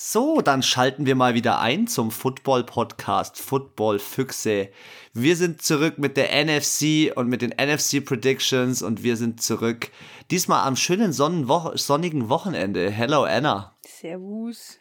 So, 0.00 0.42
dann 0.42 0.62
schalten 0.62 1.06
wir 1.06 1.16
mal 1.16 1.34
wieder 1.34 1.58
ein 1.58 1.88
zum 1.88 2.12
Football-Podcast 2.12 3.36
Football 3.36 3.98
Füchse. 3.98 4.68
Wir 5.12 5.34
sind 5.34 5.60
zurück 5.60 5.98
mit 5.98 6.16
der 6.16 6.28
NFC 6.44 7.10
und 7.16 7.26
mit 7.26 7.42
den 7.42 7.50
NFC 7.50 8.04
Predictions 8.04 8.80
und 8.80 9.02
wir 9.02 9.16
sind 9.16 9.42
zurück 9.42 9.90
diesmal 10.30 10.64
am 10.68 10.76
schönen 10.76 11.12
sonnigen 11.12 12.28
Wochenende. 12.28 12.88
Hello 12.92 13.24
Anna. 13.24 13.76
Servus. 13.84 14.78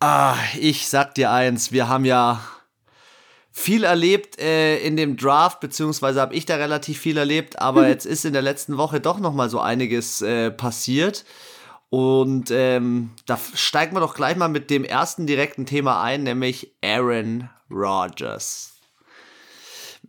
Ah, 0.00 0.36
ich 0.58 0.86
sag 0.86 1.14
dir 1.14 1.30
eins, 1.30 1.72
wir 1.72 1.88
haben 1.88 2.04
ja 2.04 2.42
viel 3.50 3.84
erlebt 3.84 4.38
äh, 4.38 4.80
in 4.80 4.98
dem 4.98 5.16
Draft, 5.16 5.60
beziehungsweise 5.60 6.20
habe 6.20 6.34
ich 6.34 6.44
da 6.44 6.56
relativ 6.56 6.98
viel 6.98 7.16
erlebt, 7.16 7.58
aber 7.58 7.88
jetzt 7.88 8.04
ist 8.04 8.26
in 8.26 8.34
der 8.34 8.42
letzten 8.42 8.76
Woche 8.76 9.00
doch 9.00 9.18
noch 9.18 9.32
mal 9.32 9.48
so 9.48 9.60
einiges 9.60 10.20
äh, 10.20 10.50
passiert. 10.50 11.24
Und 11.90 12.52
ähm, 12.52 13.10
da 13.26 13.36
steigen 13.54 13.96
wir 13.96 14.00
doch 14.00 14.14
gleich 14.14 14.36
mal 14.36 14.48
mit 14.48 14.70
dem 14.70 14.84
ersten 14.84 15.26
direkten 15.26 15.66
Thema 15.66 16.02
ein, 16.02 16.22
nämlich 16.22 16.72
Aaron 16.82 17.50
Rodgers. 17.68 18.78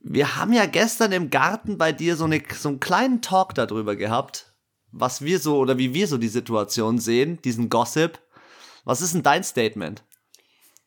Wir 0.04 0.35
haben 0.35 0.54
ja 0.54 0.67
gestern 0.67 1.12
im 1.12 1.31
Garten 1.31 1.77
bei 1.80 1.91
dir 1.91 2.16
so, 2.16 2.26
eine, 2.26 2.41
so 2.54 2.70
einen 2.70 2.80
kleinen 2.80 3.21
Talk 3.21 3.55
darüber 3.55 3.95
gehabt, 3.95 4.54
was 4.91 5.23
wir 5.23 5.40
so 5.40 5.57
oder 5.57 5.80
wie 5.80 5.94
wir 5.94 6.07
so 6.07 6.20
die 6.20 6.27
Situation 6.27 6.99
sehen, 6.99 7.41
diesen 7.41 7.70
Gossip. 7.70 8.20
Was 8.84 9.02
ist 9.02 9.16
denn 9.16 9.23
dein 9.23 9.43
Statement? 9.43 10.04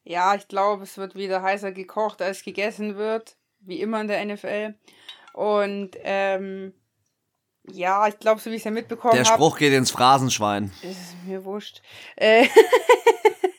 Ja, 0.05 0.35
ich 0.35 0.47
glaube, 0.47 0.85
es 0.85 0.97
wird 0.97 1.17
wieder 1.17 1.43
heißer 1.43 1.73
gekocht, 1.73 2.23
als 2.23 2.43
gegessen 2.43 2.97
wird, 2.97 3.37
wie 3.61 3.81
immer 3.81 4.01
in 4.01 4.09
der 4.09 4.25
NFL. 4.25 4.75
Und 5.33 5.97
ähm, 6.03 6.73
ja, 7.71 8.07
ich 8.09 8.19
glaube, 8.19 8.41
so 8.41 8.51
wie 8.51 8.57
ich 8.57 8.61
es 8.61 8.65
ja 8.65 8.71
mitbekommen 8.71 9.15
habe. 9.15 9.25
Der 9.25 9.33
Spruch 9.33 9.53
hab, 9.53 9.59
geht 9.59 9.73
ins 9.73 9.91
Phrasenschwein. 9.91 10.73
Ist 10.83 11.17
mir 11.27 11.45
wurscht. 11.45 11.81
Äh, 12.17 12.47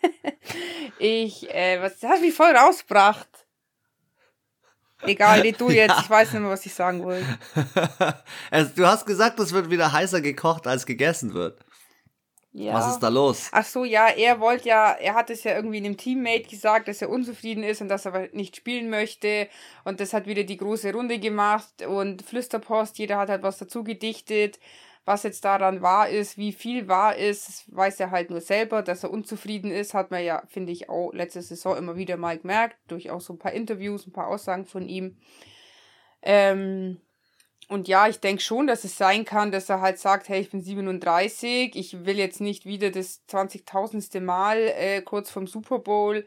ich, 0.99 1.49
äh, 1.53 1.81
was 1.81 2.01
hast 2.03 2.21
mich 2.21 2.33
voll 2.33 2.55
rausgebracht? 2.55 3.27
Egal, 5.01 5.41
red 5.41 5.59
du 5.59 5.69
jetzt, 5.69 5.91
ja. 5.91 6.01
ich 6.01 6.09
weiß 6.09 6.33
nicht 6.33 6.41
mehr, 6.41 6.51
was 6.51 6.65
ich 6.65 6.73
sagen 6.73 7.03
wollte. 7.03 7.25
also, 8.51 8.71
du 8.75 8.87
hast 8.87 9.05
gesagt, 9.05 9.39
es 9.39 9.51
wird 9.51 9.69
wieder 9.69 9.91
heißer 9.91 10.21
gekocht, 10.21 10.67
als 10.67 10.85
gegessen 10.85 11.33
wird. 11.33 11.64
Ja. 12.57 12.73
Was 12.73 12.93
ist 12.93 12.99
da 12.99 13.09
los? 13.09 13.49
Ach 13.51 13.65
so, 13.65 13.83
ja, 13.83 14.07
er 14.07 14.39
wollte 14.39 14.69
ja, 14.69 14.93
er 14.93 15.13
hat 15.13 15.29
es 15.29 15.43
ja 15.43 15.53
irgendwie 15.53 15.75
einem 15.75 15.97
Teammate 15.97 16.43
gesagt, 16.43 16.87
dass 16.87 17.01
er 17.01 17.09
unzufrieden 17.09 17.63
ist 17.63 17.81
und 17.81 17.89
dass 17.89 18.05
er 18.05 18.29
nicht 18.31 18.55
spielen 18.55 18.89
möchte. 18.89 19.49
Und 19.83 19.99
das 19.99 20.13
hat 20.13 20.25
wieder 20.25 20.45
die 20.45 20.55
große 20.55 20.93
Runde 20.93 21.19
gemacht 21.19 21.81
und 21.85 22.21
Flüsterpost, 22.21 22.97
jeder 22.97 23.17
hat 23.17 23.27
halt 23.27 23.43
was 23.43 23.57
dazu 23.57 23.83
gedichtet. 23.83 24.57
Was 25.03 25.23
jetzt 25.23 25.43
daran 25.43 25.81
wahr 25.81 26.07
ist, 26.07 26.37
wie 26.37 26.53
viel 26.53 26.87
wahr 26.87 27.17
ist, 27.17 27.65
weiß 27.75 27.99
er 27.99 28.11
halt 28.11 28.29
nur 28.29 28.39
selber, 28.39 28.81
dass 28.83 29.03
er 29.03 29.11
unzufrieden 29.11 29.69
ist, 29.69 29.93
hat 29.93 30.09
man 30.09 30.23
ja, 30.23 30.41
finde 30.47 30.71
ich, 30.71 30.89
auch 30.89 31.11
letzte 31.11 31.41
Saison 31.41 31.75
immer 31.75 31.97
wieder 31.97 32.15
mal 32.15 32.37
gemerkt, 32.39 32.77
durch 32.87 33.11
auch 33.11 33.21
so 33.21 33.33
ein 33.33 33.37
paar 33.39 33.51
Interviews, 33.51 34.07
ein 34.07 34.13
paar 34.13 34.29
Aussagen 34.29 34.65
von 34.65 34.87
ihm. 34.87 35.17
Ähm, 36.21 37.01
und 37.67 37.87
ja, 37.87 38.07
ich 38.07 38.19
denke 38.19 38.41
schon, 38.41 38.67
dass 38.67 38.83
es 38.83 38.97
sein 38.97 39.25
kann, 39.25 39.51
dass 39.51 39.69
er 39.69 39.81
halt 39.81 39.97
sagt, 39.97 40.29
hey, 40.29 40.41
ich 40.41 40.51
bin 40.51 40.61
37, 40.61 41.75
ich 41.75 42.05
will 42.05 42.17
jetzt 42.17 42.39
nicht 42.41 42.65
wieder 42.65 42.91
das 42.91 43.21
20.000. 43.27 44.21
Mal 44.21 44.57
äh, 44.57 45.01
kurz 45.01 45.31
vom 45.31 45.47
Super 45.47 45.79
Bowl 45.79 46.25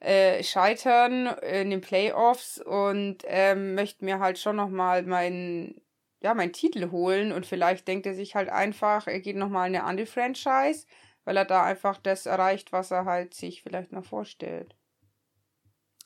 äh, 0.00 0.42
scheitern 0.42 1.26
in 1.26 1.70
den 1.70 1.80
Playoffs 1.80 2.58
und 2.58 3.18
ähm, 3.26 3.74
möchte 3.74 4.04
mir 4.04 4.18
halt 4.18 4.38
schon 4.38 4.56
nochmal 4.56 5.02
meinen 5.02 5.80
ja, 6.20 6.34
meinen 6.34 6.52
Titel 6.52 6.90
holen 6.90 7.32
und 7.32 7.46
vielleicht 7.46 7.86
denkt 7.86 8.06
er 8.06 8.14
sich 8.14 8.34
halt 8.34 8.48
einfach, 8.48 9.06
er 9.06 9.20
geht 9.20 9.36
nochmal 9.36 9.68
in 9.68 9.76
eine 9.76 9.84
andere 9.84 10.06
Franchise, 10.06 10.86
weil 11.24 11.36
er 11.36 11.44
da 11.44 11.62
einfach 11.62 11.98
das 11.98 12.26
erreicht, 12.26 12.72
was 12.72 12.90
er 12.90 13.04
halt 13.04 13.34
sich 13.34 13.62
vielleicht 13.62 13.92
noch 13.92 14.04
vorstellt. 14.04 14.74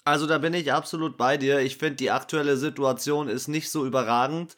Also 0.04 0.26
da 0.26 0.38
bin 0.38 0.52
ich 0.52 0.72
absolut 0.72 1.16
bei 1.16 1.36
dir. 1.36 1.60
Ich 1.60 1.76
finde, 1.76 1.94
die 1.94 2.10
aktuelle 2.10 2.56
Situation 2.56 3.28
ist 3.28 3.48
nicht 3.48 3.70
so 3.70 3.86
überragend 3.86 4.56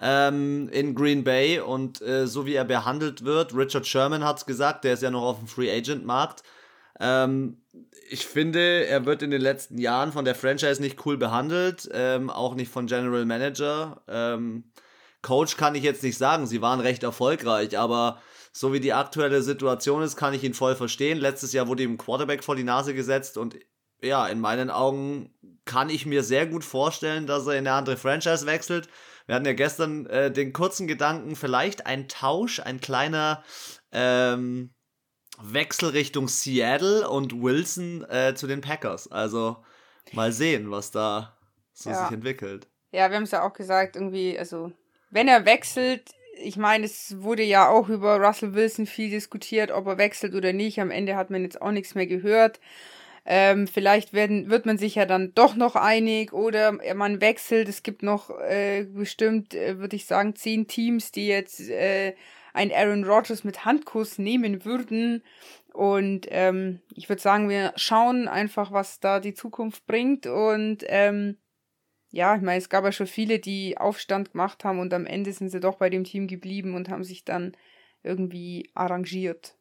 ähm, 0.00 0.68
in 0.70 0.94
Green 0.94 1.24
Bay 1.24 1.60
und 1.60 2.00
äh, 2.00 2.26
so 2.26 2.46
wie 2.46 2.54
er 2.54 2.64
behandelt 2.64 3.24
wird, 3.24 3.54
Richard 3.54 3.86
Sherman 3.86 4.24
hat 4.24 4.38
es 4.38 4.46
gesagt, 4.46 4.84
der 4.84 4.94
ist 4.94 5.02
ja 5.02 5.10
noch 5.10 5.22
auf 5.22 5.38
dem 5.38 5.48
Free 5.48 5.70
Agent 5.70 6.06
Markt. 6.06 6.42
Ähm, 6.98 7.58
ich 8.08 8.26
finde, 8.26 8.86
er 8.86 9.06
wird 9.06 9.22
in 9.22 9.30
den 9.30 9.40
letzten 9.40 9.78
Jahren 9.78 10.12
von 10.12 10.24
der 10.24 10.34
Franchise 10.34 10.80
nicht 10.80 11.04
cool 11.06 11.16
behandelt, 11.16 11.88
ähm, 11.92 12.30
auch 12.30 12.54
nicht 12.54 12.70
von 12.70 12.86
General 12.86 13.24
Manager. 13.24 14.02
Ähm, 14.08 14.64
Coach 15.22 15.56
kann 15.56 15.74
ich 15.74 15.84
jetzt 15.84 16.02
nicht 16.02 16.18
sagen, 16.18 16.46
sie 16.46 16.62
waren 16.62 16.80
recht 16.80 17.02
erfolgreich, 17.02 17.78
aber 17.78 18.20
so 18.52 18.72
wie 18.72 18.80
die 18.80 18.94
aktuelle 18.94 19.42
Situation 19.42 20.02
ist, 20.02 20.16
kann 20.16 20.34
ich 20.34 20.42
ihn 20.42 20.54
voll 20.54 20.74
verstehen. 20.74 21.18
Letztes 21.18 21.52
Jahr 21.52 21.68
wurde 21.68 21.82
ihm 21.82 21.98
Quarterback 21.98 22.42
vor 22.42 22.56
die 22.56 22.64
Nase 22.64 22.94
gesetzt 22.94 23.36
und 23.36 23.56
ja, 24.02 24.26
in 24.26 24.40
meinen 24.40 24.70
Augen 24.70 25.34
kann 25.66 25.90
ich 25.90 26.06
mir 26.06 26.22
sehr 26.22 26.46
gut 26.46 26.64
vorstellen, 26.64 27.26
dass 27.26 27.46
er 27.46 27.52
in 27.52 27.66
eine 27.66 27.72
andere 27.72 27.96
Franchise 27.96 28.46
wechselt. 28.46 28.88
Wir 29.30 29.36
hatten 29.36 29.46
ja 29.46 29.52
gestern 29.52 30.06
äh, 30.06 30.32
den 30.32 30.52
kurzen 30.52 30.88
Gedanken, 30.88 31.36
vielleicht 31.36 31.86
ein 31.86 32.08
Tausch, 32.08 32.58
ein 32.58 32.80
kleiner 32.80 33.44
ähm, 33.92 34.74
Wechsel 35.40 35.90
Richtung 35.90 36.26
Seattle 36.26 37.08
und 37.08 37.40
Wilson 37.40 38.04
äh, 38.10 38.34
zu 38.34 38.48
den 38.48 38.60
Packers. 38.60 39.06
Also 39.12 39.58
mal 40.10 40.32
sehen, 40.32 40.72
was 40.72 40.90
da 40.90 41.38
so 41.72 41.90
ja. 41.90 42.02
sich 42.02 42.10
entwickelt. 42.12 42.66
Ja, 42.90 43.08
wir 43.08 43.18
haben 43.18 43.22
es 43.22 43.30
ja 43.30 43.46
auch 43.46 43.52
gesagt, 43.52 43.94
irgendwie, 43.94 44.36
also 44.36 44.72
wenn 45.10 45.28
er 45.28 45.44
wechselt, 45.44 46.10
ich 46.36 46.56
meine, 46.56 46.86
es 46.86 47.22
wurde 47.22 47.44
ja 47.44 47.68
auch 47.68 47.88
über 47.88 48.16
Russell 48.16 48.54
Wilson 48.54 48.86
viel 48.86 49.10
diskutiert, 49.10 49.70
ob 49.70 49.86
er 49.86 49.96
wechselt 49.96 50.34
oder 50.34 50.52
nicht. 50.52 50.80
Am 50.80 50.90
Ende 50.90 51.14
hat 51.14 51.30
man 51.30 51.44
jetzt 51.44 51.62
auch 51.62 51.70
nichts 51.70 51.94
mehr 51.94 52.08
gehört. 52.08 52.58
Ähm, 53.32 53.68
vielleicht 53.68 54.12
werden, 54.12 54.50
wird 54.50 54.66
man 54.66 54.76
sich 54.76 54.96
ja 54.96 55.06
dann 55.06 55.32
doch 55.34 55.54
noch 55.54 55.76
einig 55.76 56.32
oder 56.32 56.72
man 56.96 57.20
wechselt. 57.20 57.68
Es 57.68 57.84
gibt 57.84 58.02
noch 58.02 58.28
äh, 58.40 58.86
bestimmt, 58.92 59.54
äh, 59.54 59.78
würde 59.78 59.94
ich 59.94 60.06
sagen, 60.06 60.34
zehn 60.34 60.66
Teams, 60.66 61.12
die 61.12 61.28
jetzt 61.28 61.60
äh, 61.60 62.16
ein 62.54 62.72
Aaron 62.72 63.04
Rodgers 63.04 63.44
mit 63.44 63.64
Handkuss 63.64 64.18
nehmen 64.18 64.64
würden. 64.64 65.22
Und 65.72 66.26
ähm, 66.30 66.80
ich 66.96 67.08
würde 67.08 67.22
sagen, 67.22 67.48
wir 67.48 67.72
schauen 67.76 68.26
einfach, 68.26 68.72
was 68.72 68.98
da 68.98 69.20
die 69.20 69.34
Zukunft 69.34 69.86
bringt. 69.86 70.26
Und 70.26 70.78
ähm, 70.88 71.36
ja, 72.10 72.34
ich 72.34 72.42
meine, 72.42 72.58
es 72.58 72.68
gab 72.68 72.82
ja 72.82 72.90
schon 72.90 73.06
viele, 73.06 73.38
die 73.38 73.78
Aufstand 73.78 74.32
gemacht 74.32 74.64
haben 74.64 74.80
und 74.80 74.92
am 74.92 75.06
Ende 75.06 75.32
sind 75.32 75.50
sie 75.50 75.60
doch 75.60 75.76
bei 75.76 75.88
dem 75.88 76.02
Team 76.02 76.26
geblieben 76.26 76.74
und 76.74 76.88
haben 76.88 77.04
sich 77.04 77.24
dann 77.24 77.56
irgendwie 78.02 78.72
arrangiert. 78.74 79.54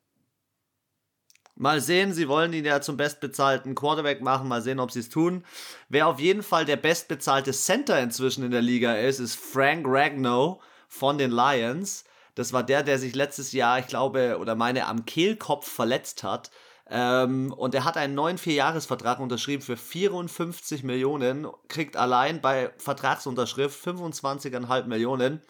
Mal 1.62 1.82
sehen, 1.82 2.14
sie 2.14 2.30
wollen 2.30 2.54
ihn 2.54 2.64
ja 2.64 2.80
zum 2.80 2.96
bestbezahlten 2.96 3.76
Quarterback 3.76 4.22
machen. 4.22 4.48
Mal 4.48 4.62
sehen, 4.62 4.80
ob 4.80 4.92
sie 4.92 5.02
es 5.02 5.10
tun. 5.10 5.44
Wer 5.90 6.08
auf 6.08 6.18
jeden 6.18 6.42
Fall 6.42 6.64
der 6.64 6.78
bestbezahlte 6.78 7.52
Center 7.52 8.00
inzwischen 8.00 8.46
in 8.46 8.52
der 8.52 8.62
Liga 8.62 8.96
ist, 8.96 9.20
ist 9.20 9.36
Frank 9.36 9.86
Ragnow 9.86 10.64
von 10.88 11.18
den 11.18 11.32
Lions. 11.32 12.06
Das 12.36 12.54
war 12.54 12.64
der, 12.64 12.82
der 12.82 12.98
sich 12.98 13.14
letztes 13.14 13.52
Jahr, 13.52 13.78
ich 13.78 13.88
glaube, 13.88 14.38
oder 14.40 14.56
meine, 14.56 14.88
am 14.88 15.06
Kehlkopf 15.06 15.70
verletzt 15.70 16.24
hat. 16.24 16.50
Ähm, 16.90 17.52
und 17.52 17.76
er 17.76 17.84
hat 17.84 17.98
einen 17.98 18.16
neuen 18.16 18.38
Vierjahresvertrag 18.38 19.20
unterschrieben 19.20 19.62
für 19.62 19.76
54 19.76 20.84
Millionen, 20.84 21.46
kriegt 21.68 21.98
allein 21.98 22.40
bei 22.40 22.72
Vertragsunterschrift 22.78 23.86
25,5 23.86 24.86
Millionen. 24.86 25.42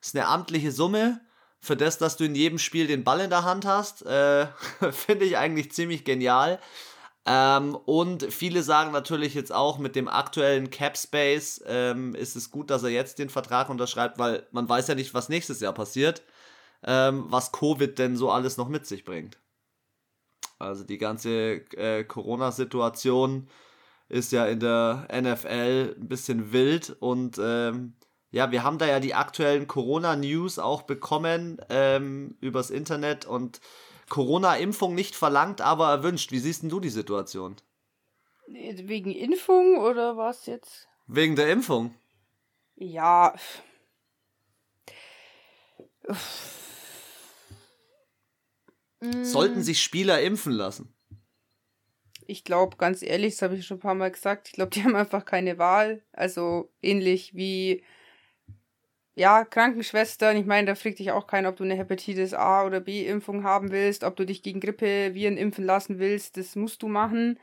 Ist 0.00 0.14
eine 0.14 0.28
amtliche 0.28 0.70
Summe 0.70 1.20
für 1.60 1.76
das, 1.76 1.98
dass 1.98 2.16
du 2.16 2.24
in 2.24 2.34
jedem 2.34 2.58
Spiel 2.58 2.86
den 2.86 3.04
Ball 3.04 3.20
in 3.20 3.30
der 3.30 3.44
Hand 3.44 3.64
hast, 3.64 4.04
äh, 4.06 4.46
finde 4.90 5.24
ich 5.24 5.36
eigentlich 5.36 5.72
ziemlich 5.72 6.04
genial. 6.04 6.60
Ähm, 7.28 7.74
und 7.74 8.32
viele 8.32 8.62
sagen 8.62 8.92
natürlich 8.92 9.34
jetzt 9.34 9.52
auch, 9.52 9.78
mit 9.78 9.96
dem 9.96 10.06
aktuellen 10.08 10.70
Cap 10.70 10.96
Space 10.96 11.62
ähm, 11.66 12.14
ist 12.14 12.36
es 12.36 12.52
gut, 12.52 12.70
dass 12.70 12.84
er 12.84 12.90
jetzt 12.90 13.18
den 13.18 13.30
Vertrag 13.30 13.68
unterschreibt, 13.68 14.18
weil 14.18 14.46
man 14.52 14.68
weiß 14.68 14.86
ja 14.86 14.94
nicht, 14.94 15.12
was 15.12 15.28
nächstes 15.28 15.60
Jahr 15.60 15.72
passiert, 15.72 16.22
ähm, 16.84 17.24
was 17.28 17.50
Covid 17.50 17.98
denn 17.98 18.16
so 18.16 18.30
alles 18.30 18.56
noch 18.56 18.68
mit 18.68 18.86
sich 18.86 19.04
bringt. 19.04 19.38
Also 20.58 20.84
die 20.84 20.98
ganze 20.98 21.30
äh, 21.76 22.04
Corona-Situation 22.04 23.48
ist 24.08 24.30
ja 24.30 24.46
in 24.46 24.60
der 24.60 25.08
NFL 25.12 25.96
ein 25.98 26.08
bisschen 26.08 26.52
wild 26.52 26.96
und 27.00 27.38
ähm, 27.42 27.94
ja, 28.36 28.52
wir 28.52 28.62
haben 28.62 28.76
da 28.76 28.86
ja 28.86 29.00
die 29.00 29.14
aktuellen 29.14 29.66
Corona-News 29.66 30.58
auch 30.58 30.82
bekommen 30.82 31.58
ähm, 31.70 32.36
übers 32.42 32.68
Internet 32.68 33.24
und 33.24 33.62
Corona-Impfung 34.10 34.94
nicht 34.94 35.16
verlangt, 35.16 35.62
aber 35.62 35.88
erwünscht. 35.88 36.32
Wie 36.32 36.38
siehst 36.38 36.62
denn 36.62 36.68
du 36.68 36.78
die 36.78 36.90
Situation? 36.90 37.56
Wegen 38.46 39.10
Impfung 39.10 39.78
oder 39.78 40.18
was 40.18 40.44
jetzt? 40.44 40.86
Wegen 41.06 41.34
der 41.34 41.50
Impfung. 41.50 41.94
Ja. 42.74 43.34
Sollten 49.22 49.62
sich 49.62 49.82
Spieler 49.82 50.20
impfen 50.20 50.52
lassen? 50.52 50.94
Ich 52.26 52.44
glaube, 52.44 52.76
ganz 52.76 53.00
ehrlich, 53.00 53.34
das 53.34 53.42
habe 53.42 53.56
ich 53.56 53.66
schon 53.66 53.78
ein 53.78 53.80
paar 53.80 53.94
Mal 53.94 54.10
gesagt, 54.10 54.48
ich 54.48 54.52
glaube, 54.52 54.72
die 54.72 54.84
haben 54.84 54.94
einfach 54.94 55.24
keine 55.24 55.56
Wahl. 55.56 56.04
Also 56.12 56.70
ähnlich 56.82 57.34
wie 57.34 57.82
ja, 59.16 59.46
Krankenschwestern, 59.46 60.36
ich 60.36 60.44
meine, 60.44 60.66
da 60.66 60.74
fragt 60.74 60.98
dich 60.98 61.10
auch 61.10 61.26
keiner, 61.26 61.48
ob 61.48 61.56
du 61.56 61.64
eine 61.64 61.74
Hepatitis 61.74 62.34
A 62.34 62.66
oder 62.66 62.80
B 62.80 63.06
Impfung 63.06 63.44
haben 63.44 63.70
willst, 63.72 64.04
ob 64.04 64.14
du 64.14 64.26
dich 64.26 64.42
gegen 64.42 64.60
Grippeviren 64.60 65.38
impfen 65.38 65.64
lassen 65.64 65.98
willst, 65.98 66.36
das 66.36 66.54
musst 66.54 66.82
du 66.82 66.88
machen. 66.88 67.40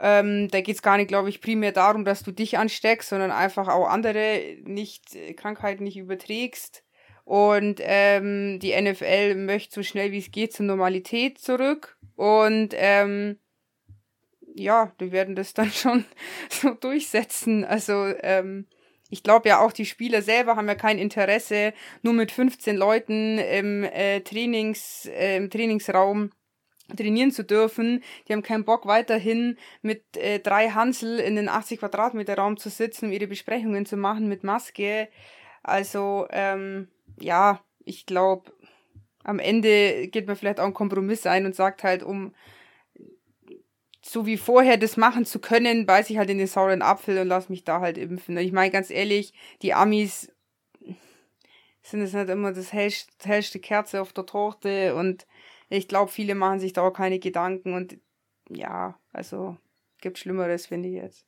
Ähm, 0.00 0.48
da 0.48 0.60
geht 0.60 0.74
es 0.74 0.82
gar 0.82 0.96
nicht, 0.96 1.06
glaube 1.06 1.28
ich, 1.28 1.40
primär 1.40 1.70
darum, 1.70 2.04
dass 2.04 2.24
du 2.24 2.32
dich 2.32 2.58
ansteckst, 2.58 3.08
sondern 3.08 3.30
einfach 3.30 3.68
auch 3.68 3.88
andere 3.88 4.56
nicht, 4.64 5.14
äh, 5.14 5.34
Krankheiten 5.34 5.84
nicht 5.84 5.96
überträgst. 5.96 6.82
Und 7.24 7.80
ähm, 7.82 8.58
die 8.58 8.80
NFL 8.80 9.36
möchte 9.36 9.76
so 9.76 9.82
schnell 9.84 10.10
wie 10.10 10.18
es 10.18 10.32
geht 10.32 10.52
zur 10.52 10.66
Normalität 10.66 11.38
zurück. 11.38 11.96
Und 12.16 12.74
ähm, 12.76 13.38
ja, 14.54 14.92
die 15.00 15.12
werden 15.12 15.36
das 15.36 15.54
dann 15.54 15.70
schon 15.72 16.04
so 16.50 16.70
durchsetzen. 16.74 17.64
Also 17.64 18.06
ähm, 18.22 18.66
ich 19.08 19.22
glaube 19.22 19.48
ja 19.48 19.60
auch, 19.60 19.72
die 19.72 19.86
Spieler 19.86 20.22
selber 20.22 20.56
haben 20.56 20.68
ja 20.68 20.74
kein 20.74 20.98
Interesse, 20.98 21.72
nur 22.02 22.14
mit 22.14 22.30
15 22.30 22.76
Leuten 22.76 23.38
im, 23.38 23.84
äh, 23.84 24.20
Trainings, 24.20 25.06
äh, 25.06 25.36
im 25.36 25.50
Trainingsraum 25.50 26.30
trainieren 26.96 27.30
zu 27.30 27.44
dürfen. 27.44 28.02
Die 28.26 28.32
haben 28.32 28.42
keinen 28.42 28.64
Bock 28.64 28.86
weiterhin 28.86 29.58
mit 29.82 30.16
äh, 30.16 30.40
drei 30.40 30.70
Hansel 30.70 31.18
in 31.18 31.36
den 31.36 31.48
80 31.48 31.80
Quadratmeter 31.80 32.36
Raum 32.36 32.56
zu 32.56 32.70
sitzen, 32.70 33.06
um 33.06 33.12
ihre 33.12 33.26
Besprechungen 33.26 33.86
zu 33.86 33.96
machen 33.96 34.28
mit 34.28 34.44
Maske. 34.44 35.08
Also 35.62 36.26
ähm, 36.30 36.88
ja, 37.20 37.60
ich 37.84 38.06
glaube, 38.06 38.52
am 39.24 39.38
Ende 39.38 40.08
geht 40.08 40.26
man 40.26 40.36
vielleicht 40.36 40.60
auch 40.60 40.64
einen 40.64 40.74
Kompromiss 40.74 41.26
ein 41.26 41.44
und 41.44 41.54
sagt 41.54 41.82
halt, 41.82 42.02
um 42.02 42.34
so 44.08 44.26
wie 44.26 44.36
vorher 44.36 44.76
das 44.76 44.96
machen 44.96 45.24
zu 45.24 45.38
können, 45.38 45.86
beiß 45.86 46.08
ich 46.10 46.18
halt 46.18 46.30
in 46.30 46.38
den 46.38 46.46
sauren 46.46 46.82
Apfel 46.82 47.18
und 47.18 47.28
lass 47.28 47.48
mich 47.48 47.64
da 47.64 47.80
halt 47.80 47.98
impfen. 47.98 48.36
Ich 48.38 48.52
meine 48.52 48.70
ganz 48.70 48.90
ehrlich, 48.90 49.34
die 49.62 49.74
Amis 49.74 50.32
sind 51.82 52.02
es 52.02 52.12
nicht 52.12 52.28
immer 52.28 52.52
das 52.52 52.72
hellste, 52.72 53.12
hellste 53.24 53.60
Kerze 53.60 54.00
auf 54.00 54.12
der 54.12 54.26
Torte 54.26 54.94
und 54.94 55.26
ich 55.68 55.88
glaube, 55.88 56.10
viele 56.10 56.34
machen 56.34 56.60
sich 56.60 56.72
da 56.72 56.82
auch 56.82 56.92
keine 56.92 57.18
Gedanken 57.18 57.74
und 57.74 57.98
ja, 58.48 58.98
also 59.12 59.56
gibt 60.00 60.18
Schlimmeres, 60.18 60.66
finde 60.66 60.88
ich 60.88 60.94
jetzt. 60.94 61.26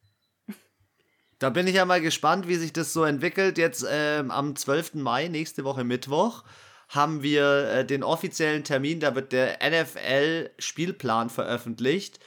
Da 1.39 1.49
bin 1.49 1.67
ich 1.67 1.75
ja 1.75 1.87
mal 1.87 2.03
gespannt, 2.03 2.49
wie 2.49 2.57
sich 2.57 2.73
das 2.73 2.93
so 2.93 3.03
entwickelt. 3.05 3.57
Jetzt 3.57 3.87
ähm, 3.91 4.31
am 4.31 4.57
12. 4.57 4.95
Mai, 4.95 5.29
nächste 5.29 5.65
Woche 5.65 5.85
Mittwoch, 5.85 6.45
haben 6.89 7.23
wir 7.23 7.71
äh, 7.71 7.87
den 7.87 8.03
offiziellen 8.03 8.63
Termin. 8.63 9.01
Da 9.01 9.15
wird 9.15 9.33
der 9.33 9.59
NFL-Spielplan 9.63 11.31
veröffentlicht. 11.31 12.21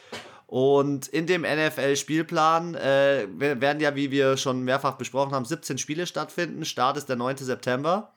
Und 0.53 1.07
in 1.07 1.25
dem 1.25 1.41
NFL-Spielplan 1.41 2.75
äh, 2.75 3.25
werden 3.39 3.79
ja, 3.79 3.95
wie 3.95 4.11
wir 4.11 4.37
schon 4.37 4.61
mehrfach 4.61 4.97
besprochen 4.97 5.31
haben, 5.33 5.45
17 5.45 5.79
Spiele 5.79 6.05
stattfinden. 6.05 6.63
Start 6.63 6.95
ist 6.95 7.09
der 7.09 7.15
9. 7.15 7.37
September. 7.37 8.13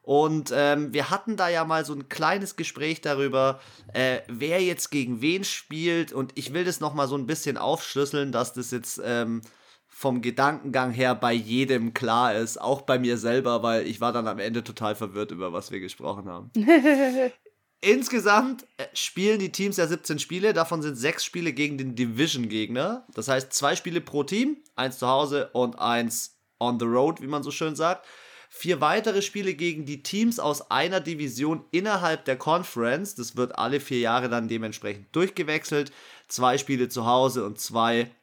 Und 0.00 0.52
ähm, 0.54 0.92
wir 0.92 1.10
hatten 1.10 1.36
da 1.36 1.48
ja 1.48 1.64
mal 1.64 1.84
so 1.84 1.92
ein 1.92 2.08
kleines 2.08 2.54
Gespräch 2.54 3.00
darüber, 3.00 3.58
äh, 3.94 4.20
wer 4.28 4.62
jetzt 4.62 4.92
gegen 4.92 5.22
wen 5.22 5.42
spielt. 5.42 6.12
Und 6.12 6.30
ich 6.36 6.54
will 6.54 6.62
das 6.62 6.78
nochmal 6.78 7.08
so 7.08 7.16
ein 7.16 7.26
bisschen 7.26 7.56
aufschlüsseln, 7.56 8.30
dass 8.30 8.52
das 8.52 8.70
jetzt 8.70 9.02
ähm, 9.04 9.42
vom 9.88 10.22
Gedankengang 10.22 10.92
her 10.92 11.16
bei 11.16 11.32
jedem 11.32 11.94
klar 11.94 12.32
ist. 12.32 12.60
Auch 12.60 12.82
bei 12.82 13.00
mir 13.00 13.18
selber, 13.18 13.64
weil 13.64 13.88
ich 13.88 14.00
war 14.00 14.12
dann 14.12 14.28
am 14.28 14.38
Ende 14.38 14.62
total 14.62 14.94
verwirrt, 14.94 15.32
über 15.32 15.52
was 15.52 15.72
wir 15.72 15.80
gesprochen 15.80 16.28
haben. 16.28 16.52
Insgesamt 17.84 18.64
äh, 18.76 18.86
spielen 18.94 19.40
die 19.40 19.50
Teams 19.50 19.76
ja 19.76 19.88
17 19.88 20.20
Spiele, 20.20 20.52
davon 20.52 20.82
sind 20.82 20.94
sechs 20.94 21.24
Spiele 21.24 21.52
gegen 21.52 21.78
den 21.78 21.96
Division-Gegner. 21.96 23.04
Das 23.12 23.26
heißt, 23.26 23.52
zwei 23.52 23.74
Spiele 23.74 24.00
pro 24.00 24.22
Team, 24.22 24.56
eins 24.76 24.98
zu 24.98 25.08
Hause 25.08 25.50
und 25.52 25.80
eins 25.80 26.36
on 26.60 26.78
the 26.78 26.86
road, 26.86 27.20
wie 27.20 27.26
man 27.26 27.42
so 27.42 27.50
schön 27.50 27.74
sagt. 27.74 28.06
Vier 28.48 28.80
weitere 28.80 29.20
Spiele 29.20 29.54
gegen 29.54 29.84
die 29.84 30.04
Teams 30.04 30.38
aus 30.38 30.70
einer 30.70 31.00
Division 31.00 31.64
innerhalb 31.72 32.24
der 32.24 32.36
Conference. 32.36 33.16
Das 33.16 33.36
wird 33.36 33.58
alle 33.58 33.80
vier 33.80 33.98
Jahre 33.98 34.28
dann 34.28 34.46
dementsprechend 34.46 35.08
durchgewechselt. 35.16 35.90
Zwei 36.28 36.58
Spiele 36.58 36.88
zu 36.88 37.04
Hause 37.04 37.44
und 37.44 37.58
zwei 37.58 38.14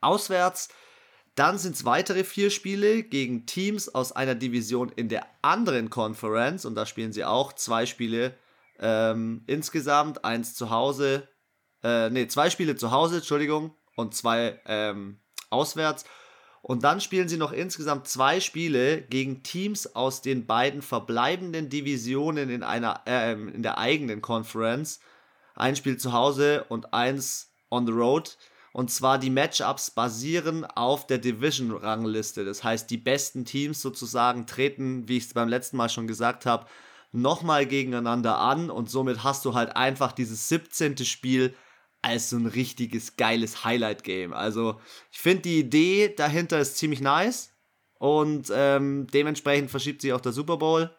auswärts. 0.00 0.70
Dann 1.34 1.58
sind 1.58 1.74
es 1.74 1.84
weitere 1.84 2.24
vier 2.24 2.48
Spiele 2.48 3.02
gegen 3.02 3.44
Teams 3.44 3.94
aus 3.94 4.12
einer 4.12 4.34
Division 4.34 4.90
in 4.96 5.10
der 5.10 5.26
anderen 5.42 5.90
Conference. 5.90 6.64
Und 6.64 6.74
da 6.74 6.86
spielen 6.86 7.12
sie 7.12 7.26
auch 7.26 7.52
zwei 7.52 7.84
Spiele 7.84 8.34
ähm, 8.80 9.42
insgesamt. 9.46 10.24
Eins 10.24 10.54
zu 10.54 10.70
Hause. 10.70 11.28
Äh, 11.82 12.10
ne, 12.10 12.28
zwei 12.28 12.50
Spiele 12.50 12.76
zu 12.76 12.90
Hause, 12.90 13.16
Entschuldigung. 13.16 13.74
Und 13.96 14.14
zwei 14.14 14.60
ähm, 14.66 15.20
auswärts. 15.50 16.04
Und 16.62 16.84
dann 16.84 17.00
spielen 17.00 17.28
sie 17.28 17.36
noch 17.36 17.52
insgesamt 17.52 18.08
zwei 18.08 18.40
Spiele 18.40 19.02
gegen 19.02 19.42
Teams 19.42 19.94
aus 19.94 20.22
den 20.22 20.46
beiden 20.46 20.82
verbleibenden 20.82 21.68
Divisionen 21.68 22.50
in, 22.50 22.62
einer, 22.62 23.02
äh, 23.06 23.32
in 23.32 23.62
der 23.62 23.78
eigenen 23.78 24.20
Conference. 24.20 25.00
Ein 25.54 25.76
Spiel 25.76 25.96
zu 25.96 26.12
Hause 26.12 26.64
und 26.68 26.92
eins 26.92 27.52
on 27.70 27.86
the 27.86 27.92
road. 27.92 28.36
Und 28.72 28.90
zwar 28.90 29.18
die 29.18 29.30
Matchups 29.30 29.90
basieren 29.90 30.64
auf 30.64 31.06
der 31.06 31.18
Division-Rangliste. 31.18 32.44
Das 32.44 32.62
heißt, 32.62 32.90
die 32.90 32.98
besten 32.98 33.44
Teams 33.44 33.80
sozusagen 33.80 34.46
treten, 34.46 35.08
wie 35.08 35.16
ich 35.16 35.24
es 35.24 35.34
beim 35.34 35.48
letzten 35.48 35.76
Mal 35.76 35.88
schon 35.88 36.06
gesagt 36.06 36.46
habe, 36.46 36.66
nochmal 37.12 37.66
gegeneinander 37.66 38.38
an. 38.38 38.70
Und 38.70 38.90
somit 38.90 39.22
hast 39.24 39.44
du 39.44 39.54
halt 39.54 39.76
einfach 39.76 40.12
dieses 40.12 40.48
17. 40.48 40.98
Spiel 41.04 41.54
als 42.02 42.30
so 42.30 42.36
ein 42.36 42.46
richtiges 42.46 43.16
geiles 43.16 43.64
Highlight-Game. 43.64 44.32
Also 44.32 44.80
ich 45.10 45.18
finde 45.18 45.42
die 45.42 45.58
Idee 45.58 46.14
dahinter 46.14 46.58
ist 46.60 46.76
ziemlich 46.76 47.00
nice 47.00 47.52
und 47.98 48.52
ähm, 48.54 49.08
dementsprechend 49.08 49.70
verschiebt 49.70 50.02
sich 50.02 50.12
auch 50.12 50.20
der 50.20 50.32
Super 50.32 50.58
Bowl. 50.58 50.94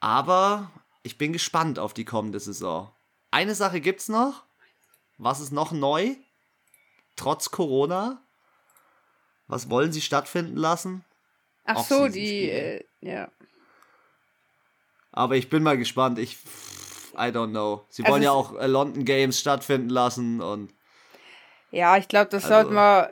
Aber 0.00 0.70
ich 1.02 1.18
bin 1.18 1.32
gespannt 1.32 1.78
auf 1.78 1.94
die 1.94 2.04
kommende 2.04 2.38
Saison. 2.38 2.92
Eine 3.30 3.54
Sache 3.54 3.80
gibt's 3.80 4.08
noch. 4.08 4.44
Was 5.18 5.40
ist 5.40 5.52
noch 5.52 5.72
neu? 5.72 6.14
Trotz 7.16 7.50
Corona? 7.50 8.22
Was 9.46 9.68
wollen 9.68 9.92
sie 9.92 10.00
stattfinden 10.00 10.56
lassen? 10.56 11.04
Ach 11.64 11.84
so, 11.84 12.08
die, 12.08 12.50
äh, 12.50 12.84
ja. 13.00 13.30
Aber 15.12 15.36
ich 15.36 15.48
bin 15.48 15.62
mal 15.62 15.78
gespannt. 15.78 16.18
Ich 16.18 16.38
I 17.14 17.30
don't 17.30 17.50
know. 17.50 17.84
Sie 17.88 18.02
wollen 18.04 18.14
also 18.14 18.24
ja 18.24 18.32
auch 18.32 18.58
äh, 18.58 18.66
London 18.66 19.04
Games 19.04 19.38
stattfinden 19.38 19.90
lassen 19.90 20.40
und. 20.40 20.72
Ja, 21.70 21.96
ich 21.96 22.08
glaube, 22.08 22.30
das 22.30 22.44
also, 22.44 22.54
sollten 22.54 22.74
wir 22.74 23.10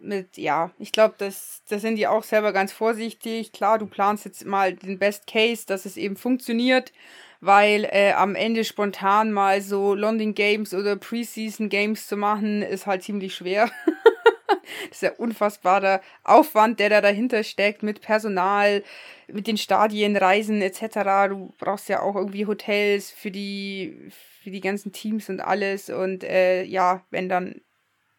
mit, 0.00 0.36
ja, 0.36 0.70
ich 0.78 0.92
glaube, 0.92 1.14
das, 1.18 1.62
das 1.68 1.82
sind 1.82 1.96
die 1.96 2.06
auch 2.06 2.22
selber 2.22 2.52
ganz 2.52 2.72
vorsichtig. 2.72 3.52
Klar, 3.52 3.78
du 3.78 3.86
planst 3.86 4.24
jetzt 4.24 4.44
mal 4.44 4.74
den 4.74 4.98
Best 4.98 5.26
Case, 5.26 5.66
dass 5.66 5.84
es 5.84 5.96
eben 5.96 6.16
funktioniert, 6.16 6.92
weil 7.40 7.84
äh, 7.90 8.12
am 8.12 8.36
Ende 8.36 8.64
spontan 8.64 9.32
mal 9.32 9.60
so 9.60 9.94
London 9.94 10.34
Games 10.34 10.72
oder 10.74 10.96
Preseason 10.96 11.68
Games 11.68 12.06
zu 12.06 12.16
machen, 12.16 12.62
ist 12.62 12.86
halt 12.86 13.02
ziemlich 13.02 13.34
schwer. 13.34 13.70
das 14.48 14.58
ist 14.92 15.02
ja 15.02 15.12
unfassbarer 15.12 16.00
Aufwand, 16.24 16.80
der 16.80 16.90
da 16.90 17.00
dahinter 17.00 17.44
steckt 17.44 17.82
mit 17.82 18.00
Personal, 18.00 18.82
mit 19.28 19.46
den 19.46 19.56
Stadien, 19.56 20.16
Reisen 20.16 20.62
etc. 20.62 21.28
Du 21.28 21.54
brauchst 21.58 21.88
ja 21.88 22.02
auch 22.02 22.16
irgendwie 22.16 22.46
Hotels 22.46 23.10
für 23.10 23.30
die, 23.30 24.10
für 24.42 24.50
die 24.50 24.60
ganzen 24.60 24.92
Teams 24.92 25.28
und 25.28 25.40
alles. 25.40 25.90
Und 25.90 26.24
äh, 26.24 26.64
ja, 26.64 27.04
wenn 27.10 27.28
dann 27.28 27.60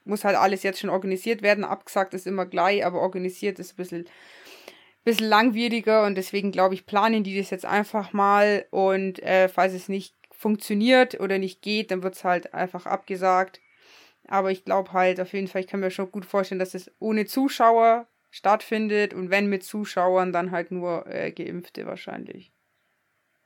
muss 0.09 0.25
halt 0.25 0.35
alles 0.35 0.63
jetzt 0.63 0.79
schon 0.79 0.89
organisiert 0.89 1.41
werden. 1.41 1.63
Abgesagt 1.63 2.13
ist 2.13 2.27
immer 2.27 2.45
gleich, 2.45 2.85
aber 2.85 2.99
organisiert 2.99 3.59
ist 3.59 3.73
ein 3.73 3.77
bisschen, 3.77 4.05
bisschen 5.05 5.27
langwieriger 5.27 6.05
und 6.05 6.15
deswegen 6.15 6.51
glaube 6.51 6.73
ich, 6.73 6.85
planen 6.85 7.23
die 7.23 7.37
das 7.37 7.51
jetzt 7.51 7.65
einfach 7.65 8.11
mal 8.11 8.65
und 8.71 9.21
äh, 9.23 9.47
falls 9.47 9.73
es 9.73 9.87
nicht 9.87 10.15
funktioniert 10.31 11.19
oder 11.19 11.37
nicht 11.37 11.61
geht, 11.61 11.91
dann 11.91 12.03
wird 12.03 12.15
es 12.15 12.23
halt 12.23 12.53
einfach 12.53 12.85
abgesagt. 12.85 13.61
Aber 14.29 14.51
ich 14.51 14.63
glaube 14.63 14.93
halt 14.93 15.19
auf 15.19 15.33
jeden 15.33 15.47
Fall, 15.47 15.61
ich 15.61 15.67
kann 15.67 15.79
mir 15.79 15.91
schon 15.91 16.11
gut 16.11 16.25
vorstellen, 16.25 16.59
dass 16.59 16.75
es 16.75 16.91
ohne 16.99 17.25
Zuschauer 17.25 18.07
stattfindet 18.29 19.13
und 19.13 19.31
wenn 19.31 19.47
mit 19.47 19.63
Zuschauern, 19.63 20.31
dann 20.31 20.51
halt 20.51 20.71
nur 20.71 21.07
äh, 21.07 21.31
Geimpfte 21.31 21.87
wahrscheinlich. 21.87 22.51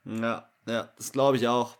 Ja, 0.04 0.48
ja, 0.66 0.92
das 0.96 1.12
glaube 1.12 1.38
ich 1.38 1.48
auch. 1.48 1.78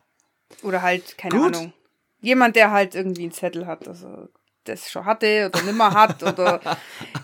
Oder 0.63 0.81
halt, 0.81 1.19
keine 1.19 1.37
Gut. 1.37 1.55
Ahnung. 1.55 1.73
Jemand, 2.21 2.57
der 2.57 2.71
halt 2.71 2.95
irgendwie 2.95 3.25
einen 3.25 3.33
Zettel 3.33 3.67
hat, 3.67 3.87
also 3.87 4.29
das 4.65 4.91
schon 4.91 5.05
hatte 5.05 5.51
oder 5.53 5.63
nimmer 5.63 5.93
hat 5.93 6.23
oder 6.23 6.61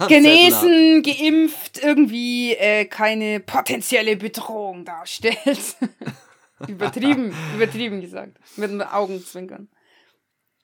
genesen, 0.06 1.02
geimpft, 1.02 1.82
irgendwie 1.82 2.52
äh, 2.52 2.84
keine 2.84 3.40
potenzielle 3.40 4.16
Bedrohung 4.16 4.84
darstellt. 4.84 5.76
übertrieben, 6.68 7.34
übertrieben 7.54 8.02
gesagt. 8.02 8.36
Mit 8.56 8.70
einem 8.70 8.82
Augenzwinkern. 8.82 9.68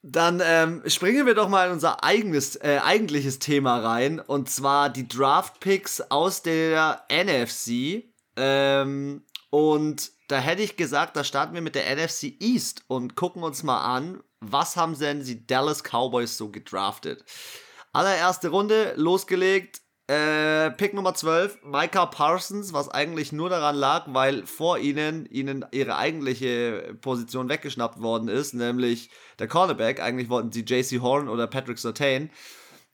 Dann 0.09 0.41
ähm, 0.41 0.83
springen 0.87 1.25
wir 1.25 1.35
doch 1.35 1.49
mal 1.49 1.67
in 1.67 1.73
unser 1.73 2.01
eigenes, 2.01 2.55
äh, 2.55 2.79
eigentliches 2.81 3.39
Thema 3.39 3.79
rein. 3.79 4.21
Und 4.21 4.49
zwar 4.49 4.89
die 4.89 5.05
Draft 5.05 5.59
Picks 5.59 5.99
aus 5.99 6.41
der 6.41 7.03
NFC. 7.11 8.05
Ähm, 8.37 9.25
und 9.49 10.11
da 10.29 10.37
hätte 10.37 10.61
ich 10.61 10.77
gesagt, 10.77 11.17
da 11.17 11.25
starten 11.25 11.53
wir 11.53 11.61
mit 11.61 11.75
der 11.75 11.93
NFC 11.93 12.35
East 12.39 12.85
und 12.87 13.15
gucken 13.15 13.43
uns 13.43 13.63
mal 13.63 13.81
an, 13.81 14.23
was 14.39 14.77
haben 14.77 14.97
denn 14.97 15.25
die 15.25 15.45
Dallas 15.45 15.83
Cowboys 15.83 16.37
so 16.37 16.51
gedraftet. 16.51 17.25
Allererste 17.91 18.47
Runde 18.47 18.93
losgelegt. 18.95 19.81
Äh, 20.07 20.71
Pick 20.71 20.93
Nummer 20.93 21.13
12, 21.13 21.63
Micah 21.65 22.05
Parsons, 22.05 22.71
was 22.71 22.87
eigentlich 22.87 23.33
nur 23.33 23.49
daran 23.49 23.75
lag, 23.75 24.05
weil 24.07 24.45
vor 24.45 24.79
ihnen 24.79 25.25
ihnen 25.25 25.65
ihre 25.71 25.97
eigentliche 25.97 26.95
Position 27.01 27.49
weggeschnappt 27.49 28.01
worden 28.01 28.29
ist, 28.29 28.53
nämlich 28.53 29.09
der 29.37 29.49
Cornerback. 29.49 29.99
Eigentlich 29.99 30.29
wollten 30.29 30.53
sie 30.53 30.61
JC 30.61 31.01
Horn 31.01 31.27
oder 31.27 31.45
Patrick 31.47 31.77
Sertain. 31.77 32.29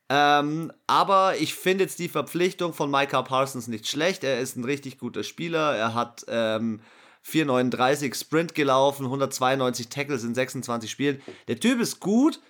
Ähm, 0.09 0.71
aber 0.87 1.37
ich 1.37 1.53
finde 1.53 1.83
jetzt 1.83 1.99
die 1.99 2.09
Verpflichtung 2.09 2.73
von 2.73 2.89
Micah 2.89 3.21
Parsons 3.21 3.67
nicht 3.67 3.87
schlecht. 3.87 4.23
Er 4.23 4.39
ist 4.39 4.57
ein 4.57 4.63
richtig 4.63 4.97
guter 4.97 5.23
Spieler. 5.23 5.75
Er 5.75 5.93
hat 5.93 6.25
ähm, 6.27 6.81
4,39 7.25 8.15
Sprint 8.15 8.55
gelaufen, 8.55 9.05
192 9.05 9.89
Tackles 9.89 10.23
in 10.23 10.33
26 10.33 10.89
Spielen. 10.89 11.21
Der 11.47 11.59
Typ 11.59 11.79
ist 11.79 11.99
gut, 11.99 12.41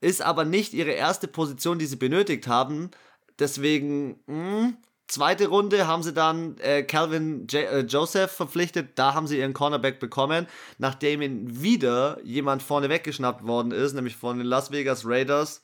ist 0.00 0.22
aber 0.22 0.44
nicht 0.44 0.74
ihre 0.74 0.92
erste 0.92 1.28
Position, 1.28 1.78
die 1.78 1.86
sie 1.86 1.96
benötigt 1.96 2.46
haben. 2.46 2.90
Deswegen, 3.38 4.20
mh, 4.26 4.60
hm, 4.60 4.76
zweite 5.08 5.48
Runde 5.48 5.86
haben 5.86 6.02
sie 6.02 6.12
dann 6.12 6.56
äh, 6.58 6.82
Calvin 6.82 7.46
J 7.48 7.64
äh, 7.64 7.80
Joseph 7.80 8.32
verpflichtet. 8.32 8.98
Da 8.98 9.14
haben 9.14 9.26
sie 9.26 9.38
ihren 9.38 9.52
Cornerback 9.52 10.00
bekommen, 10.00 10.46
nachdem 10.78 11.22
ihnen 11.22 11.62
wieder 11.62 12.18
jemand 12.24 12.62
vorne 12.62 12.88
weggeschnappt 12.88 13.46
worden 13.46 13.72
ist, 13.72 13.94
nämlich 13.94 14.16
von 14.16 14.38
den 14.38 14.46
Las 14.46 14.70
Vegas 14.70 15.04
Raiders. 15.04 15.62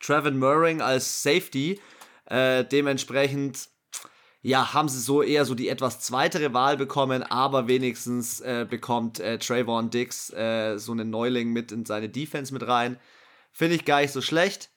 Trevin 0.00 0.38
Murring 0.38 0.82
als 0.82 1.22
Safety. 1.22 1.80
Äh, 2.26 2.64
dementsprechend 2.64 3.68
ja, 4.44 4.74
haben 4.74 4.90
sie 4.90 5.00
so 5.00 5.22
eher 5.22 5.46
so 5.46 5.54
die 5.54 5.70
etwas 5.70 6.00
zweitere 6.00 6.52
Wahl 6.52 6.76
bekommen, 6.76 7.22
aber 7.22 7.66
wenigstens 7.66 8.40
äh, 8.42 8.66
bekommt 8.68 9.18
äh, 9.18 9.38
Trayvon 9.38 9.88
Dix 9.88 10.30
äh, 10.34 10.76
so 10.76 10.92
einen 10.92 11.08
Neuling 11.08 11.50
mit 11.50 11.72
in 11.72 11.86
seine 11.86 12.10
Defense 12.10 12.52
mit 12.52 12.66
rein. 12.68 12.98
Finde 13.52 13.76
ich 13.76 13.86
gar 13.86 14.02
nicht 14.02 14.12
so 14.12 14.20
schlecht. 14.20 14.68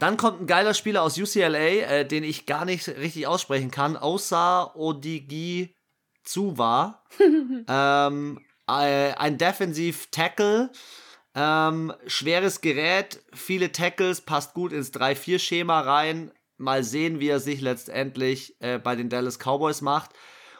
Dann 0.00 0.16
kommt 0.16 0.40
ein 0.40 0.46
geiler 0.46 0.72
Spieler 0.72 1.02
aus 1.02 1.18
UCLA, 1.18 1.58
äh, 1.58 2.06
den 2.06 2.24
ich 2.24 2.46
gar 2.46 2.64
nicht 2.64 2.88
richtig 2.88 3.26
aussprechen 3.26 3.70
kann, 3.70 3.98
außer 3.98 4.74
Odigi 4.74 5.76
Zuwa. 6.24 7.04
ähm, 7.68 8.40
äh, 8.66 9.12
ein 9.12 9.36
Defensive 9.36 10.10
Tackle. 10.10 10.70
Ähm, 11.34 11.92
schweres 12.06 12.62
Gerät, 12.62 13.22
viele 13.32 13.72
Tackles, 13.72 14.22
passt 14.22 14.54
gut 14.54 14.72
ins 14.72 14.92
3-4-Schema 14.92 15.80
rein. 15.80 16.32
Mal 16.56 16.82
sehen, 16.82 17.20
wie 17.20 17.28
er 17.28 17.38
sich 17.38 17.60
letztendlich 17.60 18.56
äh, 18.60 18.78
bei 18.78 18.96
den 18.96 19.10
Dallas 19.10 19.38
Cowboys 19.38 19.82
macht. 19.82 20.10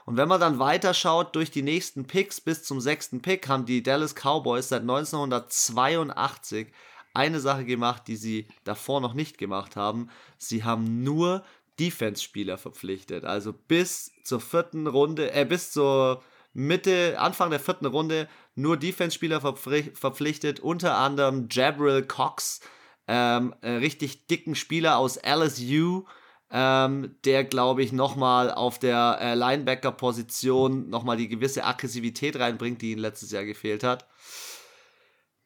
Und 0.04 0.18
wenn 0.18 0.28
man 0.28 0.40
dann 0.40 0.58
weiterschaut 0.58 1.34
durch 1.34 1.50
die 1.50 1.62
nächsten 1.62 2.06
Picks 2.06 2.42
bis 2.42 2.62
zum 2.62 2.80
sechsten 2.80 3.22
Pick, 3.22 3.48
haben 3.48 3.64
die 3.64 3.82
Dallas 3.82 4.14
Cowboys 4.14 4.68
seit 4.68 4.82
1982 4.82 6.68
eine 7.14 7.40
Sache 7.40 7.64
gemacht, 7.64 8.04
die 8.06 8.16
sie 8.16 8.46
davor 8.64 9.00
noch 9.00 9.14
nicht 9.14 9.38
gemacht 9.38 9.76
haben. 9.76 10.08
Sie 10.38 10.64
haben 10.64 11.02
nur 11.02 11.44
Defense-Spieler 11.78 12.58
verpflichtet. 12.58 13.24
Also 13.24 13.52
bis 13.52 14.12
zur 14.24 14.40
vierten 14.40 14.86
Runde, 14.86 15.32
äh, 15.32 15.44
bis 15.44 15.72
zur 15.72 16.22
Mitte, 16.52 17.18
Anfang 17.18 17.50
der 17.50 17.60
vierten 17.60 17.86
Runde 17.86 18.28
nur 18.54 18.76
Defense-Spieler 18.76 19.40
verpflichtet, 19.40 20.60
unter 20.60 20.96
anderem 20.96 21.48
Jabril 21.50 22.02
Cox, 22.02 22.60
ähm, 23.06 23.54
richtig 23.62 24.26
dicken 24.26 24.54
Spieler 24.54 24.98
aus 24.98 25.16
LSU, 25.16 26.04
ähm, 26.52 27.14
der, 27.24 27.44
glaube 27.44 27.82
ich, 27.82 27.92
nochmal 27.92 28.50
auf 28.50 28.78
der 28.78 29.18
äh, 29.20 29.34
Linebacker-Position 29.34 30.90
nochmal 30.90 31.16
die 31.16 31.28
gewisse 31.28 31.64
Aggressivität 31.64 32.38
reinbringt, 32.38 32.82
die 32.82 32.92
ihm 32.92 32.98
letztes 32.98 33.30
Jahr 33.30 33.44
gefehlt 33.44 33.84
hat. 33.84 34.06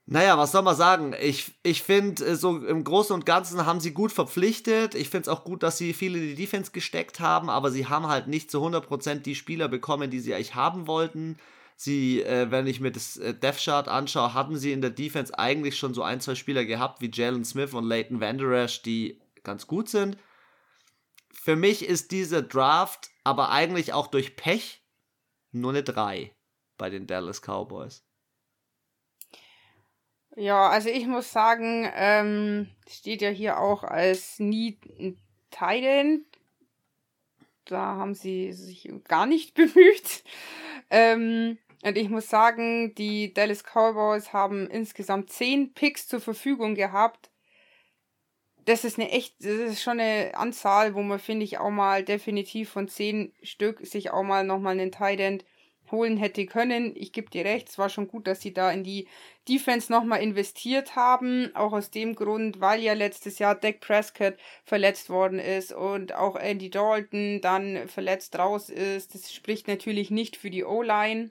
Naja, 0.06 0.36
was 0.36 0.52
soll 0.52 0.62
man 0.62 0.76
sagen? 0.76 1.14
Ich, 1.18 1.52
ich 1.62 1.82
finde, 1.82 2.24
äh, 2.24 2.36
so 2.36 2.58
im 2.58 2.84
Großen 2.84 3.14
und 3.14 3.24
Ganzen 3.24 3.64
haben 3.64 3.80
sie 3.80 3.92
gut 3.92 4.12
verpflichtet. 4.12 4.94
Ich 4.94 5.08
finde 5.08 5.22
es 5.22 5.28
auch 5.28 5.44
gut, 5.44 5.62
dass 5.62 5.78
sie 5.78 5.94
viele 5.94 6.18
in 6.18 6.26
die 6.26 6.34
Defense 6.34 6.72
gesteckt 6.72 7.20
haben, 7.20 7.48
aber 7.48 7.70
sie 7.70 7.86
haben 7.86 8.08
halt 8.08 8.26
nicht 8.26 8.50
zu 8.50 8.62
100% 8.62 9.20
die 9.20 9.34
Spieler 9.34 9.68
bekommen, 9.68 10.10
die 10.10 10.20
sie 10.20 10.34
eigentlich 10.34 10.54
haben 10.54 10.86
wollten. 10.86 11.38
Sie, 11.76 12.22
äh, 12.22 12.50
wenn 12.50 12.66
ich 12.66 12.80
mir 12.80 12.92
das 12.92 13.16
äh, 13.16 13.34
Death 13.34 13.64
Chart 13.64 13.88
anschaue, 13.88 14.34
hatten 14.34 14.58
sie 14.58 14.72
in 14.72 14.82
der 14.82 14.90
Defense 14.90 15.36
eigentlich 15.38 15.78
schon 15.78 15.94
so 15.94 16.02
ein, 16.02 16.20
zwei 16.20 16.34
Spieler 16.34 16.66
gehabt, 16.66 17.00
wie 17.00 17.10
Jalen 17.12 17.44
Smith 17.44 17.72
und 17.72 17.84
Leighton 17.84 18.20
Vanderash, 18.20 18.82
die 18.82 19.20
ganz 19.42 19.66
gut 19.66 19.88
sind. 19.88 20.18
Für 21.32 21.56
mich 21.56 21.84
ist 21.84 22.12
dieser 22.12 22.42
Draft 22.42 23.10
aber 23.24 23.50
eigentlich 23.50 23.92
auch 23.92 24.06
durch 24.06 24.36
Pech 24.36 24.82
nur 25.50 25.72
eine 25.72 25.82
3 25.82 26.34
bei 26.76 26.90
den 26.90 27.06
Dallas 27.06 27.40
Cowboys. 27.40 28.04
Ja, 30.36 30.68
also 30.68 30.88
ich 30.88 31.06
muss 31.06 31.30
sagen, 31.32 31.88
ähm, 31.94 32.68
steht 32.88 33.22
ja 33.22 33.30
hier 33.30 33.58
auch 33.60 33.84
als 33.84 34.40
Need 34.40 34.78
Titan. 35.50 36.24
Da 37.66 37.96
haben 37.96 38.14
sie 38.14 38.52
sich 38.52 38.90
gar 39.06 39.26
nicht 39.26 39.54
bemüht. 39.54 40.24
Ähm, 40.90 41.58
und 41.84 41.96
ich 41.96 42.08
muss 42.08 42.28
sagen, 42.28 42.94
die 42.96 43.32
Dallas 43.32 43.62
Cowboys 43.62 44.32
haben 44.32 44.68
insgesamt 44.68 45.30
zehn 45.30 45.72
Picks 45.72 46.08
zur 46.08 46.20
Verfügung 46.20 46.74
gehabt. 46.74 47.30
Das 48.64 48.84
ist 48.84 48.98
eine 48.98 49.10
echt, 49.10 49.36
das 49.40 49.52
ist 49.52 49.82
schon 49.82 50.00
eine 50.00 50.34
Anzahl, 50.34 50.94
wo 50.94 51.02
man, 51.02 51.18
finde 51.18 51.44
ich, 51.44 51.58
auch 51.58 51.70
mal 51.70 52.02
definitiv 52.02 52.70
von 52.70 52.88
zehn 52.88 53.32
Stück 53.42 53.86
sich 53.86 54.10
auch 54.10 54.22
mal 54.22 54.44
nochmal 54.44 54.72
einen 54.72 54.90
Titan 54.90 55.42
holen 55.90 56.16
hätte 56.16 56.46
können. 56.46 56.92
Ich 56.96 57.12
gebe 57.12 57.30
dir 57.30 57.44
recht, 57.44 57.68
es 57.68 57.78
war 57.78 57.88
schon 57.88 58.08
gut, 58.08 58.26
dass 58.26 58.40
sie 58.40 58.52
da 58.52 58.70
in 58.70 58.84
die 58.84 59.06
Defense 59.48 59.92
nochmal 59.92 60.22
investiert 60.22 60.96
haben. 60.96 61.54
Auch 61.54 61.72
aus 61.72 61.90
dem 61.90 62.14
Grund, 62.14 62.60
weil 62.60 62.82
ja 62.82 62.94
letztes 62.94 63.38
Jahr 63.38 63.54
Dak 63.54 63.80
Prescott 63.80 64.36
verletzt 64.64 65.10
worden 65.10 65.38
ist 65.38 65.72
und 65.72 66.14
auch 66.14 66.36
Andy 66.36 66.70
Dalton 66.70 67.40
dann 67.40 67.88
verletzt 67.88 68.38
raus 68.38 68.70
ist. 68.70 69.14
Das 69.14 69.32
spricht 69.32 69.68
natürlich 69.68 70.10
nicht 70.10 70.36
für 70.36 70.50
die 70.50 70.64
O-Line. 70.64 71.30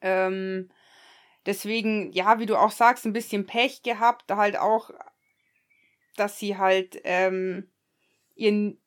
Ähm, 0.00 0.70
deswegen, 1.46 2.12
ja, 2.12 2.38
wie 2.38 2.46
du 2.46 2.56
auch 2.56 2.70
sagst, 2.70 3.04
ein 3.06 3.12
bisschen 3.12 3.46
Pech 3.46 3.82
gehabt. 3.82 4.30
Halt 4.30 4.58
auch, 4.58 4.90
dass 6.16 6.38
sie 6.38 6.56
halt 6.56 7.00
ähm, 7.04 7.68
ihren 8.36 8.78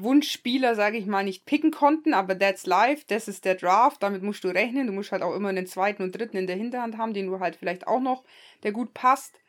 Wunschspieler, 0.00 0.76
sage 0.76 0.96
ich 0.96 1.06
mal, 1.06 1.24
nicht 1.24 1.44
picken 1.44 1.72
konnten, 1.72 2.14
aber 2.14 2.38
that's 2.38 2.66
life, 2.66 3.04
das 3.08 3.26
ist 3.26 3.44
der 3.44 3.56
Draft, 3.56 4.02
damit 4.02 4.22
musst 4.22 4.44
du 4.44 4.48
rechnen. 4.48 4.86
Du 4.86 4.92
musst 4.92 5.10
halt 5.10 5.22
auch 5.22 5.34
immer 5.34 5.48
einen 5.48 5.66
zweiten 5.66 6.04
und 6.04 6.12
dritten 6.16 6.36
in 6.36 6.46
der 6.46 6.56
Hinterhand 6.56 6.96
haben, 6.96 7.14
den 7.14 7.26
du 7.26 7.40
halt 7.40 7.56
vielleicht 7.56 7.86
auch 7.88 8.00
noch, 8.00 8.22
der 8.62 8.70
gut 8.72 8.94
passt. 8.94 9.40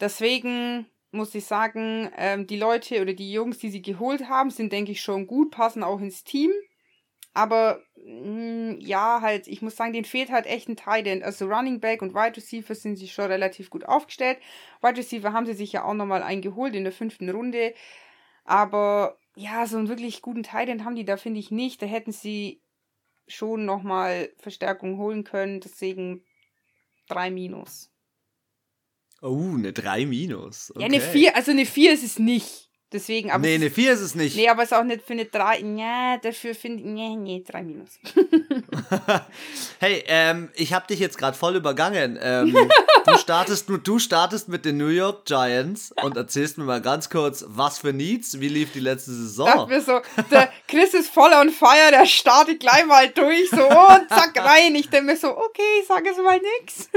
Deswegen 0.00 0.86
muss 1.10 1.34
ich 1.34 1.44
sagen, 1.44 2.10
ähm, 2.16 2.46
die 2.46 2.56
Leute 2.56 3.02
oder 3.02 3.12
die 3.12 3.32
Jungs, 3.32 3.58
die 3.58 3.70
sie 3.70 3.82
geholt 3.82 4.28
haben, 4.28 4.50
sind, 4.50 4.72
denke 4.72 4.92
ich, 4.92 5.00
schon 5.00 5.26
gut, 5.26 5.50
passen 5.50 5.82
auch 5.82 6.00
ins 6.00 6.22
Team. 6.22 6.52
Aber 7.34 7.82
mh, 7.96 8.74
mm, 8.74 8.80
ja, 8.80 9.20
halt, 9.20 9.48
ich 9.48 9.62
muss 9.62 9.74
sagen, 9.76 9.92
denen 9.92 10.04
fehlt 10.04 10.30
halt 10.30 10.46
echt 10.46 10.68
ein 10.68 10.76
Tight 10.76 11.06
End. 11.08 11.24
Also 11.24 11.46
Running 11.46 11.80
Back 11.80 12.02
und 12.02 12.14
Wide 12.14 12.36
Receiver 12.36 12.74
sind 12.74 12.96
sie 12.96 13.08
schon 13.08 13.26
relativ 13.26 13.68
gut 13.70 13.84
aufgestellt. 13.84 14.38
Wide 14.80 14.96
Receiver 14.96 15.32
haben 15.32 15.46
sie 15.46 15.54
sich 15.54 15.72
ja 15.72 15.84
auch 15.84 15.94
nochmal 15.94 16.22
eingeholt 16.22 16.76
in 16.76 16.84
der 16.84 16.92
fünften 16.92 17.28
Runde. 17.30 17.74
Aber 18.44 19.19
ja, 19.36 19.66
so 19.66 19.78
einen 19.78 19.88
wirklich 19.88 20.22
guten 20.22 20.42
Titan 20.42 20.84
haben 20.84 20.96
die 20.96 21.04
da, 21.04 21.16
finde 21.16 21.40
ich 21.40 21.50
nicht. 21.50 21.80
Da 21.82 21.86
hätten 21.86 22.12
sie 22.12 22.62
schon 23.26 23.64
nochmal 23.64 24.32
Verstärkung 24.38 24.98
holen 24.98 25.24
können. 25.24 25.60
Deswegen 25.60 26.24
3 27.08 27.30
Minus. 27.30 27.90
Oh, 29.22 29.54
eine 29.54 29.72
3 29.72 30.06
Minus. 30.06 30.70
Okay. 30.70 30.80
Ja, 30.80 30.86
eine 30.86 31.00
4, 31.00 31.36
also 31.36 31.50
eine 31.50 31.66
4 31.66 31.92
ist 31.92 32.04
es 32.04 32.18
nicht. 32.18 32.69
Deswegen, 32.92 33.30
aber. 33.30 33.42
Nee, 33.42 33.54
eine 33.54 33.70
4 33.70 33.92
ist 33.92 34.00
es 34.00 34.14
nicht. 34.16 34.34
Nee, 34.34 34.48
aber 34.48 34.64
es 34.64 34.72
ist 34.72 34.76
auch 34.76 34.82
nicht 34.82 35.02
für 35.06 35.12
eine 35.12 35.24
3. 35.24 35.60
Ja, 35.76 36.16
dafür 36.16 36.56
finde 36.56 36.82
ich. 36.82 36.86
Nee, 36.86 37.14
nee, 37.14 37.44
3 37.46 37.62
minus. 37.62 38.00
hey, 39.78 40.02
ähm, 40.08 40.50
ich 40.54 40.72
habe 40.72 40.88
dich 40.88 40.98
jetzt 40.98 41.16
gerade 41.16 41.36
voll 41.36 41.54
übergangen. 41.54 42.18
Ähm, 42.20 42.52
du, 43.06 43.16
startest, 43.16 43.68
du, 43.68 43.98
startest 44.00 44.48
mit 44.48 44.64
den 44.64 44.76
New 44.76 44.88
York 44.88 45.24
Giants 45.24 45.92
und 46.02 46.16
erzählst 46.16 46.58
mir 46.58 46.64
mal 46.64 46.80
ganz 46.80 47.08
kurz, 47.10 47.44
was 47.46 47.78
für 47.78 47.92
Needs, 47.92 48.40
wie 48.40 48.48
lief 48.48 48.72
die 48.72 48.80
letzte 48.80 49.12
Saison? 49.12 49.68
mir 49.68 49.80
so, 49.80 50.00
der 50.32 50.50
Chris 50.66 50.92
ist 50.94 51.10
voll 51.10 51.32
on 51.32 51.50
fire, 51.50 51.92
der 51.92 52.06
startet 52.06 52.58
gleich 52.58 52.84
mal 52.86 53.08
durch, 53.10 53.50
so 53.50 53.68
und 53.68 54.08
zack 54.08 54.36
rein. 54.36 54.74
Ich 54.74 54.90
denke 54.90 55.12
mir 55.12 55.16
so, 55.16 55.28
okay, 55.36 55.62
ich 55.80 55.86
sage 55.86 56.08
jetzt 56.08 56.20
mal 56.20 56.40
nix. 56.60 56.88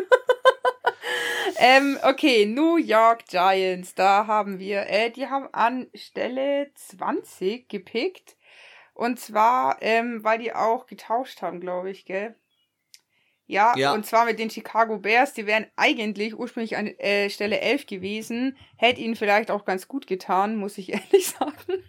ähm, 1.58 1.98
okay, 2.04 2.46
New 2.46 2.78
York 2.78 3.26
Giants, 3.28 3.96
da 3.96 4.28
haben 4.28 4.60
wir, 4.60 4.88
äh, 4.90 5.10
die 5.12 5.28
haben 5.28 5.48
an 5.52 5.88
Stelle 5.94 6.72
20 6.76 7.70
gepickt. 7.70 8.36
Und 8.94 9.20
zwar, 9.20 9.78
ähm, 9.82 10.24
weil 10.24 10.40
die 10.40 10.54
auch 10.54 10.86
getauscht 10.86 11.42
haben, 11.42 11.60
glaube 11.60 11.90
ich, 11.90 12.06
gell? 12.06 12.36
Ja, 13.46 13.74
ja, 13.76 13.94
und 13.94 14.06
zwar 14.06 14.26
mit 14.26 14.40
den 14.40 14.50
Chicago 14.50 15.00
Bears. 15.00 15.34
Die 15.34 15.46
wären 15.46 15.68
eigentlich 15.76 16.38
ursprünglich 16.38 16.78
an 16.78 16.88
äh, 16.88 17.30
Stelle 17.30 17.60
11 17.60 17.88
gewesen. 17.88 18.58
Hätte 18.78 19.02
ihnen 19.02 19.16
vielleicht 19.16 19.52
auch 19.52 19.66
ganz 19.66 19.88
gut 19.88 20.08
getan, 20.08 20.56
muss 20.56 20.78
ich 20.78 20.90
ehrlich 20.94 21.28
sagen. 21.28 21.84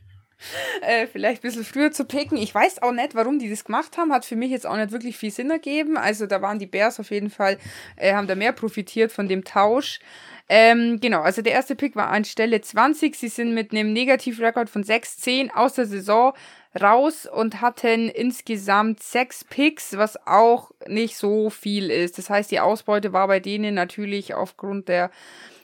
Äh, 0.83 1.07
vielleicht 1.07 1.41
ein 1.41 1.49
bisschen 1.49 1.65
früher 1.65 1.93
zu 1.93 2.05
picken. 2.05 2.37
Ich 2.39 2.55
weiß 2.55 2.83
auch 2.83 2.93
nicht, 2.93 3.15
warum 3.15 3.39
die 3.39 3.51
das 3.51 3.65
gemacht 3.65 3.97
haben. 3.97 4.13
Hat 4.13 4.25
für 4.25 4.37
mich 4.37 4.51
jetzt 4.51 4.67
auch 4.67 4.77
nicht 4.77 4.93
wirklich 4.93 5.17
viel 5.17 5.31
Sinn 5.31 5.51
ergeben. 5.51 5.97
Also 5.97 6.27
da 6.27 6.43
waren 6.43 6.59
die 6.59 6.67
Bears 6.67 7.01
auf 7.01 7.11
jeden 7.11 7.31
Fall, 7.31 7.59
äh, 7.97 8.15
haben 8.15 8.27
da 8.27 8.35
mehr 8.35 8.53
profitiert 8.53 9.13
von 9.13 9.29
dem 9.29 9.45
Tausch. 9.45 10.01
Ähm, 10.49 11.01
genau, 11.01 11.23
also 11.23 11.41
der 11.41 11.55
erste 11.55 11.75
Pick 11.75 11.97
war 11.97 12.09
an 12.09 12.25
Stelle 12.25 12.61
20. 12.61 13.17
Sie 13.17 13.29
sind 13.29 13.55
mit 13.55 13.73
einem 13.73 13.93
Negativrekord 13.93 14.69
von 14.69 14.85
6-10 14.85 15.51
aus 15.51 15.75
der 15.75 15.87
Saison 15.87 16.35
raus 16.81 17.27
und 17.27 17.61
hatten 17.61 18.09
insgesamt 18.09 19.03
sechs 19.03 19.45
Picks, 19.45 19.97
was 19.97 20.27
auch 20.27 20.73
nicht 20.87 21.17
so 21.17 21.49
viel 21.49 21.91
ist. 21.91 22.19
Das 22.19 22.29
heißt, 22.29 22.51
die 22.51 22.61
Ausbeute 22.61 23.13
war 23.13 23.27
bei 23.27 23.41
denen 23.41 23.75
natürlich 23.75 24.35
aufgrund 24.35 24.89
der 24.89 25.11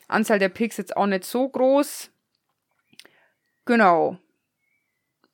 Anzahl 0.09 0.39
der 0.39 0.49
Picks 0.49 0.79
jetzt 0.79 0.97
auch 0.97 1.07
nicht 1.07 1.25
so 1.25 1.49
groß. 1.49 2.11
Genau. 3.67 4.19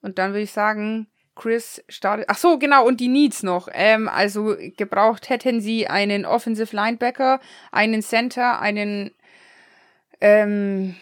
Und 0.01 0.17
dann 0.19 0.31
würde 0.31 0.43
ich 0.43 0.51
sagen, 0.51 1.07
Chris 1.35 1.83
startet. 1.87 2.25
Ach 2.29 2.37
so, 2.37 2.57
genau, 2.57 2.85
und 2.85 2.99
die 2.99 3.07
Needs 3.07 3.43
noch. 3.43 3.67
Ähm, 3.71 4.09
also 4.09 4.55
gebraucht 4.75 5.29
hätten 5.29 5.61
sie 5.61 5.87
einen 5.87 6.25
Offensive 6.25 6.75
Linebacker, 6.75 7.39
einen 7.71 8.01
Center, 8.01 8.59
einen 8.59 9.11
ähm, 10.19 10.95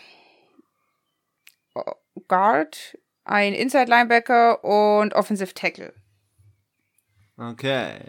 Guard, 2.27 2.97
ein 3.23 3.53
Inside 3.53 3.89
Linebacker 3.89 4.63
und 4.63 5.13
Offensive 5.13 5.53
Tackle. 5.53 5.93
Okay. 7.37 7.99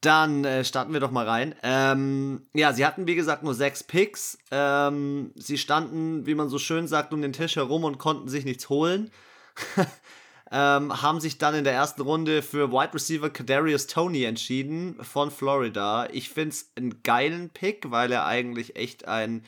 Dann 0.00 0.44
äh, 0.44 0.64
starten 0.64 0.92
wir 0.92 1.00
doch 1.00 1.10
mal 1.10 1.26
rein. 1.26 1.56
Ähm, 1.62 2.46
ja, 2.54 2.72
sie 2.72 2.86
hatten 2.86 3.08
wie 3.08 3.16
gesagt 3.16 3.42
nur 3.42 3.54
sechs 3.54 3.82
Picks. 3.82 4.38
Ähm, 4.52 5.32
sie 5.34 5.58
standen, 5.58 6.24
wie 6.26 6.36
man 6.36 6.48
so 6.48 6.58
schön 6.58 6.86
sagt, 6.86 7.12
um 7.12 7.20
den 7.20 7.32
Tisch 7.32 7.56
herum 7.56 7.82
und 7.82 7.98
konnten 7.98 8.28
sich 8.28 8.44
nichts 8.44 8.68
holen. 8.68 9.10
ähm, 10.50 11.02
haben 11.02 11.20
sich 11.20 11.38
dann 11.38 11.54
in 11.54 11.64
der 11.64 11.74
ersten 11.74 12.02
Runde 12.02 12.42
für 12.42 12.72
Wide 12.72 12.94
Receiver 12.94 13.30
Kadarius 13.30 13.86
Tony 13.86 14.24
entschieden 14.24 15.02
von 15.02 15.30
Florida. 15.30 16.08
Ich 16.12 16.30
finde 16.30 16.50
es 16.50 16.72
einen 16.76 17.02
geilen 17.02 17.50
Pick, 17.50 17.90
weil 17.90 18.12
er 18.12 18.26
eigentlich 18.26 18.76
echt 18.76 19.06
ein 19.06 19.44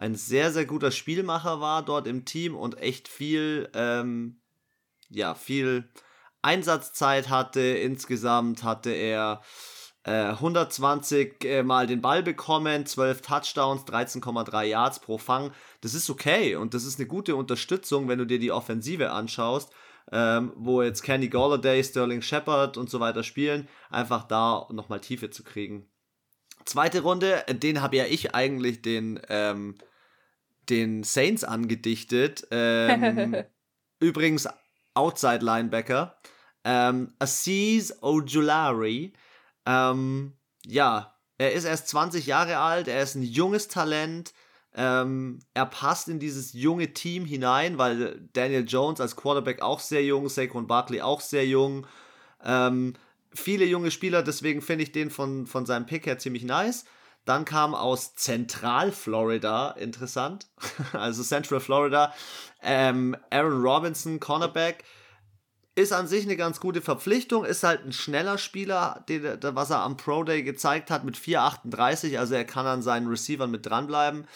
ein 0.00 0.14
sehr, 0.14 0.50
sehr 0.50 0.64
guter 0.64 0.92
Spielmacher 0.92 1.60
war 1.60 1.84
dort 1.84 2.06
im 2.06 2.24
Team 2.24 2.56
und 2.56 2.78
echt 2.78 3.06
viel, 3.06 3.68
ähm, 3.74 4.40
ja, 5.10 5.34
viel 5.34 5.90
Einsatzzeit 6.40 7.28
hatte. 7.28 7.60
Insgesamt 7.60 8.64
hatte 8.64 8.90
er 8.92 9.42
120 10.04 11.44
äh, 11.44 11.62
Mal 11.62 11.86
den 11.86 12.00
Ball 12.00 12.22
bekommen, 12.22 12.86
12 12.86 13.20
Touchdowns, 13.20 13.82
13,3 13.82 14.64
Yards 14.64 15.00
pro 15.00 15.18
Fang. 15.18 15.52
Das 15.82 15.94
ist 15.94 16.08
okay 16.08 16.56
und 16.56 16.72
das 16.72 16.84
ist 16.84 16.98
eine 16.98 17.06
gute 17.06 17.36
Unterstützung, 17.36 18.08
wenn 18.08 18.18
du 18.18 18.24
dir 18.24 18.38
die 18.38 18.52
Offensive 18.52 19.10
anschaust. 19.10 19.72
Ähm, 20.12 20.52
wo 20.56 20.82
jetzt 20.82 21.02
Kenny 21.02 21.28
Galladay, 21.28 21.84
Sterling 21.84 22.22
Shepard 22.22 22.76
und 22.76 22.90
so 22.90 22.98
weiter 22.98 23.22
spielen, 23.22 23.68
einfach 23.90 24.24
da 24.24 24.66
nochmal 24.72 25.00
Tiefe 25.00 25.30
zu 25.30 25.44
kriegen. 25.44 25.88
Zweite 26.64 27.02
Runde, 27.02 27.44
den 27.48 27.80
habe 27.80 27.96
ja 27.96 28.06
ich 28.06 28.34
eigentlich 28.34 28.82
den, 28.82 29.20
ähm, 29.28 29.76
den 30.68 31.04
Saints 31.04 31.44
angedichtet. 31.44 32.46
Ähm, 32.50 33.36
übrigens 34.00 34.48
Outside 34.94 35.44
Linebacker. 35.44 36.18
Ähm, 36.64 37.14
Aziz 37.18 37.94
Ojulari. 38.02 39.12
Ähm, 39.66 40.34
ja, 40.66 41.14
er 41.38 41.52
ist 41.52 41.64
erst 41.64 41.88
20 41.88 42.26
Jahre 42.26 42.58
alt, 42.58 42.88
er 42.88 43.02
ist 43.02 43.14
ein 43.14 43.22
junges 43.22 43.68
Talent. 43.68 44.32
Ähm, 44.74 45.40
er 45.54 45.66
passt 45.66 46.08
in 46.08 46.20
dieses 46.20 46.52
junge 46.52 46.92
Team 46.92 47.24
hinein, 47.24 47.78
weil 47.78 48.28
Daniel 48.32 48.64
Jones 48.66 49.00
als 49.00 49.16
Quarterback 49.16 49.62
auch 49.62 49.80
sehr 49.80 50.04
jung, 50.04 50.28
Saquon 50.28 50.66
Barkley 50.66 51.00
auch 51.00 51.20
sehr 51.20 51.46
jung. 51.46 51.86
Ähm, 52.44 52.94
viele 53.34 53.64
junge 53.64 53.90
Spieler, 53.90 54.22
deswegen 54.22 54.62
finde 54.62 54.84
ich 54.84 54.92
den 54.92 55.10
von, 55.10 55.46
von 55.46 55.66
seinem 55.66 55.86
Pick 55.86 56.06
her 56.06 56.18
ziemlich 56.18 56.44
nice. 56.44 56.84
Dann 57.24 57.44
kam 57.44 57.74
aus 57.74 58.14
Zentral-Florida, 58.14 59.72
interessant, 59.72 60.48
also 60.92 61.22
Central 61.22 61.60
Florida, 61.60 62.14
ähm, 62.62 63.16
Aaron 63.30 63.62
Robinson, 63.62 64.20
Cornerback. 64.20 64.84
Ist 65.80 65.92
an 65.92 66.06
sich 66.06 66.24
eine 66.24 66.36
ganz 66.36 66.60
gute 66.60 66.82
Verpflichtung, 66.82 67.46
ist 67.46 67.62
halt 67.62 67.86
ein 67.86 67.94
schneller 67.94 68.36
Spieler, 68.36 69.02
den, 69.08 69.22
was 69.40 69.70
er 69.70 69.80
am 69.80 69.96
Pro 69.96 70.24
Day 70.24 70.42
gezeigt 70.42 70.90
hat 70.90 71.04
mit 71.04 71.16
4,38, 71.16 72.18
also 72.18 72.34
er 72.34 72.44
kann 72.44 72.66
an 72.66 72.82
seinen 72.82 73.06
Receivern 73.06 73.50
mit 73.50 73.64
dranbleiben. 73.64 74.26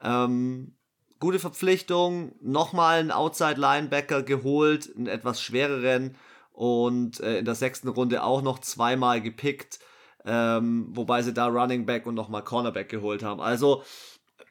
Ähm, 0.00 0.76
gute 1.18 1.40
Verpflichtung, 1.40 2.36
nochmal 2.40 3.00
einen 3.00 3.10
Outside 3.10 3.60
Linebacker 3.60 4.22
geholt, 4.22 4.88
einen 4.96 5.08
etwas 5.08 5.42
schwereren 5.42 6.14
und 6.52 7.18
äh, 7.18 7.40
in 7.40 7.44
der 7.44 7.56
sechsten 7.56 7.88
Runde 7.88 8.22
auch 8.22 8.42
noch 8.42 8.60
zweimal 8.60 9.20
gepickt. 9.20 9.80
Ähm, 10.24 10.86
wobei 10.90 11.22
sie 11.22 11.34
da 11.34 11.48
Running 11.48 11.86
Back 11.86 12.06
und 12.06 12.14
nochmal 12.14 12.44
Cornerback 12.44 12.88
geholt 12.88 13.24
haben. 13.24 13.40
Also 13.40 13.82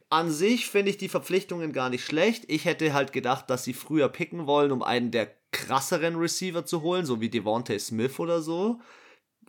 an 0.10 0.30
sich 0.30 0.68
finde 0.68 0.90
ich 0.90 0.98
die 0.98 1.08
Verpflichtungen 1.08 1.72
gar 1.72 1.90
nicht 1.90 2.04
schlecht. 2.04 2.44
Ich 2.50 2.66
hätte 2.66 2.94
halt 2.94 3.14
gedacht, 3.14 3.50
dass 3.50 3.64
sie 3.64 3.74
früher 3.74 4.10
picken 4.10 4.46
wollen, 4.46 4.74
um 4.74 4.84
einen 4.84 5.12
der 5.12 5.37
krasseren 5.52 6.16
Receiver 6.16 6.66
zu 6.66 6.82
holen, 6.82 7.06
so 7.06 7.22
wie 7.22 7.30
Devontae 7.30 7.80
Smith 7.80 8.20
oder 8.20 8.42
so. 8.42 8.80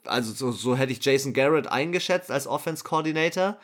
Also 0.04 0.32
so, 0.32 0.52
so 0.52 0.76
hätte 0.76 0.92
ich 0.92 1.04
Jason 1.04 1.32
Garrett 1.32 1.66
eingeschätzt 1.66 2.30
als 2.30 2.46
Offense 2.46 2.84
Coordinator. 2.84 3.58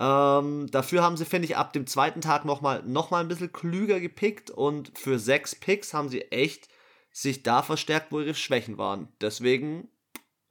Ähm, 0.00 0.68
dafür 0.70 1.02
haben 1.02 1.16
sie, 1.16 1.24
finde 1.24 1.46
ich, 1.46 1.56
ab 1.56 1.72
dem 1.72 1.86
zweiten 1.86 2.20
Tag 2.20 2.44
nochmal 2.44 2.82
noch 2.84 3.10
mal 3.10 3.20
ein 3.20 3.28
bisschen 3.28 3.52
klüger 3.52 4.00
gepickt 4.00 4.50
und 4.50 4.96
für 4.96 5.18
sechs 5.18 5.54
Picks 5.54 5.92
haben 5.92 6.08
sie 6.08 6.22
echt 6.30 6.68
sich 7.10 7.42
da 7.42 7.62
verstärkt, 7.62 8.12
wo 8.12 8.20
ihre 8.20 8.34
Schwächen 8.34 8.78
waren. 8.78 9.08
Deswegen 9.20 9.88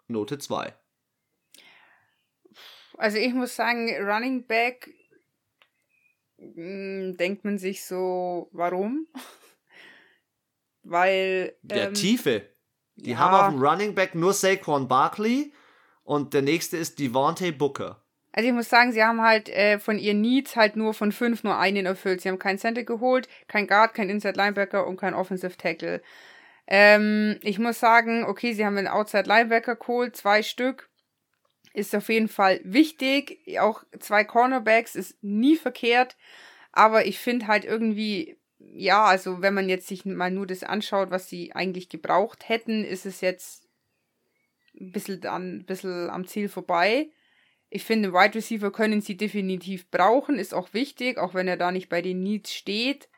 Note 0.08 0.38
2. 0.38 0.74
Also 2.98 3.18
ich 3.18 3.34
muss 3.34 3.56
sagen, 3.56 3.90
Running 4.02 4.46
Back 4.48 4.90
mh, 6.38 6.56
hm, 6.56 7.18
denkt 7.18 7.46
man 7.46 7.58
sich 7.58 7.86
so, 7.86 8.50
warum? 8.52 9.08
Weil. 10.90 11.56
Der 11.62 11.88
ähm, 11.88 11.94
Tiefe. 11.94 12.44
Die 12.96 13.12
ja. 13.12 13.18
haben 13.18 13.34
auf 13.34 13.50
dem 13.50 13.64
Running 13.64 13.96
Back 13.96 14.16
nur 14.16 14.34
Saquon 14.34 14.88
Barkley 14.88 15.54
und 16.04 16.34
der 16.34 16.42
nächste 16.42 16.78
ist 16.78 16.98
Devontae 17.00 17.52
Booker. 17.52 18.02
Also 18.32 18.50
ich 18.50 18.56
muss 18.56 18.70
sagen, 18.70 18.92
sie 18.92 19.04
haben 19.04 19.22
halt 19.22 19.50
äh, 19.50 19.80
von 19.80 19.98
ihren 20.00 20.22
Needs 20.22 20.56
halt 20.56 20.76
nur 20.76 20.94
von 20.94 21.12
fünf 21.12 21.44
nur 21.44 21.58
einen 21.58 21.86
erfüllt. 21.86 22.22
Sie 22.22 22.30
haben 22.30 22.40
keinen 22.40 22.60
Center 22.60 22.84
geholt, 22.84 23.28
kein 23.48 23.68
Guard, 23.68 23.94
kein 23.94 24.10
Inside 24.10 24.38
Linebacker 24.38 24.86
und 24.88 24.98
kein 24.98 25.14
Offensive 25.14 25.58
Tackle. 25.58 26.02
Ähm, 26.68 27.40
ich 27.42 27.60
muss 27.60 27.80
sagen, 27.80 28.26
okay, 28.26 28.54
sie 28.54 28.66
haben 28.66 28.78
einen 28.78 28.88
Outside 28.88 29.28
Linebacker 29.28 29.76
geholt, 29.76 30.16
zwei 30.16 30.44
Stück 30.44 30.90
ist 31.74 31.96
auf 31.96 32.10
jeden 32.10 32.28
Fall 32.28 32.60
wichtig. 32.64 33.40
Auch 33.60 33.84
zwei 34.00 34.24
Cornerbacks 34.24 34.96
ist 34.96 35.22
nie 35.24 35.56
verkehrt. 35.56 36.18
Aber 36.72 37.06
ich 37.06 37.20
finde 37.20 37.48
halt 37.48 37.66
irgendwie, 37.66 38.37
ja, 38.60 39.06
also 39.06 39.42
wenn 39.42 39.54
man 39.54 39.70
jetzt 39.70 39.88
sich 39.88 40.06
mal 40.06 40.32
nur 40.32 40.48
das 40.48 40.64
anschaut, 40.64 41.12
was 41.12 41.30
sie 41.30 41.54
eigentlich 41.54 41.90
gebraucht 41.90 42.50
hätten, 42.50 42.84
ist 42.84 43.06
es 43.06 43.22
jetzt 43.22 43.68
ein 44.80 44.92
bisschen, 44.92 45.26
an, 45.26 45.58
ein 45.58 45.66
bisschen 45.66 46.10
am 46.10 46.28
Ziel 46.28 46.50
vorbei. 46.50 47.10
Ich 47.70 47.84
finde, 47.84 48.14
Wide 48.14 48.36
Receiver 48.36 48.72
können 48.72 49.02
sie 49.02 49.18
definitiv 49.18 49.90
brauchen, 49.92 50.40
ist 50.40 50.54
auch 50.54 50.74
wichtig, 50.74 51.18
auch 51.18 51.34
wenn 51.34 51.48
er 51.48 51.58
da 51.58 51.72
nicht 51.72 51.90
bei 51.90 52.02
den 52.02 52.22
Needs 52.22 52.54
steht. 52.54 53.10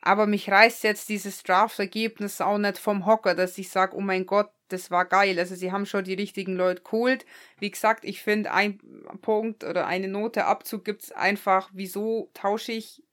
Aber 0.00 0.26
mich 0.26 0.50
reißt 0.50 0.84
jetzt 0.84 1.08
dieses 1.08 1.42
Draft-Ergebnis 1.42 2.40
auch 2.40 2.58
nicht 2.58 2.78
vom 2.78 3.06
Hocker, 3.06 3.34
dass 3.34 3.56
ich 3.56 3.70
sage, 3.70 3.96
oh 3.96 4.00
mein 4.00 4.26
Gott, 4.26 4.50
das 4.68 4.90
war 4.90 5.04
geil. 5.04 5.38
Also 5.38 5.54
sie 5.54 5.72
haben 5.72 5.86
schon 5.86 6.04
die 6.04 6.14
richtigen 6.14 6.56
Leute 6.56 6.82
geholt. 6.82 7.24
Wie 7.58 7.70
gesagt, 7.70 8.04
ich 8.04 8.22
finde 8.22 8.52
ein 8.52 8.80
Punkt 9.22 9.64
oder 9.64 9.86
eine 9.86 10.08
Note 10.08 10.44
Abzug 10.44 10.84
gibt 10.84 11.04
es 11.04 11.12
einfach, 11.12 11.70
wieso 11.72 12.30
tausche 12.34 12.72
ich 12.72 13.03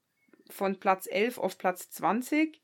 von 0.52 0.80
Platz 0.80 1.08
11 1.10 1.38
auf 1.38 1.58
Platz 1.58 1.90
20? 1.92 2.62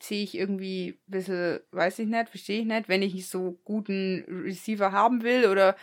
Sehe 0.00 0.22
ich 0.22 0.36
irgendwie 0.36 0.90
ein 0.90 1.10
bisschen, 1.10 1.60
weiß 1.70 2.00
ich 2.00 2.06
nicht, 2.06 2.28
verstehe 2.28 2.60
ich 2.60 2.66
nicht, 2.66 2.88
wenn 2.88 3.02
ich 3.02 3.28
so 3.28 3.58
guten 3.64 4.24
Receiver 4.28 4.92
haben 4.92 5.22
will 5.22 5.48
oder 5.48 5.76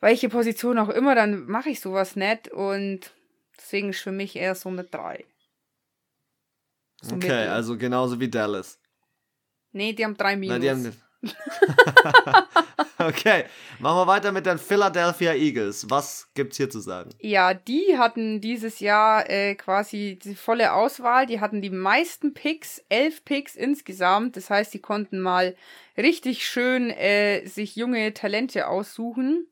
welche 0.00 0.28
Position 0.28 0.78
auch 0.78 0.88
immer, 0.88 1.14
dann 1.14 1.46
mache 1.46 1.70
ich 1.70 1.80
sowas 1.80 2.16
nicht 2.16 2.48
und 2.48 3.12
deswegen 3.56 3.90
ist 3.90 4.00
für 4.00 4.12
mich 4.12 4.34
eher 4.34 4.54
so 4.54 4.70
eine 4.70 4.84
3. 4.84 5.24
So 7.02 7.14
okay, 7.14 7.28
mittel. 7.28 7.48
also 7.48 7.78
genauso 7.78 8.18
wie 8.18 8.28
Dallas. 8.28 8.78
Nee, 9.72 9.92
die 9.92 10.04
haben 10.04 10.16
drei 10.16 10.36
Minus. 10.36 10.54
Nein, 10.54 10.62
die 10.62 10.70
haben 10.70 11.02
okay, 12.98 13.44
machen 13.78 13.98
wir 13.98 14.06
weiter 14.06 14.32
mit 14.32 14.46
den 14.46 14.58
Philadelphia 14.58 15.34
Eagles. 15.34 15.88
Was 15.90 16.28
gibt's 16.34 16.56
hier 16.56 16.70
zu 16.70 16.80
sagen? 16.80 17.10
Ja, 17.20 17.52
die 17.52 17.98
hatten 17.98 18.40
dieses 18.40 18.80
Jahr 18.80 19.28
äh, 19.28 19.54
quasi 19.54 20.18
die 20.22 20.34
volle 20.34 20.72
Auswahl. 20.72 21.26
Die 21.26 21.40
hatten 21.40 21.60
die 21.60 21.70
meisten 21.70 22.32
Picks, 22.32 22.82
elf 22.88 23.24
Picks 23.24 23.54
insgesamt. 23.54 24.36
Das 24.36 24.48
heißt, 24.48 24.72
die 24.72 24.80
konnten 24.80 25.20
mal 25.20 25.54
richtig 25.96 26.46
schön 26.46 26.90
äh, 26.90 27.46
sich 27.46 27.76
junge 27.76 28.14
Talente 28.14 28.66
aussuchen. 28.66 29.46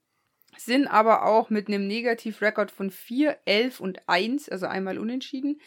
sind 0.56 0.86
aber 0.86 1.26
auch 1.26 1.50
mit 1.50 1.68
einem 1.68 1.86
Negativrekord 1.86 2.70
von 2.70 2.90
4, 2.90 3.36
11 3.44 3.80
und 3.80 4.08
1, 4.08 4.48
also 4.48 4.66
einmal 4.66 4.98
unentschieden, 4.98 5.60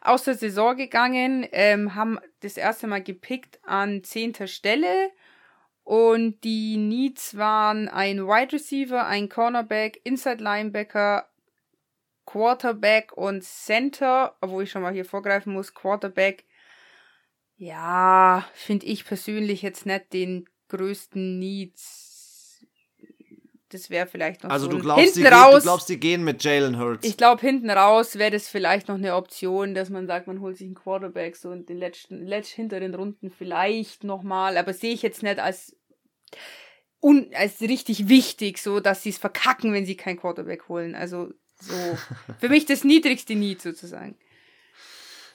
aus 0.00 0.24
der 0.24 0.34
Saison 0.34 0.76
gegangen, 0.76 1.46
ähm, 1.52 1.94
haben 1.94 2.18
das 2.40 2.56
erste 2.56 2.86
Mal 2.86 3.02
gepickt 3.02 3.58
an 3.64 4.04
10. 4.04 4.46
Stelle. 4.46 5.10
Und 5.88 6.44
die 6.44 6.76
Needs 6.76 7.38
waren 7.38 7.88
ein 7.88 8.26
Wide 8.26 8.52
Receiver, 8.52 9.06
ein 9.06 9.30
Cornerback, 9.30 10.02
Inside 10.04 10.44
Linebacker, 10.44 11.26
Quarterback 12.26 13.16
und 13.16 13.42
Center, 13.42 14.36
obwohl 14.42 14.64
ich 14.64 14.70
schon 14.70 14.82
mal 14.82 14.92
hier 14.92 15.06
vorgreifen 15.06 15.54
muss, 15.54 15.72
Quarterback. 15.72 16.44
Ja, 17.56 18.46
finde 18.52 18.84
ich 18.84 19.06
persönlich 19.06 19.62
jetzt 19.62 19.86
nicht 19.86 20.12
den 20.12 20.46
größten 20.68 21.38
Needs 21.38 22.08
das 23.70 23.90
wäre 23.90 24.06
vielleicht 24.06 24.44
noch 24.44 24.50
also 24.50 24.64
so 24.64 24.72
du 24.72 24.78
glaubst, 24.78 25.04
hinten 25.04 25.20
die, 25.20 25.26
raus. 25.26 25.56
du 25.56 25.62
glaubst, 25.62 25.88
die 25.90 26.00
gehen 26.00 26.24
mit 26.24 26.42
Jalen 26.42 26.78
Hurts. 26.78 27.06
Ich 27.06 27.18
glaube, 27.18 27.40
hinten 27.42 27.68
raus 27.68 28.16
wäre 28.16 28.30
das 28.30 28.48
vielleicht 28.48 28.88
noch 28.88 28.94
eine 28.94 29.14
Option, 29.14 29.74
dass 29.74 29.90
man 29.90 30.06
sagt, 30.06 30.26
man 30.26 30.40
holt 30.40 30.56
sich 30.56 30.66
einen 30.66 30.74
Quarterback 30.74 31.36
so 31.36 31.52
in 31.52 31.66
den 31.66 31.76
letzten, 31.76 32.26
letzt 32.26 32.52
hinteren 32.52 32.94
Runden 32.94 33.30
vielleicht 33.30 34.04
nochmal, 34.04 34.56
aber 34.56 34.72
sehe 34.72 34.94
ich 34.94 35.02
jetzt 35.02 35.22
nicht 35.22 35.38
als 35.38 35.77
un, 37.00 37.30
als 37.34 37.60
richtig 37.60 38.08
wichtig, 38.08 38.58
so 38.58 38.80
dass 38.80 39.02
sie 39.02 39.10
es 39.10 39.18
verkacken, 39.18 39.72
wenn 39.72 39.86
sie 39.86 39.96
keinen 39.96 40.18
Quarterback 40.18 40.68
holen. 40.68 40.94
Also 40.94 41.32
so 41.60 41.74
für 42.40 42.48
mich 42.48 42.66
das 42.66 42.84
niedrigste 42.84 43.34
Need 43.34 43.62
sozusagen. 43.62 44.16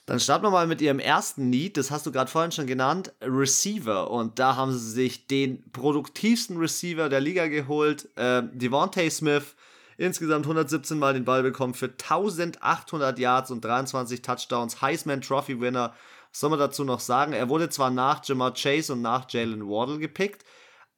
Dann 0.05 0.19
starten 0.19 0.43
wir 0.43 0.51
mal 0.51 0.67
mit 0.67 0.81
ihrem 0.81 0.99
ersten 0.99 1.49
Need, 1.49 1.77
das 1.77 1.89
hast 1.89 2.05
du 2.05 2.11
gerade 2.11 2.29
vorhin 2.29 2.51
schon 2.51 2.67
genannt, 2.67 3.13
Receiver. 3.21 4.11
Und 4.11 4.37
da 4.37 4.57
haben 4.57 4.73
sie 4.73 4.91
sich 4.91 5.27
den 5.27 5.71
produktivsten 5.71 6.57
Receiver 6.57 7.07
der 7.07 7.21
Liga 7.21 7.47
geholt, 7.47 8.09
äh, 8.17 8.43
Devontae 8.51 9.09
Smith. 9.09 9.55
Insgesamt 9.97 10.45
117 10.45 10.97
Mal 10.99 11.13
den 11.13 11.23
Ball 11.23 11.43
bekommen 11.43 11.73
für 11.73 11.85
1800 11.85 13.17
Yards 13.17 13.51
und 13.51 13.63
23 13.63 14.21
Touchdowns. 14.21 14.81
Heisman 14.81 15.21
Trophy 15.21 15.61
Winner. 15.61 15.93
Was 16.31 16.39
soll 16.39 16.49
man 16.49 16.59
dazu 16.59 16.83
noch 16.83 16.99
sagen? 16.99 17.31
Er 17.31 17.47
wurde 17.47 17.69
zwar 17.69 17.91
nach 17.91 18.25
Jamar 18.25 18.55
Chase 18.55 18.93
und 18.93 19.01
nach 19.01 19.29
Jalen 19.29 19.69
Waddle 19.69 19.99
gepickt, 19.99 20.43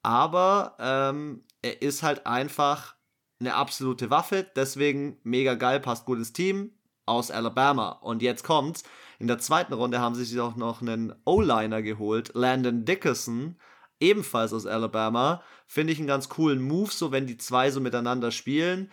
aber 0.06 0.76
ähm, 0.78 1.44
er 1.64 1.82
ist 1.82 2.04
halt 2.04 2.28
einfach 2.28 2.96
eine 3.40 3.56
absolute 3.56 4.12
Waffe. 4.12 4.46
Deswegen 4.56 5.18
mega 5.24 5.56
geil, 5.56 5.80
passt 5.80 6.06
gut 6.06 6.20
ins 6.20 6.32
Team 6.32 6.78
aus 7.08 7.32
Alabama. 7.32 7.90
Und 7.90 8.22
jetzt 8.22 8.44
kommt's. 8.44 8.84
In 9.18 9.28
der 9.28 9.40
zweiten 9.40 9.74
Runde 9.74 10.00
haben 10.00 10.14
sie 10.14 10.24
sich 10.24 10.40
auch 10.40 10.56
noch 10.58 10.84
einen 10.84 11.16
O-Liner 11.26 11.82
geholt, 11.82 12.32
Landon 12.36 12.86
Dickerson, 12.86 13.58
ebenfalls 14.00 14.54
aus 14.54 14.68
Alabama. 14.68 15.42
Finde 15.66 15.94
ich 15.94 15.98
einen 15.98 16.08
ganz 16.08 16.30
coolen 16.30 16.62
Move, 16.62 16.92
so 16.92 17.12
wenn 17.12 17.26
die 17.26 17.38
zwei 17.38 17.72
so 17.72 17.80
miteinander 17.80 18.30
spielen. 18.30 18.92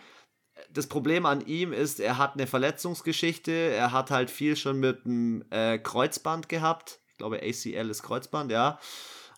Das 0.71 0.87
Problem 0.87 1.27
an 1.27 1.45
ihm 1.45 1.73
ist, 1.73 1.99
er 1.99 2.17
hat 2.17 2.33
eine 2.33 2.47
Verletzungsgeschichte. 2.47 3.51
Er 3.51 3.91
hat 3.91 4.09
halt 4.09 4.31
viel 4.31 4.55
schon 4.55 4.79
mit 4.79 5.05
einem 5.05 5.45
äh, 5.51 5.77
Kreuzband 5.77 6.49
gehabt. 6.49 7.01
Ich 7.11 7.17
glaube, 7.19 7.37
ACL 7.43 7.91
ist 7.91 8.01
Kreuzband, 8.01 8.51
ja. 8.51 8.79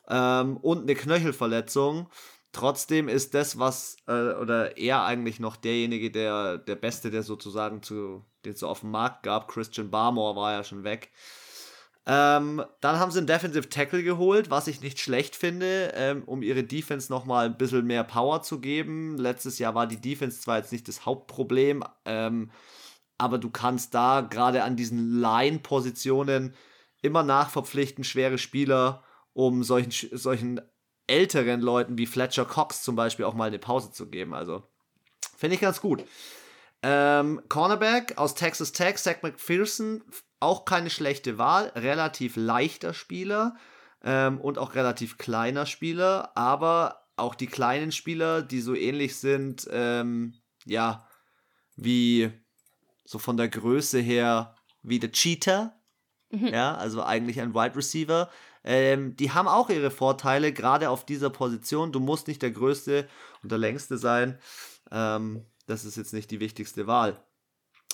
Ähm, 0.10 0.58
und 0.58 0.84
eine 0.84 0.96
Knöchelverletzung. 0.96 2.10
Trotzdem 2.52 3.10
ist 3.10 3.34
das, 3.34 3.60
was, 3.60 3.98
äh, 4.08 4.34
oder 4.34 4.78
er 4.78 5.04
eigentlich 5.04 5.40
noch 5.40 5.58
derjenige, 5.58 6.10
der, 6.12 6.58
der 6.58 6.76
Beste, 6.76 7.12
der 7.12 7.24
sozusagen 7.24 7.84
zu, 7.84 8.24
den 8.46 8.54
es 8.54 8.60
so 8.60 8.68
auf 8.68 8.80
dem 8.80 8.92
Markt 8.92 9.24
gab. 9.24 9.50
Christian 9.50 9.92
Barmore 9.92 10.36
war 10.36 10.54
ja 10.54 10.64
schon 10.64 10.84
weg. 10.84 11.12
Ähm, 12.08 12.64
dann 12.82 13.00
haben 13.00 13.10
sie 13.12 13.18
einen 13.18 13.28
Defensive 13.28 13.68
Tackle 13.68 14.04
geholt, 14.04 14.52
was 14.52 14.68
ich 14.68 14.82
nicht 14.82 15.00
schlecht 15.00 15.36
finde, 15.36 15.92
ähm, 15.96 16.24
um 16.26 16.44
ihre 16.44 16.64
Defense 16.64 17.12
nochmal 17.12 17.48
ein 17.48 17.58
bisschen 17.58 17.86
mehr 17.88 18.04
Power 18.04 18.44
zu 18.44 18.60
geben. 18.60 19.18
Letztes 19.18 19.58
Jahr 19.58 19.74
war 19.74 19.88
die 19.88 20.00
Defense 20.00 20.40
zwar 20.40 20.58
jetzt 20.58 20.72
nicht 20.72 20.88
das 20.88 21.08
Hauptproblem, 21.08 21.84
ähm, 22.06 22.52
aber 23.18 23.40
du 23.40 23.50
kannst 23.50 23.96
da 23.96 24.22
gerade 24.22 24.64
an 24.64 24.76
diesen 24.76 25.20
Line-Positionen 25.20 26.54
immer 27.02 27.24
nachverpflichten, 27.24 28.04
schwere 28.04 28.38
Spieler, 28.38 29.04
um 29.36 29.64
solchen, 29.64 29.92
solchen 30.18 30.62
älteren 31.08 31.62
Leuten 31.62 31.98
wie 31.98 32.08
Fletcher 32.08 32.46
Cox 32.46 32.82
zum 32.82 32.96
Beispiel 32.96 33.26
auch 33.26 33.36
mal 33.36 33.50
eine 33.50 33.60
Pause 33.60 33.92
zu 33.92 34.10
geben. 34.10 34.34
Also 34.34 34.64
finde 35.38 35.56
ich 35.56 35.62
ganz 35.62 35.82
gut. 35.82 36.04
Ähm, 36.82 37.42
Cornerback 37.50 38.18
aus 38.18 38.34
Texas 38.34 38.72
Tech, 38.72 38.98
Zach 38.98 39.22
McPherson, 39.22 40.04
auch 40.40 40.66
keine 40.66 40.90
schlechte 40.90 41.38
Wahl, 41.38 41.68
relativ 41.76 42.38
leichter 42.38 42.94
Spieler 42.94 43.56
ähm, 44.04 44.40
und 44.40 44.58
auch 44.58 44.74
relativ 44.74 45.18
kleiner 45.18 45.66
Spieler, 45.66 46.32
aber 46.36 47.02
auch 47.18 47.36
die 47.36 47.48
kleinen 47.48 47.92
Spieler, 47.92 48.42
die 48.42 48.62
so 48.62 48.74
ähnlich 48.74 49.18
sind, 49.18 49.68
ähm, 49.72 50.36
ja, 50.66 51.08
wie 51.76 52.32
so 53.04 53.20
von 53.20 53.38
der 53.38 53.50
Größe 53.50 54.00
her 54.00 54.56
wie 54.82 55.00
der 55.00 55.12
Cheetah, 55.12 55.74
mhm. 56.30 56.48
ja, 56.48 56.76
also 56.76 57.04
eigentlich 57.04 57.42
ein 57.42 57.54
Wide 57.54 57.76
Receiver, 57.76 58.30
ähm, 58.66 59.16
die 59.16 59.32
haben 59.32 59.48
auch 59.48 59.70
ihre 59.70 59.92
Vorteile, 59.92 60.52
gerade 60.52 60.90
auf 60.90 61.06
dieser 61.06 61.30
Position. 61.30 61.92
Du 61.92 62.00
musst 62.00 62.28
nicht 62.28 62.42
der 62.42 62.52
Größte 62.52 63.08
und 63.44 63.52
der 63.52 63.60
Längste 63.60 63.98
sein. 63.98 64.40
Ähm, 64.92 65.46
das 65.68 65.86
ist 65.86 65.96
jetzt 65.98 66.14
nicht 66.14 66.32
die 66.32 66.40
wichtigste 66.40 66.88
Wahl. 66.88 67.24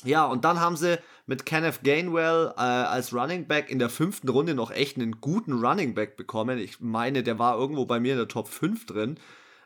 Ja, 0.03 0.25
und 0.25 0.45
dann 0.45 0.59
haben 0.59 0.77
sie 0.77 0.97
mit 1.27 1.45
Kenneth 1.45 1.83
Gainwell 1.83 2.53
äh, 2.57 2.61
als 2.61 3.13
Running 3.13 3.47
Back 3.47 3.69
in 3.69 3.79
der 3.79 3.89
fünften 3.89 4.29
Runde 4.29 4.55
noch 4.55 4.71
echt 4.71 4.97
einen 4.97 5.19
guten 5.19 5.63
Running 5.63 5.93
Back 5.93 6.17
bekommen. 6.17 6.57
Ich 6.57 6.79
meine, 6.79 7.21
der 7.21 7.37
war 7.37 7.57
irgendwo 7.57 7.85
bei 7.85 7.99
mir 7.99 8.13
in 8.13 8.17
der 8.17 8.27
Top 8.27 8.47
5 8.47 8.85
drin. 8.85 9.19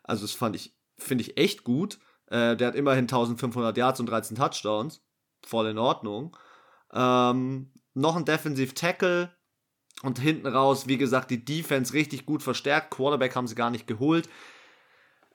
Also 0.03 0.23
das 0.23 0.33
fand 0.33 0.55
ich, 0.55 0.75
finde 0.97 1.21
ich 1.23 1.37
echt 1.37 1.63
gut. 1.63 1.99
Äh, 2.27 2.57
der 2.57 2.69
hat 2.69 2.75
immerhin 2.75 3.03
1500 3.03 3.77
Yards 3.77 3.99
und 3.99 4.07
13 4.07 4.35
Touchdowns. 4.35 5.01
Voll 5.45 5.67
in 5.67 5.77
Ordnung. 5.77 6.35
Ähm, 6.91 7.71
noch 7.93 8.15
ein 8.15 8.25
Defensive 8.25 8.73
Tackle, 8.73 9.29
und 10.03 10.19
hinten 10.19 10.47
raus, 10.47 10.87
wie 10.87 10.97
gesagt, 10.97 11.31
die 11.31 11.43
Defense 11.43 11.93
richtig 11.93 12.25
gut 12.25 12.43
verstärkt. 12.43 12.91
Quarterback 12.91 13.35
haben 13.35 13.47
sie 13.47 13.55
gar 13.55 13.71
nicht 13.71 13.87
geholt. 13.87 14.29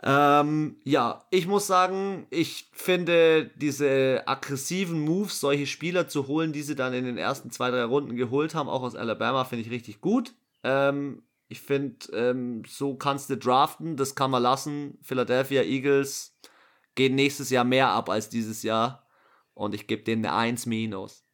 Ähm, 0.03 0.77
ja, 0.85 1.25
ich 1.31 1.47
muss 1.47 1.67
sagen, 1.67 2.27
ich 2.31 2.69
finde 2.73 3.51
diese 3.57 4.23
aggressiven 4.27 5.01
Moves, 5.01 5.41
solche 5.41 5.67
Spieler 5.67 6.09
zu 6.09 6.27
holen, 6.27 6.53
die 6.53 6.63
sie 6.63 6.75
dann 6.75 6.95
in 6.95 7.05
den 7.05 7.19
ersten 7.19 7.51
zwei, 7.51 7.71
drei 7.71 7.85
Runden 7.85 8.17
geholt 8.17 8.55
haben, 8.55 8.69
auch 8.69 8.83
aus 8.83 8.97
Alabama, 8.97 9.45
finde 9.45 9.65
ich 9.65 9.71
richtig 9.71 10.01
gut. 10.01 10.35
Ähm, 10.63 11.23
ich 11.49 11.61
finde, 11.61 11.97
ähm, 12.13 12.63
so 12.67 12.95
kannst 12.95 13.29
du 13.29 13.37
draften, 13.37 13.97
das 13.97 14.15
kann 14.15 14.31
man 14.31 14.43
lassen. 14.43 14.99
Philadelphia 15.03 15.63
Eagles 15.63 16.35
gehen 16.95 17.15
nächstes 17.15 17.51
Jahr 17.51 17.65
mehr 17.65 17.89
ab 17.89 18.09
als 18.09 18.29
dieses 18.29 18.63
Jahr. 18.63 19.07
Und 19.53 19.75
ich 19.75 19.87
gebe 19.87 20.03
denen 20.03 20.25
eine 20.25 20.35
1 20.35 20.67
minus. 20.67 21.25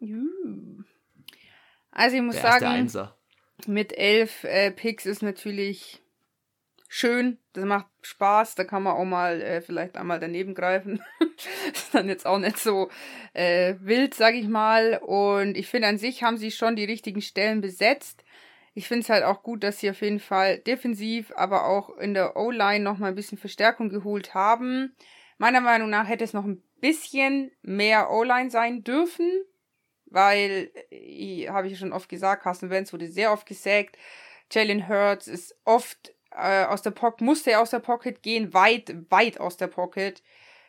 Uh. 0.00 0.41
Also 1.92 2.16
ich 2.16 2.22
muss 2.22 2.40
sagen, 2.40 2.64
Einser. 2.64 3.16
mit 3.66 3.96
elf 3.96 4.44
äh, 4.44 4.70
Picks 4.70 5.06
ist 5.06 5.22
natürlich 5.22 6.02
schön, 6.88 7.38
das 7.52 7.64
macht 7.64 7.86
Spaß, 8.00 8.54
da 8.54 8.64
kann 8.64 8.82
man 8.82 8.94
auch 8.94 9.04
mal 9.04 9.40
äh, 9.40 9.60
vielleicht 9.60 9.96
einmal 9.96 10.18
daneben 10.18 10.54
greifen. 10.54 11.00
ist 11.72 11.94
dann 11.94 12.08
jetzt 12.08 12.26
auch 12.26 12.38
nicht 12.38 12.58
so 12.58 12.90
äh, 13.34 13.76
wild, 13.80 14.14
sag 14.14 14.34
ich 14.34 14.48
mal. 14.48 14.98
Und 14.98 15.56
ich 15.56 15.68
finde 15.68 15.88
an 15.88 15.98
sich 15.98 16.22
haben 16.22 16.38
sie 16.38 16.50
schon 16.50 16.76
die 16.76 16.84
richtigen 16.84 17.22
Stellen 17.22 17.60
besetzt. 17.60 18.24
Ich 18.74 18.88
finde 18.88 19.02
es 19.02 19.10
halt 19.10 19.24
auch 19.24 19.42
gut, 19.42 19.62
dass 19.62 19.80
sie 19.80 19.90
auf 19.90 20.00
jeden 20.00 20.20
Fall 20.20 20.58
defensiv, 20.58 21.30
aber 21.36 21.66
auch 21.66 21.96
in 21.98 22.14
der 22.14 22.36
O-Line 22.36 22.82
nochmal 22.82 23.10
ein 23.10 23.14
bisschen 23.16 23.38
Verstärkung 23.38 23.90
geholt 23.90 24.32
haben. 24.32 24.96
Meiner 25.36 25.60
Meinung 25.60 25.90
nach 25.90 26.08
hätte 26.08 26.24
es 26.24 26.32
noch 26.32 26.44
ein 26.44 26.62
bisschen 26.80 27.52
mehr 27.60 28.10
O-Line 28.10 28.50
sein 28.50 28.82
dürfen 28.82 29.44
weil, 30.12 30.70
äh, 30.90 31.48
habe 31.48 31.68
ich 31.68 31.78
schon 31.78 31.92
oft 31.92 32.08
gesagt, 32.08 32.42
Carson 32.42 32.70
Wentz 32.70 32.92
wurde 32.92 33.08
sehr 33.08 33.32
oft 33.32 33.46
gesägt. 33.46 33.96
Jalen 34.50 34.88
Hurts 34.88 35.28
ist 35.28 35.56
oft 35.64 36.12
äh, 36.30 36.64
aus 36.64 36.82
der 36.82 36.90
Pocket, 36.90 37.20
musste 37.22 37.58
aus 37.58 37.70
der 37.70 37.80
Pocket 37.80 38.22
gehen, 38.22 38.52
weit, 38.54 38.94
weit 39.10 39.40
aus 39.40 39.56
der 39.56 39.68
Pocket. 39.68 40.22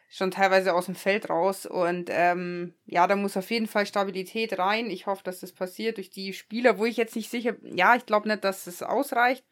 Schon 0.10 0.30
teilweise 0.30 0.76
aus 0.76 0.86
dem 0.86 0.96
Feld 0.96 1.30
raus. 1.30 1.66
Und 1.66 2.10
ähm, 2.12 2.76
ja, 2.86 3.08
da 3.08 3.16
muss 3.16 3.36
auf 3.36 3.50
jeden 3.50 3.68
Fall 3.68 3.88
Stabilität 3.88 4.60
rein. 4.60 4.92
Ich 4.92 5.08
hoffe, 5.08 5.24
dass 5.24 5.40
das 5.40 5.54
passiert 5.54 5.98
durch 5.98 6.12
die 6.12 6.34
Spieler, 6.34 6.78
wo 6.78 6.86
ich 6.86 6.98
jetzt 6.98 7.16
nicht 7.16 7.32
sicher, 7.32 7.56
ja, 7.64 7.96
ich 7.96 8.06
glaube 8.06 8.28
nicht, 8.28 8.44
dass 8.44 8.68
es 8.68 8.84
ausreicht. 8.84 9.44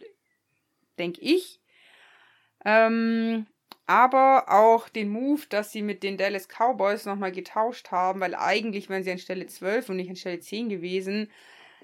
Denke 0.99 1.19
ich. 1.21 1.59
Ähm, 2.63 3.47
aber 3.91 4.45
auch 4.47 4.87
den 4.87 5.09
Move, 5.09 5.41
dass 5.49 5.73
sie 5.73 5.81
mit 5.81 6.01
den 6.01 6.15
Dallas 6.15 6.47
Cowboys 6.47 7.05
nochmal 7.05 7.33
getauscht 7.33 7.91
haben, 7.91 8.21
weil 8.21 8.35
eigentlich 8.35 8.87
wären 8.87 9.03
sie 9.03 9.11
an 9.11 9.17
Stelle 9.17 9.47
12 9.47 9.89
und 9.89 9.97
nicht 9.97 10.09
an 10.09 10.15
Stelle 10.15 10.39
10 10.39 10.69
gewesen. 10.69 11.29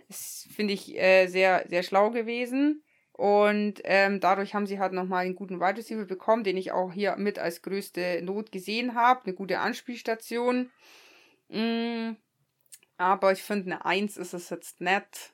Das 0.07 0.47
finde 0.55 0.73
ich 0.73 0.97
äh, 0.97 1.27
sehr, 1.27 1.65
sehr 1.67 1.83
schlau 1.83 2.11
gewesen. 2.11 2.81
Und 3.11 3.81
ähm, 3.83 4.21
dadurch 4.21 4.53
haben 4.53 4.67
sie 4.67 4.79
halt 4.79 4.93
nochmal 4.93 5.25
einen 5.25 5.35
guten 5.35 5.59
Wide 5.59 5.77
Receiver 5.79 6.05
bekommen, 6.05 6.45
den 6.45 6.55
ich 6.55 6.71
auch 6.71 6.93
hier 6.93 7.17
mit 7.17 7.39
als 7.39 7.61
größte 7.61 8.21
Not 8.21 8.53
gesehen 8.53 8.95
habe. 8.95 9.25
Eine 9.25 9.33
gute 9.33 9.59
Anspielstation. 9.59 10.71
Mm, 11.49 12.11
aber 12.95 13.33
ich 13.33 13.43
finde, 13.43 13.65
eine 13.65 13.85
1 13.85 14.15
ist 14.15 14.33
es 14.33 14.49
jetzt 14.49 14.79
nett. 14.79 15.33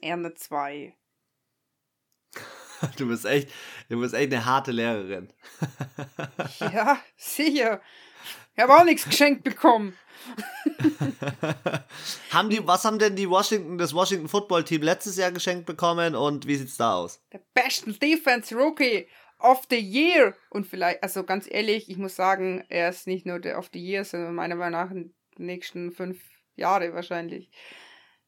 Eher 0.00 0.14
eine 0.14 0.32
2. 0.32 0.94
Du 2.96 3.08
bist 3.08 3.24
echt, 3.24 3.50
du 3.88 4.00
bist 4.00 4.14
echt 4.14 4.32
eine 4.32 4.44
harte 4.44 4.72
Lehrerin. 4.72 5.32
ja, 6.60 6.98
sicher. 7.16 7.80
Ich 8.54 8.62
habe 8.62 8.74
auch 8.74 8.84
nichts 8.84 9.04
geschenkt 9.04 9.44
bekommen. 9.44 9.96
haben 12.30 12.50
die, 12.50 12.66
was 12.66 12.84
haben 12.84 12.98
denn 12.98 13.16
die 13.16 13.28
Washington, 13.28 13.78
das 13.78 13.94
Washington 13.94 14.28
Football 14.28 14.64
Team 14.64 14.82
letztes 14.82 15.16
Jahr 15.16 15.32
geschenkt 15.32 15.66
bekommen 15.66 16.14
und 16.14 16.46
wie 16.46 16.56
sieht's 16.56 16.76
da 16.76 16.96
aus? 16.96 17.22
Der 17.32 17.40
besten 17.54 17.98
Defense 17.98 18.54
Rookie 18.54 19.06
of 19.38 19.66
the 19.70 19.78
Year. 19.78 20.34
Und 20.50 20.66
vielleicht, 20.66 21.02
also 21.02 21.24
ganz 21.24 21.46
ehrlich, 21.50 21.88
ich 21.88 21.96
muss 21.96 22.16
sagen, 22.16 22.64
er 22.68 22.90
ist 22.90 23.06
nicht 23.06 23.24
nur 23.26 23.38
der 23.38 23.58
of 23.58 23.70
the 23.72 23.80
Year, 23.80 24.04
sondern 24.04 24.34
meiner 24.34 24.56
Meinung 24.56 24.80
nach 24.80 24.90
in 24.90 25.14
den 25.38 25.46
nächsten 25.46 25.92
fünf 25.92 26.20
Jahre 26.56 26.92
wahrscheinlich. 26.92 27.50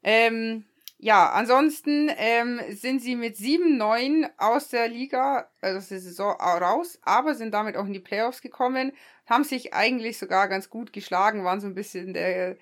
Ähm, 0.03 0.65
ja, 1.05 1.31
ansonsten 1.31 2.09
ähm, 2.17 2.61
sind 2.69 3.03
sie 3.03 3.17
mit 3.17 3.35
7-9 3.35 4.31
aus 4.39 4.69
der 4.69 4.87
Liga, 4.87 5.49
also 5.61 5.79
aus 5.79 5.89
der 5.89 5.99
Saison 5.99 6.31
raus, 6.41 7.01
aber 7.03 7.35
sind 7.35 7.53
damit 7.53 7.77
auch 7.77 7.87
in 7.87 7.93
die 7.93 7.99
Playoffs 7.99 8.41
gekommen, 8.41 8.93
haben 9.27 9.43
sich 9.43 9.75
eigentlich 9.75 10.17
sogar 10.17 10.47
ganz 10.47 10.71
gut 10.71 10.93
geschlagen, 10.93 11.43
waren 11.43 11.61
so 11.61 11.67
ein 11.67 11.75
bisschen 11.75 12.15
der 12.15 12.57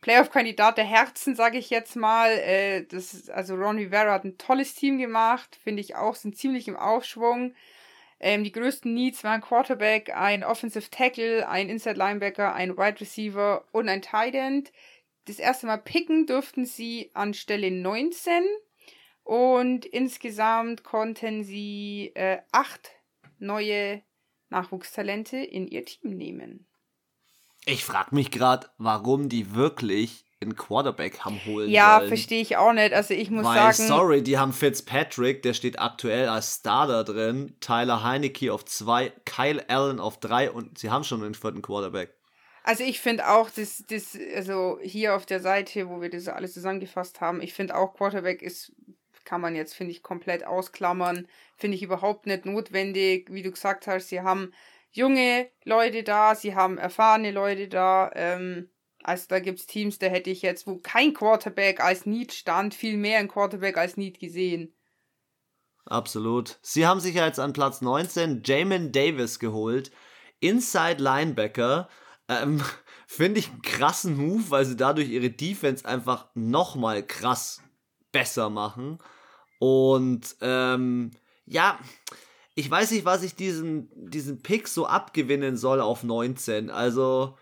Playoff-Kandidat 0.00 0.78
der 0.78 0.84
Herzen, 0.84 1.34
sage 1.34 1.58
ich 1.58 1.70
jetzt 1.70 1.96
mal. 1.96 2.30
Äh, 2.30 2.84
das 2.84 3.28
also 3.30 3.56
Ron 3.56 3.78
Rivera 3.78 4.12
hat 4.12 4.22
ein 4.22 4.38
tolles 4.38 4.76
Team 4.76 4.98
gemacht, 4.98 5.58
finde 5.60 5.80
ich 5.80 5.96
auch, 5.96 6.14
sind 6.14 6.36
ziemlich 6.36 6.68
im 6.68 6.76
Aufschwung. 6.76 7.54
Ähm, 8.20 8.44
die 8.44 8.52
größten 8.52 8.94
Needs 8.94 9.24
waren 9.24 9.40
Quarterback, 9.40 10.14
ein 10.14 10.44
Offensive 10.44 10.88
Tackle, 10.88 11.48
ein 11.48 11.68
Inside 11.68 11.98
Linebacker, 11.98 12.54
ein 12.54 12.76
Wide 12.76 13.00
Receiver 13.00 13.64
und 13.72 13.88
ein 13.88 14.02
Tight 14.02 14.36
End 14.36 14.70
das 15.26 15.38
erste 15.38 15.66
Mal 15.66 15.78
picken 15.78 16.26
durften 16.26 16.64
sie 16.64 17.10
an 17.14 17.34
Stelle 17.34 17.70
19 17.70 18.44
und 19.22 19.86
insgesamt 19.86 20.82
konnten 20.84 21.44
sie 21.44 22.12
äh, 22.14 22.38
acht 22.52 22.90
neue 23.38 24.02
Nachwuchstalente 24.48 25.36
in 25.38 25.68
ihr 25.68 25.84
Team 25.84 26.16
nehmen. 26.16 26.66
Ich 27.66 27.84
frage 27.84 28.14
mich 28.14 28.30
gerade, 28.30 28.68
warum 28.78 29.28
die 29.28 29.54
wirklich 29.54 30.24
einen 30.40 30.56
Quarterback 30.56 31.20
haben 31.20 31.38
holen 31.44 31.70
Ja, 31.70 32.00
verstehe 32.00 32.40
ich 32.40 32.56
auch 32.56 32.72
nicht. 32.72 32.94
Also 32.94 33.12
ich 33.12 33.30
muss 33.30 33.44
Weil, 33.44 33.74
sagen. 33.74 33.88
Sorry, 33.88 34.22
die 34.22 34.38
haben 34.38 34.54
Fitzpatrick, 34.54 35.42
der 35.42 35.52
steht 35.52 35.78
aktuell 35.78 36.28
als 36.28 36.56
Starter 36.56 37.04
drin, 37.04 37.56
Tyler 37.60 38.02
Heinecke 38.02 38.52
auf 38.52 38.64
zwei, 38.64 39.12
Kyle 39.26 39.62
Allen 39.68 40.00
auf 40.00 40.18
drei 40.18 40.50
und 40.50 40.78
sie 40.78 40.90
haben 40.90 41.04
schon 41.04 41.22
einen 41.22 41.34
vierten 41.34 41.60
Quarterback. 41.60 42.16
Also 42.62 42.84
ich 42.84 43.00
finde 43.00 43.28
auch, 43.28 43.50
dass 43.50 43.84
das, 43.88 44.18
also 44.34 44.78
hier 44.82 45.16
auf 45.16 45.26
der 45.26 45.40
Seite, 45.40 45.88
wo 45.88 46.00
wir 46.00 46.10
das 46.10 46.28
alles 46.28 46.52
zusammengefasst 46.54 47.20
haben, 47.20 47.40
ich 47.40 47.54
finde 47.54 47.76
auch 47.76 47.94
Quarterback 47.94 48.42
ist, 48.42 48.72
kann 49.24 49.40
man 49.40 49.54
jetzt, 49.54 49.74
finde 49.74 49.92
ich, 49.92 50.02
komplett 50.02 50.44
ausklammern. 50.44 51.28
Finde 51.56 51.76
ich 51.76 51.82
überhaupt 51.82 52.26
nicht 52.26 52.46
notwendig. 52.46 53.28
Wie 53.30 53.42
du 53.42 53.50
gesagt 53.50 53.86
hast, 53.86 54.08
sie 54.08 54.22
haben 54.22 54.52
junge 54.90 55.48
Leute 55.64 56.02
da, 56.02 56.34
sie 56.34 56.54
haben 56.54 56.78
erfahrene 56.78 57.30
Leute 57.30 57.68
da. 57.68 58.10
Ähm, 58.14 58.70
also 59.02 59.26
da 59.28 59.38
gibt 59.38 59.60
es 59.60 59.66
Teams, 59.66 59.98
da 59.98 60.06
hätte 60.06 60.30
ich 60.30 60.42
jetzt, 60.42 60.66
wo 60.66 60.76
kein 60.76 61.14
Quarterback 61.14 61.80
als 61.80 62.06
Need 62.06 62.32
stand, 62.32 62.74
viel 62.74 62.96
mehr 62.96 63.18
ein 63.18 63.28
Quarterback 63.28 63.78
als 63.78 63.96
Need 63.96 64.18
gesehen. 64.18 64.74
Absolut. 65.86 66.58
Sie 66.62 66.86
haben 66.86 67.00
sich 67.00 67.14
jetzt 67.14 67.40
an 67.40 67.52
Platz 67.52 67.80
19 67.80 68.42
Jamin 68.44 68.92
Davis 68.92 69.38
geholt. 69.38 69.90
Inside 70.40 71.02
Linebacker. 71.02 71.88
Ähm, 72.30 72.62
Finde 73.06 73.40
ich 73.40 73.48
einen 73.48 73.62
krassen 73.62 74.16
Move, 74.16 74.44
weil 74.50 74.64
sie 74.64 74.76
dadurch 74.76 75.08
ihre 75.08 75.30
Defense 75.30 75.84
einfach 75.84 76.28
nochmal 76.34 77.04
krass 77.04 77.60
besser 78.12 78.50
machen. 78.50 78.98
Und 79.58 80.36
ähm, 80.40 81.10
ja, 81.44 81.80
ich 82.54 82.70
weiß 82.70 82.92
nicht, 82.92 83.04
was 83.04 83.24
ich 83.24 83.34
diesen, 83.34 83.90
diesen 84.10 84.42
Pick 84.42 84.68
so 84.68 84.86
abgewinnen 84.86 85.56
soll 85.56 85.80
auf 85.80 86.04
19. 86.04 86.70
Also, 86.70 87.36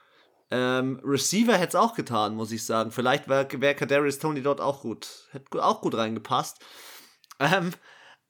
ähm, 0.50 1.02
Receiver 1.04 1.52
hätte 1.52 1.76
es 1.76 1.82
auch 1.82 1.94
getan, 1.94 2.34
muss 2.34 2.50
ich 2.50 2.64
sagen. 2.64 2.90
Vielleicht 2.90 3.28
wäre 3.28 3.46
wär 3.60 3.74
Kadarius 3.74 4.18
Tony 4.18 4.40
dort 4.40 4.62
auch 4.62 4.80
gut. 4.80 5.28
Hätte 5.32 5.62
auch 5.62 5.82
gut 5.82 5.94
reingepasst. 5.94 6.64
Ähm, 7.40 7.72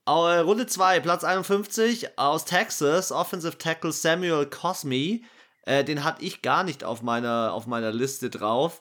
Runde 0.08 0.66
2, 0.66 0.98
Platz 1.00 1.22
51 1.22 2.18
aus 2.18 2.46
Texas, 2.46 3.12
Offensive 3.12 3.58
Tackle 3.58 3.92
Samuel 3.92 4.46
Cosme. 4.46 5.20
Äh, 5.68 5.84
den 5.84 6.02
hatte 6.02 6.24
ich 6.24 6.40
gar 6.40 6.64
nicht 6.64 6.82
auf 6.82 7.02
meiner, 7.02 7.52
auf 7.52 7.66
meiner 7.66 7.92
Liste 7.92 8.30
drauf. 8.30 8.80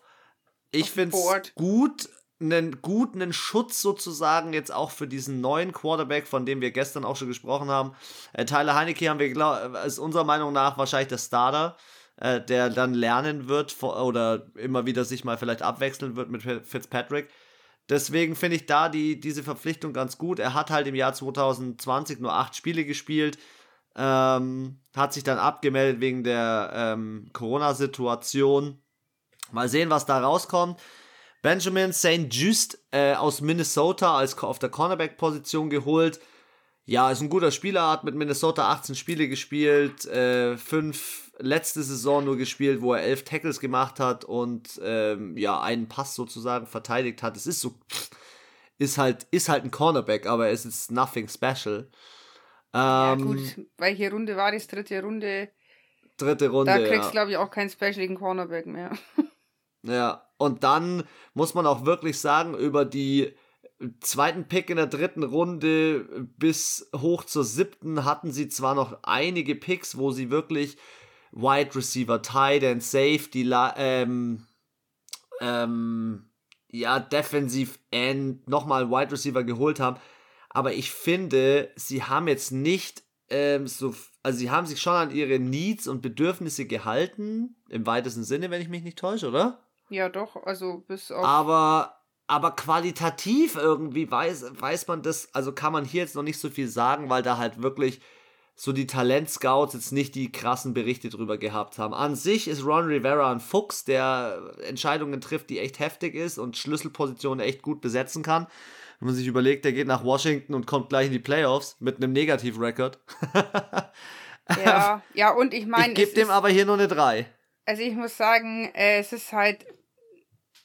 Ich 0.71 0.89
finde 0.89 1.17
es 1.17 1.53
gut, 1.53 2.07
einen 2.39 2.81
guten 2.81 3.33
Schutz 3.33 3.81
sozusagen 3.81 4.53
jetzt 4.53 4.73
auch 4.73 4.91
für 4.91 5.05
diesen 5.05 5.41
neuen 5.41 5.73
Quarterback, 5.73 6.27
von 6.27 6.45
dem 6.45 6.61
wir 6.61 6.71
gestern 6.71 7.03
auch 7.03 7.17
schon 7.17 7.27
gesprochen 7.27 7.69
haben. 7.69 7.93
Äh, 8.31 8.45
Tyler 8.45 8.73
Heinecke 8.75 9.09
haben 9.09 9.19
wir, 9.19 9.29
glaub, 9.29 9.75
ist 9.85 9.99
unserer 9.99 10.23
Meinung 10.23 10.53
nach 10.53 10.77
wahrscheinlich 10.77 11.09
der 11.09 11.17
Starter, 11.17 11.75
äh, 12.15 12.39
der 12.39 12.69
dann 12.69 12.93
lernen 12.93 13.49
wird 13.49 13.83
oder 13.83 14.47
immer 14.55 14.85
wieder 14.85 15.03
sich 15.03 15.25
mal 15.25 15.37
vielleicht 15.37 15.63
abwechseln 15.63 16.15
wird 16.15 16.29
mit 16.29 16.41
Fitzpatrick. 16.41 17.27
Deswegen 17.89 18.37
finde 18.37 18.55
ich 18.55 18.65
da 18.65 18.87
die, 18.87 19.19
diese 19.19 19.43
Verpflichtung 19.43 19.91
ganz 19.91 20.17
gut. 20.17 20.39
Er 20.39 20.53
hat 20.53 20.69
halt 20.69 20.87
im 20.87 20.95
Jahr 20.95 21.11
2020 21.11 22.19
nur 22.19 22.33
acht 22.33 22.55
Spiele 22.55 22.85
gespielt. 22.85 23.37
Ähm, 23.97 24.79
hat 24.95 25.13
sich 25.13 25.23
dann 25.23 25.39
abgemeldet 25.39 25.99
wegen 26.01 26.23
der 26.23 26.71
ähm, 26.73 27.29
Corona-Situation. 27.33 28.81
Mal 29.51 29.69
sehen, 29.69 29.89
was 29.89 30.05
da 30.05 30.19
rauskommt. 30.19 30.79
Benjamin 31.41 31.93
St. 31.93 32.27
Just 32.29 32.79
äh, 32.91 33.13
aus 33.13 33.41
Minnesota 33.41 34.17
als 34.17 34.37
auf 34.37 34.59
der 34.59 34.69
Cornerback-Position 34.69 35.69
geholt. 35.69 36.19
Ja, 36.85 37.11
ist 37.11 37.21
ein 37.21 37.29
guter 37.29 37.51
Spieler, 37.51 37.89
hat 37.89 38.03
mit 38.03 38.15
Minnesota 38.15 38.69
18 38.71 38.95
Spiele 38.95 39.27
gespielt, 39.27 40.05
äh, 40.05 40.57
fünf 40.57 41.31
letzte 41.37 41.83
Saison 41.83 42.23
nur 42.23 42.37
gespielt, 42.37 42.81
wo 42.81 42.93
er 42.93 43.03
elf 43.03 43.23
Tackles 43.23 43.59
gemacht 43.59 43.99
hat 43.99 44.25
und 44.25 44.79
ähm, 44.83 45.37
ja, 45.37 45.61
einen 45.61 45.87
Pass 45.87 46.15
sozusagen 46.15 46.65
verteidigt 46.65 47.23
hat. 47.23 47.35
Es 47.37 47.45
ist 47.45 47.61
so, 47.61 47.75
ist 48.77 48.97
halt, 48.97 49.27
ist 49.31 49.49
halt 49.49 49.63
ein 49.63 49.71
Cornerback, 49.71 50.25
aber 50.27 50.49
es 50.49 50.65
ist 50.65 50.91
nothing 50.91 51.27
special. 51.27 51.89
Ja, 52.77 53.13
ähm, 53.13 53.25
gut, 53.25 53.65
welche 53.77 54.11
Runde 54.11 54.37
war 54.37 54.51
das? 54.51 54.67
Dritte 54.67 55.01
Runde. 55.01 55.49
Dritte 56.17 56.49
Runde. 56.49 56.71
Da 56.71 56.77
kriegst 56.77 56.91
du, 56.91 57.05
ja. 57.05 57.09
glaube 57.09 57.31
ich, 57.31 57.37
auch 57.37 57.49
keinen 57.49 57.69
specialigen 57.69 58.15
Cornerback 58.15 58.65
mehr. 58.67 58.91
Ja, 59.83 60.27
und 60.37 60.65
dann 60.65 61.03
muss 61.33 61.53
man 61.53 61.65
auch 61.65 61.85
wirklich 61.85 62.19
sagen, 62.19 62.57
über 62.57 62.83
die 62.83 63.33
zweiten 64.01 64.49
Pick 64.49 64.69
in 64.69 64.75
der 64.75 64.87
dritten 64.87 65.23
Runde 65.23 66.27
bis 66.35 66.89
hoch 66.93 67.23
zur 67.23 67.45
siebten 67.45 68.03
hatten 68.03 68.33
sie 68.33 68.49
zwar 68.49 68.75
noch 68.75 68.97
einige 69.03 69.55
Picks, 69.55 69.97
wo 69.97 70.11
sie 70.11 70.29
wirklich 70.29 70.77
Wide 71.31 71.73
Receiver, 71.73 72.21
Tight 72.21 72.63
End, 72.63 72.83
Safety, 72.83 73.49
ähm, 73.77 74.45
ähm, 75.39 76.31
ja, 76.69 76.99
Defensive 76.99 77.77
End, 77.91 78.49
nochmal 78.49 78.89
Wide 78.89 79.13
Receiver 79.13 79.45
geholt 79.45 79.79
haben 79.79 80.01
aber 80.57 80.73
ich 80.73 80.89
finde, 80.89 81.69
sie 81.75 82.01
haben 82.01 82.27
jetzt 82.27 82.51
nicht 82.51 83.03
ähm, 83.29 83.67
so, 83.67 83.93
also 84.23 84.39
sie 84.39 84.49
haben 84.49 84.65
sich 84.65 84.81
schon 84.81 84.93
an 84.93 85.11
ihre 85.11 85.37
Needs 85.37 85.87
und 85.87 86.01
Bedürfnisse 86.01 86.65
gehalten, 86.65 87.55
im 87.69 87.85
weitesten 87.85 88.23
Sinne, 88.23 88.49
wenn 88.49 88.63
ich 88.63 88.67
mich 88.67 88.81
nicht 88.81 88.97
täusche, 88.97 89.27
oder? 89.27 89.59
Ja, 89.91 90.09
doch, 90.09 90.35
also 90.47 90.83
bis 90.87 91.11
auf. 91.11 91.23
Aber, 91.23 92.01
aber 92.25 92.55
qualitativ 92.55 93.55
irgendwie 93.55 94.09
weiß, 94.09 94.59
weiß 94.59 94.87
man 94.87 95.03
das, 95.03 95.31
also 95.35 95.51
kann 95.51 95.73
man 95.73 95.85
hier 95.85 96.01
jetzt 96.01 96.15
noch 96.15 96.23
nicht 96.23 96.39
so 96.39 96.49
viel 96.49 96.69
sagen, 96.69 97.07
weil 97.07 97.21
da 97.21 97.37
halt 97.37 97.61
wirklich 97.61 98.01
so 98.55 98.71
die 98.71 98.87
Talentscouts 98.87 99.75
jetzt 99.75 99.91
nicht 99.91 100.15
die 100.15 100.31
krassen 100.31 100.73
Berichte 100.73 101.09
drüber 101.09 101.37
gehabt 101.37 101.77
haben. 101.77 101.93
An 101.93 102.15
sich 102.15 102.47
ist 102.47 102.65
Ron 102.65 102.87
Rivera 102.87 103.31
ein 103.31 103.41
Fuchs, 103.41 103.85
der 103.85 104.55
Entscheidungen 104.67 105.21
trifft, 105.21 105.51
die 105.51 105.59
echt 105.59 105.77
heftig 105.77 106.15
ist 106.15 106.39
und 106.39 106.57
Schlüsselpositionen 106.57 107.45
echt 107.45 107.61
gut 107.61 107.79
besetzen 107.79 108.23
kann. 108.23 108.47
Wenn 108.99 109.07
man 109.07 109.15
sich 109.15 109.27
überlegt, 109.27 109.63
der 109.65 109.73
geht 109.73 109.87
nach 109.87 110.03
Washington 110.03 110.53
und 110.55 110.65
kommt 110.65 110.89
gleich 110.89 111.07
in 111.07 111.13
die 111.13 111.19
Playoffs 111.19 111.77
mit 111.79 111.97
einem 111.97 112.13
Negativ-Record. 112.13 112.99
ja, 114.65 115.03
ja, 115.13 115.31
und 115.31 115.53
ich 115.53 115.67
meine. 115.67 115.89
Ich 115.89 115.95
gebe 115.95 116.13
dem 116.13 116.29
aber 116.29 116.49
hier 116.49 116.65
nur 116.65 116.75
eine 116.75 116.87
3. 116.87 117.27
Also 117.65 117.83
ich 117.83 117.93
muss 117.93 118.17
sagen, 118.17 118.71
äh, 118.73 118.99
es 118.99 119.13
ist 119.13 119.33
halt. 119.33 119.65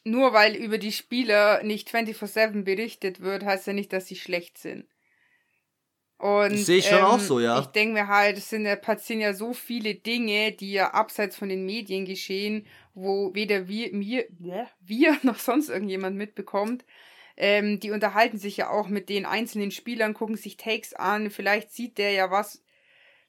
Nur 0.05 0.33
weil 0.33 0.57
über 0.57 0.79
die 0.79 0.91
Spieler 0.91 1.63
nicht 1.63 1.89
24-7 1.89 2.65
berichtet 2.65 3.21
wird, 3.21 3.45
heißt 3.45 3.69
ja 3.69 3.73
nicht, 3.73 3.93
dass 3.93 4.09
sie 4.09 4.17
schlecht 4.17 4.59
sind. 4.59 4.85
Und 6.23 6.57
sehe 6.57 6.79
ich 6.79 6.87
schon 6.87 6.99
ähm, 6.99 7.05
auch 7.05 7.19
so, 7.19 7.41
ja. 7.41 7.59
Ich 7.59 7.67
denke 7.67 7.95
mir 7.95 8.07
halt, 8.07 8.39
es 8.39 8.49
sind 8.49 8.65
ja, 8.65 8.77
passieren 8.77 9.21
ja 9.21 9.35
so 9.35 9.53
viele 9.53 9.97
Dinge, 9.97 10.53
die 10.53 10.73
ja 10.73 10.93
abseits 10.93 11.37
von 11.37 11.49
den 11.49 11.67
Medien 11.67 12.05
geschehen, 12.05 12.65
wo 12.95 13.35
weder 13.35 13.67
wir, 13.67 13.93
mir, 13.93 14.27
wir 14.81 15.19
noch 15.23 15.41
sonst 15.41 15.69
irgendjemand 15.69 16.17
mitbekommt. 16.17 16.85
Ähm, 17.37 17.81
die 17.81 17.91
unterhalten 17.91 18.39
sich 18.39 18.57
ja 18.57 18.71
auch 18.71 18.89
mit 18.89 19.09
den 19.09 19.27
einzelnen 19.27 19.71
Spielern, 19.71 20.15
gucken 20.15 20.37
sich 20.37 20.57
Takes 20.57 20.95
an. 20.95 21.31
Vielleicht 21.31 21.73
sieht 21.73 21.99
der 21.99 22.13
ja 22.13 22.31
was, 22.31 22.63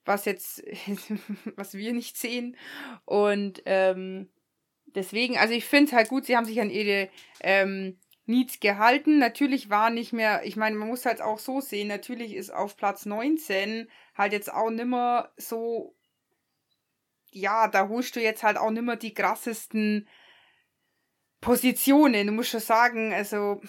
was 0.06 0.26
jetzt, 0.26 0.64
was 1.56 1.74
wir 1.74 1.94
nicht 1.94 2.18
sehen. 2.18 2.58
Und 3.06 3.62
ähm, 3.66 4.30
deswegen, 4.88 5.38
also 5.38 5.54
ich 5.54 5.66
finde 5.66 5.86
es 5.86 5.94
halt 5.94 6.10
gut, 6.10 6.26
sie 6.26 6.36
haben 6.36 6.46
sich 6.46 6.60
an 6.62 6.70
ihre 6.70 7.10
ähm, 7.42 7.98
Needs 8.26 8.60
gehalten. 8.60 9.20
Natürlich 9.20 9.70
war 9.70 9.90
nicht 9.90 10.14
mehr, 10.14 10.46
ich 10.46 10.56
meine, 10.56 10.76
man 10.76 10.88
muss 10.88 11.06
halt 11.06 11.22
auch 11.22 11.40
so 11.40 11.62
sehen, 11.62 11.88
natürlich 11.88 12.36
ist 12.36 12.54
auf 12.54 12.78
Platz 12.78 13.06
19 13.06 13.90
halt 14.16 14.34
jetzt 14.34 14.52
auch 14.54 14.70
nimmer 14.70 15.32
so, 15.38 15.96
ja, 17.32 17.68
da 17.68 17.90
holst 17.90 18.16
du 18.16 18.22
jetzt 18.22 18.44
halt 18.44 18.58
auch 18.58 18.70
nimmer 18.70 18.96
die 18.96 19.14
krassesten 19.14 20.08
Positionen. 21.44 22.28
Du 22.28 22.34
musst 22.34 22.50
schon 22.50 22.60
sagen, 22.60 23.14
also, 23.14 23.62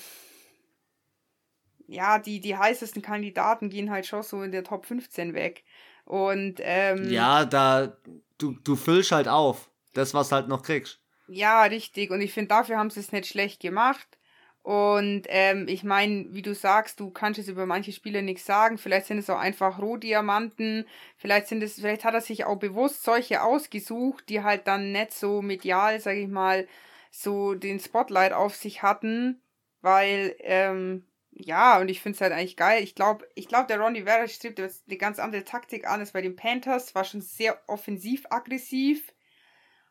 ja, 1.86 2.18
die, 2.18 2.40
die 2.40 2.56
heißesten 2.56 3.02
Kandidaten 3.02 3.70
gehen 3.70 3.90
halt 3.90 4.06
schon 4.06 4.22
so 4.22 4.42
in 4.42 4.52
der 4.52 4.64
Top 4.64 4.86
15 4.86 5.34
weg. 5.34 5.64
Und, 6.04 6.56
ähm, 6.60 7.10
Ja, 7.10 7.44
da, 7.44 7.96
du, 8.38 8.52
du 8.52 8.76
füllst 8.76 9.12
halt 9.12 9.28
auf. 9.28 9.70
Das, 9.92 10.12
was 10.12 10.32
halt 10.32 10.48
noch 10.48 10.62
kriegst. 10.62 11.00
Ja, 11.28 11.62
richtig. 11.64 12.10
Und 12.10 12.20
ich 12.20 12.32
finde, 12.32 12.48
dafür 12.48 12.78
haben 12.78 12.90
sie 12.90 13.00
es 13.00 13.12
nicht 13.12 13.26
schlecht 13.26 13.60
gemacht. 13.60 14.18
Und 14.62 15.24
ähm, 15.28 15.66
ich 15.68 15.84
meine, 15.84 16.26
wie 16.30 16.40
du 16.40 16.54
sagst, 16.54 16.98
du 16.98 17.10
kannst 17.10 17.38
es 17.38 17.48
über 17.48 17.66
manche 17.66 17.92
Spiele 17.92 18.22
nichts 18.22 18.46
sagen. 18.46 18.78
Vielleicht 18.78 19.06
sind 19.06 19.18
es 19.18 19.28
auch 19.28 19.38
einfach 19.38 19.78
Rohdiamanten. 19.78 20.86
Vielleicht 21.18 21.48
sind 21.48 21.62
es, 21.62 21.74
vielleicht 21.74 22.04
hat 22.04 22.14
er 22.14 22.22
sich 22.22 22.46
auch 22.46 22.56
bewusst 22.56 23.04
solche 23.04 23.42
ausgesucht, 23.42 24.28
die 24.30 24.42
halt 24.42 24.66
dann 24.66 24.90
nicht 24.90 25.12
so 25.12 25.42
medial, 25.42 26.00
sag 26.00 26.16
ich 26.16 26.28
mal, 26.28 26.66
so 27.14 27.54
den 27.54 27.78
Spotlight 27.78 28.32
auf 28.32 28.56
sich 28.56 28.82
hatten. 28.82 29.40
Weil, 29.80 30.34
ähm, 30.40 31.06
ja, 31.30 31.78
und 31.78 31.88
ich 31.88 32.00
finde 32.00 32.16
es 32.16 32.20
halt 32.20 32.32
eigentlich 32.32 32.56
geil. 32.56 32.82
Ich 32.82 32.94
glaube, 32.94 33.28
ich 33.34 33.48
glaube, 33.48 33.66
der 33.68 33.78
Ronnie 33.78 34.02
Vera 34.02 34.26
strebt 34.26 34.58
eine 34.58 34.98
ganz 34.98 35.18
andere 35.18 35.44
Taktik 35.44 35.86
an 35.86 36.00
als 36.00 36.12
bei 36.12 36.22
den 36.22 36.36
Panthers. 36.36 36.94
War 36.94 37.04
schon 37.04 37.20
sehr 37.20 37.62
offensiv-aggressiv. 37.68 39.12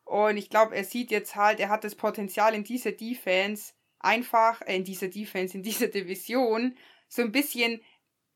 Und 0.04 0.38
ich 0.38 0.50
glaube, 0.50 0.76
er 0.76 0.84
sieht 0.84 1.12
jetzt 1.12 1.36
halt, 1.36 1.60
er 1.60 1.70
hat 1.70 1.84
das 1.84 1.96
Potenzial 1.96 2.54
in 2.54 2.64
dieser 2.64 2.92
Defense 2.92 3.74
einfach 4.00 4.62
äh, 4.62 4.76
in 4.76 4.84
dieser 4.84 5.08
Defense, 5.08 5.56
in 5.56 5.64
dieser 5.64 5.88
Division, 5.88 6.78
so 7.08 7.22
ein 7.22 7.32
bisschen 7.32 7.82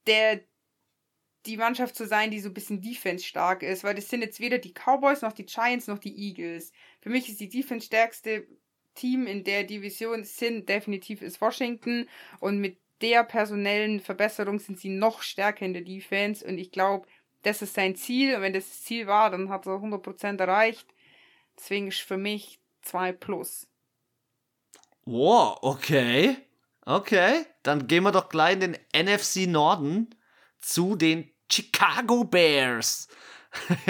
der, 0.06 0.40
die 1.46 1.58
Mannschaft 1.58 1.96
zu 1.96 2.08
sein, 2.08 2.32
die 2.32 2.40
so 2.40 2.50
ein 2.50 2.54
bisschen 2.54 2.82
Defense 2.82 3.26
stark 3.26 3.64
ist, 3.64 3.84
weil 3.84 3.96
das 3.96 4.10
sind 4.10 4.22
jetzt 4.22 4.40
weder 4.40 4.60
die 4.60 4.74
Cowboys 4.74 5.22
noch 5.22 5.34
die 5.34 5.46
Giants 5.46 5.88
noch 5.88 6.00
die 6.00 6.30
Eagles. 6.30 6.72
Für 7.02 7.10
mich 7.10 7.28
ist 7.28 7.42
die 7.42 7.50
Defense 7.50 7.86
stärkste 7.86 8.48
Team 8.98 9.28
in 9.28 9.44
der 9.44 9.64
Division 9.64 10.24
sind 10.24 10.68
definitiv 10.68 11.22
ist 11.22 11.40
Washington 11.40 12.08
und 12.40 12.60
mit 12.60 12.78
der 13.02 13.24
personellen 13.24 14.00
Verbesserung 14.00 14.60
sind 14.60 14.80
sie 14.80 14.90
noch 14.90 15.22
stärker 15.22 15.66
in 15.66 15.74
der 15.74 15.84
Defense 15.84 16.46
und 16.46 16.58
ich 16.58 16.72
glaube, 16.72 17.08
das 17.44 17.62
ist 17.62 17.76
sein 17.76 17.96
Ziel 17.96 18.36
und 18.36 18.42
wenn 18.42 18.54
das, 18.54 18.84
Ziel 18.84 19.08
war, 19.08 19.30
dann 19.30 19.50
hat 19.50 19.66
er 19.68 19.74
100% 19.74 20.40
erreicht. 20.40 20.88
Deswegen 21.58 21.88
ist 21.88 22.02
für 22.02 22.18
mich 22.18 22.60
2 22.82 23.14
plus. 23.14 23.68
Wow, 25.06 25.58
okay. 25.62 26.38
Okay, 26.86 27.46
dann 27.64 27.88
gehen 27.88 28.04
wir 28.04 28.12
doch 28.12 28.30
gleich 28.30 28.54
in 28.54 28.60
den 28.60 28.78
NFC 28.94 29.48
Norden 29.48 30.16
zu 30.60 30.96
den 30.96 31.30
Chicago 31.52 32.24
Bears. 32.24 33.08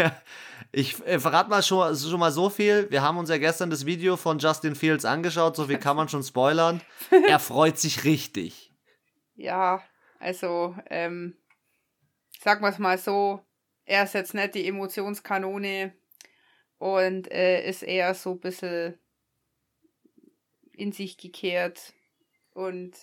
ich 0.77 1.03
äh, 1.07 1.19
verrate 1.19 1.49
mal 1.49 1.63
schon, 1.63 1.95
schon 1.95 2.19
mal 2.19 2.31
so 2.31 2.51
viel. 2.51 2.87
Wir 2.91 3.01
haben 3.01 3.17
uns 3.17 3.31
ja 3.31 3.39
gestern 3.39 3.71
das 3.71 3.87
Video 3.87 4.15
von 4.15 4.37
Justin 4.37 4.75
Fields 4.75 5.05
angeschaut, 5.05 5.55
so 5.55 5.65
viel 5.65 5.79
kann 5.79 5.97
man 5.97 6.07
schon 6.07 6.21
spoilern. 6.21 6.81
Er 7.27 7.39
freut 7.39 7.79
sich 7.79 8.03
richtig. 8.03 8.71
Ja, 9.33 9.81
also, 10.19 10.75
ähm, 10.91 11.35
sagen 12.39 12.61
wir 12.61 12.69
es 12.69 12.77
mal 12.77 12.99
so, 12.99 13.43
er 13.85 14.03
ist 14.03 14.13
jetzt 14.13 14.35
nicht 14.35 14.53
die 14.53 14.67
Emotionskanone 14.67 15.95
und 16.77 17.31
äh, 17.31 17.67
ist 17.67 17.81
eher 17.81 18.13
so 18.13 18.33
ein 18.33 18.39
bisschen 18.39 18.99
in 20.73 20.91
sich 20.91 21.17
gekehrt 21.17 21.93
und 22.51 22.95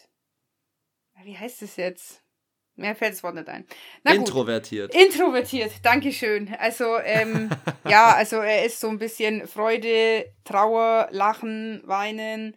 wie 1.25 1.37
heißt 1.37 1.63
es 1.63 1.75
jetzt? 1.75 2.24
Mir 2.77 2.95
fällt 2.97 3.13
das 3.13 3.23
Wort 3.23 3.37
nicht 3.37 3.49
ein. 3.49 3.65
Na 4.03 4.15
Introvertiert. 4.15 4.93
Gut. 4.93 5.01
Introvertiert, 5.01 5.73
Dankeschön. 5.83 6.55
Also, 6.59 6.99
ähm, 6.99 7.51
ja, 7.89 8.15
also 8.15 8.37
er 8.37 8.65
ist 8.65 8.81
so 8.81 8.89
ein 8.89 8.99
bisschen 8.99 9.47
Freude, 9.47 10.27
Trauer, 10.45 11.09
Lachen, 11.11 11.83
Weinen, 11.85 12.57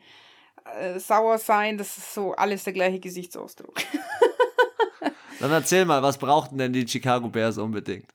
äh, 0.80 0.99
sauer 0.99 1.38
sein, 1.38 1.77
das 1.77 1.97
ist 1.97 2.13
so 2.13 2.34
alles 2.34 2.63
der 2.63 2.73
gleiche 2.73 2.99
Gesichtsausdruck. 2.99 3.75
Dann 5.39 5.51
erzähl 5.51 5.86
mal, 5.86 6.01
was 6.01 6.17
brauchten 6.17 6.58
denn 6.58 6.73
die 6.73 6.88
Chicago 6.88 7.30
Bears 7.30 7.60
unbedingt? 7.60 8.10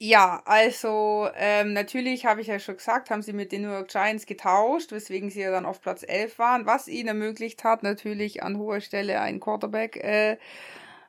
Ja, 0.00 0.42
also 0.44 1.28
ähm, 1.34 1.72
natürlich 1.72 2.24
habe 2.24 2.40
ich 2.40 2.46
ja 2.46 2.60
schon 2.60 2.76
gesagt, 2.76 3.10
haben 3.10 3.22
sie 3.22 3.32
mit 3.32 3.50
den 3.50 3.62
New 3.62 3.70
York 3.70 3.88
Giants 3.88 4.26
getauscht, 4.26 4.92
weswegen 4.92 5.28
sie 5.28 5.40
ja 5.40 5.50
dann 5.50 5.66
auf 5.66 5.80
Platz 5.80 6.04
11 6.06 6.38
waren, 6.38 6.66
was 6.66 6.86
ihnen 6.86 7.08
ermöglicht 7.08 7.64
hat, 7.64 7.82
natürlich 7.82 8.42
an 8.44 8.58
hoher 8.58 8.80
Stelle 8.80 9.20
einen 9.20 9.40
Quarterback 9.40 9.96
äh, 9.96 10.36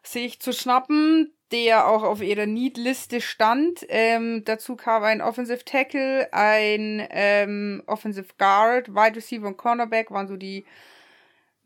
sich 0.04 0.40
zu 0.40 0.54
schnappen, 0.54 1.34
der 1.52 1.88
auch 1.88 2.04
auf 2.04 2.22
ihrer 2.22 2.46
Need-Liste 2.46 3.22
stand. 3.22 3.86
Ähm, 3.90 4.44
dazu 4.46 4.76
kam 4.76 5.04
ein 5.04 5.22
Offensive 5.22 5.66
Tackle, 5.66 6.30
ein 6.32 7.08
ähm, 7.10 7.84
Offensive 7.88 8.34
Guard, 8.38 8.90
Wide 8.90 9.16
Receiver 9.16 9.48
und 9.48 9.58
Cornerback, 9.58 10.12
waren 10.12 10.28
so 10.28 10.38
die 10.38 10.66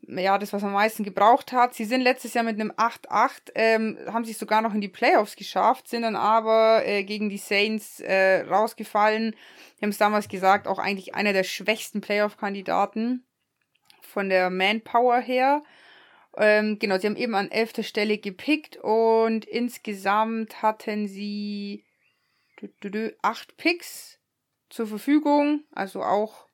ja, 0.08 0.38
das, 0.38 0.52
was 0.52 0.64
am 0.64 0.72
meisten 0.72 1.04
gebraucht 1.04 1.52
hat. 1.52 1.74
Sie 1.74 1.84
sind 1.84 2.02
letztes 2.02 2.34
Jahr 2.34 2.44
mit 2.44 2.60
einem 2.60 2.72
8-8, 2.72 3.52
ähm, 3.54 3.98
haben 4.06 4.24
sich 4.24 4.38
sogar 4.38 4.62
noch 4.62 4.74
in 4.74 4.80
die 4.80 4.88
Playoffs 4.88 5.36
geschafft, 5.36 5.88
sind 5.88 6.02
dann 6.02 6.16
aber 6.16 6.86
äh, 6.86 7.04
gegen 7.04 7.28
die 7.28 7.38
Saints 7.38 8.00
äh, 8.00 8.42
rausgefallen. 8.42 9.34
Die 9.78 9.82
haben 9.82 9.90
es 9.90 9.98
damals 9.98 10.28
gesagt, 10.28 10.66
auch 10.66 10.78
eigentlich 10.78 11.14
einer 11.14 11.32
der 11.32 11.44
schwächsten 11.44 12.00
Playoff-Kandidaten 12.00 13.24
von 14.02 14.28
der 14.28 14.50
Manpower 14.50 15.18
her. 15.18 15.62
Ähm, 16.36 16.78
genau, 16.78 16.98
sie 16.98 17.06
haben 17.06 17.16
eben 17.16 17.34
an 17.34 17.50
elfter 17.50 17.82
Stelle 17.82 18.18
gepickt 18.18 18.76
und 18.76 19.44
insgesamt 19.44 20.62
hatten 20.62 21.06
sie 21.06 21.84
acht 23.22 23.56
Picks 23.56 24.18
zur 24.70 24.86
Verfügung. 24.86 25.64
Also 25.72 26.02
auch, 26.02 26.46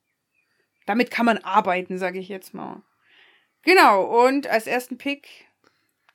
damit 0.86 1.10
kann 1.10 1.26
man 1.26 1.38
arbeiten, 1.38 1.98
sage 1.98 2.18
ich 2.18 2.28
jetzt 2.28 2.52
mal. 2.52 2.82
Genau, 3.62 4.26
und 4.26 4.46
als 4.46 4.66
ersten 4.66 4.98
Pick 4.98 5.28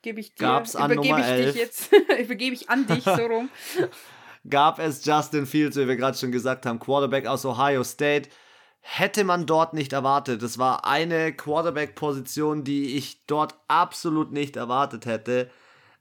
gebe 0.02 0.20
ich 0.20 0.34
dir, 0.34 0.46
Gab's 0.46 0.76
an 0.76 0.92
übergebe 0.92 1.16
Nummer 1.16 1.26
ich 1.26 1.32
11. 1.32 1.52
dich 1.52 1.62
jetzt, 1.62 1.92
übergebe 2.20 2.54
ich 2.54 2.68
an 2.70 2.86
dich 2.86 3.04
so 3.04 3.26
rum. 3.26 3.50
Gab 4.48 4.78
es 4.78 5.04
Justin 5.04 5.46
Fields, 5.46 5.76
wie 5.76 5.88
wir 5.88 5.96
gerade 5.96 6.16
schon 6.16 6.30
gesagt 6.30 6.66
haben, 6.66 6.78
Quarterback 6.78 7.26
aus 7.26 7.44
Ohio 7.44 7.82
State. 7.82 8.28
Hätte 8.88 9.24
man 9.24 9.46
dort 9.46 9.74
nicht 9.74 9.92
erwartet. 9.92 10.44
Das 10.44 10.58
war 10.58 10.84
eine 10.86 11.32
Quarterback-Position, 11.32 12.62
die 12.62 12.96
ich 12.96 13.26
dort 13.26 13.56
absolut 13.66 14.30
nicht 14.30 14.54
erwartet 14.54 15.06
hätte. 15.06 15.50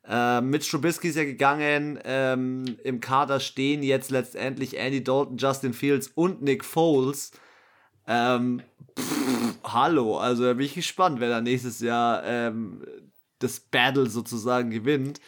Äh, 0.08 0.42
Mitch 0.42 0.70
Trubisky 0.70 1.10
ist 1.10 1.16
ja 1.16 1.24
gegangen. 1.24 2.00
Ähm, 2.06 2.78
Im 2.84 3.00
Kader 3.00 3.40
stehen 3.40 3.82
jetzt 3.82 4.12
letztendlich 4.12 4.78
Andy 4.78 5.04
Dalton, 5.04 5.38
Justin 5.38 5.74
Fields 5.74 6.12
und 6.14 6.44
Nick 6.44 6.64
Foles. 6.64 7.32
Ähm, 8.08 8.62
pff, 8.98 9.56
hallo, 9.64 10.20
also 10.20 10.44
da 10.44 10.54
bin 10.54 10.68
ich 10.68 10.76
gespannt, 10.76 11.20
wer 11.20 11.30
da 11.30 11.42
nächstes 11.42 11.80
Jahr 11.80 12.24
ähm, 12.24 12.86
das 13.40 13.60
Battle 13.60 14.08
sozusagen 14.08 14.70
gewinnt. 14.70 15.20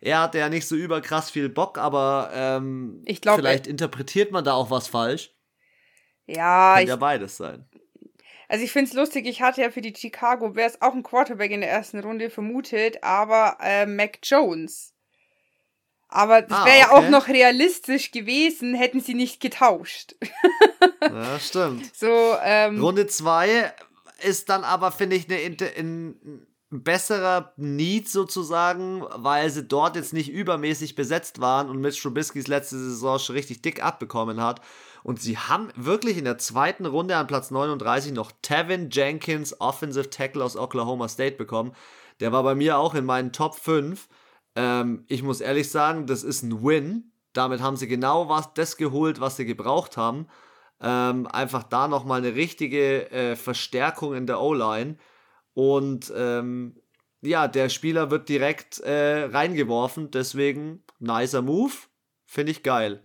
Er 0.00 0.22
hatte 0.22 0.38
ja 0.38 0.48
nicht 0.48 0.66
so 0.66 0.74
überkrass 0.74 1.30
viel 1.30 1.48
Bock, 1.48 1.78
aber 1.78 2.30
ähm, 2.34 3.04
glaub, 3.20 3.36
vielleicht 3.36 3.68
interpretiert 3.68 4.32
man 4.32 4.44
da 4.44 4.54
auch 4.54 4.72
was 4.72 4.88
falsch. 4.88 5.35
Ja, 6.26 6.74
Kann 6.74 6.82
ich, 6.82 6.88
ja 6.88 6.96
beides 6.96 7.36
sein. 7.36 7.64
also 8.48 8.64
ich 8.64 8.72
finde 8.72 8.88
es 8.90 8.94
lustig, 8.94 9.26
ich 9.26 9.42
hatte 9.42 9.62
ja 9.62 9.70
für 9.70 9.80
die 9.80 9.94
Chicago 9.96 10.50
Bears 10.50 10.80
auch 10.82 10.92
einen 10.92 11.02
Quarterback 11.02 11.50
in 11.50 11.60
der 11.60 11.70
ersten 11.70 12.00
Runde 12.00 12.30
vermutet, 12.30 13.02
aber 13.02 13.58
äh, 13.60 13.86
Mac 13.86 14.18
Jones. 14.22 14.92
Aber 16.08 16.42
das 16.42 16.58
Ah, 16.58 16.64
wäre 16.66 16.78
ja 16.78 16.90
okay. 16.92 17.06
auch 17.06 17.10
noch 17.10 17.28
realistisch 17.28 18.10
gewesen, 18.12 18.74
hätten 18.74 19.00
sie 19.00 19.14
nicht 19.14 19.40
getauscht. 19.40 20.14
Ja, 21.00 21.38
stimmt. 21.40 21.94
so, 21.96 22.36
ähm, 22.42 22.80
Runde 22.80 23.06
2 23.08 23.72
ist 24.22 24.48
dann 24.48 24.62
aber, 24.64 24.92
finde 24.92 25.16
ich, 25.16 25.28
eine, 25.28 25.40
Inter- 25.40 25.76
ein 25.76 26.10
ein 26.24 26.46
besserer 26.82 27.52
Need 27.56 28.08
sozusagen, 28.08 29.04
weil 29.14 29.50
sie 29.50 29.64
dort 29.64 29.96
jetzt 29.96 30.12
nicht 30.12 30.30
übermäßig 30.30 30.94
besetzt 30.94 31.40
waren 31.40 31.68
und 31.68 31.80
Mitch 31.80 32.00
Trubiskys 32.00 32.46
letzte 32.46 32.78
Saison 32.78 33.18
schon 33.18 33.36
richtig 33.36 33.62
dick 33.62 33.82
abbekommen 33.82 34.42
hat. 34.42 34.60
Und 35.02 35.20
sie 35.20 35.38
haben 35.38 35.68
wirklich 35.76 36.16
in 36.16 36.24
der 36.24 36.38
zweiten 36.38 36.84
Runde 36.84 37.16
an 37.16 37.28
Platz 37.28 37.50
39 37.50 38.12
noch 38.12 38.32
Tevin 38.42 38.90
Jenkins, 38.90 39.60
Offensive 39.60 40.10
Tackle 40.10 40.42
aus 40.42 40.56
Oklahoma 40.56 41.08
State 41.08 41.36
bekommen. 41.36 41.72
Der 42.20 42.32
war 42.32 42.42
bei 42.42 42.54
mir 42.54 42.78
auch 42.78 42.94
in 42.94 43.04
meinen 43.04 43.32
Top 43.32 43.54
5. 43.54 44.08
Ähm, 44.56 45.04
ich 45.06 45.22
muss 45.22 45.40
ehrlich 45.40 45.70
sagen, 45.70 46.06
das 46.06 46.24
ist 46.24 46.42
ein 46.42 46.64
Win. 46.64 47.12
Damit 47.32 47.60
haben 47.60 47.76
sie 47.76 47.86
genau 47.86 48.28
was, 48.28 48.52
das 48.54 48.76
geholt, 48.76 49.20
was 49.20 49.36
sie 49.36 49.44
gebraucht 49.44 49.96
haben. 49.96 50.26
Ähm, 50.80 51.26
einfach 51.26 51.62
da 51.62 51.86
nochmal 51.88 52.18
eine 52.18 52.34
richtige 52.34 53.10
äh, 53.10 53.36
Verstärkung 53.36 54.14
in 54.14 54.26
der 54.26 54.40
O-Line. 54.40 54.96
Und 55.56 56.12
ähm, 56.14 56.76
ja, 57.22 57.48
der 57.48 57.70
Spieler 57.70 58.10
wird 58.10 58.28
direkt 58.28 58.78
äh, 58.80 59.24
reingeworfen. 59.24 60.10
Deswegen 60.10 60.84
nicer 60.98 61.40
Move. 61.40 61.72
Finde 62.26 62.52
ich 62.52 62.62
geil. 62.62 63.02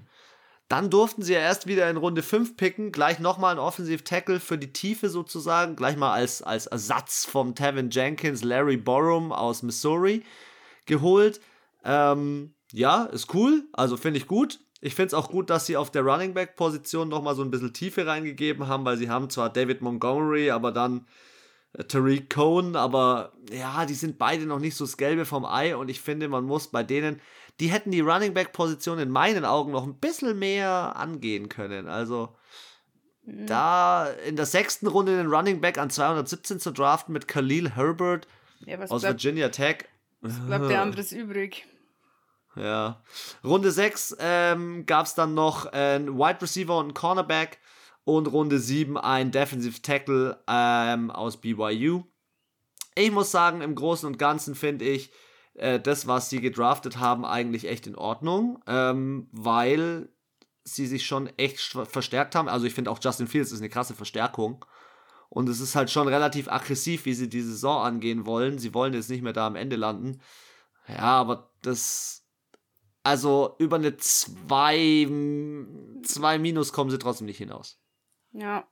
Dann 0.67 0.89
durften 0.89 1.21
sie 1.21 1.31
ja 1.31 1.39
erst 1.39 1.65
wieder 1.65 1.89
in 1.89 1.95
Runde 1.95 2.21
5 2.21 2.57
picken, 2.57 2.91
gleich 2.91 3.19
nochmal 3.19 3.55
ein 3.55 3.59
Offensive 3.59 4.03
Tackle 4.03 4.41
für 4.41 4.57
die 4.57 4.73
Tiefe 4.73 5.07
sozusagen, 5.09 5.77
gleich 5.77 5.95
mal 5.95 6.11
als, 6.11 6.41
als 6.41 6.67
Ersatz 6.67 7.25
vom 7.25 7.55
Tevin 7.55 7.89
Jenkins, 7.89 8.43
Larry 8.43 8.75
Borum 8.75 9.31
aus 9.31 9.63
Missouri 9.63 10.23
geholt. 10.85 11.39
Ähm, 11.85 12.53
ja, 12.73 13.05
ist 13.05 13.33
cool, 13.33 13.63
also 13.71 13.95
finde 13.95 14.19
ich 14.19 14.27
gut. 14.27 14.59
Ich 14.81 14.95
finde 14.95 15.07
es 15.07 15.13
auch 15.13 15.29
gut, 15.29 15.49
dass 15.49 15.67
sie 15.67 15.77
auf 15.77 15.89
der 15.89 16.01
Running 16.01 16.33
Back 16.33 16.57
Position 16.57 17.07
nochmal 17.07 17.35
so 17.35 17.43
ein 17.43 17.51
bisschen 17.51 17.73
Tiefe 17.73 18.05
reingegeben 18.05 18.67
haben, 18.67 18.83
weil 18.83 18.97
sie 18.97 19.09
haben 19.09 19.29
zwar 19.29 19.49
David 19.49 19.81
Montgomery, 19.81 20.51
aber 20.51 20.73
dann 20.73 21.05
Tariq 21.87 22.29
Cohen, 22.29 22.75
aber 22.75 23.31
ja, 23.49 23.85
die 23.85 23.93
sind 23.93 24.17
beide 24.17 24.45
noch 24.45 24.59
nicht 24.59 24.75
so 24.75 24.85
das 24.85 24.97
Gelbe 24.97 25.25
vom 25.25 25.45
Ei 25.45 25.75
und 25.75 25.89
ich 25.89 26.01
finde, 26.01 26.27
man 26.27 26.43
muss 26.43 26.67
bei 26.67 26.83
denen, 26.83 27.21
die 27.59 27.67
hätten 27.67 27.91
die 27.91 28.01
Running 28.01 28.33
Back 28.33 28.51
Position 28.51 28.99
in 28.99 29.09
meinen 29.09 29.45
Augen 29.45 29.71
noch 29.71 29.83
ein 29.83 29.97
bisschen 29.97 30.37
mehr 30.37 30.95
angehen 30.95 31.47
können. 31.47 31.87
Also 31.87 32.35
mhm. 33.23 33.47
da 33.47 34.07
in 34.27 34.35
der 34.35 34.45
sechsten 34.45 34.87
Runde 34.87 35.15
den 35.15 35.27
Running 35.27 35.61
Back 35.61 35.77
an 35.77 35.89
217 35.89 36.59
zu 36.59 36.71
draften 36.71 37.13
mit 37.13 37.27
Khalil 37.27 37.71
Herbert 37.71 38.27
ja, 38.65 38.77
aus 38.79 39.01
bleibt, 39.01 39.23
Virginia 39.23 39.49
Tech. 39.49 39.85
Was 40.19 40.39
bleibt 40.39 40.69
der 40.69 40.81
anderes 40.81 41.13
übrig? 41.13 41.65
Ja. 42.55 43.01
Runde 43.45 43.71
6 43.71 44.17
ähm, 44.19 44.85
gab 44.85 45.05
es 45.05 45.15
dann 45.15 45.33
noch 45.33 45.67
einen 45.67 46.17
Wide 46.17 46.41
Receiver 46.41 46.77
und 46.77 46.85
einen 46.85 46.93
Cornerback 46.93 47.59
und 48.03 48.27
Runde 48.27 48.59
7 48.59 48.97
ein 48.97 49.31
Defensive 49.31 49.81
Tackle 49.81 50.39
ähm, 50.47 51.11
aus 51.11 51.37
BYU. 51.37 52.03
Ich 52.95 53.11
muss 53.11 53.31
sagen, 53.31 53.61
im 53.61 53.75
Großen 53.75 54.07
und 54.07 54.17
Ganzen 54.17 54.55
finde 54.55 54.85
ich 54.85 55.11
äh, 55.53 55.79
das, 55.79 56.07
was 56.07 56.29
sie 56.29 56.41
gedraftet 56.41 56.99
haben, 56.99 57.25
eigentlich 57.25 57.67
echt 57.67 57.87
in 57.87 57.95
Ordnung, 57.95 58.61
ähm, 58.67 59.27
weil 59.31 60.09
sie 60.63 60.87
sich 60.87 61.05
schon 61.05 61.27
echt 61.37 61.59
verstärkt 61.59 62.35
haben. 62.35 62.47
Also 62.47 62.65
ich 62.65 62.73
finde 62.73 62.91
auch 62.91 62.99
Justin 63.01 63.27
Fields 63.27 63.51
ist 63.51 63.59
eine 63.59 63.69
krasse 63.69 63.95
Verstärkung. 63.95 64.65
Und 65.29 65.47
es 65.47 65.61
ist 65.61 65.75
halt 65.75 65.89
schon 65.89 66.09
relativ 66.09 66.49
aggressiv, 66.49 67.05
wie 67.05 67.13
sie 67.13 67.29
die 67.29 67.41
Saison 67.41 67.83
angehen 67.83 68.25
wollen. 68.25 68.59
Sie 68.59 68.73
wollen 68.73 68.93
jetzt 68.93 69.09
nicht 69.09 69.21
mehr 69.21 69.31
da 69.31 69.47
am 69.47 69.55
Ende 69.55 69.77
landen. 69.77 70.21
Ja, 70.87 70.99
aber 70.99 71.51
das. 71.61 72.25
Also 73.03 73.55
über 73.57 73.77
eine 73.77 73.97
2 73.97 75.07
zwei 76.03 76.37
Minus 76.37 76.73
kommen 76.73 76.91
sie 76.91 76.99
trotzdem 76.99 77.25
nicht 77.27 77.37
hinaus. 77.37 77.80
Ja, 78.33 78.67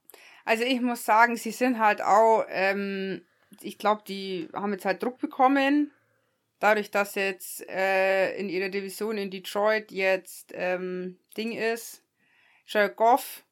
also 0.45 0.64
ich 0.64 0.82
muss 0.82 1.05
sagen, 1.05 1.36
sie 1.36 1.51
sind 1.51 1.80
halt 1.80 2.01
auch, 2.01 2.45
ähm, 2.49 3.22
ich 3.62 3.78
glaube, 3.78 4.03
die 4.07 4.49
haben 4.53 4.72
jetzt 4.72 4.86
halt 4.86 5.03
Druck 5.03 5.20
bekommen. 5.20 5.91
Dadurch, 6.60 6.91
dass 6.91 7.16
jetzt 7.16 7.68
äh, 7.70 8.36
in 8.38 8.49
ihrer 8.49 8.70
Division 8.70 9.18
in 9.18 9.32
Detroit 9.32 9.91
jetzt 9.91 10.51
ähm, 10.53 11.18
Ding 11.38 11.53
ist. 11.53 12.03
Jared 12.68 12.97
Goff, 12.97 13.45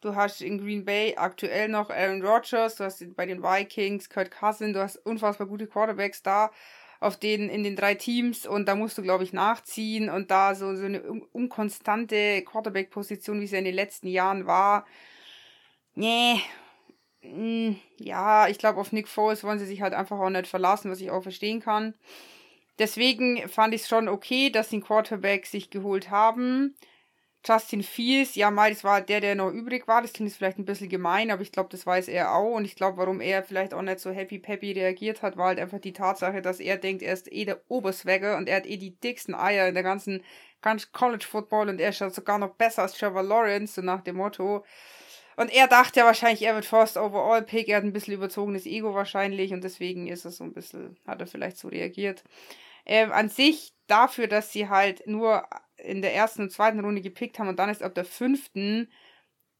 du 0.00 0.14
hast 0.14 0.40
in 0.40 0.58
Green 0.58 0.84
Bay 0.84 1.14
aktuell 1.16 1.68
noch 1.68 1.90
Aaron 1.90 2.24
Rodgers, 2.24 2.76
du 2.76 2.84
hast 2.84 3.04
bei 3.16 3.26
den 3.26 3.42
Vikings 3.42 4.08
Kurt 4.08 4.30
Cousin, 4.30 4.72
du 4.72 4.80
hast 4.80 4.96
unfassbar 5.04 5.46
gute 5.46 5.66
Quarterbacks 5.66 6.22
da 6.22 6.50
auf 7.00 7.16
den 7.18 7.48
in 7.48 7.62
den 7.62 7.76
drei 7.76 7.94
Teams 7.94 8.46
und 8.46 8.66
da 8.66 8.74
musst 8.74 8.98
du 8.98 9.02
glaube 9.02 9.24
ich 9.24 9.32
nachziehen 9.32 10.08
und 10.10 10.30
da 10.30 10.54
so 10.54 10.74
so 10.74 10.84
eine 10.84 11.02
unkonstante 11.32 12.42
Quarterback 12.42 12.90
Position 12.90 13.40
wie 13.40 13.46
sie 13.46 13.56
in 13.56 13.64
den 13.64 13.74
letzten 13.74 14.08
Jahren 14.08 14.46
war 14.46 14.84
Nee. 15.98 16.40
Hm, 17.22 17.76
ja, 17.98 18.46
ich 18.46 18.58
glaube, 18.58 18.80
auf 18.80 18.92
Nick 18.92 19.08
Foles 19.08 19.42
wollen 19.42 19.58
sie 19.58 19.66
sich 19.66 19.82
halt 19.82 19.94
einfach 19.94 20.20
auch 20.20 20.30
nicht 20.30 20.46
verlassen, 20.46 20.92
was 20.92 21.00
ich 21.00 21.10
auch 21.10 21.22
verstehen 21.22 21.60
kann. 21.60 21.94
Deswegen 22.78 23.48
fand 23.48 23.74
ich 23.74 23.82
es 23.82 23.88
schon 23.88 24.06
okay, 24.08 24.50
dass 24.50 24.70
sie 24.70 24.76
einen 24.76 24.84
Quarterback 24.84 25.46
sich 25.46 25.70
geholt 25.70 26.10
haben. 26.10 26.76
Justin 27.44 27.82
Fields, 27.82 28.36
ja, 28.36 28.52
mal, 28.52 28.70
das 28.70 28.84
war 28.84 29.00
der, 29.00 29.20
der 29.20 29.34
noch 29.34 29.50
übrig 29.50 29.88
war. 29.88 30.00
Das 30.02 30.12
klingt 30.12 30.30
jetzt 30.30 30.36
vielleicht 30.38 30.58
ein 30.58 30.64
bisschen 30.66 30.88
gemein, 30.88 31.32
aber 31.32 31.42
ich 31.42 31.50
glaube, 31.50 31.70
das 31.70 31.84
weiß 31.84 32.06
er 32.06 32.32
auch. 32.32 32.54
Und 32.54 32.64
ich 32.64 32.76
glaube, 32.76 32.98
warum 32.98 33.20
er 33.20 33.42
vielleicht 33.42 33.74
auch 33.74 33.82
nicht 33.82 33.98
so 33.98 34.12
happy 34.12 34.38
peppy 34.38 34.72
reagiert 34.72 35.22
hat, 35.22 35.36
war 35.36 35.48
halt 35.48 35.58
einfach 35.58 35.80
die 35.80 35.92
Tatsache, 35.92 36.42
dass 36.42 36.60
er 36.60 36.76
denkt, 36.76 37.02
er 37.02 37.14
ist 37.14 37.32
eh 37.32 37.44
der 37.44 37.60
Oberswagger 37.68 38.36
und 38.36 38.48
er 38.48 38.58
hat 38.58 38.66
eh 38.66 38.76
die 38.76 38.96
dicksten 39.00 39.34
Eier 39.34 39.66
in 39.66 39.74
der 39.74 39.82
ganzen, 39.82 40.22
ganzen 40.62 40.92
College 40.92 41.26
Football 41.28 41.70
und 41.70 41.80
er 41.80 41.92
schaut 41.92 42.14
sogar 42.14 42.38
noch 42.38 42.54
besser 42.54 42.82
als 42.82 42.94
Trevor 42.94 43.24
Lawrence, 43.24 43.74
so 43.74 43.82
nach 43.82 44.02
dem 44.02 44.16
Motto. 44.16 44.64
Und 45.38 45.54
er 45.54 45.68
dachte 45.68 46.00
ja 46.00 46.04
wahrscheinlich, 46.04 46.42
er 46.42 46.56
wird 46.56 46.64
First 46.64 46.96
Overall 46.96 47.42
Pick. 47.42 47.68
Er 47.68 47.76
hat 47.76 47.84
ein 47.84 47.92
bisschen 47.92 48.14
überzogenes 48.14 48.66
Ego 48.66 48.92
wahrscheinlich 48.92 49.52
und 49.52 49.62
deswegen 49.62 50.08
ist 50.08 50.24
er 50.24 50.32
so 50.32 50.42
ein 50.42 50.52
bisschen, 50.52 50.98
hat 51.06 51.20
er 51.20 51.28
vielleicht 51.28 51.58
so 51.58 51.68
reagiert. 51.68 52.24
Ähm, 52.84 53.12
an 53.12 53.28
sich 53.28 53.72
dafür, 53.86 54.26
dass 54.26 54.52
sie 54.52 54.68
halt 54.68 55.06
nur 55.06 55.46
in 55.76 56.02
der 56.02 56.12
ersten 56.12 56.42
und 56.42 56.50
zweiten 56.50 56.80
Runde 56.80 57.02
gepickt 57.02 57.38
haben 57.38 57.46
und 57.46 57.60
dann 57.60 57.70
ist 57.70 57.84
ab 57.84 57.94
der 57.94 58.04
fünften, 58.04 58.90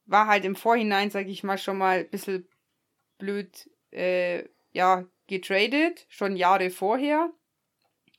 war 0.05 0.27
halt 0.27 0.45
im 0.45 0.57
Vorhinein, 0.57 1.13
sag 1.13 1.29
ich 1.29 1.45
mal, 1.45 1.59
schon 1.59 1.79
mal 1.79 1.99
ein 1.99 2.11
bisschen 2.11 2.49
blöd, 3.19 3.71
äh, 3.93 4.49
ja, 4.73 5.05
getradet, 5.29 6.07
schon 6.09 6.35
Jahre 6.35 6.71
vorher. 6.71 7.31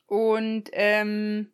Und 0.06 0.70
ähm, 0.72 1.52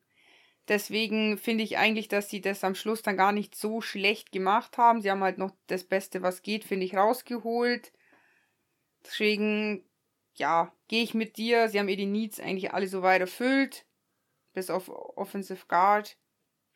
Deswegen 0.69 1.39
finde 1.39 1.63
ich 1.63 1.79
eigentlich, 1.79 2.09
dass 2.09 2.29
sie 2.29 2.41
das 2.41 2.65
am 2.65 2.75
Schluss 2.75 3.03
dann 3.03 3.17
gar 3.17 3.33
nicht 3.33 3.55
so 3.55 3.81
schlecht 3.81 4.33
gemacht 4.33 4.79
haben. 4.79 5.01
Sie 5.01 5.11
haben 5.11 5.23
halt 5.23 5.39
noch 5.39 5.53
das 5.69 5.85
Beste, 5.85 6.23
was 6.23 6.43
geht, 6.43 6.65
finde 6.65 6.87
ich, 6.87 6.97
rausgeholt. 6.97 7.93
Deswegen, 9.05 9.85
ja, 10.35 10.73
gehe 10.89 11.05
ich 11.05 11.15
mit 11.15 11.37
dir. 11.37 11.69
Sie 11.69 11.79
haben 11.79 11.89
eh 11.89 11.97
die 11.97 12.07
Needs 12.07 12.41
eigentlich 12.41 12.75
alle 12.75 12.89
so 12.89 13.03
weit 13.03 13.21
erfüllt. 13.21 13.87
Bis 14.55 14.71
auf 14.71 14.89
Offensive 14.89 15.67
Guard. 15.69 16.17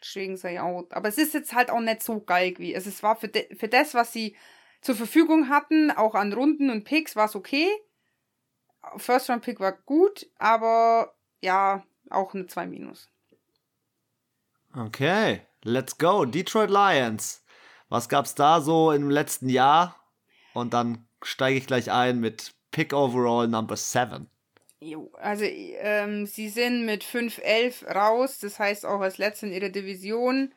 Deswegen 0.01 0.37
sei 0.37 0.63
auch. 0.63 0.85
Aber 0.91 1.09
es 1.09 1.19
ist 1.19 1.35
jetzt 1.35 1.53
halt 1.53 1.71
auch 1.71 1.81
nicht 1.81 2.03
so 2.03 2.21
geil 2.21 2.55
wie. 2.59 2.75
Also 2.75 2.89
es 2.89 3.03
war 3.03 3.17
für, 3.17 3.29
de, 3.29 3.55
für 3.57 3.69
das, 3.69 3.95
was 3.95 4.13
sie 4.13 4.37
zur 4.83 4.95
Verfügung 4.95 5.49
hatten, 5.49 5.91
auch 5.91 6.15
an 6.15 6.33
Runden 6.33 6.71
und 6.71 6.85
Picks, 6.85 7.17
war 7.17 7.27
es 7.27 7.35
okay. 7.35 7.69
First 8.97 9.29
Round 9.29 9.43
Pick 9.43 9.61
war 9.61 9.73
gut, 9.73 10.31
aber 10.39 11.15
ja, 11.43 11.85
auch 12.09 12.35
eine 12.35 12.47
2 12.47 12.67
Minus. 12.67 13.11
Okay, 14.77 15.43
let's 15.65 15.99
go. 15.99 16.25
Detroit 16.25 16.71
Lions. 16.71 17.45
Was 17.89 18.09
gab's 18.09 18.35
da 18.37 18.61
so 18.61 18.93
im 18.93 19.11
letzten 19.11 19.49
Jahr? 19.49 19.97
Und 20.55 20.75
dann 20.75 21.07
steige 21.23 21.59
ich 21.59 21.67
gleich 21.67 21.91
ein 21.91 22.21
mit 22.21 22.53
Pick 22.71 22.93
Overall 22.93 23.49
Number 23.49 23.77
7. 23.77 24.29
Jo, 24.81 25.11
also 25.21 25.45
ähm, 25.45 26.25
sie 26.25 26.49
sind 26.49 26.87
mit 26.87 27.05
5-11 27.05 27.87
raus, 27.93 28.39
das 28.39 28.59
heißt 28.59 28.87
auch 28.87 29.01
als 29.01 29.19
letzte 29.19 29.47
in 29.47 29.53
ihrer 29.53 29.69
Division. 29.69 30.55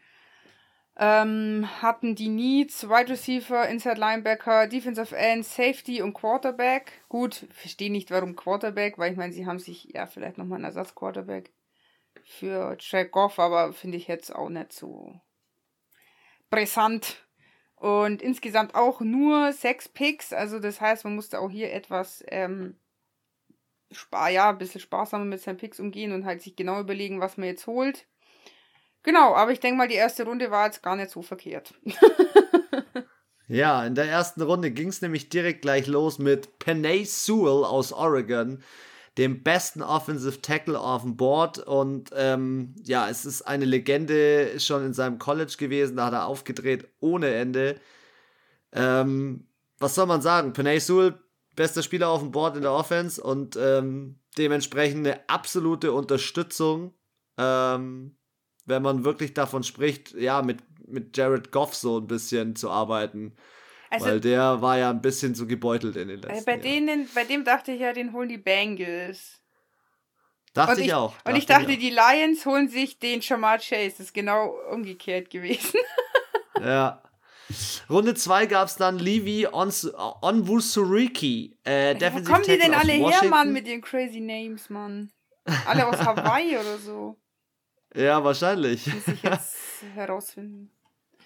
Ähm, 0.96 1.68
hatten 1.82 2.14
die 2.14 2.30
Needs, 2.30 2.88
Wide 2.88 3.10
Receiver, 3.10 3.68
Inside 3.68 4.00
Linebacker, 4.00 4.68
Defensive 4.68 5.18
End, 5.18 5.44
Safety 5.44 6.04
und 6.04 6.14
Quarterback. 6.14 7.02
Gut, 7.10 7.48
verstehe 7.50 7.92
nicht 7.92 8.12
warum 8.12 8.36
Quarterback, 8.36 9.00
weil 9.00 9.12
ich 9.12 9.18
meine, 9.18 9.34
sie 9.34 9.48
haben 9.48 9.60
sich 9.60 9.86
ja 9.94 10.06
vielleicht 10.06 10.38
nochmal 10.38 10.58
einen 10.58 10.66
Ersatz-Quarterback 10.66 11.52
für 12.26 12.78
Goff, 13.12 13.40
aber 13.40 13.74
finde 13.74 13.98
ich 13.98 14.08
jetzt 14.08 14.34
auch 14.34 14.50
nicht 14.50 14.74
so 14.74 15.20
brisant. 16.50 17.18
Und 17.76 18.22
insgesamt 18.22 18.76
auch 18.76 19.02
nur 19.02 19.52
sechs 19.52 19.90
Picks, 19.90 20.32
also 20.32 20.60
das 20.60 20.80
heißt, 20.80 21.04
man 21.04 21.16
musste 21.16 21.40
auch 21.40 21.50
hier 21.50 21.74
etwas 21.74 22.24
ähm, 22.28 22.80
spar 23.92 24.30
ja, 24.30 24.50
ein 24.50 24.58
bisschen 24.58 24.82
sparsamer 24.82 25.26
mit 25.26 25.42
seinen 25.42 25.58
Picks 25.58 25.80
umgehen 25.80 26.14
und 26.14 26.26
halt 26.26 26.42
sich 26.42 26.56
genau 26.56 26.80
überlegen, 26.80 27.20
was 27.20 27.38
man 27.38 27.48
jetzt 27.48 27.68
holt. 27.68 28.06
Genau, 29.04 29.36
aber 29.36 29.52
ich 29.52 29.60
denke 29.60 29.78
mal, 29.78 29.88
die 29.88 29.96
erste 29.96 30.24
Runde 30.24 30.50
war 30.50 30.66
jetzt 30.66 30.82
gar 30.82 30.96
nicht 30.96 31.10
so 31.12 31.22
verkehrt. 31.22 31.74
ja, 33.48 33.86
in 33.86 33.96
der 33.96 34.06
ersten 34.06 34.42
Runde 34.42 34.72
ging 34.72 34.88
es 34.88 35.02
nämlich 35.02 35.28
direkt 35.30 35.62
gleich 35.62 35.88
los 35.88 36.20
mit 36.20 36.60
Penay 36.60 37.04
Sewell 37.04 37.66
aus 37.66 37.92
Oregon 37.92 38.64
dem 39.18 39.44
besten 39.44 39.82
Offensive 39.82 40.42
Tackle 40.42 40.80
auf 40.80 41.04
dem 41.04 41.18
Board. 41.18 41.60
Und 41.60 42.10
ähm, 42.16 42.76
ja, 42.84 43.10
es 43.10 43.26
ist 43.26 43.44
eine 43.44 43.66
Legende 43.66 44.60
schon 44.60 44.86
in 44.86 44.94
seinem 44.94 45.20
College 45.20 45.56
gewesen. 45.58 45.98
Da 45.98 46.08
hat 46.08 46.14
er 46.14 46.26
aufgedreht 46.26 46.88
ohne 47.00 47.34
Ende. 47.34 47.80
Ähm, 48.72 49.48
was 49.78 49.96
soll 49.96 50.08
man 50.08 50.22
sagen? 50.22 50.54
Penay 50.54 50.80
Sewell, 50.80 51.20
bester 51.56 51.84
Spieler 51.84 52.10
auf 52.10 52.22
dem 52.22 52.32
Board 52.32 52.56
in 52.56 52.64
der 52.64 52.74
Offense 52.74 53.22
und 53.22 53.56
ähm, 53.56 54.20
dementsprechend 54.38 55.06
eine 55.06 55.30
absolute 55.30 55.92
Unterstützung, 55.92 56.94
ähm, 57.38 58.16
wenn 58.66 58.82
man 58.82 59.06
wirklich 59.06 59.34
davon 59.34 59.64
spricht, 59.64 60.14
ja, 60.14 60.42
mit, 60.42 60.60
mit 60.88 61.16
Jared 61.16 61.52
Goff 61.52 61.76
so 61.76 62.00
ein 62.00 62.08
bisschen 62.08 62.56
zu 62.56 62.72
arbeiten. 62.72 63.36
Also, 63.94 64.08
Weil 64.08 64.20
der 64.22 64.60
war 64.60 64.80
ja 64.80 64.90
ein 64.90 65.04
bisschen 65.04 65.36
so 65.36 65.46
gebeutelt 65.46 65.96
in 65.98 66.08
den 66.08 66.18
letzten 66.18 66.32
also 66.32 66.46
bei 66.46 66.54
Jahren. 66.54 66.64
Denen, 66.64 67.08
bei 67.14 67.26
dem 67.26 67.44
dachte 67.44 67.74
ich 67.74 67.82
ja, 67.82 67.94
den 67.94 68.12
holen 68.12 68.28
die 68.28 68.40
Bengals. 68.40 69.40
Dachte 70.52 70.82
ich, 70.82 70.88
ich, 70.88 70.96
auch. 70.96 71.14
Dachte 71.18 71.30
und 71.30 71.36
ich 71.36 71.46
dachte, 71.46 71.72
ich 71.74 71.78
die 71.78 71.92
Lions 71.92 72.44
holen 72.48 72.70
sich 72.70 72.98
den 72.98 73.22
Shamar 73.22 73.60
Chase. 73.60 73.92
Das 73.92 74.08
ist 74.08 74.14
genau 74.16 74.56
umgekehrt 74.72 75.30
gewesen. 75.30 75.80
ja. 76.60 77.04
Runde 77.88 78.16
2 78.16 78.48
gab 78.48 78.68
es 78.68 78.78
dann 78.78 78.98
Levi 78.98 79.48
Onwusuriki. 79.52 81.56
Äh, 81.64 81.94
Wo 82.14 82.24
kommen 82.24 82.46
die 82.48 82.58
denn 82.58 82.74
alle 82.74 82.94
her, 82.94 83.24
Mann, 83.30 83.54
mit 83.54 83.68
den 83.68 83.82
crazy 83.82 84.22
Names, 84.22 84.72
Mann? 84.72 85.12
Alle 85.68 85.86
aus 85.86 86.00
Hawaii 86.04 86.58
oder 86.58 86.80
so. 86.80 87.16
Ja, 87.94 88.24
wahrscheinlich. 88.24 88.88
Muss 88.88 89.08
ich 89.08 89.22
jetzt 89.22 89.56
herausfinden. 89.94 90.72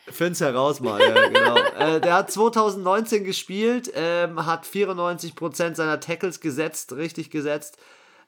Find's 0.09 0.41
heraus 0.41 0.79
mal, 0.79 1.01
ja, 1.01 1.27
genau. 1.27 1.55
äh, 1.77 1.99
der 1.99 2.13
hat 2.13 2.31
2019 2.31 3.23
gespielt, 3.23 3.91
ähm, 3.95 4.45
hat 4.45 4.65
94% 4.65 5.75
seiner 5.75 5.99
Tackles 5.99 6.39
gesetzt, 6.39 6.93
richtig 6.93 7.29
gesetzt. 7.29 7.77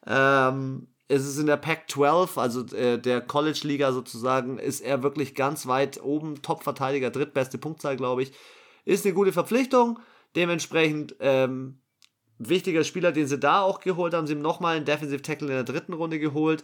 Ähm, 0.06 0.88
es 1.08 1.26
ist 1.26 1.40
in 1.40 1.48
der 1.48 1.58
Pac-12, 1.58 2.40
also 2.40 2.66
äh, 2.76 3.00
der 3.00 3.22
College-Liga 3.22 3.92
sozusagen, 3.92 4.60
ist 4.60 4.82
er 4.82 5.02
wirklich 5.02 5.34
ganz 5.34 5.66
weit 5.66 6.02
oben, 6.02 6.42
Top-Verteidiger, 6.42 7.10
drittbeste 7.10 7.58
Punktzahl, 7.58 7.98
glaube 7.98 8.24
ich. 8.24 8.32
Ist 8.86 9.06
eine 9.06 9.16
gute 9.16 9.34
Verpflichtung. 9.34 10.00
Dementsprechend 10.36 11.16
ähm, 11.20 11.82
wichtiger 12.38 12.84
Spieler, 12.84 13.12
den 13.12 13.28
sie 13.28 13.40
da 13.40 13.62
auch 13.62 13.80
geholt 13.80 14.14
haben. 14.14 14.28
Sie 14.28 14.34
haben 14.34 14.42
nochmal 14.42 14.78
einen 14.78 14.86
Defensive 14.86 15.24
Tackle 15.24 15.48
in 15.48 15.54
der 15.54 15.64
dritten 15.64 15.94
Runde 15.94 16.20
geholt. 16.20 16.64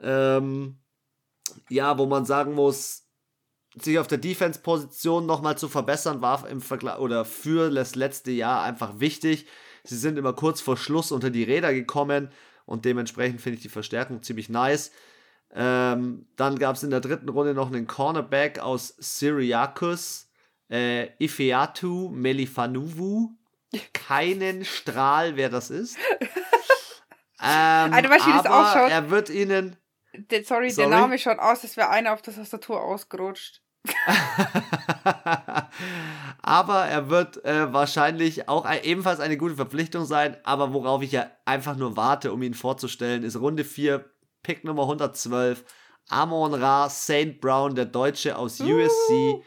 Ähm, 0.00 0.78
ja, 1.70 1.96
wo 1.96 2.06
man 2.06 2.26
sagen 2.26 2.54
muss, 2.54 3.07
sich 3.82 3.98
auf 3.98 4.06
der 4.06 4.18
Defense-Position 4.18 5.26
nochmal 5.26 5.58
zu 5.58 5.68
verbessern, 5.68 6.22
war 6.22 6.48
im 6.48 6.60
Vergleich 6.60 6.98
oder 6.98 7.24
für 7.24 7.70
das 7.70 7.94
letzte 7.94 8.30
Jahr 8.30 8.62
einfach 8.62 9.00
wichtig. 9.00 9.46
Sie 9.84 9.96
sind 9.96 10.18
immer 10.18 10.32
kurz 10.32 10.60
vor 10.60 10.76
Schluss 10.76 11.12
unter 11.12 11.30
die 11.30 11.44
Räder 11.44 11.72
gekommen 11.72 12.30
und 12.66 12.84
dementsprechend 12.84 13.40
finde 13.40 13.56
ich 13.56 13.62
die 13.62 13.68
Verstärkung 13.68 14.22
ziemlich 14.22 14.48
nice. 14.48 14.90
Ähm, 15.54 16.26
dann 16.36 16.58
gab 16.58 16.76
es 16.76 16.82
in 16.82 16.90
der 16.90 17.00
dritten 17.00 17.28
Runde 17.28 17.54
noch 17.54 17.68
einen 17.68 17.86
Cornerback 17.86 18.58
aus 18.58 18.94
Syriacus, 18.98 20.28
äh, 20.70 21.08
Ifeatu 21.18 22.10
Melifanuvu. 22.10 23.30
Keinen 23.92 24.64
Strahl, 24.64 25.36
wer 25.36 25.50
das 25.50 25.70
ist. 25.70 25.96
Ähm, 27.40 27.92
Alter, 27.92 28.10
weißt 28.10 28.26
du, 28.26 28.30
wie 28.30 28.32
das 28.32 28.46
aber 28.46 28.68
ausschaut? 28.68 28.90
er 28.90 29.10
wird 29.10 29.30
ihnen 29.30 29.76
sorry, 30.44 30.70
Sorry? 30.70 30.74
der 30.74 30.88
Name 30.88 31.18
schaut 31.18 31.38
aus, 31.38 31.62
als 31.62 31.76
wäre 31.76 31.90
einer 31.90 32.12
auf 32.12 32.22
der 32.22 32.34
Tastatur 32.34 32.82
ausgerutscht. 32.82 33.62
aber 36.42 36.84
er 36.86 37.08
wird 37.10 37.44
äh, 37.44 37.72
wahrscheinlich 37.72 38.48
auch 38.48 38.64
ein, 38.64 38.82
ebenfalls 38.82 39.20
eine 39.20 39.36
gute 39.36 39.56
Verpflichtung 39.56 40.04
sein. 40.04 40.36
Aber 40.44 40.72
worauf 40.72 41.02
ich 41.02 41.12
ja 41.12 41.30
einfach 41.44 41.76
nur 41.76 41.96
warte, 41.96 42.32
um 42.32 42.42
ihn 42.42 42.54
vorzustellen, 42.54 43.22
ist 43.22 43.36
Runde 43.36 43.64
4, 43.64 44.04
Pick 44.42 44.64
Nummer 44.64 44.82
112. 44.82 45.64
Amon 46.08 46.54
Ra 46.54 46.88
St. 46.88 47.40
Brown, 47.40 47.74
der 47.74 47.84
Deutsche 47.84 48.36
aus 48.36 48.60
USC, 48.60 49.42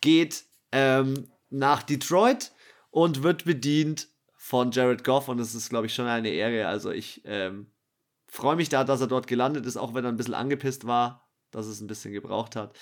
geht 0.00 0.44
ähm, 0.72 1.30
nach 1.48 1.82
Detroit 1.82 2.52
und 2.90 3.22
wird 3.22 3.44
bedient 3.44 4.08
von 4.36 4.70
Jared 4.70 5.04
Goff. 5.04 5.28
Und 5.28 5.38
das 5.38 5.54
ist, 5.54 5.70
glaube 5.70 5.86
ich, 5.86 5.94
schon 5.94 6.06
eine 6.06 6.28
Ehre. 6.28 6.68
Also 6.68 6.90
ich 6.90 7.22
ähm, 7.24 7.70
freue 8.28 8.56
mich 8.56 8.68
da, 8.68 8.84
dass 8.84 9.00
er 9.00 9.06
dort 9.06 9.26
gelandet 9.26 9.66
ist, 9.66 9.76
auch 9.76 9.94
wenn 9.94 10.04
er 10.04 10.12
ein 10.12 10.16
bisschen 10.16 10.34
angepisst 10.34 10.86
war, 10.86 11.28
dass 11.50 11.66
es 11.66 11.80
ein 11.80 11.86
bisschen 11.86 12.12
gebraucht 12.12 12.56
hat. 12.56 12.76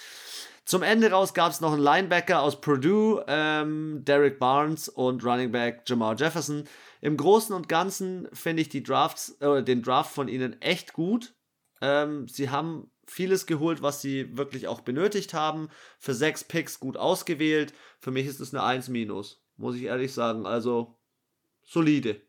Zum 0.64 0.82
Ende 0.82 1.10
raus 1.10 1.34
gab 1.34 1.52
es 1.52 1.60
noch 1.60 1.72
einen 1.72 1.82
Linebacker 1.82 2.40
aus 2.40 2.60
Purdue, 2.60 3.22
ähm, 3.28 4.02
Derek 4.04 4.38
Barnes 4.38 4.88
und 4.88 5.22
Running 5.22 5.52
Back 5.52 5.82
Jamal 5.86 6.16
Jefferson. 6.18 6.64
Im 7.02 7.18
Großen 7.18 7.54
und 7.54 7.68
Ganzen 7.68 8.28
finde 8.32 8.62
ich 8.62 8.70
die 8.70 8.82
Drafts, 8.82 9.36
äh, 9.40 9.62
den 9.62 9.82
Draft 9.82 10.14
von 10.14 10.26
ihnen 10.26 10.60
echt 10.62 10.94
gut. 10.94 11.34
Ähm, 11.82 12.28
sie 12.28 12.48
haben 12.48 12.90
vieles 13.06 13.44
geholt, 13.44 13.82
was 13.82 14.00
sie 14.00 14.38
wirklich 14.38 14.66
auch 14.66 14.80
benötigt 14.80 15.34
haben. 15.34 15.68
Für 15.98 16.14
sechs 16.14 16.44
Picks 16.44 16.80
gut 16.80 16.96
ausgewählt. 16.96 17.74
Für 18.00 18.10
mich 18.10 18.26
ist 18.26 18.40
es 18.40 18.54
eine 18.54 18.62
1 18.62 18.88
muss 19.56 19.76
ich 19.76 19.82
ehrlich 19.82 20.14
sagen. 20.14 20.46
Also 20.46 20.96
solide. 21.62 22.22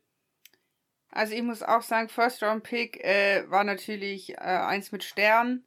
Also 1.10 1.32
ich 1.32 1.42
muss 1.42 1.62
auch 1.62 1.80
sagen, 1.80 2.10
First 2.10 2.42
Round 2.42 2.62
Pick 2.62 3.02
äh, 3.02 3.50
war 3.50 3.64
natürlich 3.64 4.34
äh, 4.34 4.36
eins 4.36 4.92
mit 4.92 5.02
Stern. 5.02 5.64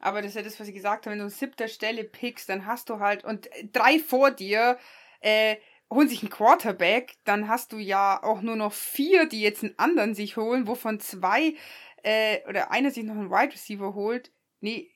Aber 0.00 0.22
das 0.22 0.30
ist 0.30 0.36
ja 0.36 0.42
das, 0.42 0.58
was 0.58 0.68
ich 0.68 0.74
gesagt 0.74 1.06
habe, 1.06 1.14
wenn 1.14 1.22
du 1.22 1.30
siebter 1.30 1.68
Stelle 1.68 2.04
pickst, 2.04 2.48
dann 2.48 2.66
hast 2.66 2.88
du 2.88 2.98
halt, 2.98 3.24
und 3.24 3.48
drei 3.72 3.98
vor 3.98 4.30
dir 4.30 4.78
äh, 5.20 5.56
holen 5.92 6.08
sich 6.08 6.22
einen 6.22 6.30
Quarterback, 6.30 7.16
dann 7.24 7.48
hast 7.48 7.72
du 7.72 7.78
ja 7.78 8.22
auch 8.22 8.40
nur 8.40 8.56
noch 8.56 8.72
vier, 8.72 9.26
die 9.26 9.42
jetzt 9.42 9.62
einen 9.62 9.78
anderen 9.78 10.14
sich 10.14 10.36
holen, 10.36 10.66
wovon 10.66 11.00
zwei 11.00 11.54
äh, 12.02 12.38
oder 12.48 12.70
einer 12.70 12.90
sich 12.90 13.04
noch 13.04 13.14
einen 13.14 13.30
Wide 13.30 13.52
Receiver 13.52 13.94
holt. 13.94 14.32
Nee, 14.60 14.90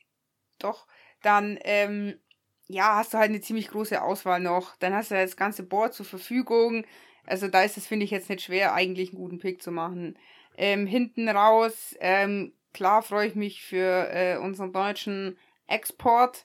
doch. 0.58 0.86
Dann, 1.22 1.58
ähm, 1.64 2.18
ja, 2.68 2.96
hast 2.96 3.12
du 3.12 3.18
halt 3.18 3.30
eine 3.30 3.40
ziemlich 3.40 3.68
große 3.68 4.00
Auswahl 4.00 4.40
noch. 4.40 4.76
Dann 4.76 4.94
hast 4.94 5.10
du 5.10 5.16
ja 5.16 5.22
das 5.22 5.36
ganze 5.36 5.64
Board 5.64 5.94
zur 5.94 6.06
Verfügung. 6.06 6.86
Also 7.26 7.48
da 7.48 7.62
ist 7.62 7.76
es, 7.76 7.86
finde 7.86 8.04
ich, 8.04 8.10
jetzt 8.10 8.30
nicht 8.30 8.42
schwer, 8.42 8.74
eigentlich 8.74 9.10
einen 9.10 9.18
guten 9.18 9.38
Pick 9.38 9.62
zu 9.62 9.70
machen. 9.70 10.18
Ähm, 10.56 10.86
hinten 10.86 11.28
raus, 11.28 11.94
ähm, 12.00 12.54
klar 12.74 13.02
freue 13.02 13.28
ich 13.28 13.34
mich 13.34 13.62
für 13.62 14.10
äh, 14.12 14.36
unseren 14.36 14.72
deutschen 14.72 15.38
Export. 15.66 16.44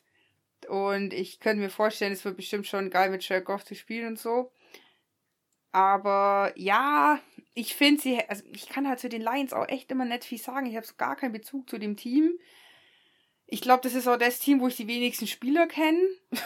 Und 0.69 1.13
ich 1.13 1.39
könnte 1.39 1.61
mir 1.61 1.69
vorstellen, 1.69 2.13
es 2.13 2.23
wird 2.23 2.37
bestimmt 2.37 2.67
schon 2.67 2.89
geil 2.89 3.09
mit 3.09 3.27
Jared 3.27 3.45
Goff 3.45 3.65
zu 3.65 3.75
spielen 3.75 4.07
und 4.07 4.19
so. 4.19 4.51
Aber 5.71 6.51
ja, 6.55 7.19
ich 7.53 7.75
finde 7.75 8.01
sie, 8.01 8.19
also 8.27 8.43
ich 8.51 8.69
kann 8.69 8.87
halt 8.87 8.99
zu 8.99 9.09
den 9.09 9.21
Lions 9.21 9.53
auch 9.53 9.67
echt 9.67 9.91
immer 9.91 10.05
nicht 10.05 10.23
viel 10.23 10.37
sagen. 10.39 10.65
Ich 10.65 10.75
habe 10.75 10.85
so 10.85 10.95
gar 10.97 11.15
keinen 11.15 11.33
Bezug 11.33 11.69
zu 11.69 11.77
dem 11.77 11.95
Team. 11.97 12.39
Ich 13.45 13.61
glaube, 13.61 13.81
das 13.83 13.95
ist 13.95 14.07
auch 14.07 14.17
das 14.17 14.39
Team, 14.39 14.61
wo 14.61 14.67
ich 14.67 14.75
die 14.75 14.87
wenigsten 14.87 15.27
Spieler 15.27 15.67
kenne. 15.67 16.01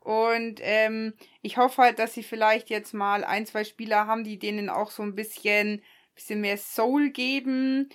Und 0.00 0.60
ähm, 0.62 1.14
ich 1.42 1.58
hoffe 1.58 1.82
halt, 1.82 1.98
dass 1.98 2.14
sie 2.14 2.22
vielleicht 2.22 2.70
jetzt 2.70 2.94
mal 2.94 3.24
ein, 3.24 3.46
zwei 3.46 3.64
Spieler 3.64 4.06
haben, 4.06 4.24
die 4.24 4.38
denen 4.38 4.70
auch 4.70 4.90
so 4.90 5.02
ein 5.02 5.14
bisschen, 5.14 5.82
bisschen 6.14 6.40
mehr 6.40 6.56
Soul 6.56 7.10
geben. 7.10 7.90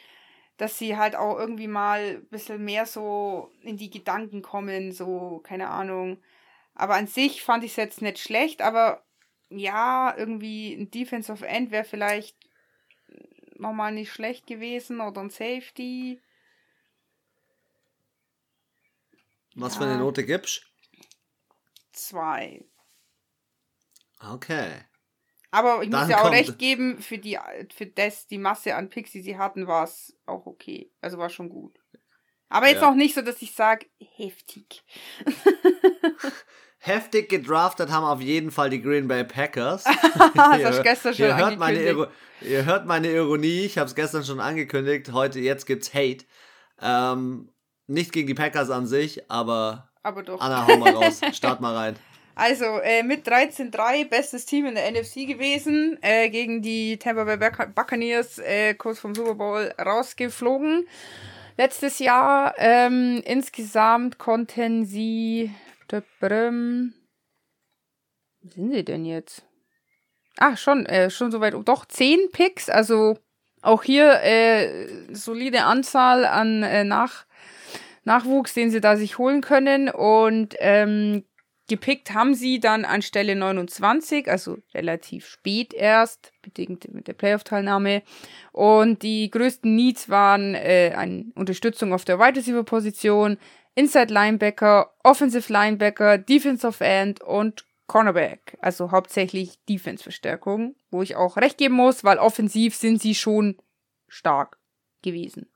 Dass 0.58 0.78
sie 0.78 0.98
halt 0.98 1.16
auch 1.16 1.38
irgendwie 1.38 1.68
mal 1.68 2.18
ein 2.18 2.28
bisschen 2.28 2.64
mehr 2.64 2.86
so 2.86 3.52
in 3.62 3.78
die 3.78 3.90
Gedanken 3.90 4.42
kommen, 4.42 4.92
so, 4.92 5.42
keine 5.44 5.70
Ahnung. 5.70 6.22
Aber 6.76 6.96
an 6.96 7.08
sich 7.08 7.44
fand 7.44 7.64
ich 7.64 7.72
es 7.72 7.78
jetzt 7.78 8.02
nicht 8.02 8.20
schlecht, 8.20 8.62
aber 8.62 9.04
ja, 9.50 10.16
irgendwie 10.18 10.74
ein 10.74 10.90
Defensive 10.92 11.46
End 11.48 11.72
wäre 11.72 11.84
vielleicht 11.84 12.38
nochmal 13.56 13.92
nicht 13.92 14.12
schlecht 14.12 14.48
gewesen 14.48 15.02
oder 15.02 15.22
ein 15.22 15.30
Safety. 15.30 16.20
Was 19.56 19.76
für 19.76 19.84
Ja. 19.84 19.92
eine 19.92 20.00
Note 20.00 20.26
gibst 20.26 20.66
Zwei. 21.94 22.66
Okay. 24.22 24.84
Aber 25.54 25.84
ich 25.84 25.90
muss 25.92 26.10
ja 26.10 26.24
auch 26.24 26.32
recht 26.32 26.58
geben, 26.58 27.00
für 27.00 27.20
die, 27.20 27.38
für 27.76 27.86
das, 27.86 28.26
die 28.26 28.40
Masse 28.40 28.76
an 28.76 28.90
Picks, 28.90 29.12
die 29.12 29.22
sie 29.22 29.38
hatten, 29.38 29.68
war 29.68 29.84
es 29.84 30.18
auch 30.26 30.48
okay. 30.48 30.92
Also 31.00 31.20
war 31.20 31.30
schon 31.30 31.48
gut. 31.50 31.78
Aber 32.50 32.68
jetzt 32.68 32.82
Ja. 32.82 32.90
auch 32.90 32.96
nicht 32.96 33.14
so, 33.14 33.22
dass 33.22 33.40
ich 33.42 33.54
sage, 33.54 33.86
heftig. 34.16 34.84
Heftig 36.80 37.30
gedraftet 37.30 37.92
haben 37.92 38.04
auf 38.04 38.20
jeden 38.20 38.52
Fall 38.52 38.70
die 38.70 38.82
Green 38.82 39.08
Bay 39.08 39.24
Packers. 39.24 39.84
das 40.36 40.60
ihr, 40.78 40.84
gestern 40.84 41.14
schon 41.14 41.26
ihr, 41.28 41.38
hört 41.38 41.58
meine 41.58 42.10
ihr 42.42 42.66
hört 42.66 42.86
meine 42.86 43.10
Ironie, 43.10 43.62
ich 43.62 43.78
habe 43.78 43.88
es 43.88 43.96
gestern 43.96 44.26
schon 44.26 44.42
angekündigt. 44.42 45.14
Heute, 45.14 45.40
jetzt 45.40 45.66
gibt's 45.66 45.94
Hate. 45.94 46.26
Ähm, 46.82 47.50
nicht 47.88 48.12
gegen 48.12 48.28
die 48.28 48.34
Packers 48.34 48.70
an 48.70 48.86
sich, 48.86 49.32
aber 49.32 49.92
Aber 50.04 50.24
doch. 50.24 50.42
Anna, 50.42 50.68
hau 50.68 50.76
mal 50.78 50.92
raus. 50.94 51.22
Start 51.32 51.62
mal 51.62 51.74
rein. 51.74 51.96
Also, 52.36 52.66
äh, 52.80 53.04
mit 53.04 53.28
13-3 53.28 54.06
bestes 54.10 54.46
Team 54.46 54.66
in 54.66 54.76
der 54.76 54.88
NFC 54.92 55.26
gewesen, 55.28 56.00
äh, 56.02 56.30
gegen 56.30 56.62
die 56.64 56.98
Tampa 56.98 57.26
Bay 57.26 57.36
Buc- 57.36 57.74
Buccaneers 57.74 58.40
äh, 58.40 58.74
kurz 58.74 59.00
vom 59.00 59.14
Super 59.14 59.36
Bowl 59.36 59.74
rausgeflogen. 59.80 60.88
Letztes 61.58 62.00
Jahr 62.00 62.56
ähm, 62.58 63.22
insgesamt 63.26 64.18
konnten 64.18 64.86
sie. 64.86 65.52
Wo 68.42 68.50
sind 68.50 68.74
sie 68.74 68.84
denn 68.84 69.06
jetzt? 69.06 69.46
Ah, 70.38 70.58
schon, 70.58 70.88
äh, 70.88 71.12
schon 71.12 71.32
soweit. 71.32 71.54
Doch, 71.66 71.86
10 71.86 72.32
Picks, 72.32 72.70
also 72.70 73.20
auch 73.62 73.84
hier 73.84 74.22
äh, 74.24 75.14
solide 75.14 75.66
Anzahl 75.66 76.26
an 76.26 76.64
äh, 76.64 76.84
Nach 76.84 77.26
Nachwuchs, 78.04 78.56
den 78.56 78.72
sie 78.72 78.82
da 78.82 78.98
sich 78.98 79.20
holen 79.20 79.42
können. 79.42 79.90
Und 79.90 80.56
ähm, 80.60 81.24
Gepickt 81.68 82.14
haben 82.14 82.36
sie 82.36 82.60
dann 82.60 82.84
an 82.84 83.02
Stelle 83.02 83.36
29, 83.36 84.30
also 84.30 84.58
relativ 84.74 85.26
spät 85.26 85.74
erst, 85.74 86.34
bedingt 86.42 86.94
mit 86.94 87.08
der 87.08 87.14
Playoff-Teilnahme. 87.14 88.04
Und 88.52 89.02
die 89.02 89.32
größten 89.32 89.74
Needs 89.74 90.10
waren 90.10 90.56
äh, 90.56 90.94
eine 90.96 91.26
Unterstützung 91.36 91.94
auf 91.94 92.04
der 92.04 92.20
Wide 92.20 92.38
Receiver-Position, 92.38 93.38
Inside 93.76 94.14
Linebacker, 94.14 94.94
Offensive 95.04 95.52
Linebacker, 95.52 96.18
Defensive 96.18 96.84
End 96.84 97.22
und 97.22 97.66
Cornerback. 97.88 98.58
Also 98.60 98.92
hauptsächlich 98.92 99.64
Defense-Verstärkung, 99.70 100.76
wo 100.92 101.02
ich 101.02 101.16
auch 101.16 101.38
recht 101.38 101.58
geben 101.58 101.76
muss, 101.76 102.04
weil 102.04 102.18
offensiv 102.18 102.76
sind 102.76 103.02
sie 103.02 103.16
schon 103.16 103.58
stark 104.08 104.58
gewesen. 105.02 105.48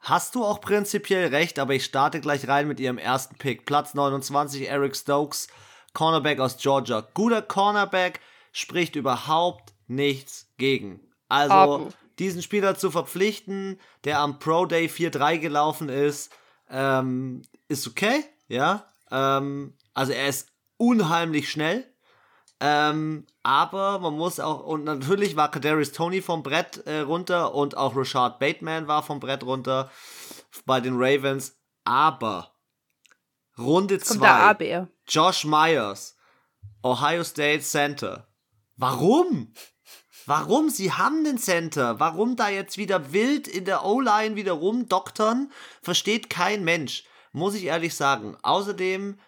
Hast 0.00 0.34
du 0.34 0.44
auch 0.44 0.60
prinzipiell 0.60 1.28
recht, 1.28 1.58
aber 1.58 1.74
ich 1.74 1.84
starte 1.84 2.20
gleich 2.20 2.46
rein 2.48 2.68
mit 2.68 2.80
ihrem 2.80 2.98
ersten 2.98 3.36
Pick. 3.36 3.66
Platz 3.66 3.94
29, 3.94 4.68
Eric 4.68 4.96
Stokes, 4.96 5.48
Cornerback 5.92 6.38
aus 6.40 6.56
Georgia. 6.56 7.06
Guter 7.14 7.42
Cornerback, 7.42 8.20
spricht 8.52 8.96
überhaupt 8.96 9.72
nichts 9.86 10.48
gegen. 10.56 11.00
Also, 11.28 11.54
Abo. 11.54 11.88
diesen 12.18 12.42
Spieler 12.42 12.76
zu 12.76 12.90
verpflichten, 12.90 13.78
der 14.04 14.20
am 14.20 14.38
Pro 14.38 14.66
Day 14.66 14.86
4-3 14.86 15.38
gelaufen 15.38 15.88
ist, 15.88 16.32
ähm, 16.70 17.42
ist 17.68 17.86
okay, 17.86 18.24
ja. 18.48 18.86
Ähm, 19.10 19.74
also 19.94 20.12
er 20.12 20.28
ist 20.28 20.52
unheimlich 20.76 21.50
schnell. 21.50 21.86
Ähm, 22.60 23.26
aber 23.42 24.00
man 24.00 24.14
muss 24.14 24.40
auch, 24.40 24.64
und 24.64 24.84
natürlich 24.84 25.36
war 25.36 25.50
Kadarius 25.50 25.92
Tony 25.92 26.20
vom 26.20 26.42
Brett 26.42 26.86
äh, 26.86 27.00
runter 27.00 27.54
und 27.54 27.76
auch 27.76 27.94
Rashad 27.94 28.40
Bateman 28.40 28.88
war 28.88 29.02
vom 29.02 29.20
Brett 29.20 29.44
runter 29.44 29.90
bei 30.66 30.80
den 30.80 30.94
Ravens. 30.96 31.56
Aber 31.84 32.52
Runde 33.56 33.98
2, 33.98 34.86
Josh 35.06 35.44
Myers, 35.44 36.16
Ohio 36.82 37.24
State 37.24 37.62
Center. 37.62 38.28
Warum? 38.76 39.52
Warum? 40.26 40.68
Sie 40.68 40.92
haben 40.92 41.24
den 41.24 41.38
Center. 41.38 41.98
Warum 41.98 42.36
da 42.36 42.48
jetzt 42.48 42.76
wieder 42.76 43.12
wild 43.12 43.48
in 43.48 43.64
der 43.64 43.84
O-Line 43.84 44.36
wieder 44.36 44.52
rumdoktern? 44.52 45.50
Versteht 45.80 46.28
kein 46.28 46.64
Mensch. 46.64 47.04
Muss 47.32 47.54
ich 47.54 47.64
ehrlich 47.64 47.94
sagen. 47.94 48.36
Außerdem, 48.42 49.18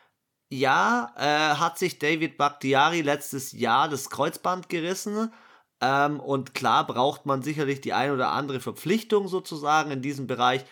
ja, 0.50 1.14
äh, 1.16 1.56
hat 1.56 1.78
sich 1.78 1.98
David 1.98 2.36
Bakhtiari 2.36 3.02
letztes 3.02 3.52
Jahr 3.52 3.88
das 3.88 4.10
Kreuzband 4.10 4.68
gerissen. 4.68 5.32
Ähm, 5.80 6.20
und 6.20 6.54
klar 6.54 6.86
braucht 6.86 7.24
man 7.24 7.42
sicherlich 7.42 7.80
die 7.80 7.92
ein 7.92 8.10
oder 8.10 8.30
andere 8.30 8.60
Verpflichtung 8.60 9.28
sozusagen 9.28 9.92
in 9.92 10.02
diesem 10.02 10.26
Bereich. 10.26 10.64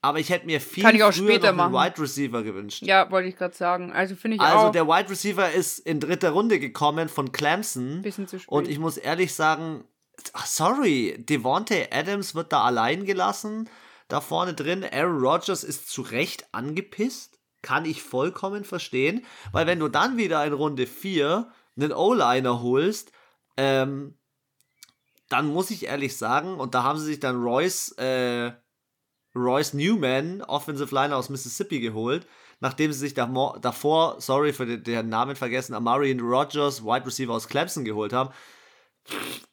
Aber 0.00 0.20
ich 0.20 0.30
hätte 0.30 0.46
mir 0.46 0.60
viel 0.60 0.84
Kann 0.84 0.94
ich 0.94 1.02
auch 1.02 1.12
früher 1.12 1.30
später 1.30 1.52
noch 1.52 1.64
einen 1.64 1.74
Wide 1.74 2.00
Receiver 2.00 2.44
gewünscht. 2.44 2.82
Ja, 2.82 3.10
wollte 3.10 3.28
ich 3.28 3.36
gerade 3.36 3.56
sagen. 3.56 3.92
Also 3.92 4.14
finde 4.14 4.36
ich 4.36 4.40
also 4.40 4.66
auch. 4.66 4.72
der 4.72 4.86
Wide 4.86 5.10
Receiver 5.10 5.50
ist 5.50 5.80
in 5.80 5.98
dritter 5.98 6.30
Runde 6.30 6.60
gekommen 6.60 7.08
von 7.08 7.32
Clemson. 7.32 8.02
Bisschen 8.02 8.28
zu 8.28 8.38
spät. 8.38 8.48
Und 8.48 8.68
ich 8.68 8.78
muss 8.78 8.96
ehrlich 8.96 9.34
sagen, 9.34 9.82
sorry, 10.44 11.16
Devontae 11.18 11.88
Adams 11.90 12.36
wird 12.36 12.52
da 12.52 12.62
allein 12.62 13.04
gelassen. 13.04 13.68
Da 14.06 14.20
vorne 14.20 14.54
drin, 14.54 14.86
Aaron 14.90 15.18
Rodgers 15.18 15.64
ist 15.64 15.90
zu 15.90 16.02
Recht 16.02 16.46
angepisst. 16.52 17.37
Kann 17.62 17.84
ich 17.84 18.02
vollkommen 18.02 18.64
verstehen. 18.64 19.24
Weil 19.52 19.66
wenn 19.66 19.80
du 19.80 19.88
dann 19.88 20.16
wieder 20.16 20.44
in 20.44 20.52
Runde 20.52 20.86
4 20.86 21.50
einen 21.76 21.92
O-Liner 21.92 22.62
holst, 22.62 23.12
ähm, 23.56 24.18
dann 25.28 25.46
muss 25.46 25.70
ich 25.70 25.86
ehrlich 25.86 26.16
sagen, 26.16 26.58
und 26.58 26.74
da 26.74 26.82
haben 26.82 26.98
sie 26.98 27.06
sich 27.06 27.20
dann 27.20 27.42
Royce 27.42 27.92
äh, 27.98 28.52
Royce 29.34 29.74
Newman, 29.74 30.42
Offensive 30.42 30.94
Liner 30.94 31.16
aus 31.16 31.28
Mississippi, 31.28 31.80
geholt, 31.80 32.26
nachdem 32.60 32.92
sie 32.92 32.98
sich 32.98 33.14
davor, 33.14 34.20
sorry 34.20 34.52
für 34.52 34.66
den, 34.66 34.82
den 34.82 35.08
Namen 35.08 35.36
vergessen, 35.36 35.74
Amarian 35.74 36.20
Rogers, 36.20 36.84
Wide 36.84 37.06
Receiver 37.06 37.32
aus 37.32 37.48
Clemson 37.48 37.84
geholt 37.84 38.12
haben. 38.12 38.30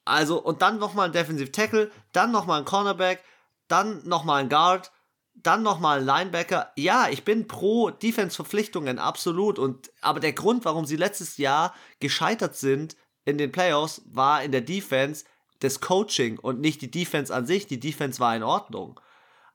Also, 0.04 0.42
und 0.42 0.62
dann 0.62 0.80
nochmal 0.80 1.08
ein 1.08 1.14
Defensive 1.14 1.52
Tackle, 1.52 1.92
dann 2.12 2.32
nochmal 2.32 2.60
ein 2.60 2.66
Cornerback, 2.66 3.24
dann 3.68 4.08
nochmal 4.08 4.42
ein 4.42 4.50
Guard, 4.50 4.92
dann 5.36 5.64
nochmal 5.64 6.00
ein 6.00 6.06
Linebacker. 6.06 6.72
Ja, 6.76 7.08
ich 7.10 7.24
bin 7.24 7.48
pro 7.48 7.90
Defense-Verpflichtungen, 7.90 9.00
absolut. 9.00 9.60
Und, 9.60 9.92
aber 10.02 10.20
der 10.20 10.34
Grund, 10.34 10.66
warum 10.66 10.86
sie 10.86 10.96
letztes 10.96 11.38
Jahr 11.38 11.74
gescheitert 12.00 12.56
sind 12.56 12.96
in 13.26 13.38
den 13.38 13.52
Playoffs, 13.52 14.02
war 14.06 14.44
in 14.44 14.52
der 14.52 14.62
Defense 14.62 15.26
das 15.60 15.82
Coaching 15.82 16.40
und 16.40 16.60
nicht 16.60 16.82
die 16.82 16.92
Defense 16.92 17.34
an 17.34 17.46
sich. 17.46 17.68
Die 17.68 17.80
Defense 17.80 18.20
war 18.20 18.36
in 18.36 18.44
Ordnung. 18.44 19.00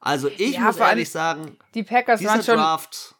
Also 0.00 0.28
ich 0.28 0.54
ja, 0.54 0.62
muss 0.62 0.76
ehrlich 0.78 1.10
sagen, 1.10 1.58
die 1.74 1.82
Packers 1.82 2.24
waren 2.24 2.42
schon 2.42 2.56
Draft, 2.56 3.14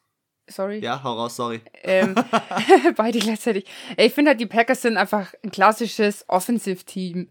Sorry. 0.51 0.81
Ja, 0.81 1.03
hau 1.03 1.15
raus, 1.15 1.37
sorry. 1.37 1.61
Ähm, 1.83 2.15
beide 2.97 3.19
gleichzeitig. 3.19 3.67
Ich 3.97 4.13
finde 4.13 4.31
halt, 4.31 4.41
die 4.41 4.47
Packers 4.47 4.83
sind 4.83 4.97
einfach 4.97 5.33
ein 5.45 5.51
klassisches 5.51 6.25
Offensive-Team. 6.29 7.31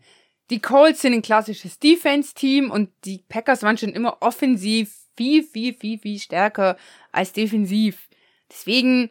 Die 0.49 0.61
Colts 0.61 1.01
sind 1.01 1.13
ein 1.13 1.21
klassisches 1.21 1.79
Defense-Team 1.79 2.71
und 2.71 2.89
die 3.05 3.23
Packers 3.27 3.61
waren 3.61 3.77
schon 3.77 3.89
immer 3.89 4.17
offensiv 4.21 4.95
viel, 5.19 5.43
viel, 5.43 5.73
viel, 5.73 5.99
viel 5.99 6.17
stärker 6.17 6.77
als 7.11 7.33
defensiv. 7.33 8.07
Deswegen 8.49 9.09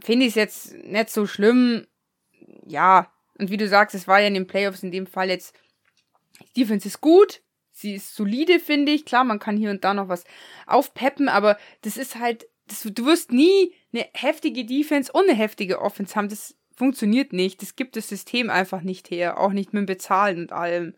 finde 0.00 0.26
ich 0.26 0.30
es 0.30 0.36
jetzt 0.36 0.74
nicht 0.84 1.10
so 1.10 1.26
schlimm. 1.26 1.88
Ja, 2.68 3.10
und 3.36 3.50
wie 3.50 3.56
du 3.56 3.66
sagst, 3.66 3.96
es 3.96 4.06
war 4.06 4.20
ja 4.20 4.28
in 4.28 4.34
den 4.34 4.46
Playoffs 4.46 4.84
in 4.84 4.92
dem 4.92 5.08
Fall 5.08 5.28
jetzt, 5.28 5.58
die 6.54 6.60
Defense 6.60 6.86
ist 6.86 7.00
gut, 7.00 7.42
sie 7.72 7.96
ist 7.96 8.14
solide, 8.14 8.60
finde 8.60 8.92
ich. 8.92 9.04
Klar, 9.04 9.24
man 9.24 9.40
kann 9.40 9.56
hier 9.56 9.70
und 9.70 9.82
da 9.82 9.92
noch 9.92 10.06
was 10.06 10.22
aufpeppen, 10.68 11.28
aber 11.28 11.58
das 11.82 11.96
ist 11.96 12.20
halt, 12.20 12.46
das, 12.68 12.82
du 12.82 13.04
wirst 13.04 13.32
nie 13.32 13.74
eine 13.92 14.06
heftige 14.12 14.64
Defense 14.64 15.10
und 15.10 15.28
eine 15.28 15.36
heftige 15.36 15.80
Offense 15.80 16.14
haben. 16.14 16.28
Das 16.28 16.54
funktioniert 16.76 17.32
nicht. 17.32 17.60
Das 17.60 17.74
gibt 17.74 17.96
das 17.96 18.08
System 18.08 18.50
einfach 18.50 18.82
nicht 18.82 19.10
her. 19.10 19.40
Auch 19.40 19.50
nicht 19.50 19.72
mit 19.72 19.80
dem 19.80 19.86
Bezahlen 19.86 20.42
und 20.42 20.52
allem. 20.52 20.94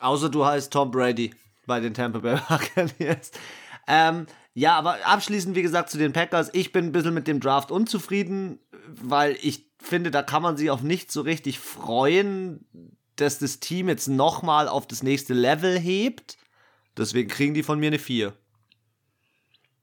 Außer 0.00 0.28
du 0.28 0.44
heißt 0.44 0.72
Tom 0.72 0.90
Brady 0.90 1.32
bei 1.66 1.80
den 1.80 1.94
Tampa 1.94 2.18
Bay 2.18 2.38
Buccaneers. 2.48 3.32
Ähm, 3.86 4.26
ja, 4.54 4.76
aber 4.76 4.98
abschließend, 5.04 5.56
wie 5.56 5.62
gesagt, 5.62 5.90
zu 5.90 5.98
den 5.98 6.12
Packers. 6.12 6.50
Ich 6.52 6.72
bin 6.72 6.86
ein 6.86 6.92
bisschen 6.92 7.14
mit 7.14 7.26
dem 7.26 7.40
Draft 7.40 7.70
unzufrieden, 7.70 8.58
weil 8.86 9.36
ich 9.40 9.66
finde, 9.80 10.10
da 10.10 10.22
kann 10.22 10.42
man 10.42 10.56
sich 10.56 10.70
auf 10.70 10.82
nicht 10.82 11.10
so 11.10 11.22
richtig 11.22 11.58
freuen 11.58 12.64
dass 13.16 13.38
das 13.38 13.60
Team 13.60 13.88
jetzt 13.88 14.08
nochmal 14.08 14.68
auf 14.68 14.86
das 14.86 15.02
nächste 15.02 15.34
Level 15.34 15.78
hebt. 15.78 16.36
Deswegen 16.96 17.28
kriegen 17.28 17.54
die 17.54 17.62
von 17.62 17.78
mir 17.78 17.88
eine 17.88 17.98
4. 17.98 18.34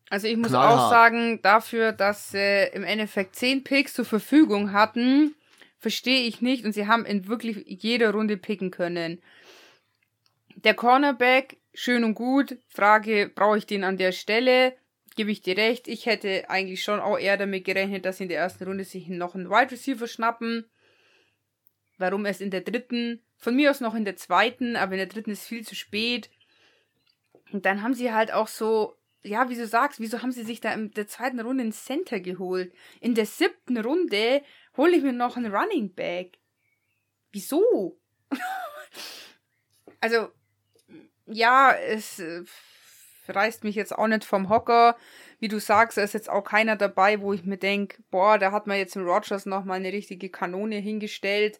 Also 0.09 0.27
ich 0.27 0.37
muss 0.37 0.49
Knallhart. 0.49 0.79
auch 0.79 0.89
sagen, 0.89 1.39
dafür, 1.41 1.91
dass 1.91 2.31
sie 2.31 2.69
im 2.73 2.83
Endeffekt 2.83 3.35
10 3.35 3.63
Picks 3.63 3.93
zur 3.93 4.05
Verfügung 4.05 4.73
hatten, 4.73 5.35
verstehe 5.77 6.23
ich 6.27 6.41
nicht 6.41 6.65
und 6.65 6.73
sie 6.73 6.87
haben 6.87 7.05
in 7.05 7.27
wirklich 7.27 7.63
jeder 7.67 8.11
Runde 8.11 8.37
picken 8.37 8.71
können. 8.71 9.21
Der 10.55 10.73
Cornerback, 10.73 11.57
schön 11.79 12.03
und 12.03 12.13
gut. 12.13 12.57
Frage, 12.67 13.31
brauche 13.33 13.57
ich 13.57 13.65
den 13.65 13.85
an 13.85 13.95
der 13.95 14.11
Stelle? 14.11 14.75
Gebe 15.15 15.31
ich 15.31 15.41
dir 15.41 15.55
recht. 15.55 15.87
Ich 15.87 16.07
hätte 16.07 16.49
eigentlich 16.49 16.83
schon 16.83 16.99
auch 16.99 17.17
eher 17.17 17.37
damit 17.37 17.63
gerechnet, 17.63 18.03
dass 18.03 18.17
sie 18.17 18.23
in 18.23 18.29
der 18.29 18.39
ersten 18.39 18.65
Runde 18.65 18.83
sich 18.83 19.07
noch 19.07 19.33
einen 19.33 19.49
Wide 19.49 19.71
Receiver 19.71 20.05
schnappen. 20.05 20.69
Warum 21.97 22.25
erst 22.25 22.41
in 22.41 22.51
der 22.51 22.61
dritten? 22.61 23.21
Von 23.37 23.55
mir 23.55 23.71
aus 23.71 23.79
noch 23.79 23.95
in 23.95 24.03
der 24.03 24.17
zweiten, 24.17 24.75
aber 24.75 24.91
in 24.93 24.97
der 24.97 25.07
dritten 25.07 25.31
ist 25.31 25.47
viel 25.47 25.65
zu 25.65 25.73
spät. 25.73 26.29
Und 27.53 27.65
dann 27.65 27.81
haben 27.81 27.93
sie 27.93 28.11
halt 28.11 28.33
auch 28.33 28.49
so, 28.49 28.97
ja, 29.23 29.49
wie 29.49 29.55
du 29.55 29.65
sagst, 29.65 30.01
wieso 30.01 30.21
haben 30.21 30.33
sie 30.33 30.43
sich 30.43 30.59
da 30.59 30.73
in 30.73 30.91
der 30.91 31.07
zweiten 31.07 31.39
Runde 31.39 31.63
ein 31.63 31.71
Center 31.71 32.19
geholt? 32.19 32.73
In 32.99 33.15
der 33.15 33.25
siebten 33.25 33.77
Runde 33.77 34.41
hole 34.75 34.97
ich 34.97 35.03
mir 35.03 35.13
noch 35.13 35.37
einen 35.37 35.55
Running 35.55 35.93
Back. 35.93 36.39
Wieso? 37.31 37.97
also, 40.01 40.29
ja, 41.29 41.73
es 41.73 42.19
äh, 42.19 42.43
reißt 43.27 43.63
mich 43.63 43.75
jetzt 43.75 43.97
auch 43.97 44.07
nicht 44.07 44.25
vom 44.25 44.49
Hocker. 44.49 44.97
Wie 45.39 45.47
du 45.47 45.59
sagst, 45.59 45.97
da 45.97 46.01
ist 46.01 46.13
jetzt 46.13 46.29
auch 46.29 46.43
keiner 46.43 46.75
dabei, 46.75 47.21
wo 47.21 47.33
ich 47.33 47.45
mir 47.45 47.57
denke, 47.57 48.01
boah, 48.11 48.37
da 48.37 48.51
hat 48.51 48.67
man 48.67 48.77
jetzt 48.77 48.95
im 48.95 49.05
Rogers 49.05 49.45
nochmal 49.45 49.77
eine 49.77 49.93
richtige 49.93 50.29
Kanone 50.29 50.77
hingestellt. 50.77 51.59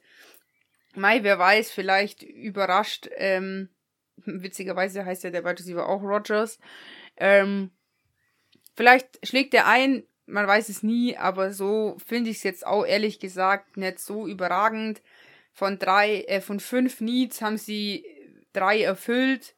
Mai, 0.96 1.24
wer 1.24 1.40
weiß, 1.40 1.72
vielleicht 1.72 2.24
überrascht, 2.24 3.10
ähm, 3.16 3.70
witzigerweise 4.26 5.06
heißt 5.06 5.24
ja 5.24 5.30
der 5.30 5.46
Wide 5.46 5.60
Receiver 5.60 5.88
auch 5.88 6.02
Rogers. 6.02 6.60
Ähm, 7.18 7.72
vielleicht 8.76 9.26
schlägt 9.26 9.54
er 9.54 9.68
ein, 9.68 10.04
man 10.26 10.48
weiß 10.48 10.70
es 10.70 10.84
nie, 10.84 11.18
aber 11.18 11.52
so 11.54 11.98
finde 12.06 12.30
ich 12.30 12.38
es 12.38 12.44
jetzt 12.44 12.66
auch 12.66 12.86
ehrlich 12.86 13.20
gesagt 13.20 13.78
nicht 13.78 14.00
so 14.00 14.28
überragend. 14.28 15.02
Von 15.54 15.80
drei, 15.80 16.22
äh, 16.22 16.42
von 16.42 16.60
fünf 16.60 17.02
Needs 17.02 17.42
haben 17.42 17.58
sie 17.58 18.06
drei 18.54 18.82
erfüllt. 18.82 19.56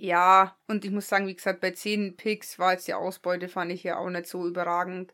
Ja, 0.00 0.56
und 0.68 0.84
ich 0.84 0.92
muss 0.92 1.08
sagen, 1.08 1.26
wie 1.26 1.34
gesagt, 1.34 1.60
bei 1.60 1.72
zehn 1.72 2.16
Picks 2.16 2.58
war 2.58 2.72
jetzt 2.72 2.86
die 2.86 2.94
Ausbeute, 2.94 3.48
fand 3.48 3.72
ich 3.72 3.82
ja 3.82 3.98
auch 3.98 4.08
nicht 4.08 4.26
so 4.26 4.46
überragend. 4.46 5.12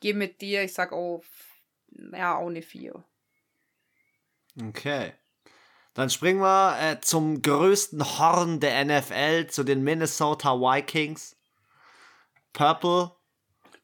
Geh 0.00 0.12
mit 0.12 0.40
dir, 0.40 0.62
ich 0.62 0.74
sag 0.74 0.92
auch, 0.92 1.24
ja, 2.12 2.36
auch 2.36 2.46
eine 2.46 2.62
vier. 2.62 3.02
Okay. 4.62 5.12
Dann 5.94 6.08
springen 6.08 6.40
wir 6.40 6.78
äh, 6.80 7.00
zum 7.00 7.42
größten 7.42 8.18
Horn 8.18 8.60
der 8.60 8.84
NFL, 8.84 9.48
zu 9.48 9.64
den 9.64 9.82
Minnesota 9.82 10.54
Vikings. 10.54 11.36
Purple. 12.52 13.10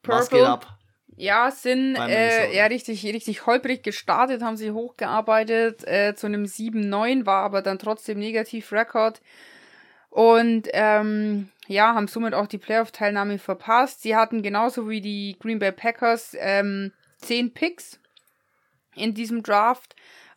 Purple. 0.03 0.19
Was 0.19 0.29
geht 0.29 0.43
ab? 0.43 0.77
Ja, 1.17 1.51
sind 1.51 1.95
äh, 1.95 2.55
ja 2.55 2.65
richtig, 2.67 3.05
richtig 3.05 3.45
holprig 3.45 3.83
gestartet, 3.83 4.41
haben 4.41 4.57
sie 4.57 4.71
hochgearbeitet 4.71 5.85
äh, 5.85 6.15
zu 6.15 6.27
einem 6.27 6.45
7-9, 6.45 7.25
war 7.25 7.43
aber 7.43 7.61
dann 7.61 7.77
trotzdem 7.77 8.19
Negativ-Rekord. 8.19 9.21
Und 10.13 10.67
ähm, 10.73 11.49
ja, 11.65 11.95
haben 11.95 12.07
somit 12.07 12.35
auch 12.35 12.45
die 12.45 12.59
Playoff-Teilnahme 12.59 13.39
verpasst. 13.39 14.03
Sie 14.03 14.15
hatten 14.15 14.43
genauso 14.43 14.87
wie 14.87 15.01
die 15.01 15.35
Green 15.39 15.57
Bay 15.57 15.71
Packers 15.71 16.37
ähm, 16.39 16.91
10 17.17 17.55
Picks 17.55 17.99
in 18.95 19.15
diesem 19.15 19.41
Draft 19.41 19.95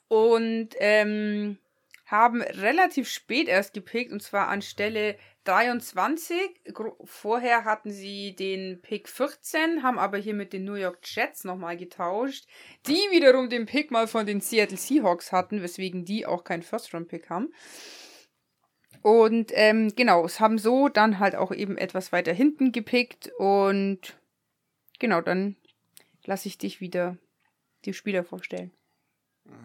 und 0.08 0.70
ähm, 0.78 1.58
haben 2.06 2.40
relativ 2.40 3.06
spät 3.06 3.48
erst 3.48 3.74
gepickt 3.74 4.12
und 4.12 4.22
zwar 4.22 4.48
an 4.48 4.62
Stelle 4.62 5.18
23. 5.44 6.38
Vorher 7.04 7.66
hatten 7.66 7.90
sie 7.90 8.34
den 8.34 8.80
Pick 8.80 9.10
14, 9.10 9.82
haben 9.82 9.98
aber 9.98 10.16
hier 10.16 10.32
mit 10.32 10.54
den 10.54 10.64
New 10.64 10.72
York 10.72 11.00
Jets 11.04 11.44
nochmal 11.44 11.76
getauscht, 11.76 12.46
die 12.86 12.94
wiederum 13.10 13.50
den 13.50 13.66
Pick 13.66 13.90
mal 13.90 14.06
von 14.06 14.24
den 14.24 14.40
Seattle 14.40 14.78
Seahawks 14.78 15.32
hatten, 15.32 15.62
weswegen 15.62 16.06
die 16.06 16.24
auch 16.24 16.44
keinen 16.44 16.62
First-Round-Pick 16.62 17.28
haben. 17.28 17.52
Und 19.06 19.52
ähm, 19.54 19.92
genau, 19.94 20.24
es 20.24 20.40
haben 20.40 20.58
so 20.58 20.88
dann 20.88 21.20
halt 21.20 21.36
auch 21.36 21.52
eben 21.52 21.78
etwas 21.78 22.10
weiter 22.10 22.32
hinten 22.32 22.72
gepickt 22.72 23.30
und 23.38 24.00
genau, 24.98 25.20
dann 25.20 25.54
lasse 26.24 26.48
ich 26.48 26.58
dich 26.58 26.80
wieder 26.80 27.16
die 27.84 27.94
Spieler 27.94 28.24
vorstellen. 28.24 28.72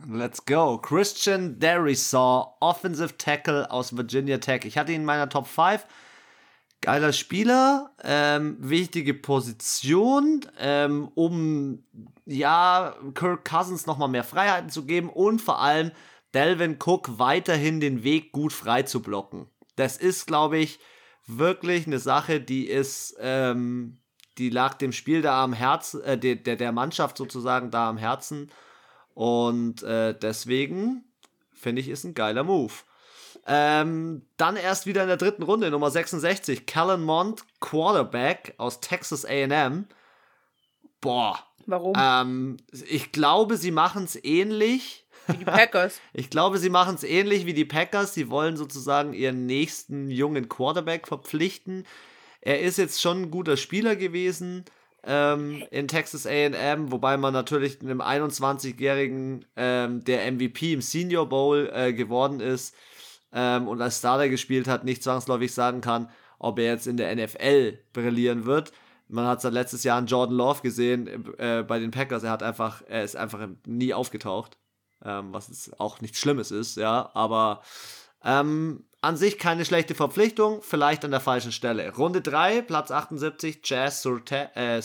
Let's 0.08 0.46
go. 0.46 0.78
Christian 0.78 1.58
Derisaw, 1.58 2.54
Offensive 2.60 3.18
Tackle 3.18 3.72
aus 3.72 3.98
Virginia 3.98 4.38
Tech. 4.38 4.64
Ich 4.64 4.78
hatte 4.78 4.92
ihn 4.92 5.02
in 5.02 5.06
meiner 5.06 5.28
Top 5.28 5.48
5. 5.48 5.88
Geiler 6.82 7.12
Spieler, 7.12 7.96
ähm, 8.04 8.58
wichtige 8.60 9.16
Position, 9.16 10.46
ähm, 10.60 11.10
um 11.16 11.84
ja 12.28 12.96
Kirk 13.16 13.44
Cousins 13.44 13.88
nochmal 13.88 14.10
mehr 14.10 14.24
Freiheiten 14.24 14.70
zu 14.70 14.86
geben 14.86 15.10
und 15.10 15.42
vor 15.42 15.60
allem 15.60 15.90
Delvin 16.34 16.78
Cook 16.80 17.20
weiterhin 17.20 17.80
den 17.80 18.04
Weg 18.04 18.32
gut 18.32 18.54
frei 18.54 18.84
zu 18.84 19.02
blocken. 19.02 19.48
Das 19.76 19.98
ist, 19.98 20.28
glaube 20.28 20.58
ich, 20.58 20.80
wirklich 21.28 21.88
eine 21.88 22.00
Sache, 22.00 22.40
die 22.40 22.68
ist, 22.68 23.16
ähm, 23.20 24.00
die 24.38 24.50
lag 24.50 24.76
dem 24.76 24.92
Spiel 24.92 25.22
da 25.22 25.44
am 25.44 25.54
Herzen, 25.54 26.02
äh, 26.04 26.18
der, 26.18 26.36
der 26.36 26.72
Mannschaft 26.72 27.18
sozusagen 27.18 27.72
da 27.72 27.90
am 27.90 27.98
Herzen. 27.98 28.52
Und 29.14 29.84
äh, 29.84 30.18
deswegen 30.18 31.04
finde 31.54 31.82
ich, 31.82 31.90
ist 31.90 32.04
ein 32.04 32.14
geiler 32.14 32.44
Move. 32.44 32.74
Ähm, 33.48 34.24
dann 34.38 34.56
erst 34.56 34.86
wieder 34.86 35.02
in 35.02 35.08
der 35.08 35.18
dritten 35.18 35.44
Runde, 35.44 35.72
Nummer 35.72 35.90
66, 35.90 36.66
Callan 36.66 37.04
Mond, 37.04 37.44
Quarterback 37.60 38.54
aus 38.58 38.80
Texas 38.82 39.26
AM. 39.26 39.88
Boah. 41.00 41.40
Warum? 41.66 41.94
Ähm, 41.98 42.58
ich 42.72 43.12
glaube, 43.12 43.58
sie 43.58 43.72
machen 43.72 44.04
es 44.04 44.22
ähnlich. 44.24 45.06
Wie 45.34 45.38
die 45.38 45.46
Packers. 45.46 46.00
ich 46.14 46.30
glaube, 46.30 46.58
sie 46.58 46.70
machen 46.70 46.96
es 46.96 47.04
ähnlich 47.04 47.46
wie 47.46 47.54
die 47.54 47.66
Packers. 47.66 48.14
Sie 48.14 48.30
wollen 48.30 48.58
sozusagen 48.58 49.14
ihren 49.14 49.46
nächsten 49.46 50.10
jungen 50.10 50.50
Quarterback 50.50 51.08
verpflichten. 51.08 51.86
Er 52.42 52.62
ist 52.62 52.78
jetzt 52.78 53.02
schon 53.02 53.24
ein 53.24 53.32
guter 53.32 53.58
Spieler 53.58 53.96
gewesen 53.96 54.66
ähm, 55.04 55.64
in 55.72 55.88
Texas 55.88 56.28
AM, 56.28 56.92
wobei 56.92 57.18
man 57.18 57.34
natürlich 57.34 57.82
einem 57.82 58.02
21-Jährigen, 58.02 59.46
ähm, 59.56 60.04
der 60.04 60.32
MVP 60.32 60.74
im 60.74 60.82
Senior 60.82 61.28
Bowl 61.28 61.72
äh, 61.74 61.94
geworden 61.94 62.40
ist 62.40 62.76
ähm, 63.34 63.68
und 63.68 63.82
als 63.82 64.00
Starter 64.00 64.30
gespielt 64.30 64.68
hat, 64.68 64.84
nicht 64.84 65.04
zwangsläufig 65.04 65.54
sagen 65.54 65.82
kann, 65.82 66.10
ob 66.40 66.60
er 66.60 66.66
jetzt 66.66 66.88
in 66.88 66.98
der 66.98 67.16
NFL 67.16 67.80
brillieren 67.94 68.46
wird. 68.46 68.72
Man 69.08 69.26
hat 69.26 69.44
es 69.44 69.52
letztes 69.52 69.84
Jahr 69.84 69.98
an 69.98 70.06
Jordan 70.06 70.36
Love 70.36 70.62
gesehen 70.62 71.36
äh, 71.38 71.64
bei 71.68 71.80
den 71.80 71.92
Packers. 71.92 72.24
Er 72.24 72.32
hat 72.32 72.44
einfach, 72.44 72.82
er 72.88 73.04
ist 73.04 73.16
einfach 73.16 73.48
nie 73.66 73.94
aufgetaucht, 73.94 74.58
ähm, 75.04 75.34
was 75.34 75.72
auch 75.78 76.02
nichts 76.02 76.20
Schlimmes 76.20 76.52
ist, 76.52 76.78
ja. 76.78 77.10
Aber 77.14 77.62
ähm, 78.24 78.86
an 79.02 79.18
sich 79.18 79.40
keine 79.40 79.66
schlechte 79.66 79.96
Verpflichtung, 79.96 80.62
vielleicht 80.62 81.04
an 81.04 81.12
der 81.12 81.20
falschen 81.20 81.52
Stelle. 81.52 81.94
Runde 81.96 82.22
3, 82.22 82.62
Platz 82.62 82.92
78, 82.92 83.62
Jazz 83.64 84.02
Surratt, 84.04 84.56
äh, 84.56 84.82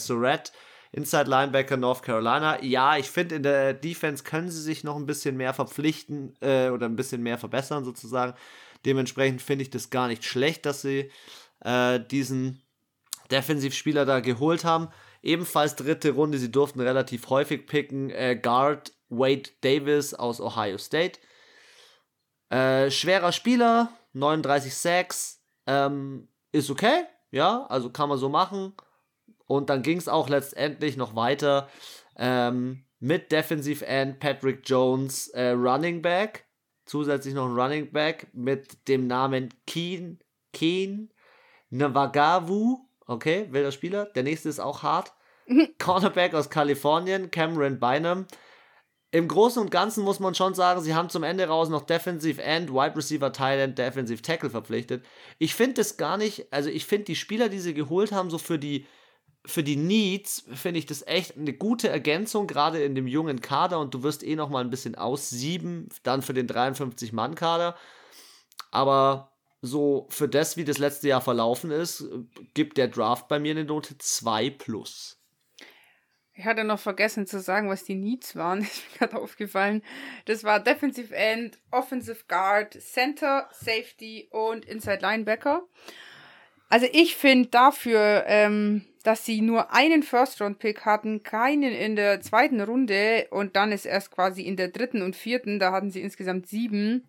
Inside 0.92 1.28
Linebacker 1.28 1.76
North 1.76 2.02
Carolina. 2.02 2.62
Ja, 2.62 2.96
ich 2.96 3.10
finde, 3.10 3.34
in 3.34 3.42
der 3.42 3.74
Defense 3.74 4.24
können 4.24 4.50
sie 4.50 4.62
sich 4.62 4.84
noch 4.84 4.96
ein 4.96 5.04
bisschen 5.04 5.36
mehr 5.36 5.52
verpflichten 5.52 6.34
äh, 6.40 6.70
oder 6.70 6.86
ein 6.86 6.96
bisschen 6.96 7.22
mehr 7.22 7.36
verbessern, 7.36 7.84
sozusagen. 7.84 8.34
Dementsprechend 8.86 9.42
finde 9.42 9.62
ich 9.62 9.70
das 9.70 9.90
gar 9.90 10.08
nicht 10.08 10.24
schlecht, 10.24 10.64
dass 10.64 10.80
sie 10.80 11.10
äh, 11.60 12.00
diesen 12.00 12.62
Defensivspieler 13.30 14.06
da 14.06 14.20
geholt 14.20 14.64
haben. 14.64 14.88
Ebenfalls 15.22 15.76
dritte 15.76 16.12
Runde, 16.12 16.38
sie 16.38 16.50
durften 16.50 16.80
relativ 16.80 17.28
häufig 17.28 17.66
picken. 17.66 18.10
Äh, 18.10 18.36
Guard 18.40 18.92
Wade 19.08 19.50
Davis 19.60 20.14
aus 20.14 20.40
Ohio 20.40 20.78
State. 20.78 21.20
Äh, 22.50 22.90
schwerer 22.90 23.32
Spieler, 23.32 23.90
39 24.12 24.74
Sacks, 24.74 25.42
ähm, 25.66 26.28
ist 26.52 26.70
okay, 26.70 27.04
ja, 27.30 27.66
also 27.66 27.90
kann 27.90 28.08
man 28.08 28.18
so 28.18 28.28
machen. 28.28 28.74
Und 29.46 29.70
dann 29.70 29.82
ging 29.82 29.98
es 29.98 30.08
auch 30.08 30.28
letztendlich 30.28 30.96
noch 30.96 31.14
weiter 31.14 31.68
ähm, 32.16 32.84
mit 32.98 33.30
Defensive 33.30 33.86
End 33.86 34.18
Patrick 34.18 34.62
Jones, 34.64 35.28
äh, 35.28 35.50
Running 35.50 36.02
Back. 36.02 36.46
Zusätzlich 36.84 37.34
noch 37.34 37.46
ein 37.46 37.58
Running 37.58 37.92
Back 37.92 38.28
mit 38.32 38.88
dem 38.88 39.06
Namen 39.06 39.52
Keen, 39.66 40.20
Keen 40.52 41.12
Navagavu. 41.70 42.78
Okay, 43.06 43.48
wilder 43.50 43.72
Spieler. 43.72 44.06
Der 44.06 44.22
nächste 44.22 44.48
ist 44.48 44.60
auch 44.60 44.82
hart. 44.82 45.12
Cornerback 45.78 46.34
aus 46.34 46.50
Kalifornien, 46.50 47.30
Cameron 47.30 47.78
Bynum. 47.78 48.26
Im 49.16 49.28
Großen 49.28 49.62
und 49.62 49.70
Ganzen 49.70 50.04
muss 50.04 50.20
man 50.20 50.34
schon 50.34 50.52
sagen, 50.52 50.82
sie 50.82 50.94
haben 50.94 51.08
zum 51.08 51.22
Ende 51.22 51.48
raus 51.48 51.70
noch 51.70 51.86
Defensive 51.86 52.42
End, 52.42 52.70
Wide 52.70 52.96
Receiver, 52.96 53.32
Tight 53.32 53.58
End, 53.58 53.78
Defensive 53.78 54.20
Tackle 54.20 54.50
verpflichtet. 54.50 55.06
Ich 55.38 55.54
finde 55.54 55.76
das 55.76 55.96
gar 55.96 56.18
nicht, 56.18 56.52
also 56.52 56.68
ich 56.68 56.84
finde 56.84 57.06
die 57.06 57.16
Spieler, 57.16 57.48
die 57.48 57.58
sie 57.58 57.72
geholt 57.72 58.12
haben, 58.12 58.28
so 58.28 58.36
für 58.36 58.58
die 58.58 58.84
für 59.46 59.62
die 59.62 59.76
Needs 59.76 60.44
finde 60.52 60.80
ich 60.80 60.84
das 60.84 61.06
echt 61.06 61.38
eine 61.38 61.54
gute 61.54 61.88
Ergänzung, 61.88 62.46
gerade 62.46 62.82
in 62.82 62.94
dem 62.94 63.06
jungen 63.06 63.40
Kader 63.40 63.80
und 63.80 63.94
du 63.94 64.02
wirst 64.02 64.22
eh 64.22 64.36
noch 64.36 64.50
mal 64.50 64.62
ein 64.62 64.68
bisschen 64.68 64.96
aussieben, 64.96 65.88
dann 66.02 66.20
für 66.20 66.34
den 66.34 66.46
53-Mann-Kader. 66.46 67.74
Aber 68.70 69.32
so 69.62 70.08
für 70.10 70.28
das, 70.28 70.58
wie 70.58 70.64
das 70.64 70.76
letzte 70.76 71.08
Jahr 71.08 71.22
verlaufen 71.22 71.70
ist, 71.70 72.04
gibt 72.52 72.76
der 72.76 72.88
Draft 72.88 73.28
bei 73.28 73.38
mir 73.38 73.52
eine 73.52 73.64
Note 73.64 73.96
2 73.96 74.50
plus. 74.50 75.15
Ich 76.38 76.44
hatte 76.44 76.64
noch 76.64 76.78
vergessen 76.78 77.26
zu 77.26 77.40
sagen, 77.40 77.70
was 77.70 77.84
die 77.84 77.94
Needs 77.94 78.36
waren. 78.36 78.60
Ist 78.62 78.84
mir 78.92 79.06
gerade 79.06 79.22
aufgefallen. 79.22 79.82
Das 80.26 80.44
war 80.44 80.60
Defensive 80.60 81.14
End, 81.14 81.58
Offensive 81.70 82.24
Guard, 82.28 82.74
Center, 82.80 83.48
Safety 83.52 84.28
und 84.30 84.64
Inside 84.66 85.00
Linebacker. 85.00 85.66
Also 86.68 86.86
ich 86.92 87.16
finde 87.16 87.48
dafür, 87.48 88.24
ähm, 88.26 88.84
dass 89.04 89.24
sie 89.24 89.40
nur 89.40 89.72
einen 89.72 90.02
First-Round-Pick 90.02 90.84
hatten, 90.84 91.22
keinen 91.22 91.72
in 91.72 91.94
der 91.94 92.20
zweiten 92.20 92.60
Runde 92.60 93.28
und 93.30 93.54
dann 93.54 93.70
ist 93.70 93.86
erst 93.86 94.10
quasi 94.10 94.42
in 94.42 94.56
der 94.56 94.68
dritten 94.68 95.00
und 95.00 95.14
vierten, 95.14 95.60
da 95.60 95.70
hatten 95.70 95.92
sie 95.92 96.02
insgesamt 96.02 96.48
sieben. 96.48 97.08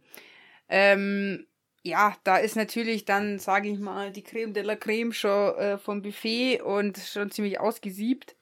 Ähm, 0.70 1.48
ja, 1.82 2.16
da 2.24 2.38
ist 2.38 2.56
natürlich 2.56 3.06
dann, 3.06 3.40
sage 3.40 3.70
ich 3.70 3.80
mal, 3.80 4.12
die 4.12 4.22
Creme 4.22 4.54
de 4.54 4.64
la 4.64 4.76
Creme 4.76 5.12
schon 5.12 5.56
äh, 5.56 5.78
vom 5.80 6.02
Buffet 6.04 6.62
und 6.62 7.00
schon 7.00 7.32
ziemlich 7.32 7.60
ausgesiebt. 7.60 8.37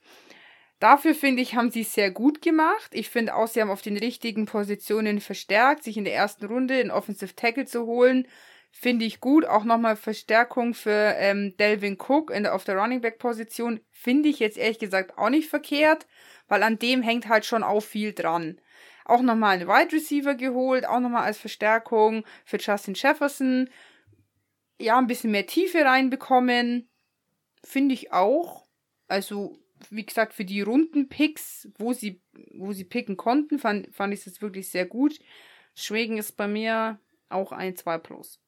Dafür 0.79 1.15
finde 1.15 1.41
ich, 1.41 1.55
haben 1.55 1.71
sie 1.71 1.81
es 1.81 1.93
sehr 1.93 2.11
gut 2.11 2.41
gemacht. 2.41 2.89
Ich 2.91 3.09
finde 3.09 3.35
auch, 3.35 3.47
sie 3.47 3.61
haben 3.61 3.71
auf 3.71 3.81
den 3.81 3.97
richtigen 3.97 4.45
Positionen 4.45 5.21
verstärkt, 5.21 5.83
sich 5.83 5.97
in 5.97 6.03
der 6.03 6.15
ersten 6.15 6.45
Runde 6.45 6.79
in 6.79 6.91
Offensive 6.91 7.35
Tackle 7.35 7.65
zu 7.65 7.85
holen 7.85 8.27
Finde 8.77 9.05
ich 9.05 9.21
gut. 9.21 9.45
Auch 9.45 9.63
nochmal 9.63 9.95
Verstärkung 9.95 10.73
für 10.73 11.15
ähm, 11.17 11.55
Delvin 11.55 11.97
Cook 11.97 12.29
in 12.29 12.43
der, 12.43 12.53
auf 12.53 12.65
der 12.65 12.75
Running 12.75 12.99
Back 12.99 13.19
Position. 13.19 13.79
Finde 13.89 14.27
ich 14.27 14.39
jetzt 14.39 14.57
ehrlich 14.57 14.79
gesagt 14.79 15.17
auch 15.17 15.29
nicht 15.29 15.49
verkehrt, 15.49 16.07
weil 16.49 16.61
an 16.61 16.77
dem 16.77 17.01
hängt 17.01 17.29
halt 17.29 17.45
schon 17.45 17.63
auch 17.63 17.79
viel 17.79 18.11
dran. 18.11 18.59
Auch 19.05 19.21
nochmal 19.21 19.53
einen 19.53 19.69
Wide 19.69 19.93
Receiver 19.93 20.35
geholt, 20.35 20.85
auch 20.85 20.99
nochmal 20.99 21.23
als 21.23 21.37
Verstärkung 21.37 22.25
für 22.43 22.57
Justin 22.57 22.95
Jefferson. 22.95 23.69
Ja, 24.77 24.97
ein 24.97 25.07
bisschen 25.07 25.31
mehr 25.31 25.47
Tiefe 25.47 25.85
reinbekommen. 25.85 26.89
Finde 27.63 27.93
ich 27.93 28.11
auch. 28.11 28.67
Also, 29.07 29.57
wie 29.89 30.05
gesagt, 30.05 30.33
für 30.33 30.45
die 30.45 30.61
runden 30.61 31.09
Picks, 31.09 31.67
wo 31.77 31.93
sie, 31.93 32.21
wo 32.53 32.73
sie 32.73 32.83
picken 32.83 33.17
konnten, 33.17 33.59
fand, 33.59 33.93
fand 33.95 34.13
ich 34.13 34.23
das 34.23 34.41
wirklich 34.41 34.69
sehr 34.69 34.85
gut. 34.85 35.19
Schweden 35.75 36.17
ist 36.17 36.37
bei 36.37 36.47
mir 36.47 36.99
auch 37.29 37.51
ein 37.51 37.75
2 37.75 37.97
Plus. 37.97 38.39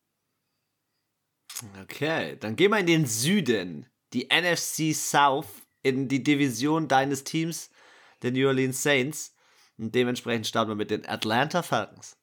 Okay, 1.81 2.37
dann 2.39 2.55
gehen 2.55 2.71
wir 2.71 2.79
in 2.79 2.85
den 2.85 3.05
Süden, 3.05 3.87
die 4.13 4.29
NFC 4.31 4.93
South, 4.93 5.47
in 5.81 6.07
die 6.07 6.23
Division 6.23 6.87
deines 6.87 7.23
Teams, 7.23 7.71
der 8.21 8.31
New 8.31 8.47
Orleans 8.47 8.81
Saints. 8.81 9.33
Und 9.77 9.93
dementsprechend 9.93 10.47
starten 10.47 10.71
wir 10.71 10.75
mit 10.75 10.91
den 10.91 11.07
Atlanta 11.07 11.61
Falcons. 11.61 12.17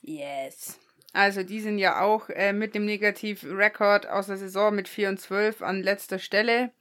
Yes. 0.00 0.78
Also 1.12 1.42
die 1.42 1.60
sind 1.60 1.78
ja 1.78 2.00
auch 2.00 2.28
äh, 2.30 2.52
mit 2.52 2.74
dem 2.74 2.84
Negativ-Rekord 2.84 4.06
aus 4.08 4.26
der 4.26 4.36
Saison 4.36 4.74
mit 4.74 4.88
4 4.88 5.08
und 5.08 5.20
12 5.20 5.62
an 5.62 5.82
letzter 5.82 6.18
Stelle. 6.18 6.72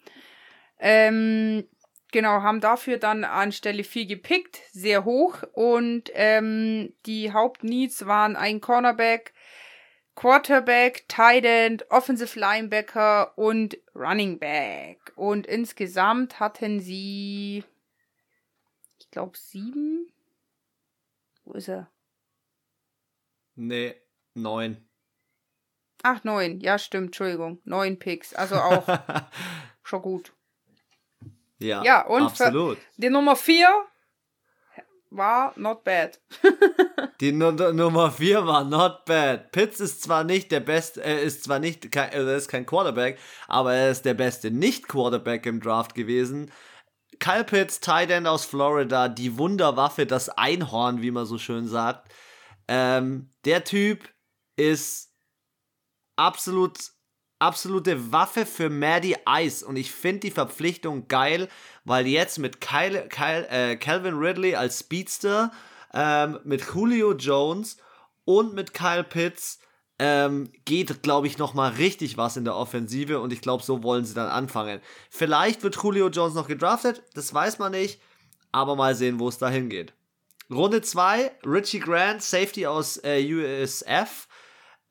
Ähm, 0.80 1.68
genau, 2.12 2.42
haben 2.42 2.62
dafür 2.62 2.98
dann 2.98 3.24
an 3.24 3.52
Stelle 3.52 3.84
4 3.84 4.06
gepickt, 4.06 4.62
sehr 4.72 5.06
hoch. 5.06 5.44
Und 5.54 6.10
ähm, 6.14 6.94
die 7.06 7.32
Hauptneeds 7.32 8.06
waren 8.06 8.36
ein 8.36 8.62
Cornerback, 8.62 9.34
Quarterback, 10.16 11.06
Tight 11.08 11.46
End, 11.46 11.90
Offensive 11.92 12.38
Linebacker 12.40 13.38
und 13.38 13.78
Running 13.96 14.40
Back. 14.40 15.14
Und 15.16 15.48
insgesamt 15.48 16.40
hatten 16.40 16.80
sie, 16.80 17.64
ich 19.00 19.12
glaube, 19.12 19.38
sieben. 19.38 20.12
Wo 21.46 21.54
ist 21.54 21.70
er? 21.70 21.90
Nee, 23.56 23.96
neun. 24.34 24.90
Ach, 26.04 26.24
neun. 26.24 26.60
Ja, 26.62 26.78
stimmt. 26.78 27.08
Entschuldigung. 27.08 27.60
Neun 27.66 28.00
Picks. 28.00 28.34
Also 28.34 28.56
auch 28.56 28.88
schon 29.84 30.02
gut. 30.02 30.34
Ja, 31.60 31.84
ja 31.84 32.05
und 32.07 32.24
absolut. 32.24 32.78
die 32.97 33.10
Nummer 33.10 33.36
vier 33.36 33.70
war 35.10 35.53
not 35.57 35.84
bad. 35.84 36.20
Die 37.20 37.30
N 37.30 37.39
Nummer 37.76 38.12
4 38.12 38.45
war 38.45 38.64
not 38.64 39.05
bad. 39.05 39.51
Pitts 39.51 39.80
ist 39.80 40.03
zwar 40.03 40.24
nicht 40.24 40.51
der 40.51 40.62
beste, 40.62 41.03
er 41.03 41.22
ist 41.22 41.43
zwar 41.43 41.60
nicht, 41.60 41.91
kein, 41.91 42.12
er 42.12 42.36
ist 42.36 42.47
kein 42.47 42.66
Quarterback, 42.66 43.20
aber 43.47 43.74
er 43.74 43.91
ist 43.91 44.05
der 44.05 44.14
beste 44.14 44.51
Nicht-Quarterback 44.51 45.45
im 45.45 45.60
Draft 45.60 45.95
gewesen. 45.95 46.51
Kyle 47.20 47.43
Pitts, 47.43 47.82
Tight 47.82 48.10
End 48.12 48.28
aus 48.28 48.45
Florida, 48.45 49.10
die 49.10 49.38
Wunderwaffe, 49.38 50.05
das 50.05 50.30
Einhorn, 50.30 51.01
wie 51.01 51.12
man 51.12 51.26
so 51.26 51.38
schön 51.38 51.68
sagt. 51.68 52.10
Ähm, 52.68 53.34
der 53.43 53.66
Typ 53.66 54.07
ist 54.55 55.12
absolut, 56.16 56.78
absolute 57.40 58.12
Waffe 58.12 58.46
für 58.46 58.70
Maddie 58.70 59.16
Ice 59.28 59.66
und 59.66 59.78
ich 59.78 59.92
finde 59.92 60.22
die 60.22 60.32
Verpflichtung 60.32 61.08
geil, 61.08 61.48
weil 61.86 62.06
jetzt 62.06 62.38
mit 62.38 62.62
Kyle, 62.62 63.08
Kyle, 63.10 63.48
äh, 63.50 63.76
Calvin 63.78 64.16
Ridley 64.16 64.56
als 64.56 64.80
Speedster, 64.80 65.52
ähm, 65.94 66.40
mit 66.44 66.64
Julio 66.74 67.14
Jones 67.14 67.78
und 68.26 68.54
mit 68.54 68.74
Kyle 68.74 69.04
Pitts 69.04 69.60
ähm, 69.98 70.52
geht, 70.66 71.02
glaube 71.02 71.28
ich, 71.28 71.38
nochmal 71.38 71.72
richtig 71.72 72.18
was 72.18 72.38
in 72.38 72.46
der 72.46 72.56
Offensive 72.56 73.20
und 73.20 73.34
ich 73.34 73.42
glaube, 73.42 73.64
so 73.64 73.84
wollen 73.84 74.06
sie 74.06 74.14
dann 74.14 74.30
anfangen. 74.30 74.82
Vielleicht 75.10 75.64
wird 75.64 75.78
Julio 75.82 76.10
Jones 76.10 76.36
noch 76.36 76.48
gedraftet, 76.48 77.04
das 77.16 77.34
weiß 77.34 77.60
man 77.60 77.72
nicht, 77.72 78.00
aber 78.52 78.76
mal 78.76 78.96
sehen, 78.96 79.20
wo 79.20 79.28
es 79.28 79.38
da 79.38 79.50
hingeht. 79.50 79.94
Runde 80.52 80.82
2, 80.82 81.32
Richie 81.46 81.80
Grant, 81.80 82.24
Safety 82.24 82.66
aus 82.66 82.98
äh, 83.04 83.24
USF. 83.24 84.28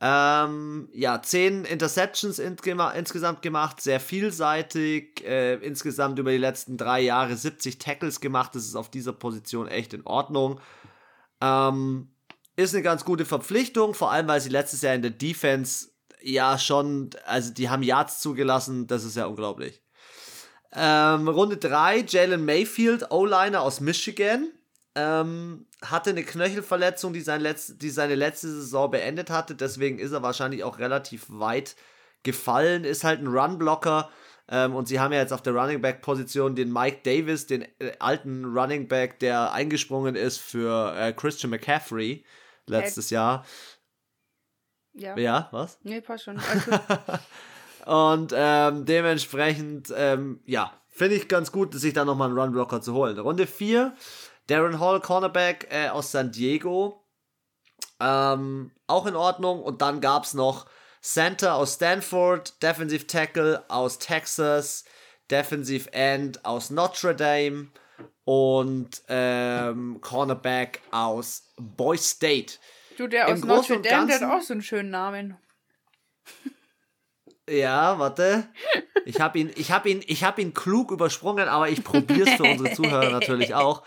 Ähm, 0.01 0.89
ja, 0.93 1.21
10 1.21 1.65
Interceptions 1.65 2.39
insgesamt 2.39 3.43
gemacht, 3.43 3.81
sehr 3.81 3.99
vielseitig, 3.99 5.25
äh, 5.27 5.55
insgesamt 5.55 6.21
über 6.21 6.31
die 6.31 6.39
letzten 6.39 6.77
drei 6.77 7.01
Jahre 7.01 7.37
70 7.37 7.79
Tackles 7.79 8.21
gemacht, 8.21 8.55
das 8.55 8.65
ist 8.65 8.77
auf 8.77 8.91
dieser 8.91 9.13
Position 9.13 9.67
echt 9.67 9.95
in 9.95 10.07
Ordnung. 10.07 10.61
Ähm, 11.41 12.11
ist 12.55 12.75
eine 12.75 12.85
ganz 12.85 13.05
gute 13.05 13.25
Verpflichtung, 13.25 13.95
vor 13.95 14.13
allem 14.13 14.29
weil 14.29 14.41
sie 14.41 14.51
letztes 14.51 14.83
Jahr 14.83 14.95
in 14.95 15.03
der 15.03 15.11
Defense 15.11 15.89
ja 16.23 16.59
schon, 16.59 17.11
also 17.25 17.53
die 17.53 17.69
haben 17.69 17.83
Yards 17.83 18.21
zugelassen, 18.21 18.87
das 18.87 19.05
ist 19.05 19.17
ja 19.17 19.27
unglaublich. 19.27 19.83
Ähm, 20.73 21.29
Runde 21.29 21.57
3, 21.57 22.05
Jalen 22.07 22.45
Mayfield, 22.45 23.11
O-Liner 23.11 23.63
aus 23.63 23.81
Michigan. 23.81 24.49
Ähm, 24.99 25.67
hatte 25.81 26.11
eine 26.11 26.25
Knöchelverletzung, 26.25 27.13
die, 27.13 27.21
sein 27.21 27.41
letzt, 27.41 27.81
die 27.81 27.91
seine 27.91 28.17
letzte 28.17 28.49
Saison 28.49 28.91
beendet 28.91 29.31
hatte. 29.31 29.55
Deswegen 29.55 30.01
ist 30.01 30.11
er 30.11 30.23
wahrscheinlich 30.23 30.65
auch 30.65 30.81
relativ 30.81 31.27
weit 31.29 31.77
gefallen. 32.25 32.83
Ist 32.83 33.05
halt 33.05 33.21
ein 33.21 33.29
Runblocker. 33.29 34.11
Ähm, 34.51 34.75
und 34.75 34.89
sie 34.89 34.99
haben 34.99 35.13
ja 35.13 35.21
jetzt 35.21 35.33
auf 35.33 35.43
der 35.43 35.55
Running 35.55 35.81
Back 35.81 36.01
Position 36.01 36.57
den 36.57 36.73
Mike 36.73 37.01
Davis, 37.05 37.47
den 37.47 37.63
äh, 37.79 37.93
alten 38.01 38.45
Running 38.45 38.89
Back, 38.89 39.21
der 39.21 39.53
eingesprungen 39.53 40.17
ist 40.17 40.39
für 40.39 40.97
äh, 40.97 41.13
Christian 41.13 41.51
McCaffrey 41.51 42.25
letztes 42.67 43.11
Jahr. 43.11 43.45
Ja. 44.95 45.17
Ja, 45.17 45.49
was? 45.53 45.79
Nee, 45.85 46.01
passt 46.01 46.25
schon. 46.25 46.41
und 47.87 48.33
ähm, 48.35 48.85
dementsprechend, 48.85 49.93
ähm, 49.97 50.41
ja, 50.45 50.73
finde 50.89 51.15
ich 51.15 51.29
ganz 51.29 51.53
gut, 51.53 51.75
sich 51.75 51.93
da 51.93 52.05
nochmal 52.05 52.29
einen 52.29 52.39
Runblocker 52.39 52.81
zu 52.81 52.95
holen. 52.95 53.19
Runde 53.19 53.47
4, 53.47 53.95
Darren 54.49 54.81
Hall, 54.81 55.01
Cornerback 55.01 55.69
äh, 55.71 55.89
aus 55.89 56.11
San 56.11 56.33
Diego. 56.33 57.05
Ähm, 58.01 58.73
auch 58.87 59.07
in 59.07 59.15
Ordnung. 59.15 59.63
Und 59.63 59.83
dann 59.83 60.01
gab 60.01 60.25
es 60.25 60.35
noch 60.35 60.67
Center 61.01 61.55
aus 61.55 61.75
Stanford, 61.75 62.63
Defensive 62.63 63.07
Tackle 63.07 63.65
aus 63.69 63.99
Texas, 63.99 64.85
Defensive 65.31 65.93
End 65.93 66.45
aus 66.45 66.71
Notre 66.71 67.15
Dame 67.15 67.69
und 68.25 69.03
ähm, 69.09 70.01
Cornerback 70.01 70.81
aus 70.91 71.53
Boy 71.57 71.97
State. 71.99 72.55
Du, 72.97 73.07
der 73.07 73.29
aus 73.29 73.45
Notre 73.45 73.81
Dame, 73.81 74.07
der 74.07 74.21
hat 74.21 74.23
auch 74.23 74.43
so 74.43 74.55
einen 74.55 74.63
schönen 74.63 74.91
Namen. 74.91 75.37
Ja, 77.49 77.99
warte. 77.99 78.49
Ich 79.07 79.21
habe 79.21 79.39
ihn, 79.39 79.51
ich 79.57 79.71
habe 79.71 79.89
ihn, 79.89 80.03
ich 80.07 80.25
habe 80.25 80.43
ihn 80.43 80.53
klug 80.53 80.91
übersprungen, 80.91 81.49
aber 81.49 81.69
ich 81.71 81.83
probiere 81.83 82.29
es 82.29 82.35
für 82.35 82.43
unsere 82.43 82.75
Zuhörer 82.75 83.11
natürlich 83.11 83.55
auch. 83.55 83.83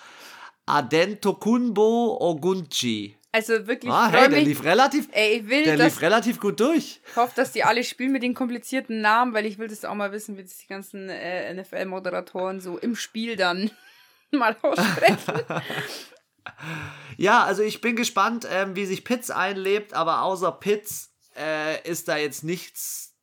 Adentokunbo 0.71 2.17
Ogunchi. 2.19 3.17
Also 3.33 3.67
wirklich. 3.67 3.91
Ah, 3.91 4.09
hey, 4.09 4.29
der 4.29 4.41
lief 4.41 4.63
relativ, 4.63 5.07
ey, 5.11 5.39
ich 5.39 5.49
will, 5.49 5.63
der 5.63 5.77
lief 5.77 6.01
relativ 6.01 6.39
gut 6.39 6.59
durch. 6.59 7.01
Ich 7.05 7.15
hoffe, 7.15 7.33
dass 7.35 7.51
die 7.51 7.63
alle 7.63 7.83
spielen 7.83 8.11
mit 8.11 8.23
den 8.23 8.33
komplizierten 8.33 9.01
Namen, 9.01 9.33
weil 9.33 9.45
ich 9.45 9.57
will 9.57 9.67
das 9.67 9.85
auch 9.85 9.95
mal 9.95 10.11
wissen, 10.11 10.37
wie 10.37 10.43
das 10.43 10.57
die 10.57 10.67
ganzen 10.67 11.09
äh, 11.09 11.53
NFL-Moderatoren 11.53 12.59
so 12.59 12.77
im 12.77 12.95
Spiel 12.95 13.35
dann 13.35 13.71
mal 14.31 14.55
aussprechen. 14.61 15.41
ja, 17.17 17.43
also 17.43 17.63
ich 17.63 17.79
bin 17.81 17.95
gespannt, 17.95 18.47
ähm, 18.49 18.75
wie 18.75 18.85
sich 18.85 19.03
Pitts 19.03 19.29
einlebt, 19.29 19.93
aber 19.93 20.23
außer 20.23 20.51
Pitts 20.51 21.13
äh, 21.37 21.87
ist 21.89 22.07
da 22.07 22.17
jetzt 22.17 22.43
nichts 22.43 23.15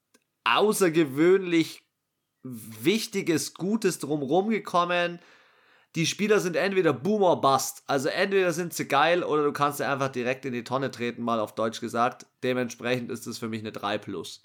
außergewöhnlich 0.45 1.83
Wichtiges, 2.43 3.55
Gutes 3.55 3.99
drumherum 3.99 4.49
gekommen 4.49 5.19
die 5.95 6.07
Spieler 6.07 6.41
sind 6.41 6.57
entweder 6.57 6.93
Boomer 6.93 7.37
Bust. 7.37 7.83
Also 7.87 8.09
entweder 8.09 8.53
sind 8.53 8.75
sie 8.75 8.87
geil 8.87 9.25
oder 9.25 9.45
du 9.45 9.53
kannst 9.53 9.79
sie 9.79 9.87
einfach 9.87 10.09
direkt 10.09 10.45
in 10.45 10.53
die 10.53 10.65
Tonne 10.65 10.91
treten, 10.91 11.23
mal 11.23 11.41
auf 11.41 11.55
Deutsch 11.55 11.81
gesagt. 11.81 12.27
Dementsprechend 12.43 13.11
ist 13.11 13.27
es 13.27 13.39
für 13.39 13.49
mich 13.49 13.61
eine 13.61 13.73
3 13.73 13.99
plus. 13.99 14.45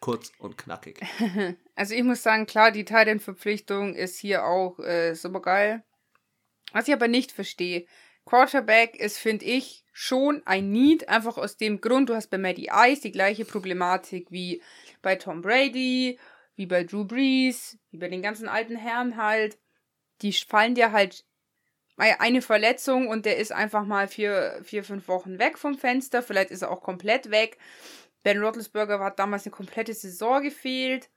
Kurz 0.00 0.32
und 0.38 0.56
knackig. 0.56 1.00
Also 1.76 1.94
ich 1.94 2.02
muss 2.02 2.22
sagen, 2.22 2.44
klar, 2.44 2.72
die 2.72 2.84
Titan-Verpflichtung 2.84 3.94
ist 3.94 4.18
hier 4.18 4.44
auch 4.44 4.78
äh, 4.80 5.14
super 5.14 5.40
geil. 5.40 5.82
Was 6.72 6.88
ich 6.88 6.94
aber 6.94 7.08
nicht 7.08 7.32
verstehe, 7.32 7.86
Quarterback 8.26 8.96
ist, 8.96 9.16
finde 9.16 9.46
ich, 9.46 9.84
schon 9.92 10.42
ein 10.44 10.70
Need, 10.70 11.08
einfach 11.08 11.38
aus 11.38 11.56
dem 11.56 11.80
Grund, 11.80 12.10
du 12.10 12.14
hast 12.14 12.28
bei 12.28 12.38
Maddie 12.38 12.70
Ice 12.70 13.00
die 13.00 13.12
gleiche 13.12 13.44
Problematik 13.44 14.30
wie 14.30 14.62
bei 15.00 15.16
Tom 15.16 15.40
Brady, 15.40 16.18
wie 16.54 16.66
bei 16.66 16.84
Drew 16.84 17.04
Brees, 17.04 17.78
wie 17.90 17.98
bei 17.98 18.08
den 18.08 18.22
ganzen 18.22 18.48
alten 18.48 18.76
Herren 18.76 19.16
halt 19.16 19.58
die 20.22 20.32
fallen 20.32 20.74
dir 20.74 20.92
halt 20.92 21.24
eine 21.96 22.40
Verletzung 22.40 23.08
und 23.08 23.26
der 23.26 23.36
ist 23.36 23.52
einfach 23.52 23.84
mal 23.84 24.08
vier, 24.08 24.60
vier, 24.62 24.84
fünf 24.84 25.06
Wochen 25.08 25.38
weg 25.38 25.58
vom 25.58 25.76
Fenster. 25.76 26.22
Vielleicht 26.22 26.50
ist 26.50 26.62
er 26.62 26.70
auch 26.70 26.80
komplett 26.80 27.30
weg. 27.30 27.58
Ben 28.22 28.38
Roethlisberger 28.38 29.00
hat 29.00 29.18
damals 29.18 29.44
eine 29.44 29.52
komplette 29.52 29.92
Saison 29.92 30.42
gefehlt. 30.42 31.10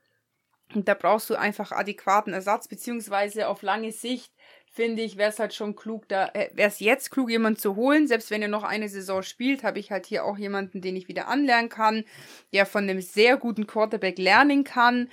Und 0.74 0.88
da 0.88 0.94
brauchst 0.94 1.30
du 1.30 1.36
einfach 1.36 1.72
adäquaten 1.72 2.34
Ersatz, 2.34 2.68
beziehungsweise 2.68 3.48
auf 3.48 3.62
lange 3.62 3.92
Sicht, 3.92 4.34
finde 4.72 5.04
ich, 5.04 5.18
wäre 5.18 5.30
es 5.30 5.38
halt 5.38 5.54
schon 5.54 5.76
klug, 5.76 6.08
da 6.08 6.30
äh, 6.34 6.50
wäre 6.54 6.70
es 6.70 6.80
jetzt 6.80 7.12
klug, 7.12 7.30
jemanden 7.30 7.60
zu 7.60 7.76
holen. 7.76 8.08
Selbst 8.08 8.32
wenn 8.32 8.42
er 8.42 8.48
noch 8.48 8.64
eine 8.64 8.90
Saison 8.90 9.22
spielt, 9.22 9.64
habe 9.64 9.78
ich 9.78 9.92
halt 9.92 10.08
hier 10.08 10.26
auch 10.26 10.38
jemanden, 10.38 10.82
den 10.82 10.96
ich 10.96 11.08
wieder 11.08 11.28
anlernen 11.28 11.70
kann, 11.70 12.06
der 12.54 12.66
von 12.66 12.84
einem 12.84 13.02
sehr 13.02 13.38
guten 13.38 13.68
Quarterback 13.68 14.18
lernen 14.18 14.64
kann. 14.64 15.10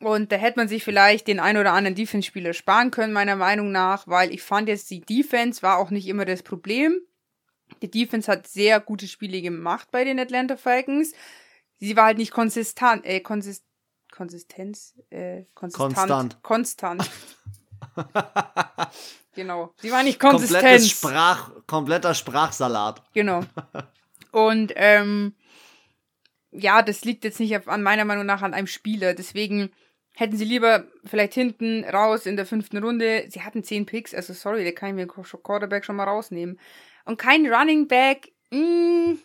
Und 0.00 0.32
da 0.32 0.36
hätte 0.36 0.58
man 0.58 0.68
sich 0.68 0.82
vielleicht 0.82 1.28
den 1.28 1.40
ein 1.40 1.58
oder 1.58 1.72
anderen 1.72 1.94
Defense-Spieler 1.94 2.54
sparen 2.54 2.90
können, 2.90 3.12
meiner 3.12 3.36
Meinung 3.36 3.70
nach, 3.70 4.06
weil 4.08 4.32
ich 4.32 4.42
fand 4.42 4.68
jetzt, 4.68 4.90
die 4.90 5.02
Defense 5.02 5.62
war 5.62 5.78
auch 5.78 5.90
nicht 5.90 6.08
immer 6.08 6.24
das 6.24 6.42
Problem. 6.42 7.00
Die 7.82 7.90
Defense 7.90 8.30
hat 8.30 8.46
sehr 8.46 8.80
gute 8.80 9.06
Spiele 9.06 9.42
gemacht 9.42 9.88
bei 9.90 10.04
den 10.04 10.18
Atlanta 10.18 10.56
Falcons. 10.56 11.12
Sie 11.78 11.96
war 11.96 12.06
halt 12.06 12.18
nicht 12.18 12.30
konsistent, 12.30 13.04
äh, 13.04 13.20
konsist, 13.20 13.64
Konsistenz, 14.10 14.94
äh, 15.10 15.44
konsistent, 15.54 15.94
konstant. 15.94 16.42
Konstant. 16.42 17.10
genau. 19.34 19.74
Sie 19.80 19.92
war 19.92 20.02
nicht 20.02 20.18
konsistent. 20.18 20.82
Sprach, 20.82 21.50
kompletter 21.66 22.14
Sprachsalat. 22.14 23.02
Genau. 23.12 23.42
Und, 24.32 24.72
ähm, 24.76 25.34
ja, 26.52 26.82
das 26.82 27.04
liegt 27.04 27.24
jetzt 27.24 27.38
nicht 27.38 27.68
an 27.68 27.82
meiner 27.82 28.04
Meinung 28.04 28.26
nach 28.26 28.42
an 28.42 28.54
einem 28.54 28.66
Spieler. 28.66 29.14
Deswegen 29.14 29.70
Hätten 30.14 30.36
sie 30.36 30.44
lieber 30.44 30.86
vielleicht 31.04 31.34
hinten 31.34 31.84
raus 31.84 32.26
in 32.26 32.36
der 32.36 32.46
fünften 32.46 32.78
Runde, 32.78 33.26
sie 33.28 33.42
hatten 33.42 33.62
zehn 33.64 33.86
Picks, 33.86 34.14
also 34.14 34.32
sorry, 34.32 34.64
da 34.64 34.72
kann 34.72 34.90
ich 34.90 34.94
mir 34.94 35.06
Quarterback 35.06 35.84
schon 35.84 35.96
mal 35.96 36.04
rausnehmen. 36.04 36.58
Und 37.04 37.16
kein 37.16 37.46
Running 37.46 37.88
Back, 37.88 38.32
mh, 38.50 38.58
hm, 38.58 39.18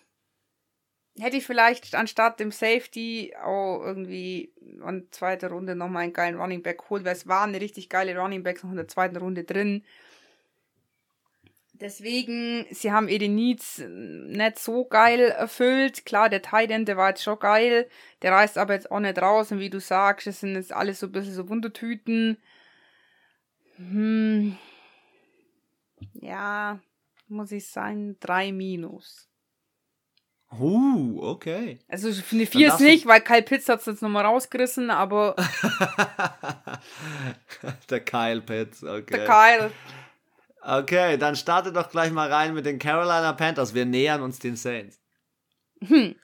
hätte 1.20 1.38
ich 1.38 1.46
vielleicht 1.46 1.96
anstatt 1.96 2.40
dem 2.40 2.52
Safety 2.52 3.34
auch 3.42 3.82
irgendwie 3.84 4.54
in 4.60 5.08
zweiter 5.12 5.50
Runde 5.50 5.76
nochmal 5.76 6.04
einen 6.04 6.14
geilen 6.14 6.40
Running 6.40 6.62
Back 6.62 6.80
geholt, 6.80 7.06
weil 7.06 7.14
es 7.14 7.28
waren 7.28 7.56
richtig 7.56 7.90
geile 7.90 8.18
Running 8.18 8.44
Backs 8.44 8.64
noch 8.64 8.72
in 8.72 8.78
der 8.78 8.88
zweiten 8.88 9.18
Runde 9.18 9.44
drin. 9.44 9.84
Deswegen, 11.82 12.66
sie 12.72 12.94
haben 12.94 13.10
eh 13.10 13.18
den 13.18 13.36
Needs 13.36 13.80
nicht 13.80 14.60
so 14.60 14.86
geil 14.86 15.20
erfüllt. 15.20 16.06
Klar, 16.06 16.30
der 16.30 16.42
Titan, 16.42 16.86
der 16.86 16.96
war 16.96 17.10
jetzt 17.10 17.24
schon 17.24 17.38
geil. 17.38 17.90
Der 18.22 18.32
reißt 18.32 18.58
aber 18.58 18.76
jetzt 18.76 18.92
auch 18.92 19.02
nicht 19.02 19.22
raus. 19.22 19.52
Und 19.52 19.60
wie 19.60 19.70
du 19.70 19.82
sagst, 19.82 20.26
das 20.26 20.40
sind 20.40 20.56
jetzt 20.56 20.72
alles 20.72 21.02
so 21.02 21.08
ein 21.08 21.12
bisschen 21.12 21.34
so 21.34 21.50
Wundertüten. 21.50 22.38
Hm. 23.76 24.58
Ja, 26.14 26.80
muss 27.28 27.52
ich 27.52 27.68
sagen, 27.68 28.16
drei 28.22 28.54
Minus. 28.54 29.28
Uh, 30.58 31.20
okay. 31.24 31.80
Also 31.90 32.14
finde 32.14 32.46
vier 32.46 32.70
ist 32.70 32.80
nicht, 32.80 33.06
weil 33.06 33.20
Kyle 33.20 33.42
Pitts 33.42 33.68
hat 33.68 33.82
es 33.82 33.86
jetzt 33.86 34.02
nochmal 34.02 34.24
rausgerissen, 34.24 34.90
aber. 34.90 35.36
der 37.90 38.00
Kyle 38.00 38.40
Pitts, 38.40 38.82
okay. 38.82 39.18
Der 39.18 39.26
Kyle. 39.26 39.72
Okay, 40.68 41.18
dann 41.18 41.36
starte 41.36 41.72
doch 41.72 41.91
gleich 41.91 42.11
mal 42.11 42.32
rein 42.32 42.55
mit 42.55 42.66
den 42.66 42.80
Carolina 42.80 43.34
Panthers. 43.34 43.76
Wir 43.76 43.86
nähern 43.86 44.24
uns 44.24 44.39
den 44.39 44.55
Saints. 44.55 44.99
Hm. 45.82 46.16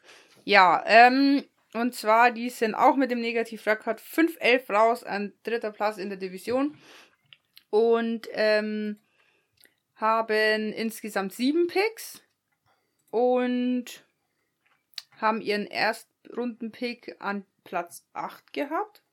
Ja, 0.45 0.81
ähm, 0.87 1.43
und 1.73 1.93
zwar, 1.93 2.31
die 2.31 2.49
sind 2.49 2.73
auch 2.73 2.95
mit 2.95 3.11
dem 3.11 3.21
Negativrekord 3.21 4.01
5-11 4.01 4.73
raus 4.73 5.03
an 5.03 5.33
dritter 5.43 5.71
Platz 5.71 5.97
in 5.97 6.09
der 6.09 6.17
Division. 6.17 6.75
Und 7.69 8.29
ähm, 8.31 8.99
haben 9.93 10.73
insgesamt 10.73 11.33
sieben 11.33 11.67
Picks 11.67 12.23
und 13.11 14.03
haben 15.17 15.41
ihren 15.41 15.67
Erstrunden-Pick 15.67 17.17
an 17.19 17.45
Platz 17.63 18.07
8 18.13 18.53
gehabt. 18.53 19.03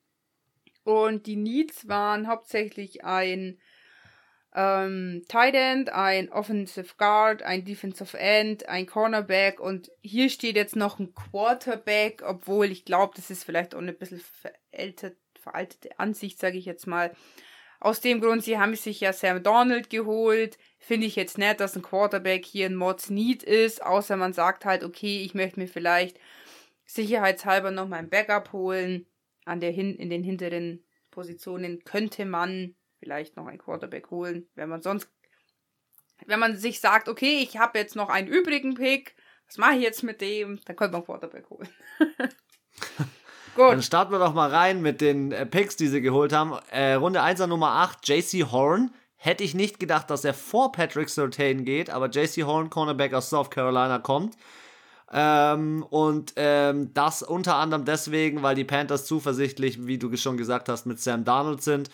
Und 0.85 1.27
die 1.27 1.37
Needs 1.37 1.87
waren 1.87 2.29
hauptsächlich 2.29 3.05
ein 3.05 3.61
ähm, 4.55 5.25
Tight 5.29 5.55
End, 5.55 5.91
ein 5.91 6.31
Offensive 6.31 6.95
Guard, 6.97 7.43
ein 7.43 7.65
Defensive 7.65 8.19
End, 8.19 8.69
ein 8.69 8.87
Cornerback 8.87 9.61
und 9.61 9.91
hier 10.01 10.31
steht 10.31 10.57
jetzt 10.57 10.77
noch 10.77 10.99
ein 10.99 11.15
Quarterback, 11.15 12.23
obwohl 12.25 12.71
ich 12.71 12.85
glaube, 12.85 13.13
das 13.17 13.31
ist 13.31 13.45
vielleicht 13.45 13.75
auch 13.75 13.81
eine 13.81 13.93
bisschen 13.93 14.21
veraltet, 14.21 15.19
veraltete 15.39 15.99
Ansicht, 15.99 16.39
sage 16.39 16.59
ich 16.59 16.65
jetzt 16.65 16.87
mal. 16.87 17.13
Aus 17.81 18.01
dem 18.01 18.21
Grund, 18.21 18.43
sie 18.43 18.59
haben 18.59 18.75
sich 18.75 19.01
ja 19.01 19.13
Sam 19.13 19.43
Donald 19.43 19.89
geholt. 19.89 20.59
Finde 20.79 21.07
ich 21.07 21.15
jetzt 21.15 21.39
nett, 21.39 21.61
dass 21.61 21.77
ein 21.77 21.83
Quarterback 21.83 22.45
hier 22.45 22.67
ein 22.67 22.75
Mods 22.75 23.09
Need 23.09 23.45
ist, 23.45 23.83
außer 23.83 24.17
man 24.17 24.33
sagt 24.33 24.65
halt, 24.65 24.83
okay, 24.83 25.23
ich 25.23 25.35
möchte 25.35 25.61
mir 25.61 25.69
vielleicht 25.69 26.19
sicherheitshalber 26.87 27.71
noch 27.71 27.87
mal 27.87 27.99
ein 27.99 28.11
Backup 28.11 28.53
holen. 28.53 29.07
An 29.45 29.61
der 29.61 29.71
hin 29.71 29.95
in 29.95 30.11
den 30.11 30.25
hinteren 30.25 30.85
Positionen 31.11 31.85
könnte 31.85 32.25
man 32.25 32.75
vielleicht 32.99 33.37
noch 33.37 33.47
einen 33.47 33.59
Quarterback 33.59 34.11
holen, 34.11 34.49
wenn 34.55 34.69
man 34.69 34.83
sonst 34.83 35.09
wenn 36.27 36.41
man 36.41 36.57
sich 36.57 36.81
sagt, 36.81 37.09
okay, 37.09 37.39
ich 37.43 37.59
habe 37.59 37.79
jetzt 37.79 37.97
noch 37.97 38.09
einen 38.09 38.29
übrigen 38.29 38.75
Pick, 38.75 39.15
was 39.47 39.57
mache 39.57 39.77
ich 39.77 39.83
jetzt 39.83 40.03
mit 40.03 40.21
dem? 40.21 40.61
Dann 40.65 40.77
könnte 40.77 40.93
man 40.93 41.03
einen 41.03 41.07
Quarterback 41.07 41.49
holen. 41.49 41.69
Gut. 43.57 43.73
Dann 43.73 43.83
starten 43.83 44.13
wir 44.13 44.19
doch 44.19 44.35
mal 44.35 44.51
rein 44.51 44.83
mit 44.83 45.01
den 45.01 45.33
äh, 45.33 45.47
Picks, 45.47 45.77
die 45.77 45.89
sie 45.89 46.01
geholt 46.01 46.33
haben. 46.33 46.55
Äh, 46.71 46.95
Runde 46.95 47.23
1 47.23 47.41
an 47.41 47.49
Nummer 47.49 47.71
8, 47.71 48.07
JC 48.07 48.53
Horn. 48.53 48.93
Hätte 49.17 49.43
ich 49.43 49.55
nicht 49.55 49.81
gedacht, 49.81 50.11
dass 50.11 50.25
er 50.25 50.35
vor 50.35 50.71
Patrick 50.71 51.09
Surtain 51.09 51.65
geht, 51.65 51.91
aber 51.91 52.09
JC 52.09 52.45
Horn, 52.45 52.71
Cornerback 52.71 53.15
aus 53.15 53.31
South 53.31 53.51
Carolina, 53.51 53.99
kommt. 53.99 54.37
Ähm, 55.11 55.85
und 55.91 56.35
ähm, 56.37 56.93
das 56.95 57.23
unter 57.23 57.57
anderem 57.57 57.85
deswegen, 57.85 58.43
weil 58.43 58.55
die 58.55 58.65
Panthers 58.65 59.07
zuversichtlich, 59.07 59.87
wie 59.87 59.99
du 59.99 60.15
schon 60.17 60.37
gesagt 60.37 60.69
hast, 60.69 60.87
mit 60.87 61.01
Sam 61.01 61.25
Darnold 61.25 61.63
sind. 61.63 61.91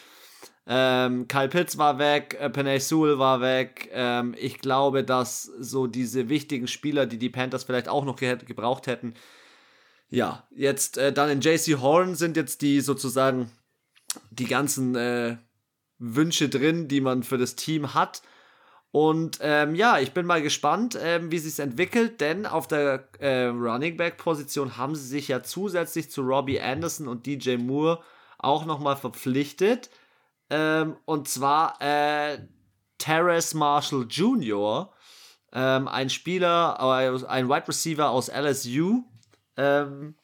Ähm, 0.66 1.28
Kyle 1.28 1.48
Pitts 1.48 1.76
war 1.76 1.98
weg, 1.98 2.36
äh, 2.40 2.48
Penay 2.48 2.80
Sewell 2.80 3.18
war 3.18 3.40
weg. 3.40 3.90
Ähm, 3.92 4.34
ich 4.38 4.58
glaube, 4.58 5.04
dass 5.04 5.42
so 5.42 5.86
diese 5.86 6.28
wichtigen 6.28 6.68
Spieler, 6.68 7.06
die 7.06 7.18
die 7.18 7.28
Panthers 7.28 7.64
vielleicht 7.64 7.88
auch 7.88 8.04
noch 8.04 8.16
ge 8.16 8.36
gebraucht 8.36 8.86
hätten, 8.86 9.14
ja, 10.08 10.46
jetzt 10.54 10.96
äh, 10.96 11.12
dann 11.12 11.28
in 11.28 11.40
JC 11.40 11.80
Horn 11.80 12.14
sind 12.14 12.36
jetzt 12.36 12.62
die 12.62 12.80
sozusagen 12.80 13.50
die 14.30 14.46
ganzen 14.46 14.94
äh, 14.94 15.36
Wünsche 15.98 16.48
drin, 16.48 16.88
die 16.88 17.00
man 17.00 17.22
für 17.22 17.38
das 17.38 17.56
Team 17.56 17.94
hat. 17.94 18.22
Und 18.90 19.38
ähm, 19.40 19.74
ja, 19.74 19.98
ich 19.98 20.12
bin 20.12 20.24
mal 20.24 20.40
gespannt, 20.40 20.96
ähm, 21.02 21.32
wie 21.32 21.40
sich 21.40 21.58
entwickelt, 21.58 22.20
denn 22.20 22.46
auf 22.46 22.68
der 22.68 23.08
äh, 23.18 23.46
Running 23.46 23.96
Back 23.96 24.18
Position 24.18 24.76
haben 24.76 24.94
sie 24.94 25.06
sich 25.08 25.28
ja 25.28 25.42
zusätzlich 25.42 26.12
zu 26.12 26.22
Robbie 26.22 26.60
Anderson 26.60 27.08
und 27.08 27.26
DJ 27.26 27.56
Moore 27.56 28.00
auch 28.38 28.66
nochmal 28.66 28.96
verpflichtet. 28.96 29.90
Ähm, 30.50 30.96
und 31.04 31.28
zwar 31.28 31.80
äh, 31.80 32.38
Terrace 32.98 33.54
Marshall 33.54 34.06
Jr., 34.08 34.92
ähm, 35.52 35.88
ein 35.88 36.10
Spieler, 36.10 36.80
ein 36.80 37.48
Wide 37.48 37.68
Receiver 37.68 38.10
aus 38.10 38.28
LSU, 38.28 39.04
ähm, 39.56 40.16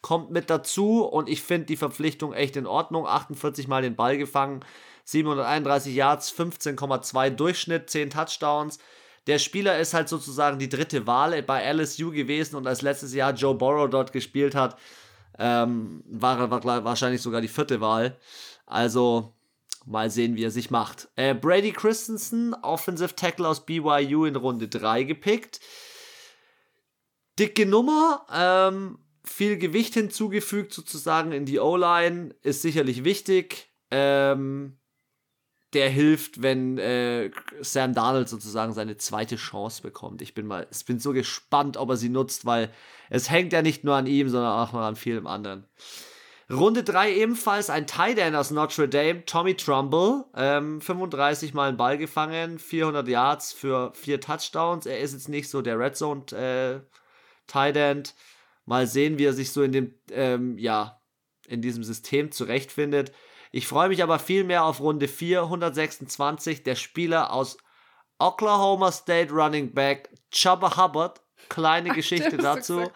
kommt 0.00 0.30
mit 0.30 0.50
dazu 0.50 1.04
und 1.04 1.28
ich 1.28 1.42
finde 1.42 1.66
die 1.66 1.76
Verpflichtung 1.76 2.32
echt 2.32 2.54
in 2.56 2.66
Ordnung. 2.66 3.06
48 3.08 3.66
Mal 3.66 3.82
den 3.82 3.96
Ball 3.96 4.16
gefangen, 4.16 4.64
731 5.04 5.94
Yards, 5.94 6.32
15,2 6.32 7.30
Durchschnitt, 7.30 7.90
10 7.90 8.10
Touchdowns. 8.10 8.78
Der 9.26 9.40
Spieler 9.40 9.78
ist 9.78 9.94
halt 9.94 10.08
sozusagen 10.08 10.60
die 10.60 10.68
dritte 10.68 11.08
Wahl 11.08 11.42
bei 11.42 11.64
LSU 11.72 12.12
gewesen 12.12 12.54
und 12.54 12.68
als 12.68 12.82
letztes 12.82 13.12
Jahr 13.12 13.32
Joe 13.32 13.56
Burrow 13.56 13.90
dort 13.90 14.12
gespielt 14.12 14.54
hat, 14.54 14.78
ähm, 15.38 16.04
war 16.06 16.38
er 16.38 16.84
wahrscheinlich 16.84 17.20
sogar 17.20 17.40
die 17.40 17.48
vierte 17.48 17.80
Wahl. 17.80 18.16
Also 18.66 19.35
mal 19.86 20.10
sehen, 20.10 20.36
wie 20.36 20.44
er 20.44 20.50
sich 20.50 20.70
macht. 20.70 21.08
Äh, 21.16 21.34
Brady 21.34 21.72
Christensen, 21.72 22.54
Offensive 22.54 23.14
Tackle 23.14 23.48
aus 23.48 23.64
BYU 23.64 24.24
in 24.24 24.36
Runde 24.36 24.68
3 24.68 25.04
gepickt. 25.04 25.60
Dicke 27.38 27.66
Nummer, 27.66 28.26
ähm, 28.32 28.98
viel 29.24 29.58
Gewicht 29.58 29.94
hinzugefügt 29.94 30.72
sozusagen 30.72 31.32
in 31.32 31.44
die 31.44 31.60
O-Line, 31.60 32.34
ist 32.42 32.62
sicherlich 32.62 33.04
wichtig. 33.04 33.70
Ähm, 33.90 34.78
der 35.72 35.90
hilft, 35.90 36.42
wenn 36.42 36.78
äh, 36.78 37.30
Sam 37.60 37.92
Darnold 37.92 38.28
sozusagen 38.28 38.72
seine 38.72 38.96
zweite 38.96 39.36
Chance 39.36 39.82
bekommt. 39.82 40.22
Ich 40.22 40.32
bin 40.32 40.46
mal, 40.46 40.66
ich 40.70 40.84
bin 40.86 40.98
so 40.98 41.12
gespannt, 41.12 41.76
ob 41.76 41.90
er 41.90 41.96
sie 41.96 42.08
nutzt, 42.08 42.46
weil 42.46 42.72
es 43.10 43.30
hängt 43.30 43.52
ja 43.52 43.62
nicht 43.62 43.84
nur 43.84 43.94
an 43.94 44.06
ihm, 44.06 44.28
sondern 44.28 44.52
auch 44.52 44.72
noch 44.72 44.80
an 44.80 44.96
vielem 44.96 45.26
anderen. 45.26 45.66
Runde 46.48 46.84
3 46.84 47.12
ebenfalls 47.12 47.70
ein 47.70 47.88
Tight 47.88 48.18
End 48.18 48.36
aus 48.36 48.52
Notre 48.52 48.88
Dame, 48.88 49.24
Tommy 49.24 49.56
Trumbull. 49.56 50.24
Ähm, 50.36 50.80
35 50.80 51.54
Mal 51.54 51.68
einen 51.68 51.76
Ball 51.76 51.98
gefangen, 51.98 52.60
400 52.60 53.08
Yards 53.08 53.52
für 53.52 53.92
vier 53.94 54.20
Touchdowns. 54.20 54.86
Er 54.86 55.00
ist 55.00 55.12
jetzt 55.12 55.28
nicht 55.28 55.50
so 55.50 55.60
der 55.60 55.78
Red 55.78 55.96
Zone 55.96 56.24
äh, 56.32 56.80
Tight 57.48 57.76
End. 57.76 58.14
Mal 58.64 58.86
sehen, 58.86 59.18
wie 59.18 59.24
er 59.24 59.32
sich 59.32 59.50
so 59.52 59.62
in 59.62 59.72
dem, 59.72 59.94
ähm, 60.12 60.56
ja, 60.56 61.00
in 61.48 61.62
diesem 61.62 61.82
System 61.82 62.30
zurechtfindet. 62.30 63.12
Ich 63.50 63.66
freue 63.66 63.88
mich 63.88 64.02
aber 64.02 64.18
viel 64.20 64.44
mehr 64.44 64.64
auf 64.64 64.80
Runde 64.80 65.08
4, 65.08 65.42
126, 65.42 66.62
der 66.62 66.76
Spieler 66.76 67.32
aus 67.32 67.58
Oklahoma 68.18 68.92
State 68.92 69.32
Running 69.32 69.72
Back 69.72 70.10
Chubba 70.30 70.76
Hubbard. 70.76 71.22
Kleine 71.48 71.90
Geschichte 71.94 72.36
dazu. 72.36 72.90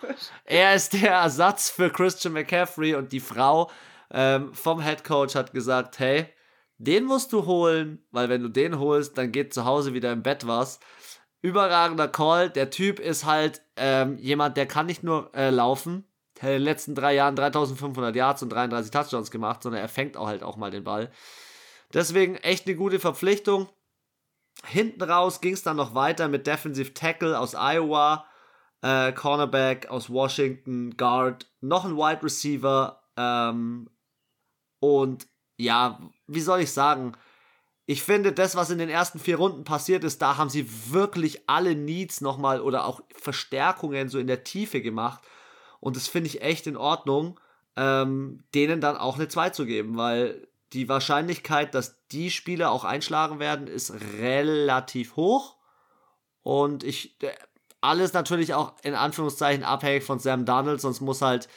Er 0.44 0.74
ist 0.74 0.92
der 0.92 1.12
Ersatz 1.12 1.70
für 1.70 1.90
Christian 1.90 2.34
McCaffrey 2.34 2.94
und 2.94 3.12
die 3.12 3.20
Frau 3.20 3.70
ähm, 4.11 4.53
vom 4.55 4.80
Head 4.80 5.05
Coach 5.05 5.34
hat 5.34 5.53
gesagt, 5.53 5.98
hey, 5.98 6.26
den 6.78 7.05
musst 7.05 7.32
du 7.32 7.46
holen, 7.46 8.05
weil 8.11 8.28
wenn 8.28 8.42
du 8.42 8.48
den 8.48 8.78
holst, 8.78 9.18
dann 9.18 9.32
geht 9.32 9.53
zu 9.53 9.64
Hause 9.64 9.94
wieder 9.94 10.12
im 10.12 10.22
Bett 10.22 10.46
was 10.46 10.80
überragender 11.42 12.09
Call. 12.09 12.51
Der 12.51 12.70
Typ 12.70 12.98
ist 12.98 13.24
halt 13.24 13.62
ähm, 13.76 14.18
jemand, 14.18 14.57
der 14.57 14.66
kann 14.66 14.86
nicht 14.86 15.03
nur 15.03 15.34
äh, 15.34 15.51
laufen. 15.51 16.05
Hat 16.38 16.48
in 16.48 16.57
den 16.57 16.62
letzten 16.62 16.94
drei 16.94 17.14
Jahren 17.14 17.36
3500 17.36 18.16
Yards 18.16 18.42
und 18.42 18.51
33 18.51 18.90
Touchdowns 18.90 19.30
gemacht, 19.30 19.62
sondern 19.62 19.82
er 19.82 19.88
fängt 19.88 20.16
auch 20.16 20.26
halt 20.26 20.42
auch 20.42 20.57
mal 20.57 20.70
den 20.70 20.84
Ball. 20.84 21.11
Deswegen 21.92 22.36
echt 22.36 22.66
eine 22.66 22.76
gute 22.76 22.98
Verpflichtung. 22.98 23.68
Hinten 24.64 25.03
raus 25.03 25.40
ging 25.40 25.55
es 25.55 25.62
dann 25.62 25.76
noch 25.76 25.94
weiter 25.94 26.28
mit 26.28 26.46
Defensive 26.46 26.94
Tackle 26.94 27.38
aus 27.38 27.55
Iowa, 27.55 28.26
äh, 28.83 29.12
Cornerback 29.12 29.89
aus 29.89 30.11
Washington, 30.11 30.97
Guard, 30.97 31.47
noch 31.61 31.85
ein 31.85 31.97
Wide 31.97 32.22
Receiver 32.22 33.03
ähm, 33.16 33.89
und 34.81 35.26
ja, 35.57 36.01
wie 36.26 36.41
soll 36.41 36.61
ich 36.61 36.72
sagen, 36.72 37.12
ich 37.87 38.03
finde, 38.03 38.33
das, 38.33 38.55
was 38.55 38.70
in 38.70 38.78
den 38.78 38.89
ersten 38.89 39.18
vier 39.18 39.37
Runden 39.37 39.64
passiert 39.64 40.05
ist, 40.05 40.22
da 40.22 40.37
haben 40.37 40.49
sie 40.49 40.93
wirklich 40.93 41.49
alle 41.49 41.74
Needs 41.74 42.20
nochmal 42.20 42.61
oder 42.61 42.85
auch 42.85 43.01
Verstärkungen 43.16 44.09
so 44.09 44.18
in 44.18 44.28
der 44.28 44.45
Tiefe 44.45 44.81
gemacht. 44.81 45.22
Und 45.81 45.97
das 45.97 46.07
finde 46.07 46.28
ich 46.28 46.41
echt 46.41 46.68
in 46.68 46.76
Ordnung, 46.76 47.41
ähm, 47.76 48.45
denen 48.55 48.81
dann 48.81 48.97
auch 48.97 49.16
eine 49.16 49.26
2 49.26 49.51
zu 49.51 49.66
geben, 49.66 49.97
weil 49.97 50.47
die 50.72 50.89
Wahrscheinlichkeit, 50.89 51.74
dass 51.74 52.07
die 52.09 52.31
Spieler 52.31 52.70
auch 52.70 52.85
einschlagen 52.85 53.41
werden, 53.41 53.66
ist 53.66 53.93
relativ 54.20 55.16
hoch. 55.16 55.57
Und 56.43 56.85
ich, 56.85 57.20
äh, 57.22 57.33
alles 57.81 58.12
natürlich 58.12 58.55
auch 58.55 58.74
in 58.83 58.95
Anführungszeichen 58.95 59.64
abhängig 59.64 60.05
von 60.05 60.18
Sam 60.18 60.45
Donald, 60.45 60.81
sonst 60.81 61.01
muss 61.01 61.22
halt 61.22 61.49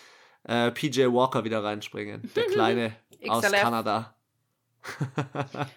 äh, 0.44 0.72
PJ 0.72 1.06
Walker 1.08 1.44
wieder 1.44 1.64
reinspringen, 1.64 2.30
der 2.36 2.44
Kleine 2.52 2.96
aus 3.28 3.44
Kanada. 3.44 4.16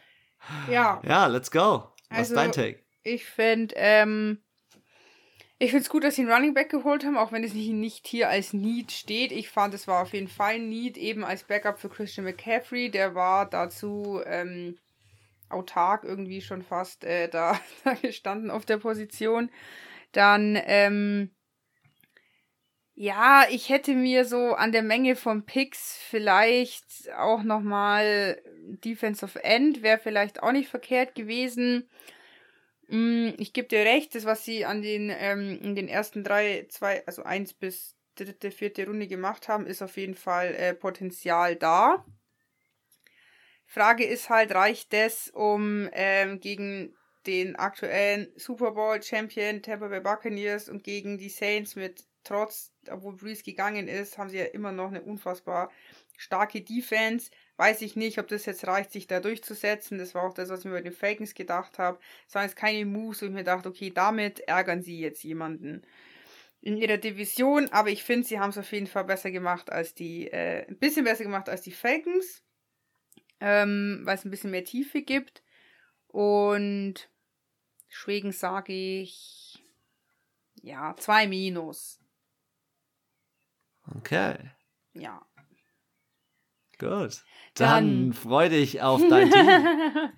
Ja. 0.70 1.00
Ja, 1.04 1.26
let's 1.26 1.50
go. 1.50 1.90
Was 2.08 2.18
also, 2.18 2.34
ist 2.34 2.36
dein 2.36 2.52
Take? 2.52 2.80
Ich 3.02 3.24
finde, 3.24 3.74
ähm, 3.76 4.38
ich 5.58 5.70
finde 5.70 5.84
es 5.84 5.88
gut, 5.88 6.04
dass 6.04 6.16
sie 6.16 6.22
einen 6.22 6.30
Running 6.30 6.54
Back 6.54 6.70
geholt 6.70 7.04
haben, 7.04 7.16
auch 7.16 7.32
wenn 7.32 7.44
es 7.44 7.54
nicht, 7.54 7.70
nicht 7.70 8.06
hier 8.06 8.28
als 8.28 8.52
Need 8.52 8.92
steht. 8.92 9.32
Ich 9.32 9.48
fand, 9.48 9.74
es 9.74 9.88
war 9.88 10.02
auf 10.02 10.12
jeden 10.12 10.28
Fall 10.28 10.54
ein 10.54 10.68
Need, 10.68 10.96
eben 10.96 11.24
als 11.24 11.44
Backup 11.44 11.78
für 11.78 11.88
Christian 11.88 12.26
McCaffrey. 12.26 12.90
Der 12.90 13.14
war 13.14 13.48
dazu 13.48 14.20
ähm, 14.24 14.78
autark 15.48 16.04
irgendwie 16.04 16.40
schon 16.40 16.62
fast 16.62 17.04
äh, 17.04 17.28
da, 17.30 17.58
da 17.84 17.94
gestanden 17.94 18.50
auf 18.50 18.66
der 18.66 18.78
Position. 18.78 19.50
Dann, 20.12 20.58
ähm, 20.64 21.30
ja, 22.94 23.44
ich 23.50 23.68
hätte 23.68 23.94
mir 23.94 24.24
so 24.24 24.54
an 24.54 24.72
der 24.72 24.82
Menge 24.82 25.16
von 25.16 25.44
Picks 25.44 25.98
vielleicht 26.08 27.12
auch 27.12 27.42
nochmal 27.42 28.40
Defensive 28.84 29.44
End 29.44 29.82
wäre 29.82 29.98
vielleicht 29.98 30.42
auch 30.42 30.52
nicht 30.52 30.70
verkehrt 30.70 31.14
gewesen. 31.14 31.88
Mm, 32.88 33.30
ich 33.38 33.52
gebe 33.52 33.68
dir 33.68 33.80
recht, 33.80 34.14
das, 34.14 34.24
was 34.24 34.44
sie 34.44 34.64
an 34.64 34.80
den, 34.80 35.10
ähm, 35.10 35.58
in 35.62 35.74
den 35.74 35.88
ersten 35.88 36.24
drei, 36.24 36.66
zwei, 36.70 37.06
also 37.06 37.22
eins 37.22 37.52
bis 37.52 37.94
dritte, 38.14 38.50
vierte 38.50 38.86
Runde 38.86 39.06
gemacht 39.08 39.48
haben, 39.48 39.66
ist 39.66 39.82
auf 39.82 39.96
jeden 39.96 40.14
Fall 40.14 40.54
äh, 40.54 40.74
Potenzial 40.74 41.56
da. 41.56 42.04
Frage 43.66 44.04
ist 44.04 44.30
halt, 44.30 44.52
reicht 44.54 44.92
das, 44.92 45.28
um 45.28 45.90
ähm, 45.92 46.40
gegen 46.40 46.95
den 47.26 47.56
aktuellen 47.56 48.32
Super 48.36 48.72
Bowl 48.72 49.02
Champion 49.02 49.62
Tampa 49.62 49.88
Bay 49.88 50.00
Buccaneers 50.00 50.68
und 50.68 50.84
gegen 50.84 51.18
die 51.18 51.28
Saints 51.28 51.76
mit 51.76 52.04
trotz, 52.26 52.72
obwohl 52.90 53.16
Breeze 53.16 53.42
gegangen 53.42 53.88
ist, 53.88 54.18
haben 54.18 54.30
sie 54.30 54.38
ja 54.38 54.44
immer 54.46 54.72
noch 54.72 54.88
eine 54.88 55.02
unfassbar 55.02 55.70
starke 56.16 56.60
Defense. 56.60 57.30
Weiß 57.56 57.82
ich 57.82 57.96
nicht, 57.96 58.18
ob 58.18 58.28
das 58.28 58.46
jetzt 58.46 58.66
reicht, 58.66 58.92
sich 58.92 59.06
da 59.06 59.20
durchzusetzen. 59.20 59.98
Das 59.98 60.14
war 60.14 60.24
auch 60.24 60.34
das, 60.34 60.48
was 60.48 60.60
ich 60.60 60.64
mir 60.66 60.72
bei 60.72 60.82
den 60.82 60.92
Falcons 60.92 61.34
gedacht 61.34 61.78
habe. 61.78 61.98
Es 62.28 62.34
waren 62.34 62.44
jetzt 62.44 62.56
keine 62.56 62.84
Moves, 62.84 63.22
wo 63.22 63.26
ich 63.26 63.32
mir 63.32 63.44
dachte, 63.44 63.68
okay, 63.68 63.90
damit 63.90 64.40
ärgern 64.40 64.82
sie 64.82 65.00
jetzt 65.00 65.22
jemanden 65.22 65.82
in 66.60 66.76
ihrer 66.76 66.98
Division. 66.98 67.68
Aber 67.70 67.88
ich 67.90 68.02
finde, 68.02 68.26
sie 68.26 68.38
haben 68.40 68.50
es 68.50 68.58
auf 68.58 68.72
jeden 68.72 68.86
Fall 68.86 69.04
besser 69.04 69.30
gemacht 69.30 69.70
als 69.70 69.94
die, 69.94 70.28
äh, 70.30 70.66
ein 70.66 70.78
bisschen 70.78 71.04
besser 71.04 71.24
gemacht 71.24 71.48
als 71.48 71.62
die 71.62 71.72
Falcons. 71.72 72.42
Ähm, 73.40 74.00
weil 74.04 74.16
es 74.16 74.24
ein 74.24 74.30
bisschen 74.30 74.50
mehr 74.50 74.64
Tiefe 74.64 75.02
gibt. 75.02 75.42
Und 76.08 77.10
deswegen 77.90 78.32
sage 78.32 78.72
ich, 78.72 79.62
ja, 80.62 80.94
zwei 80.96 81.26
Minus. 81.26 82.00
Okay. 83.96 84.36
Ja. 84.94 85.24
Gut. 86.78 87.22
Dann, 87.54 88.10
dann 88.10 88.12
freu 88.12 88.48
dich 88.48 88.82
auf 88.82 89.00
dein 89.08 89.30
Team. 89.30 89.48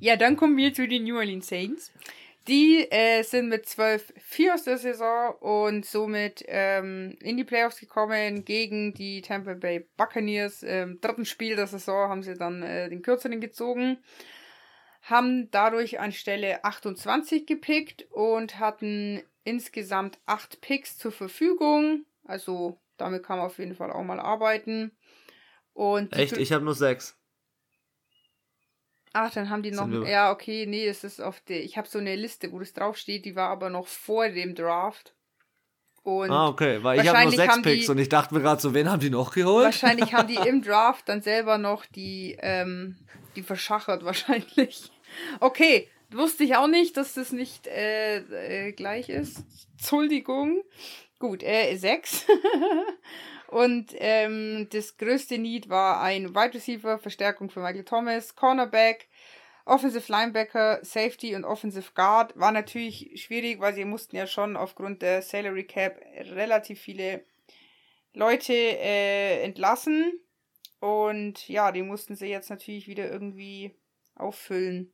ja, 0.00 0.16
dann 0.16 0.36
kommen 0.36 0.56
wir 0.56 0.74
zu 0.74 0.86
den 0.86 1.04
New 1.04 1.16
Orleans 1.16 1.46
Saints. 1.46 1.92
Die 2.48 2.86
äh, 2.92 3.22
sind 3.22 3.48
mit 3.48 3.66
12-4 3.66 4.54
aus 4.54 4.62
der 4.62 4.78
Saison 4.78 5.34
und 5.40 5.84
somit 5.84 6.44
ähm, 6.46 7.16
in 7.20 7.36
die 7.36 7.42
Playoffs 7.44 7.80
gekommen 7.80 8.44
gegen 8.44 8.94
die 8.94 9.20
Tampa 9.20 9.54
Bay 9.54 9.84
Buccaneers. 9.96 10.62
Im 10.62 11.00
dritten 11.00 11.24
Spiel 11.24 11.56
der 11.56 11.66
Saison 11.66 12.08
haben 12.08 12.22
sie 12.22 12.34
dann 12.34 12.62
äh, 12.62 12.88
den 12.88 13.02
kürzeren 13.02 13.40
gezogen, 13.40 13.98
haben 15.06 15.50
dadurch 15.50 16.00
an 16.00 16.12
Stelle 16.12 16.64
28 16.64 17.46
gepickt 17.46 18.06
und 18.10 18.58
hatten 18.58 19.22
insgesamt 19.44 20.18
8 20.26 20.60
Picks 20.60 20.98
zur 20.98 21.12
Verfügung. 21.12 22.04
Also 22.24 22.78
damit 22.96 23.22
kann 23.22 23.38
man 23.38 23.46
auf 23.46 23.58
jeden 23.58 23.76
Fall 23.76 23.92
auch 23.92 24.02
mal 24.02 24.20
arbeiten. 24.20 24.92
Und 25.72 26.12
Echt? 26.12 26.36
Ich 26.36 26.52
habe 26.52 26.64
nur 26.64 26.74
sechs. 26.74 27.16
Ach, 29.12 29.32
dann 29.32 29.48
haben 29.48 29.62
die 29.62 29.70
noch. 29.70 29.88
Ja, 30.06 30.30
okay, 30.30 30.66
nee, 30.66 30.86
es 30.86 31.04
ist 31.04 31.20
auf 31.20 31.40
der. 31.40 31.62
Ich 31.62 31.78
habe 31.78 31.88
so 31.88 31.98
eine 31.98 32.16
Liste, 32.16 32.52
wo 32.52 32.58
das 32.58 32.72
draufsteht, 32.72 33.24
die 33.24 33.36
war 33.36 33.48
aber 33.48 33.70
noch 33.70 33.86
vor 33.86 34.28
dem 34.28 34.54
Draft. 34.54 35.14
Und 36.02 36.30
ah, 36.30 36.48
okay, 36.48 36.82
weil 36.82 37.00
ich 37.00 37.08
habe 37.08 37.22
nur 37.22 37.32
sechs 37.32 37.62
Picks 37.62 37.86
die, 37.86 37.90
und 37.90 37.98
ich 37.98 38.08
dachte 38.08 38.34
mir 38.34 38.40
gerade 38.40 38.60
so, 38.60 38.74
wen 38.74 38.90
haben 38.90 39.00
die 39.00 39.10
noch 39.10 39.32
geholt? 39.32 39.64
Wahrscheinlich 39.64 40.14
haben 40.14 40.28
die 40.28 40.36
im 40.48 40.62
Draft 40.62 41.08
dann 41.08 41.20
selber 41.20 41.58
noch 41.58 41.84
die, 41.86 42.36
ähm, 42.40 42.96
die 43.34 43.42
verschachert, 43.42 44.04
wahrscheinlich. 44.04 44.90
Okay, 45.40 45.88
wusste 46.10 46.44
ich 46.44 46.56
auch 46.56 46.68
nicht, 46.68 46.96
dass 46.96 47.14
das 47.14 47.32
nicht 47.32 47.66
äh, 47.66 48.18
äh, 48.68 48.72
gleich 48.72 49.08
ist. 49.08 49.44
Entschuldigung. 49.72 50.62
Gut, 51.18 51.42
äh, 51.42 51.76
sechs. 51.76 52.26
Und 53.48 53.94
ähm, 53.98 54.68
das 54.70 54.96
größte 54.96 55.38
Need 55.38 55.68
war 55.68 56.00
ein 56.00 56.34
Wide 56.34 56.54
Receiver, 56.54 56.98
Verstärkung 56.98 57.48
für 57.48 57.60
Michael 57.60 57.84
Thomas, 57.84 58.34
Cornerback, 58.34 59.08
Offensive 59.64 60.10
Linebacker, 60.10 60.80
Safety 60.82 61.34
und 61.34 61.44
Offensive 61.44 61.92
Guard. 61.94 62.38
War 62.38 62.52
natürlich 62.52 63.20
schwierig, 63.22 63.60
weil 63.60 63.74
sie 63.74 63.84
mussten 63.84 64.16
ja 64.16 64.26
schon 64.26 64.56
aufgrund 64.56 65.02
der 65.02 65.22
Salary 65.22 65.64
Cap 65.64 66.00
relativ 66.18 66.80
viele 66.80 67.24
Leute 68.12 68.52
äh, 68.52 69.42
entlassen. 69.42 70.20
Und 70.80 71.48
ja, 71.48 71.72
die 71.72 71.82
mussten 71.82 72.14
sie 72.16 72.26
jetzt 72.26 72.50
natürlich 72.50 72.86
wieder 72.86 73.10
irgendwie 73.10 73.74
auffüllen. 74.14 74.92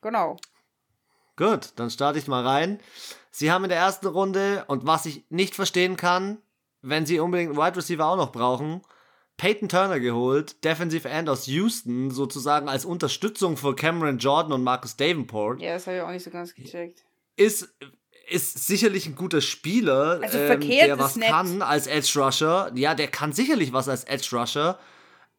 Genau. 0.00 0.36
Gut, 1.36 1.72
dann 1.76 1.90
starte 1.90 2.18
ich 2.18 2.28
mal 2.28 2.46
rein. 2.46 2.80
Sie 3.30 3.50
haben 3.50 3.64
in 3.64 3.70
der 3.70 3.78
ersten 3.78 4.06
Runde, 4.06 4.64
und 4.66 4.86
was 4.86 5.06
ich 5.06 5.24
nicht 5.30 5.54
verstehen 5.54 5.96
kann, 5.96 6.38
wenn 6.82 7.06
sie 7.06 7.20
unbedingt 7.20 7.50
einen 7.50 7.58
Wide 7.58 7.76
Receiver 7.76 8.06
auch 8.06 8.16
noch 8.16 8.32
brauchen, 8.32 8.82
Peyton 9.36 9.70
Turner 9.70 10.00
geholt, 10.00 10.62
Defensive 10.64 11.08
End 11.08 11.28
aus 11.30 11.46
Houston, 11.46 12.10
sozusagen 12.10 12.68
als 12.68 12.84
Unterstützung 12.84 13.56
für 13.56 13.74
Cameron 13.74 14.18
Jordan 14.18 14.52
und 14.52 14.62
Marcus 14.62 14.96
Davenport. 14.96 15.62
Ja, 15.62 15.74
das 15.74 15.86
habe 15.86 15.96
ich 15.96 16.02
auch 16.02 16.10
nicht 16.10 16.24
so 16.24 16.30
ganz 16.30 16.54
gecheckt. 16.54 17.04
Ist, 17.36 17.74
ist 18.28 18.66
sicherlich 18.66 19.06
ein 19.06 19.16
guter 19.16 19.40
Spieler, 19.40 20.20
also 20.22 20.36
ähm, 20.36 20.60
der 20.60 20.98
was 20.98 21.18
kann 21.18 21.62
als 21.62 21.86
Edge 21.86 22.12
Rusher. 22.16 22.70
Ja, 22.74 22.94
der 22.94 23.08
kann 23.08 23.32
sicherlich 23.32 23.72
was 23.72 23.88
als 23.88 24.04
Edge 24.04 24.28
Rusher. 24.36 24.78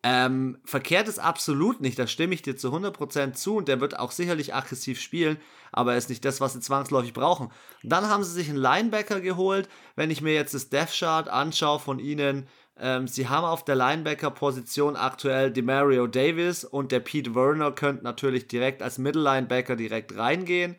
Ähm, 0.04 0.58
verkehrt 0.66 1.08
ist 1.08 1.20
absolut 1.20 1.80
nicht, 1.80 2.00
da 2.00 2.08
stimme 2.08 2.34
ich 2.34 2.42
dir 2.42 2.56
zu 2.56 2.70
100% 2.74 3.34
zu 3.34 3.58
und 3.58 3.68
der 3.68 3.82
wird 3.82 4.00
auch 4.00 4.10
sicherlich 4.10 4.56
aggressiv 4.56 5.00
spielen, 5.00 5.38
aber 5.72 5.92
er 5.92 6.00
ist 6.00 6.10
nicht 6.10 6.26
das, 6.26 6.42
was 6.42 6.54
sie 6.54 6.60
zwangsläufig 6.60 7.14
brauchen. 7.14 7.52
dann 7.84 8.08
haben 8.08 8.24
sie 8.24 8.32
sich 8.32 8.50
einen 8.50 8.58
Linebacker 8.58 9.22
geholt, 9.22 9.70
wenn 9.96 10.10
ich 10.10 10.22
mir 10.22 10.34
jetzt 10.34 10.56
das 10.56 10.70
Death 10.70 10.92
Chart 10.98 11.30
anschaue 11.30 11.80
von 11.80 12.00
ihnen, 12.00 12.48
ähm, 12.82 13.08
sie 13.08 13.30
haben 13.30 13.46
auf 13.46 13.64
der 13.64 13.76
Linebacker-Position 13.76 14.96
aktuell 14.96 15.52
Demario 15.52 16.08
Davis 16.08 16.64
und 16.66 16.92
der 16.92 17.00
Pete 17.00 17.36
Werner 17.36 17.72
könnte 17.72 18.04
natürlich 18.04 18.48
direkt 18.48 18.82
als 18.82 18.98
Mittellinebacker 18.98 19.76
direkt 19.76 20.18
reingehen. 20.18 20.78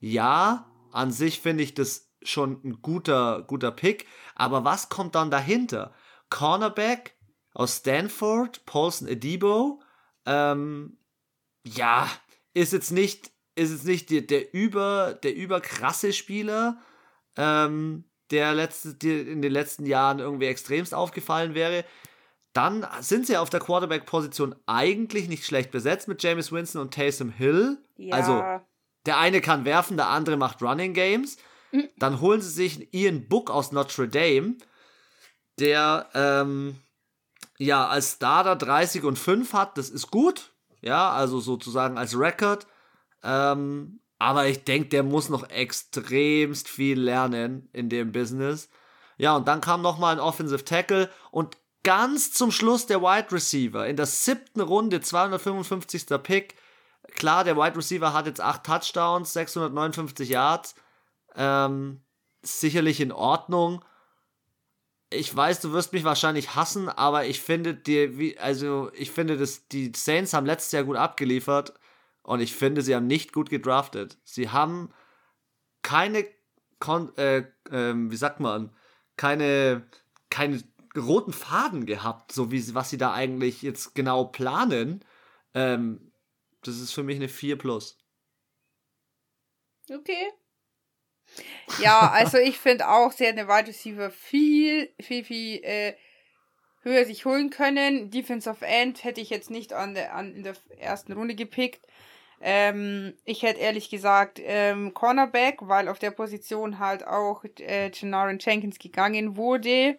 Ja, 0.00 0.66
an 0.90 1.12
sich 1.12 1.40
finde 1.40 1.62
ich 1.62 1.74
das 1.74 2.10
schon 2.24 2.60
ein 2.64 2.82
guter, 2.82 3.44
guter 3.46 3.70
Pick, 3.70 4.06
aber 4.34 4.64
was 4.64 4.88
kommt 4.88 5.14
dann 5.14 5.30
dahinter? 5.30 5.94
Cornerback, 6.28 7.14
aus 7.54 7.78
Stanford, 7.78 8.64
Paulson 8.66 9.08
Edibo. 9.08 9.80
Ähm, 10.26 10.98
ja, 11.64 12.08
ist 12.54 12.72
jetzt 12.72 12.90
nicht, 12.90 13.30
ist 13.54 13.70
jetzt 13.70 13.84
nicht 13.86 14.10
der, 14.10 14.22
der 14.22 14.52
über, 14.54 15.18
der 15.22 15.34
überkrasse 15.34 16.12
Spieler, 16.12 16.78
ähm, 17.36 18.04
der 18.30 18.54
letzte, 18.54 18.94
der 18.94 19.26
in 19.26 19.42
den 19.42 19.52
letzten 19.52 19.86
Jahren 19.86 20.18
irgendwie 20.18 20.46
extremst 20.46 20.94
aufgefallen 20.94 21.54
wäre. 21.54 21.84
Dann 22.54 22.86
sind 23.00 23.26
sie 23.26 23.36
auf 23.36 23.50
der 23.50 23.60
Quarterback-Position 23.60 24.54
eigentlich 24.66 25.28
nicht 25.28 25.46
schlecht 25.46 25.70
besetzt 25.70 26.08
mit 26.08 26.22
James 26.22 26.52
Winston 26.52 26.82
und 26.82 26.92
Taysom 26.92 27.30
Hill. 27.30 27.78
Ja. 27.96 28.14
Also, 28.16 28.42
der 29.06 29.18
eine 29.18 29.40
kann 29.40 29.64
werfen, 29.64 29.96
der 29.96 30.08
andere 30.08 30.36
macht 30.36 30.62
Running 30.62 30.92
Games. 30.92 31.38
Mhm. 31.72 31.88
Dann 31.96 32.20
holen 32.20 32.40
sie 32.40 32.50
sich 32.50 32.92
Ian 32.94 33.26
Book 33.28 33.50
aus 33.50 33.72
Notre 33.72 34.08
Dame, 34.08 34.56
der 35.58 36.08
ähm, 36.14 36.76
ja 37.64 37.86
als 37.86 38.14
Starter 38.14 38.56
30 38.56 39.04
und 39.04 39.18
5 39.18 39.52
hat, 39.52 39.78
das 39.78 39.90
ist 39.90 40.10
gut. 40.10 40.52
Ja, 40.80 41.12
also 41.12 41.40
sozusagen 41.40 41.96
als 41.96 42.18
Record. 42.18 42.66
Ähm, 43.22 44.00
aber 44.18 44.46
ich 44.46 44.64
denke, 44.64 44.88
der 44.88 45.02
muss 45.02 45.28
noch 45.28 45.48
extremst 45.48 46.68
viel 46.68 47.00
lernen 47.00 47.68
in 47.72 47.88
dem 47.88 48.12
Business. 48.12 48.68
Ja, 49.16 49.36
und 49.36 49.46
dann 49.46 49.60
kam 49.60 49.82
noch 49.82 49.98
mal 49.98 50.12
ein 50.12 50.20
Offensive 50.20 50.64
Tackle 50.64 51.10
und 51.30 51.56
ganz 51.84 52.32
zum 52.32 52.50
Schluss 52.50 52.86
der 52.86 53.02
Wide 53.02 53.32
Receiver 53.32 53.86
in 53.86 53.96
der 53.96 54.06
siebten 54.06 54.60
Runde, 54.60 55.00
255. 55.00 56.06
Pick. 56.22 56.56
Klar, 57.14 57.44
der 57.44 57.56
Wide 57.56 57.76
Receiver 57.76 58.12
hat 58.12 58.26
jetzt 58.26 58.40
8 58.40 58.64
Touchdowns, 58.64 59.32
659 59.32 60.28
Yards. 60.28 60.74
Ähm, 61.34 62.02
sicherlich 62.42 63.00
in 63.00 63.12
Ordnung 63.12 63.84
ich 65.14 65.34
weiß, 65.34 65.60
du 65.60 65.72
wirst 65.72 65.92
mich 65.92 66.04
wahrscheinlich 66.04 66.54
hassen, 66.54 66.88
aber 66.88 67.26
ich 67.26 67.40
finde 67.40 67.74
die, 67.74 68.38
also 68.38 68.90
ich 68.94 69.10
finde, 69.10 69.36
dass 69.36 69.68
die 69.68 69.92
Saints 69.94 70.32
haben 70.32 70.46
letztes 70.46 70.72
Jahr 70.72 70.84
gut 70.84 70.96
abgeliefert 70.96 71.74
und 72.22 72.40
ich 72.40 72.54
finde, 72.54 72.82
sie 72.82 72.94
haben 72.94 73.06
nicht 73.06 73.32
gut 73.32 73.50
gedraftet. 73.50 74.18
Sie 74.24 74.50
haben 74.50 74.92
keine, 75.82 76.26
Kon 76.78 77.16
äh, 77.16 77.38
äh, 77.70 77.94
wie 77.94 78.16
sagt 78.16 78.40
man, 78.40 78.74
keine, 79.16 79.86
keine 80.30 80.62
roten 80.96 81.32
Faden 81.32 81.86
gehabt, 81.86 82.32
so 82.32 82.50
wie 82.50 82.74
was 82.74 82.90
sie 82.90 82.98
da 82.98 83.12
eigentlich 83.12 83.62
jetzt 83.62 83.94
genau 83.94 84.24
planen. 84.24 85.04
Ähm, 85.54 86.12
das 86.62 86.78
ist 86.78 86.92
für 86.92 87.02
mich 87.02 87.16
eine 87.16 87.28
4 87.28 87.58
plus. 87.58 87.98
Okay. 89.90 90.32
Ja, 91.80 92.10
also 92.10 92.38
ich 92.38 92.58
finde 92.58 92.88
auch, 92.88 93.12
sie 93.12 93.24
hätten 93.24 93.40
eine 93.40 93.48
Wide 93.48 93.68
Receiver 93.68 94.10
viel, 94.10 94.90
viel, 95.00 95.24
viel 95.24 95.64
äh, 95.64 95.94
höher 96.82 97.04
sich 97.04 97.24
holen 97.24 97.50
können. 97.50 98.10
Defense 98.10 98.48
of 98.48 98.62
End 98.62 99.04
hätte 99.04 99.20
ich 99.20 99.30
jetzt 99.30 99.50
nicht 99.50 99.72
an 99.72 99.94
der, 99.94 100.14
an, 100.14 100.34
in 100.34 100.42
der 100.42 100.54
ersten 100.78 101.12
Runde 101.12 101.34
gepickt. 101.34 101.86
Ähm, 102.40 103.14
ich 103.24 103.42
hätte 103.42 103.60
ehrlich 103.60 103.88
gesagt 103.88 104.40
ähm, 104.42 104.92
Cornerback, 104.94 105.58
weil 105.60 105.88
auf 105.88 106.00
der 106.00 106.10
Position 106.10 106.80
halt 106.80 107.06
auch 107.06 107.44
äh, 107.60 107.90
Janarin 107.92 108.38
Jenkins 108.40 108.78
gegangen 108.78 109.36
wurde. 109.36 109.96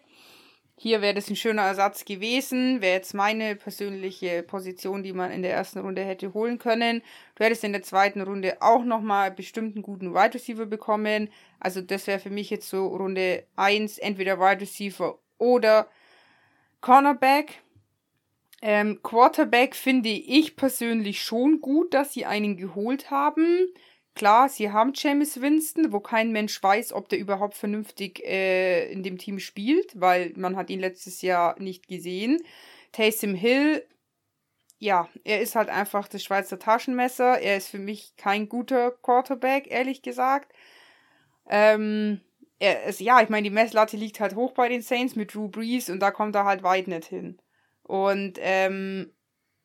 Hier 0.84 1.00
wäre 1.00 1.14
das 1.14 1.30
ein 1.30 1.36
schöner 1.36 1.62
Ersatz 1.62 2.04
gewesen. 2.04 2.82
Wäre 2.82 2.96
jetzt 2.96 3.14
meine 3.14 3.56
persönliche 3.56 4.42
Position, 4.42 5.02
die 5.02 5.14
man 5.14 5.30
in 5.30 5.40
der 5.40 5.54
ersten 5.54 5.78
Runde 5.78 6.04
hätte 6.04 6.34
holen 6.34 6.58
können. 6.58 7.00
Du 7.36 7.44
hättest 7.44 7.64
in 7.64 7.72
der 7.72 7.82
zweiten 7.82 8.20
Runde 8.20 8.58
auch 8.60 8.84
nochmal 8.84 9.30
bestimmt 9.30 9.76
einen 9.76 9.82
guten 9.82 10.12
Wide 10.12 10.34
Receiver 10.34 10.66
bekommen. 10.66 11.30
Also 11.58 11.80
das 11.80 12.06
wäre 12.06 12.18
für 12.18 12.28
mich 12.28 12.50
jetzt 12.50 12.68
so 12.68 12.86
Runde 12.88 13.44
1, 13.56 13.96
entweder 13.96 14.38
Wide 14.38 14.60
Receiver 14.60 15.18
oder 15.38 15.88
Cornerback. 16.82 17.62
Ähm, 18.60 19.00
Quarterback 19.02 19.76
finde 19.76 20.10
ich 20.10 20.54
persönlich 20.54 21.22
schon 21.22 21.62
gut, 21.62 21.94
dass 21.94 22.12
sie 22.12 22.26
einen 22.26 22.58
geholt 22.58 23.10
haben. 23.10 23.68
Klar, 24.14 24.48
sie 24.48 24.70
haben 24.70 24.92
James 24.94 25.40
Winston, 25.40 25.92
wo 25.92 25.98
kein 25.98 26.30
Mensch 26.30 26.62
weiß, 26.62 26.92
ob 26.92 27.08
der 27.08 27.18
überhaupt 27.18 27.56
vernünftig 27.56 28.24
äh, 28.24 28.90
in 28.92 29.02
dem 29.02 29.18
Team 29.18 29.40
spielt, 29.40 30.00
weil 30.00 30.32
man 30.36 30.54
hat 30.56 30.70
ihn 30.70 30.78
letztes 30.78 31.20
Jahr 31.20 31.58
nicht 31.60 31.88
gesehen. 31.88 32.40
Taysom 32.92 33.34
Hill, 33.34 33.84
ja, 34.78 35.08
er 35.24 35.40
ist 35.40 35.56
halt 35.56 35.68
einfach 35.68 36.06
das 36.06 36.22
Schweizer 36.22 36.60
Taschenmesser. 36.60 37.40
Er 37.40 37.56
ist 37.56 37.68
für 37.68 37.78
mich 37.78 38.14
kein 38.16 38.48
guter 38.48 38.92
Quarterback, 38.92 39.68
ehrlich 39.70 40.02
gesagt. 40.02 40.52
Ähm, 41.48 42.20
er 42.60 42.84
ist, 42.84 43.00
ja, 43.00 43.20
ich 43.20 43.28
meine, 43.30 43.44
die 43.48 43.54
Messlatte 43.54 43.96
liegt 43.96 44.20
halt 44.20 44.36
hoch 44.36 44.52
bei 44.52 44.68
den 44.68 44.82
Saints 44.82 45.16
mit 45.16 45.34
Drew 45.34 45.48
Brees 45.48 45.90
und 45.90 46.00
da 46.00 46.12
kommt 46.12 46.36
er 46.36 46.44
halt 46.44 46.62
weit 46.62 46.86
nicht 46.86 47.06
hin. 47.06 47.38
Und 47.82 48.38
ähm, 48.40 49.12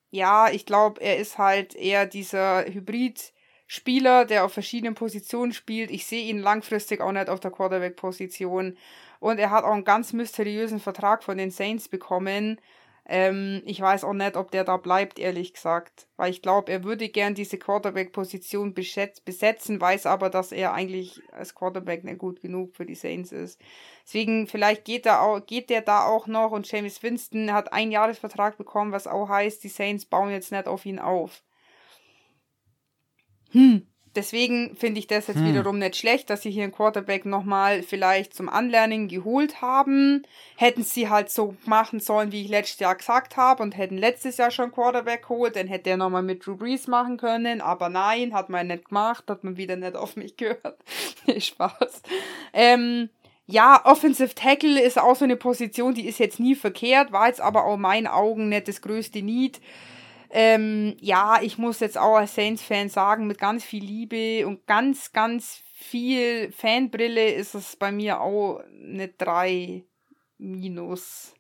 ja, 0.10 0.50
ich 0.50 0.66
glaube, 0.66 1.02
er 1.02 1.18
ist 1.18 1.38
halt 1.38 1.76
eher 1.76 2.08
dieser 2.08 2.66
Hybrid- 2.66 3.32
Spieler, 3.72 4.26
der 4.26 4.46
auf 4.46 4.54
verschiedenen 4.54 4.96
Positionen 4.96 5.54
spielt. 5.54 5.92
Ich 5.92 6.08
sehe 6.08 6.28
ihn 6.28 6.40
langfristig 6.40 7.02
auch 7.02 7.12
nicht 7.12 7.30
auf 7.30 7.40
der 7.40 7.52
Quarterback-Position. 7.52 8.76
Und 9.20 9.38
er 9.38 9.52
hat 9.52 9.64
auch 9.64 9.74
einen 9.74 9.84
ganz 9.84 10.12
mysteriösen 10.12 10.80
Vertrag 10.80 11.24
von 11.24 11.38
den 11.38 11.52
Saints 11.52 11.88
bekommen. 11.88 12.60
Ähm, 13.06 13.62
ich 13.66 13.80
weiß 13.80 14.06
auch 14.06 14.14
nicht, 14.14 14.38
ob 14.38 14.50
der 14.50 14.64
da 14.64 14.78
bleibt, 14.78 15.20
ehrlich 15.20 15.54
gesagt. 15.54 16.08
Weil 16.18 16.32
ich 16.32 16.42
glaube, 16.42 16.72
er 16.72 16.84
würde 16.84 17.10
gern 17.10 17.36
diese 17.36 17.60
Quarterback-Position 17.60 18.74
besetzen, 18.74 19.80
weiß 19.80 20.08
aber, 20.08 20.32
dass 20.32 20.52
er 20.52 20.74
eigentlich 20.74 21.22
als 21.32 21.54
Quarterback 21.54 22.04
nicht 22.04 22.18
gut 22.18 22.42
genug 22.42 22.76
für 22.76 22.88
die 22.88 22.96
Saints 22.96 23.32
ist. 23.32 23.62
Deswegen, 24.04 24.48
vielleicht 24.48 24.84
geht, 24.84 25.06
er 25.06 25.22
auch, 25.22 25.46
geht 25.46 25.70
der 25.70 25.82
da 25.82 26.08
auch 26.08 26.26
noch 26.26 26.50
und 26.50 26.72
James 26.72 27.04
Winston 27.04 27.54
hat 27.54 27.72
einen 27.72 27.92
Jahresvertrag 27.92 28.58
bekommen, 28.58 28.94
was 28.94 29.06
auch 29.06 29.30
heißt, 29.30 29.64
die 29.64 29.70
Saints 29.70 30.06
bauen 30.06 30.32
jetzt 30.32 30.52
nicht 30.52 30.68
auf 30.68 30.88
ihn 30.88 30.98
auf. 30.98 31.44
Hm. 33.52 33.86
Deswegen 34.16 34.76
finde 34.76 35.00
ich 35.00 35.08
das 35.08 35.28
jetzt 35.28 35.38
hm. 35.38 35.48
wiederum 35.48 35.78
nicht 35.78 35.96
schlecht, 35.96 36.30
dass 36.30 36.42
sie 36.42 36.50
hier 36.50 36.64
einen 36.64 36.72
Quarterback 36.72 37.26
nochmal 37.26 37.84
vielleicht 37.84 38.34
zum 38.34 38.50
Anlernen 38.50 39.08
geholt 39.08 39.62
haben. 39.62 40.24
Hätten 40.58 40.84
sie 40.84 41.10
halt 41.10 41.30
so 41.30 41.56
machen 41.66 42.00
sollen, 42.00 42.32
wie 42.32 42.42
ich 42.42 42.50
letztes 42.50 42.80
Jahr 42.80 42.96
gesagt 42.96 43.38
habe 43.38 43.62
und 43.62 43.78
hätten 43.78 43.98
letztes 43.98 44.38
Jahr 44.38 44.50
schon 44.50 44.72
Quarterback 44.72 45.24
geholt, 45.24 45.56
dann 45.56 45.68
hätte 45.68 45.92
er 45.92 45.98
nochmal 45.98 46.24
mit 46.24 46.46
Drew 46.46 46.56
Brees 46.56 46.88
machen 46.88 47.18
können. 47.18 47.62
Aber 47.62 47.90
nein, 47.90 48.34
hat 48.34 48.50
man 48.50 48.68
nicht 48.68 48.90
gemacht, 48.90 49.26
hat 49.28 49.44
man 49.44 49.58
wieder 49.58 49.76
nicht 49.76 49.96
auf 49.96 50.16
mich 50.16 50.36
gehört. 50.38 50.80
nee, 51.28 51.40
Spaß. 51.40 52.02
Ähm, 52.54 53.10
ja, 53.46 53.82
Offensive 53.86 54.34
Tackle 54.36 54.82
ist 54.82 55.00
auch 55.00 55.16
so 55.16 55.26
eine 55.26 55.36
Position, 55.36 55.94
die 55.94 56.08
ist 56.08 56.20
jetzt 56.20 56.40
nie 56.40 56.56
verkehrt, 56.56 57.12
war 57.12 57.28
jetzt 57.28 57.42
aber 57.42 57.66
auch 57.66 57.76
in 57.76 57.82
meinen 57.82 58.08
Augen 58.08 58.50
nicht 58.50 58.68
das 58.68 58.82
größte 58.82 59.22
Need. 59.22 59.60
Ähm, 60.32 60.96
ja, 61.00 61.40
ich 61.42 61.58
muss 61.58 61.80
jetzt 61.80 61.98
auch 61.98 62.16
als 62.16 62.36
Saints-Fan 62.36 62.90
sagen, 62.90 63.26
mit 63.26 63.40
ganz 63.40 63.64
viel 63.64 63.84
Liebe 63.84 64.46
und 64.46 64.68
ganz, 64.68 65.12
ganz 65.12 65.62
viel 65.74 66.52
Fanbrille 66.52 67.34
ist 67.34 67.56
es 67.56 67.76
bei 67.76 67.92
mir 67.92 68.22
auch 68.22 68.60
eine 68.60 69.08
3 69.08 69.84
minus. 70.38 71.34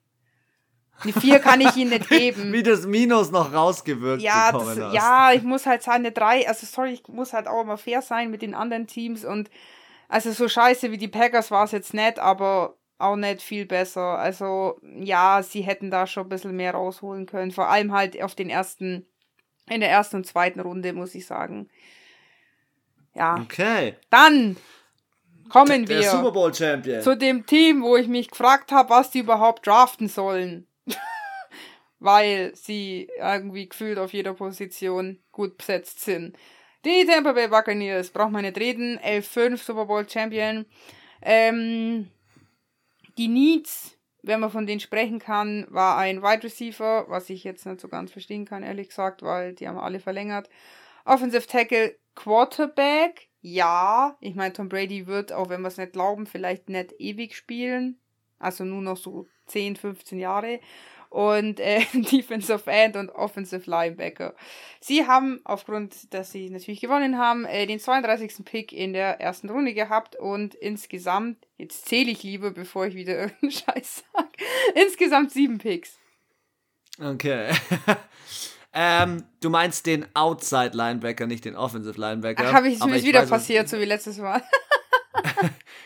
Eine 1.01 1.13
4 1.13 1.39
kann 1.39 1.61
ich 1.61 1.75
ihnen 1.75 1.91
nicht 1.91 2.09
geben. 2.09 2.51
Wie 2.51 2.63
das 2.63 2.85
Minus 2.85 3.31
noch 3.31 3.53
rausgewirkt 3.53 4.21
ja, 4.21 4.51
das. 4.51 4.77
Ja, 4.93 5.31
ich 5.33 5.43
muss 5.43 5.65
halt 5.65 5.83
sagen, 5.83 5.99
eine 5.99 6.11
3, 6.11 6.47
also 6.47 6.65
sorry, 6.65 6.93
ich 6.93 7.07
muss 7.07 7.33
halt 7.33 7.47
auch 7.47 7.61
immer 7.61 7.77
fair 7.77 8.01
sein 8.01 8.31
mit 8.31 8.41
den 8.41 8.53
anderen 8.53 8.87
Teams 8.87 9.23
und 9.23 9.49
also 10.07 10.31
so 10.31 10.49
scheiße 10.49 10.91
wie 10.91 10.97
die 10.97 11.07
Packers 11.07 11.51
war 11.51 11.65
es 11.65 11.71
jetzt 11.71 11.93
nicht, 11.93 12.17
aber 12.17 12.78
auch 12.99 13.15
nicht 13.15 13.41
viel 13.41 13.65
besser. 13.65 14.19
Also 14.19 14.79
ja, 14.83 15.41
sie 15.41 15.61
hätten 15.61 15.89
da 15.89 16.05
schon 16.05 16.27
ein 16.27 16.29
bisschen 16.29 16.55
mehr 16.55 16.73
rausholen 16.73 17.25
können. 17.25 17.51
Vor 17.51 17.69
allem 17.69 17.93
halt 17.93 18.21
auf 18.21 18.35
den 18.35 18.49
ersten, 18.49 19.07
in 19.69 19.79
der 19.79 19.89
ersten 19.89 20.17
und 20.17 20.27
zweiten 20.27 20.59
Runde, 20.59 20.93
muss 20.93 21.15
ich 21.15 21.25
sagen. 21.25 21.69
Ja. 23.15 23.37
Okay. 23.41 23.95
Dann 24.09 24.57
kommen 25.49 25.85
der 25.85 25.99
wir 25.99 26.09
Super 26.09 26.31
Bowl 26.31 26.53
Champion. 26.53 27.01
zu 27.01 27.17
dem 27.17 27.45
Team, 27.45 27.81
wo 27.81 27.95
ich 27.95 28.07
mich 28.07 28.29
gefragt 28.29 28.71
habe, 28.71 28.89
was 28.91 29.11
die 29.11 29.19
überhaupt 29.19 29.65
draften 29.65 30.07
sollen. 30.07 30.67
Weil 31.99 32.53
sie 32.55 33.09
irgendwie 33.17 33.67
gefühlt 33.67 33.97
auf 33.97 34.13
jeder 34.13 34.33
Position 34.33 35.19
gut 35.31 35.57
besetzt 35.57 36.01
sind. 36.01 36.37
Die 36.85 37.05
Tampa 37.05 37.33
Bay 37.33 37.47
Buccaneers, 37.49 38.09
braucht 38.09 38.31
man 38.31 38.43
nicht 38.43 38.57
reden, 38.57 38.99
11-5 38.99 39.57
Super 39.57 39.85
Bowl 39.85 40.07
Champion. 40.07 40.65
Ähm, 41.21 42.09
die 43.19 43.27
Needs, 43.27 43.97
wenn 44.23 44.39
man 44.39 44.49
von 44.49 44.65
denen 44.65 44.79
sprechen 44.79 45.19
kann, 45.19 45.67
war 45.69 45.97
ein 45.97 46.23
Wide 46.23 46.43
Receiver, 46.43 47.05
was 47.09 47.29
ich 47.29 47.43
jetzt 47.43 47.65
nicht 47.65 47.81
so 47.81 47.89
ganz 47.89 48.13
verstehen 48.13 48.45
kann, 48.45 48.63
ehrlich 48.63 48.87
gesagt, 48.87 49.21
weil 49.21 49.53
die 49.53 49.67
haben 49.67 49.77
alle 49.77 49.99
verlängert. 49.99 50.49
Offensive 51.03 51.45
Tackle, 51.45 51.97
Quarterback, 52.15 53.27
ja. 53.41 54.15
Ich 54.21 54.35
meine, 54.35 54.53
Tom 54.53 54.69
Brady 54.69 55.05
wird, 55.05 55.33
auch 55.33 55.49
wenn 55.49 55.61
wir 55.61 55.67
es 55.67 55.77
nicht 55.77 55.91
glauben, 55.91 56.27
vielleicht 56.27 56.69
nicht 56.69 56.93
ewig 56.97 57.35
spielen. 57.35 57.99
Also 58.39 58.63
nur 58.63 58.81
noch 58.81 58.97
so 58.97 59.27
10, 59.47 59.75
15 59.75 60.17
Jahre 60.17 60.61
und 61.09 61.59
äh, 61.59 61.81
Defensive 61.93 62.69
End 62.69 62.95
und 62.95 63.09
Offensive 63.09 63.69
Linebacker. 63.69 64.35
Sie 64.79 65.05
haben 65.07 65.41
aufgrund, 65.43 66.13
dass 66.13 66.31
sie 66.31 66.49
natürlich 66.49 66.81
gewonnen 66.81 67.17
haben, 67.17 67.45
äh, 67.45 67.65
den 67.65 67.79
32. 67.79 68.45
Pick 68.45 68.71
in 68.71 68.93
der 68.93 69.19
ersten 69.19 69.49
Runde 69.49 69.73
gehabt 69.73 70.15
und 70.15 70.55
insgesamt, 70.55 71.37
jetzt 71.57 71.87
zähle 71.87 72.11
ich 72.11 72.23
lieber, 72.23 72.51
bevor 72.51 72.85
ich 72.85 72.95
wieder 72.95 73.17
irgendeinen 73.17 73.51
Scheiß 73.51 74.03
sage, 74.13 74.29
insgesamt 74.75 75.31
sieben 75.31 75.57
Picks. 75.57 75.97
Okay. 77.01 77.49
ähm, 78.73 79.23
du 79.41 79.49
meinst 79.49 79.85
den 79.85 80.05
Outside 80.15 80.71
Linebacker, 80.73 81.27
nicht 81.27 81.45
den 81.45 81.55
Offensive 81.55 81.99
Linebacker. 81.99 82.51
Habe 82.51 82.69
ich 82.69 82.83
mir 82.83 83.01
wieder 83.01 83.21
weiß, 83.21 83.29
passiert, 83.29 83.69
so 83.69 83.79
wie 83.79 83.85
letztes 83.85 84.17
Mal. 84.17 84.43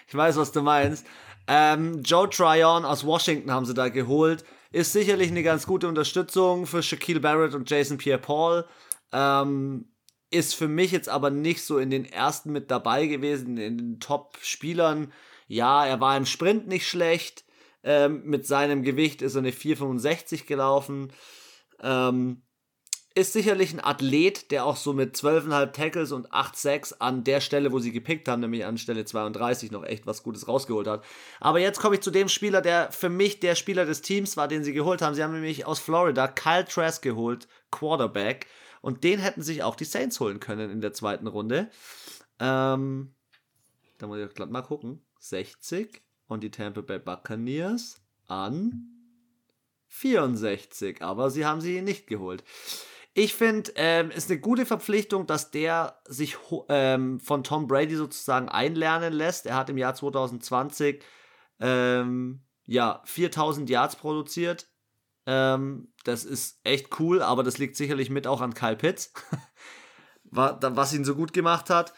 ich 0.07 0.15
weiß, 0.15 0.35
was 0.37 0.51
du 0.51 0.61
meinst. 0.61 1.05
Ähm, 1.47 2.01
Joe 2.03 2.29
Tryon 2.29 2.85
aus 2.85 3.05
Washington 3.05 3.51
haben 3.51 3.65
sie 3.65 3.73
da 3.73 3.89
geholt. 3.89 4.43
Ist 4.73 4.91
sicherlich 4.91 5.29
eine 5.29 5.43
ganz 5.43 5.67
gute 5.67 5.87
Unterstützung 5.87 6.65
für 6.65 6.81
Shaquille 6.81 7.19
Barrett 7.19 7.53
und 7.53 7.69
Jason 7.69 7.99
Pierre-Paul. 7.99 8.65
Ähm, 9.11 9.85
ist 10.31 10.55
für 10.55 10.67
mich 10.67 10.91
jetzt 10.91 11.09
aber 11.09 11.29
nicht 11.29 11.63
so 11.63 11.77
in 11.77 11.91
den 11.91 12.05
ersten 12.05 12.51
mit 12.51 12.71
dabei 12.71 13.05
gewesen, 13.05 13.57
in 13.59 13.77
den 13.77 13.99
Top-Spielern. 13.99 15.13
Ja, 15.47 15.85
er 15.85 15.99
war 15.99 16.17
im 16.17 16.25
Sprint 16.25 16.67
nicht 16.67 16.87
schlecht. 16.87 17.45
Ähm, 17.83 18.23
mit 18.25 18.47
seinem 18.47 18.81
Gewicht 18.81 19.21
ist 19.21 19.35
er 19.35 19.39
eine 19.39 19.51
4,65 19.51 20.47
gelaufen. 20.47 21.13
Ähm, 21.79 22.41
ist 23.15 23.33
sicherlich 23.33 23.73
ein 23.73 23.83
Athlet, 23.83 24.49
der 24.49 24.65
auch 24.65 24.75
so 24.75 24.91
mit 24.91 25.15
12,5 25.15 25.71
Tackles 25.71 26.11
und 26.11 26.33
8 26.33 26.55
Sacks 26.55 26.93
an 26.93 27.23
der 27.23 27.41
Stelle, 27.41 27.71
wo 27.71 27.77
sie 27.77 27.91
gepickt 27.91 28.27
haben, 28.27 28.39
nämlich 28.39 28.65
an 28.65 28.79
Stelle 28.79 29.05
32, 29.05 29.71
noch 29.71 29.83
echt 29.83 30.07
was 30.07 30.23
Gutes 30.23 30.47
rausgeholt 30.47 30.87
hat. 30.87 31.03
Aber 31.39 31.59
jetzt 31.59 31.79
komme 31.79 31.95
ich 31.95 32.01
zu 32.01 32.09
dem 32.09 32.27
Spieler, 32.27 32.61
der 32.61 32.91
für 32.91 33.09
mich 33.09 33.39
der 33.39 33.53
Spieler 33.53 33.85
des 33.85 34.01
Teams 34.01 34.35
war, 34.35 34.47
den 34.47 34.63
sie 34.63 34.73
geholt 34.73 35.03
haben. 35.03 35.13
Sie 35.13 35.23
haben 35.23 35.33
nämlich 35.33 35.67
aus 35.67 35.79
Florida 35.79 36.27
Kyle 36.27 36.65
Trask 36.65 37.03
geholt, 37.03 37.47
Quarterback. 37.69 38.47
Und 38.81 39.03
den 39.03 39.19
hätten 39.19 39.43
sich 39.43 39.63
auch 39.63 39.75
die 39.75 39.85
Saints 39.85 40.19
holen 40.19 40.39
können 40.39 40.71
in 40.71 40.81
der 40.81 40.93
zweiten 40.93 41.27
Runde. 41.27 41.69
Ähm, 42.39 43.13
da 43.99 44.07
muss 44.07 44.17
ich 44.17 44.33
glatt 44.33 44.49
mal 44.49 44.63
gucken. 44.63 45.05
60 45.19 46.01
und 46.27 46.43
die 46.43 46.51
Tampa 46.51 46.81
Bay 46.81 46.99
Buccaneers 46.99 48.01
an 48.27 48.89
64. 49.87 51.03
Aber 51.03 51.29
sie 51.29 51.45
haben 51.45 51.61
sie 51.61 51.81
nicht 51.81 52.07
geholt. 52.07 52.43
Ich 53.15 53.35
finde, 53.35 53.71
ähm, 53.75 54.09
ist 54.09 54.31
eine 54.31 54.39
gute 54.39 54.65
Verpflichtung, 54.65 55.27
dass 55.27 55.51
der 55.51 56.01
sich 56.07 56.37
ähm, 56.69 57.19
von 57.19 57.43
Tom 57.43 57.67
Brady 57.67 57.95
sozusagen 57.95 58.49
einlernen 58.49 59.13
lässt. 59.13 59.45
Er 59.45 59.55
hat 59.55 59.69
im 59.69 59.77
Jahr 59.77 59.93
2020 59.93 61.03
ähm, 61.59 62.41
ja 62.65 63.01
4000 63.05 63.69
Yards 63.69 63.97
produziert. 63.97 64.67
Ähm, 65.27 65.93
das 66.03 66.25
ist 66.25 66.59
echt 66.63 66.99
cool, 66.99 67.21
aber 67.21 67.43
das 67.43 67.59
liegt 67.59 67.75
sicherlich 67.75 68.09
mit 68.09 68.25
auch 68.25 68.41
an 68.41 68.55
Kyle 68.55 68.75
Pitts, 68.75 69.13
was 70.23 70.93
ihn 70.93 71.05
so 71.05 71.15
gut 71.15 71.33
gemacht 71.33 71.69
hat. 71.69 71.93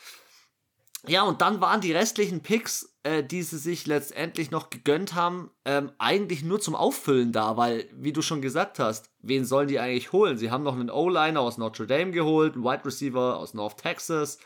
Ja, 1.07 1.23
und 1.23 1.41
dann 1.41 1.61
waren 1.61 1.81
die 1.81 1.93
restlichen 1.93 2.41
Picks, 2.41 2.97
äh, 3.03 3.23
die 3.23 3.43
sie 3.43 3.57
sich 3.57 3.85
letztendlich 3.85 4.51
noch 4.51 4.69
gegönnt 4.69 5.13
haben, 5.13 5.51
ähm, 5.63 5.91
eigentlich 5.97 6.43
nur 6.43 6.59
zum 6.59 6.75
Auffüllen 6.75 7.31
da, 7.31 7.57
weil, 7.57 7.87
wie 7.93 8.13
du 8.13 8.21
schon 8.21 8.41
gesagt 8.41 8.79
hast, 8.79 9.11
wen 9.27 9.45
sollen 9.45 9.67
die 9.67 9.79
eigentlich 9.79 10.11
holen? 10.11 10.37
Sie 10.37 10.51
haben 10.51 10.63
noch 10.63 10.73
einen 10.73 10.89
O-Liner 10.89 11.41
aus 11.41 11.57
Notre 11.57 11.87
Dame 11.87 12.11
geholt, 12.11 12.55
einen 12.55 12.63
Wide 12.63 12.85
Receiver 12.85 13.37
aus 13.37 13.53
North 13.53 13.77
Texas, 13.77 14.39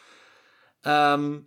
ähm, 0.83 1.45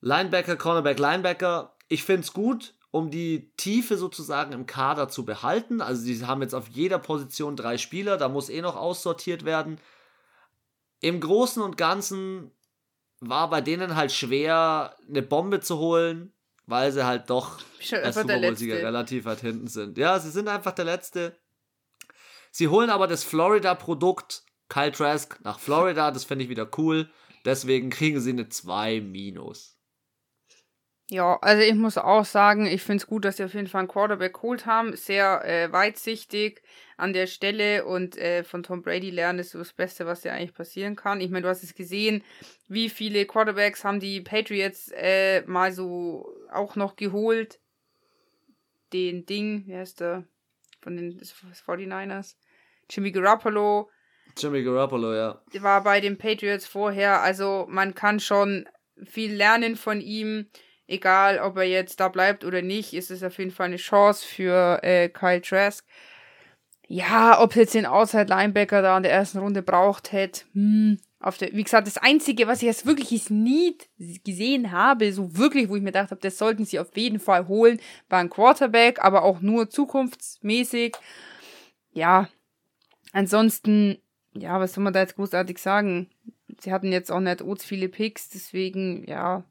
Linebacker, 0.00 0.56
Cornerback, 0.56 0.98
Linebacker. 0.98 1.76
Ich 1.88 2.04
finde 2.04 2.22
es 2.22 2.32
gut 2.32 2.74
um 2.90 3.10
die 3.10 3.52
Tiefe 3.56 3.96
sozusagen 3.96 4.52
im 4.52 4.66
Kader 4.66 5.08
zu 5.08 5.24
behalten. 5.24 5.80
Also 5.80 6.02
sie 6.02 6.26
haben 6.26 6.42
jetzt 6.42 6.54
auf 6.54 6.68
jeder 6.68 6.98
Position 6.98 7.56
drei 7.56 7.78
Spieler, 7.78 8.16
da 8.16 8.28
muss 8.28 8.48
eh 8.48 8.62
noch 8.62 8.76
aussortiert 8.76 9.44
werden. 9.44 9.78
Im 11.00 11.20
Großen 11.20 11.62
und 11.62 11.76
Ganzen 11.76 12.50
war 13.20 13.48
bei 13.48 13.60
denen 13.60 13.94
halt 13.94 14.12
schwer, 14.12 14.96
eine 15.08 15.22
Bombe 15.22 15.60
zu 15.60 15.78
holen, 15.78 16.32
weil 16.66 16.90
sie 16.90 17.06
halt 17.06 17.30
doch 17.30 17.58
als 17.92 18.16
Super 18.16 18.40
Bowl-Sieger 18.40 18.76
relativ 18.76 19.24
weit 19.24 19.40
hinten 19.40 19.68
sind. 19.68 19.96
Ja, 19.96 20.18
sie 20.18 20.30
sind 20.30 20.48
einfach 20.48 20.72
der 20.72 20.84
Letzte. 20.84 21.36
Sie 22.50 22.68
holen 22.68 22.90
aber 22.90 23.06
das 23.06 23.24
Florida-Produkt 23.24 24.44
Kyle 24.68 24.92
Trask 24.92 25.38
nach 25.42 25.58
Florida, 25.58 26.10
das 26.10 26.24
finde 26.24 26.44
ich 26.44 26.50
wieder 26.50 26.68
cool. 26.78 27.10
Deswegen 27.44 27.90
kriegen 27.90 28.20
sie 28.20 28.30
eine 28.30 28.48
2 28.48 29.00
minus. 29.00 29.76
Ja, 31.10 31.38
also 31.40 31.60
ich 31.60 31.74
muss 31.74 31.98
auch 31.98 32.24
sagen, 32.24 32.66
ich 32.66 32.82
finde 32.82 32.98
es 33.02 33.06
gut, 33.08 33.24
dass 33.24 33.36
sie 33.36 33.44
auf 33.44 33.54
jeden 33.54 33.66
Fall 33.66 33.80
einen 33.80 33.88
Quarterback 33.88 34.34
geholt 34.34 34.64
haben. 34.64 34.94
Sehr 34.94 35.44
äh, 35.44 35.72
weitsichtig 35.72 36.62
an 36.96 37.12
der 37.12 37.26
Stelle 37.26 37.84
und 37.84 38.16
äh, 38.16 38.44
von 38.44 38.62
Tom 38.62 38.82
Brady 38.82 39.10
lernen 39.10 39.40
ist 39.40 39.50
so 39.50 39.58
das 39.58 39.72
Beste, 39.72 40.06
was 40.06 40.20
dir 40.20 40.32
eigentlich 40.32 40.54
passieren 40.54 40.94
kann. 40.94 41.20
Ich 41.20 41.30
meine, 41.30 41.42
du 41.42 41.48
hast 41.48 41.64
es 41.64 41.74
gesehen, 41.74 42.22
wie 42.68 42.88
viele 42.88 43.26
Quarterbacks 43.26 43.82
haben 43.82 43.98
die 43.98 44.20
Patriots 44.20 44.92
äh, 44.94 45.42
mal 45.46 45.72
so 45.72 46.32
auch 46.52 46.76
noch 46.76 46.94
geholt. 46.94 47.58
Den 48.92 49.26
Ding, 49.26 49.66
wie 49.66 49.74
heißt 49.74 49.98
der? 50.00 50.24
Von 50.80 50.96
den 50.96 51.20
49ers. 51.20 52.36
Jimmy 52.88 53.12
Garoppolo. 53.12 53.90
Jimmy 54.36 54.62
Garoppolo, 54.62 55.14
ja. 55.14 55.40
War 55.60 55.82
bei 55.82 56.00
den 56.00 56.18
Patriots 56.18 56.66
vorher. 56.66 57.22
Also 57.22 57.66
man 57.68 57.94
kann 57.94 58.20
schon 58.20 58.68
viel 59.04 59.34
lernen 59.34 59.76
von 59.76 60.00
ihm 60.00 60.46
egal 60.90 61.38
ob 61.38 61.56
er 61.56 61.64
jetzt 61.64 62.00
da 62.00 62.08
bleibt 62.08 62.44
oder 62.44 62.62
nicht, 62.62 62.92
ist 62.92 63.10
es 63.10 63.22
auf 63.22 63.38
jeden 63.38 63.52
Fall 63.52 63.66
eine 63.66 63.76
Chance 63.76 64.26
für 64.26 64.82
äh, 64.82 65.08
Kyle 65.08 65.40
Trask. 65.40 65.86
Ja, 66.88 67.40
ob 67.40 67.54
jetzt 67.54 67.74
den 67.74 67.86
Outside 67.86 68.26
Linebacker 68.26 68.82
da 68.82 68.96
in 68.96 69.04
der 69.04 69.12
ersten 69.12 69.38
Runde 69.38 69.62
braucht 69.62 70.12
hätte, 70.12 70.42
hm, 70.52 71.00
auf 71.20 71.36
der, 71.36 71.52
wie 71.52 71.62
gesagt, 71.62 71.86
das 71.86 71.98
einzige, 71.98 72.46
was 72.46 72.62
ich 72.62 72.66
jetzt 72.66 72.86
wirklich 72.86 73.12
ist 73.12 73.30
gesehen 74.24 74.72
habe, 74.72 75.12
so 75.12 75.36
wirklich, 75.36 75.68
wo 75.68 75.76
ich 75.76 75.82
mir 75.82 75.92
gedacht 75.92 76.10
habe, 76.10 76.20
das 76.20 76.38
sollten 76.38 76.64
sie 76.64 76.78
auf 76.78 76.96
jeden 76.96 77.20
Fall 77.20 77.46
holen, 77.46 77.78
war 78.08 78.20
ein 78.20 78.30
Quarterback, 78.30 79.04
aber 79.04 79.22
auch 79.22 79.40
nur 79.40 79.68
zukunftsmäßig. 79.68 80.96
Ja, 81.92 82.28
ansonsten, 83.12 83.98
ja, 84.32 84.58
was 84.60 84.72
soll 84.72 84.82
man 84.82 84.94
da 84.94 85.00
jetzt 85.00 85.16
großartig 85.16 85.58
sagen? 85.58 86.08
Sie 86.58 86.72
hatten 86.72 86.90
jetzt 86.90 87.12
auch 87.12 87.20
nicht 87.20 87.42
Oats 87.42 87.64
viele 87.64 87.90
Picks, 87.90 88.30
deswegen, 88.30 89.06
ja, 89.06 89.44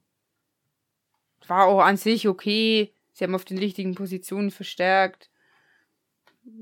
war 1.47 1.67
auch 1.67 1.81
an 1.81 1.97
sich 1.97 2.27
okay. 2.27 2.93
Sie 3.13 3.23
haben 3.23 3.35
auf 3.35 3.45
den 3.45 3.57
richtigen 3.57 3.95
Positionen 3.95 4.49
verstärkt. 4.51 5.29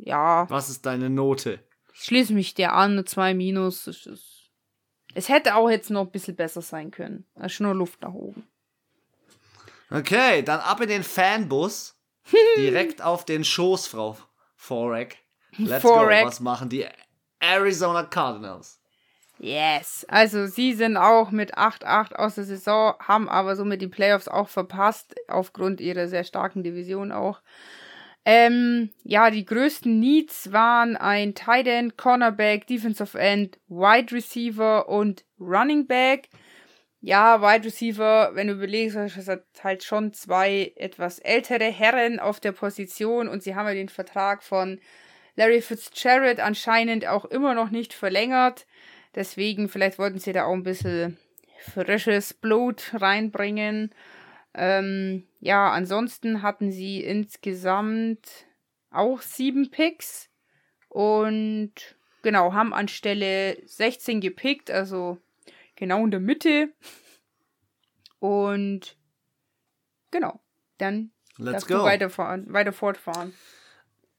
Ja. 0.04 0.50
Was 0.50 0.70
ist 0.70 0.86
deine 0.86 1.10
Note? 1.10 1.60
Ich 1.94 2.04
schließe 2.04 2.34
mich 2.34 2.54
der 2.54 2.74
an, 2.74 3.06
2 3.06 3.34
minus. 3.34 3.88
Es, 3.88 4.06
ist, 4.06 4.37
es 5.18 5.30
hätte 5.30 5.56
auch 5.56 5.70
jetzt 5.70 5.90
noch 5.90 6.02
ein 6.02 6.12
bisschen 6.12 6.36
besser 6.36 6.62
sein 6.62 6.92
können. 6.92 7.26
Da 7.36 7.46
ist 7.46 7.60
nur 7.60 7.74
Luft 7.74 8.02
nach 8.04 8.14
oben. 8.14 8.48
Okay, 9.90 10.44
dann 10.44 10.60
ab 10.60 10.80
in 10.82 10.90
den 10.90 11.04
Fanbus. 11.04 11.96
direkt 12.58 13.02
auf 13.02 13.26
den 13.26 13.44
Schoß, 13.44 13.88
Frau 13.88 14.18
Forek. 14.56 15.18
Let's 15.58 15.82
Forek. 15.82 16.22
go. 16.22 16.28
Was 16.28 16.40
machen 16.40 16.70
die 16.70 16.86
Arizona 17.40 18.04
Cardinals? 18.04 18.80
Yes. 19.40 20.06
Also 20.10 20.46
sie 20.46 20.74
sind 20.74 20.98
auch 20.98 21.32
mit 21.32 21.58
8-8 21.58 22.14
aus 22.14 22.36
der 22.36 22.44
Saison, 22.44 22.96
haben 23.00 23.30
aber 23.30 23.56
somit 23.56 23.82
die 23.82 23.88
Playoffs 23.88 24.28
auch 24.28 24.50
verpasst, 24.50 25.16
aufgrund 25.28 25.80
ihrer 25.80 26.08
sehr 26.08 26.26
starken 26.26 26.64
Division 26.64 27.12
auch. 27.12 27.42
Ähm, 28.30 28.90
ja, 29.06 29.32
die 29.32 29.46
größten 29.46 30.02
Needs 30.02 30.52
waren 30.52 30.98
ein 30.98 31.34
Tight 31.34 31.66
End, 31.66 31.96
Cornerback, 31.96 32.68
Defensive 32.68 33.18
End, 33.18 33.58
Wide 33.70 34.14
Receiver 34.14 34.90
und 34.90 35.24
Running 35.40 35.88
Back. 35.88 36.28
Ja, 37.00 37.42
Wide 37.42 37.64
Receiver, 37.64 38.32
wenn 38.34 38.48
du 38.48 38.56
überlegst, 38.56 38.98
das 38.98 39.30
hat 39.30 39.46
halt 39.64 39.86
schon 39.86 40.12
zwei 40.12 40.74
etwas 40.76 41.20
ältere 41.20 41.72
Herren 41.72 42.20
auf 42.20 42.42
der 42.42 42.52
Position 42.52 43.30
und 43.30 43.44
sie 43.44 43.56
haben 43.56 43.66
ja 43.66 43.74
den 43.74 43.88
Vertrag 43.88 44.44
von 44.44 44.82
Larry 45.38 45.62
Fitzgerald 45.62 46.42
anscheinend 46.42 47.08
auch 47.08 47.24
immer 47.24 47.54
noch 47.54 47.70
nicht 47.70 47.94
verlängert. 47.94 48.68
Deswegen, 49.16 49.70
vielleicht 49.70 50.00
wollten 50.00 50.20
sie 50.20 50.34
da 50.34 50.44
auch 50.44 50.54
ein 50.54 50.64
bisschen 50.64 51.18
frisches 51.62 52.34
Blut 52.34 52.92
reinbringen. 52.94 53.96
Ähm, 54.58 55.28
ja, 55.40 55.72
ansonsten 55.72 56.42
hatten 56.42 56.72
sie 56.72 57.04
insgesamt 57.04 58.28
auch 58.90 59.22
sieben 59.22 59.70
Picks 59.70 60.30
und 60.90 61.72
genau, 62.24 62.54
haben 62.54 62.74
anstelle 62.74 63.58
16 63.68 64.20
gepickt, 64.20 64.72
also 64.72 65.20
genau 65.76 66.04
in 66.04 66.12
der 66.12 66.20
Mitte. 66.20 66.74
Und 68.18 68.98
genau, 70.10 70.42
dann 70.80 71.12
Let's 71.38 71.68
go. 71.68 71.84
weiterfahren, 71.84 72.52
weiter 72.52 72.74
fortfahren. 72.74 73.34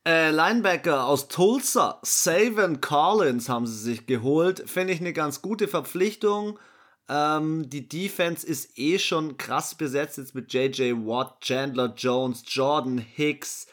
Äh, 0.06 0.30
Linebacker 0.30 1.04
aus 1.04 1.26
Tulsa, 1.26 1.98
Savin 2.02 2.80
Collins 2.80 3.48
haben 3.48 3.66
sie 3.66 3.76
sich 3.76 4.06
geholt. 4.06 4.70
Finde 4.70 4.92
ich 4.92 5.00
eine 5.00 5.12
ganz 5.12 5.42
gute 5.42 5.66
Verpflichtung. 5.66 6.60
Ähm, 7.08 7.70
die 7.70 7.88
Defense 7.88 8.46
ist 8.46 8.78
eh 8.78 8.98
schon 8.98 9.38
krass 9.38 9.74
besetzt 9.74 10.18
jetzt 10.18 10.34
mit 10.34 10.52
JJ 10.52 10.92
Watt, 11.06 11.40
Chandler 11.40 11.94
Jones, 11.96 12.42
Jordan 12.46 12.98
Hicks, 12.98 13.66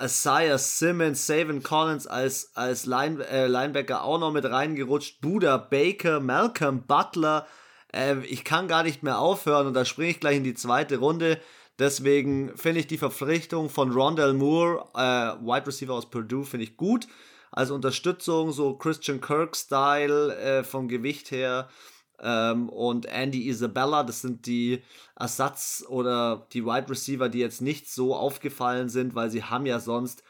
Isaiah 0.00 0.56
Simmons, 0.56 1.26
Savin 1.26 1.62
Collins 1.62 2.06
als, 2.06 2.50
als 2.54 2.86
Line, 2.86 3.26
äh, 3.26 3.46
Linebacker 3.46 4.02
auch 4.04 4.18
noch 4.18 4.32
mit 4.32 4.46
reingerutscht, 4.46 5.20
Buda 5.20 5.58
Baker, 5.58 6.20
Malcolm 6.20 6.84
Butler. 6.86 7.46
Äh, 7.92 8.20
ich 8.20 8.44
kann 8.44 8.68
gar 8.68 8.84
nicht 8.84 9.02
mehr 9.02 9.18
aufhören 9.18 9.66
und 9.66 9.74
da 9.74 9.84
springe 9.84 10.10
ich 10.10 10.20
gleich 10.20 10.38
in 10.38 10.44
die 10.44 10.54
zweite 10.54 10.96
Runde. 10.96 11.38
Deswegen 11.78 12.56
finde 12.56 12.80
ich 12.80 12.86
die 12.86 12.96
Verpflichtung 12.96 13.68
von 13.68 13.92
Rondell 13.92 14.32
Moore, 14.32 14.86
äh, 14.94 15.44
Wide 15.44 15.66
Receiver 15.66 15.92
aus 15.92 16.08
Purdue, 16.08 16.44
finde 16.44 16.64
ich 16.64 16.78
gut. 16.78 17.06
Als 17.50 17.70
Unterstützung, 17.70 18.52
so 18.52 18.74
Christian 18.74 19.20
Kirk-Style 19.20 20.36
äh, 20.36 20.64
vom 20.64 20.88
Gewicht 20.88 21.30
her. 21.30 21.68
Ähm, 22.20 22.68
und 22.68 23.06
Andy 23.06 23.48
Isabella, 23.48 24.02
das 24.02 24.22
sind 24.22 24.46
die 24.46 24.82
Ersatz- 25.14 25.84
oder 25.88 26.46
die 26.52 26.64
Wide 26.64 26.88
Receiver, 26.88 27.28
die 27.28 27.38
jetzt 27.38 27.60
nicht 27.60 27.90
so 27.90 28.14
aufgefallen 28.14 28.88
sind, 28.88 29.14
weil 29.14 29.30
sie 29.30 29.44
haben 29.44 29.66
ja 29.66 29.80
sonst 29.80 30.22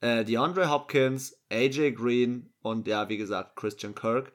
äh, 0.00 0.24
DeAndre 0.24 0.70
Hopkins, 0.70 1.38
AJ 1.50 1.92
Green 1.92 2.52
und 2.62 2.86
ja, 2.86 3.08
wie 3.08 3.16
gesagt, 3.16 3.56
Christian 3.56 3.94
Kirk. 3.94 4.32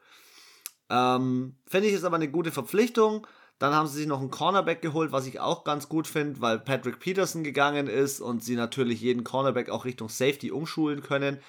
Ähm, 0.90 1.56
finde 1.66 1.88
ich 1.88 1.94
ist 1.94 2.04
aber 2.04 2.18
eine 2.18 2.30
gute 2.30 2.52
Verpflichtung. 2.52 3.26
Dann 3.60 3.76
haben 3.76 3.88
sie 3.88 4.00
sich 4.00 4.08
noch 4.08 4.20
einen 4.20 4.32
Cornerback 4.32 4.82
geholt, 4.82 5.12
was 5.12 5.28
ich 5.28 5.40
auch 5.40 5.64
ganz 5.64 5.88
gut 5.88 6.08
finde, 6.08 6.42
weil 6.42 6.58
Patrick 6.60 7.00
Peterson 7.00 7.44
gegangen 7.44 7.88
ist 7.88 8.20
und 8.20 8.44
sie 8.44 8.56
natürlich 8.56 9.02
jeden 9.02 9.24
Cornerback 9.24 9.70
auch 9.70 9.86
Richtung 9.86 10.10
Safety 10.10 10.52
umschulen 10.52 11.04
können. 11.04 11.40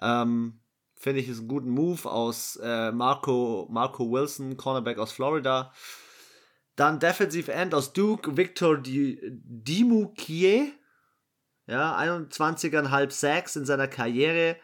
Ähm, 0.00 0.61
finde 1.02 1.20
ich 1.20 1.28
ist 1.28 1.40
ein 1.40 1.48
guten 1.48 1.70
Move 1.70 2.08
aus 2.08 2.56
äh, 2.62 2.92
Marco, 2.92 3.66
Marco 3.68 4.08
Wilson, 4.08 4.56
Cornerback 4.56 4.98
aus 4.98 5.10
Florida. 5.10 5.72
Dann 6.76 7.00
Defensive 7.00 7.52
End 7.52 7.74
aus 7.74 7.92
Duke, 7.92 8.36
Victor 8.36 8.78
Dimukier. 8.80 10.68
Ja, 11.66 11.98
21,5 11.98 13.10
Sacks 13.10 13.56
in 13.56 13.66
seiner 13.66 13.88
Karriere. 13.88 14.56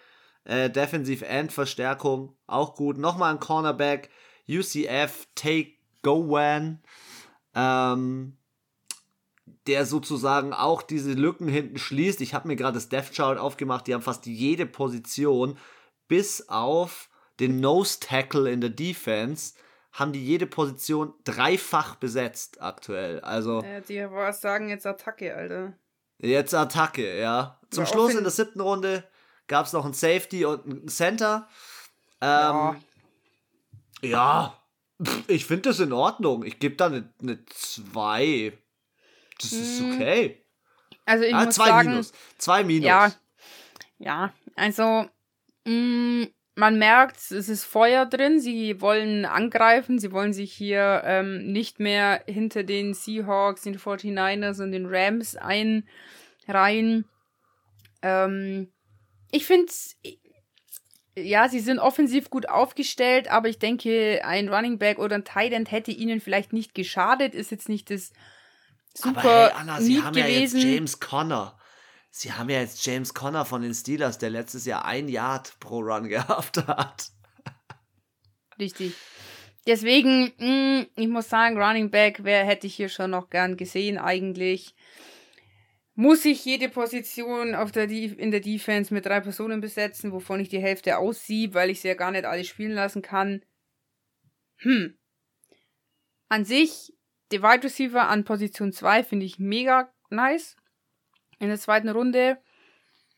Äh, 0.44 0.70
Defensive 0.70 1.26
End 1.26 1.52
Verstärkung, 1.52 2.36
auch 2.46 2.76
gut. 2.76 2.98
Nochmal 2.98 3.32
ein 3.34 3.40
Cornerback, 3.40 4.08
UCF, 4.48 5.26
Take 5.34 5.72
Gowan, 6.02 6.80
ähm, 7.56 8.36
der 9.66 9.86
sozusagen 9.86 10.52
auch 10.52 10.82
diese 10.82 11.14
Lücken 11.14 11.48
hinten 11.48 11.78
schließt. 11.78 12.20
Ich 12.20 12.32
habe 12.32 12.46
mir 12.46 12.54
gerade 12.54 12.74
das 12.74 12.88
Death 12.88 13.12
Chart 13.12 13.38
aufgemacht, 13.38 13.88
die 13.88 13.94
haben 13.94 14.02
fast 14.02 14.24
jede 14.26 14.66
Position, 14.66 15.58
bis 16.08 16.48
auf 16.48 17.08
den 17.40 17.60
Nose 17.60 18.00
Tackle 18.00 18.50
in 18.50 18.60
der 18.60 18.70
Defense, 18.70 19.54
haben 19.92 20.12
die 20.12 20.24
jede 20.24 20.46
Position 20.46 21.14
dreifach 21.24 21.96
besetzt 21.96 22.60
aktuell. 22.60 23.20
Also. 23.20 23.62
Ja, 23.62 23.80
die 23.80 24.10
was 24.10 24.40
sagen 24.40 24.68
jetzt 24.68 24.86
Attacke, 24.86 25.34
Alter. 25.34 25.74
Jetzt 26.18 26.54
Attacke, 26.54 27.18
ja. 27.18 27.58
Zum 27.70 27.84
ja, 27.84 27.90
Schluss 27.90 28.14
in 28.14 28.22
der 28.22 28.30
siebten 28.30 28.60
Runde 28.60 29.04
gab 29.46 29.66
es 29.66 29.72
noch 29.72 29.84
ein 29.84 29.92
Safety 29.92 30.44
und 30.44 30.66
ein 30.66 30.88
Center. 30.88 31.48
Ähm, 32.20 32.28
ja. 32.30 32.76
ja, 34.02 34.58
ich 35.26 35.46
finde 35.46 35.70
das 35.70 35.80
in 35.80 35.92
Ordnung. 35.92 36.44
Ich 36.44 36.58
gebe 36.58 36.76
da 36.76 36.86
eine 36.86 37.44
2. 37.46 38.52
Das 39.40 39.52
ist 39.52 39.80
hm. 39.80 39.92
okay. 39.94 40.44
Also 41.04 41.24
ich 41.24 41.34
ah, 41.34 41.44
muss 41.44 41.54
zwei 41.54 41.68
sagen, 41.68 41.90
Minus. 41.90 42.12
Zwei 42.36 42.64
Minus. 42.64 42.86
Ja, 42.86 43.12
ja 43.98 44.32
also 44.56 45.08
mm, 45.68 46.24
man 46.54 46.78
merkt, 46.78 47.16
es 47.16 47.48
ist 47.48 47.64
Feuer 47.64 48.04
drin. 48.04 48.40
Sie 48.40 48.80
wollen 48.80 49.24
angreifen. 49.24 49.98
Sie 49.98 50.10
wollen 50.10 50.32
sich 50.32 50.52
hier 50.52 51.02
ähm, 51.04 51.52
nicht 51.52 51.78
mehr 51.78 52.22
hinter 52.26 52.64
den 52.64 52.94
Seahawks, 52.94 53.62
den 53.62 53.78
49ers 53.78 54.62
und 54.62 54.72
den 54.72 54.86
Rams 54.86 55.36
einreihen. 55.36 57.04
Ähm, 58.02 58.72
ich 59.30 59.46
finde 59.46 59.72
ja, 61.24 61.48
sie 61.48 61.60
sind 61.60 61.78
offensiv 61.78 62.30
gut 62.30 62.48
aufgestellt, 62.48 63.30
aber 63.30 63.48
ich 63.48 63.58
denke, 63.58 64.20
ein 64.24 64.48
Running 64.48 64.78
Back 64.78 64.98
oder 64.98 65.16
ein 65.16 65.24
Tight 65.24 65.52
End 65.52 65.70
hätte 65.70 65.90
ihnen 65.90 66.20
vielleicht 66.20 66.52
nicht 66.52 66.74
geschadet. 66.74 67.34
Ist 67.34 67.50
jetzt 67.50 67.68
nicht 67.68 67.90
das 67.90 68.12
super 68.94 69.20
aber 69.20 69.44
hey, 69.46 69.52
Anna, 69.56 69.80
sie 69.80 70.02
haben 70.02 70.14
gewesen. 70.14 70.58
ja 70.58 70.64
jetzt 70.64 70.74
James 70.74 71.00
Conner. 71.00 71.57
Sie 72.10 72.32
haben 72.32 72.50
ja 72.50 72.60
jetzt 72.60 72.84
James 72.84 73.14
Conner 73.14 73.44
von 73.44 73.62
den 73.62 73.74
Steelers, 73.74 74.18
der 74.18 74.30
letztes 74.30 74.64
Jahr 74.64 74.84
ein 74.84 75.08
Yard 75.08 75.58
pro 75.60 75.80
Run 75.80 76.08
gehabt 76.08 76.66
hat. 76.66 77.10
Richtig. 78.58 78.94
Deswegen, 79.66 80.32
mm, 80.38 80.86
ich 80.96 81.08
muss 81.08 81.28
sagen, 81.28 81.60
Running 81.60 81.90
Back, 81.90 82.24
wer 82.24 82.44
hätte 82.44 82.66
ich 82.66 82.74
hier 82.74 82.88
schon 82.88 83.10
noch 83.10 83.28
gern 83.28 83.56
gesehen 83.56 83.98
eigentlich. 83.98 84.74
Muss 85.94 86.24
ich 86.24 86.44
jede 86.44 86.68
Position 86.68 87.54
auf 87.54 87.72
der 87.72 87.90
in 87.90 88.30
der 88.30 88.40
Defense 88.40 88.94
mit 88.94 89.04
drei 89.04 89.20
Personen 89.20 89.60
besetzen, 89.60 90.12
wovon 90.12 90.40
ich 90.40 90.48
die 90.48 90.60
Hälfte 90.60 90.96
aussiebe, 90.96 91.54
weil 91.54 91.70
ich 91.70 91.80
sie 91.80 91.88
ja 91.88 91.94
gar 91.94 92.12
nicht 92.12 92.24
alle 92.24 92.44
spielen 92.44 92.72
lassen 92.72 93.02
kann? 93.02 93.44
Hm. 94.58 94.96
An 96.28 96.44
sich, 96.44 96.94
der 97.30 97.42
Wide 97.42 97.64
Receiver 97.64 98.08
an 98.08 98.24
Position 98.24 98.72
2 98.72 99.02
finde 99.04 99.26
ich 99.26 99.38
mega 99.38 99.92
nice 100.08 100.56
in 101.38 101.48
der 101.48 101.58
zweiten 101.58 101.88
Runde. 101.88 102.38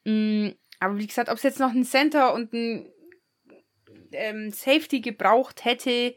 Mm, 0.05 0.48
aber 0.78 0.98
wie 0.98 1.06
gesagt, 1.06 1.28
ob 1.28 1.36
es 1.36 1.42
jetzt 1.42 1.60
noch 1.60 1.72
ein 1.72 1.84
Center 1.84 2.32
und 2.34 2.52
ein 2.52 2.90
ähm, 4.12 4.51
Safety 4.51 5.01
gebraucht 5.01 5.64
hätte, 5.64 6.14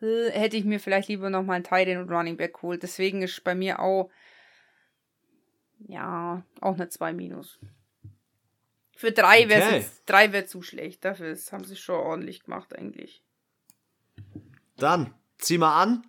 äh, 0.00 0.30
hätte 0.30 0.56
ich 0.56 0.64
mir 0.64 0.80
vielleicht 0.80 1.08
lieber 1.08 1.30
noch 1.30 1.42
mal 1.42 1.54
einen 1.54 1.64
Tight 1.64 1.88
und 1.88 2.10
Running 2.10 2.36
Back 2.36 2.54
geholt. 2.54 2.82
Deswegen 2.82 3.22
ist 3.22 3.44
bei 3.44 3.54
mir 3.54 3.80
auch 3.80 4.10
ja, 5.88 6.42
auch 6.60 6.74
eine 6.74 6.88
2 6.88 7.12
minus. 7.12 7.58
Für 8.96 9.12
3 9.12 9.26
okay. 9.26 9.48
wäre 9.48 9.76
es 9.76 10.04
drei 10.04 10.32
wäre 10.32 10.46
zu 10.46 10.62
schlecht. 10.62 11.04
Dafür 11.04 11.36
haben 11.52 11.64
sie 11.64 11.76
schon 11.76 11.96
ordentlich 11.96 12.44
gemacht 12.44 12.74
eigentlich. 12.74 13.22
Dann 14.76 15.14
zieh 15.38 15.58
mal 15.58 15.82
an. 15.82 16.06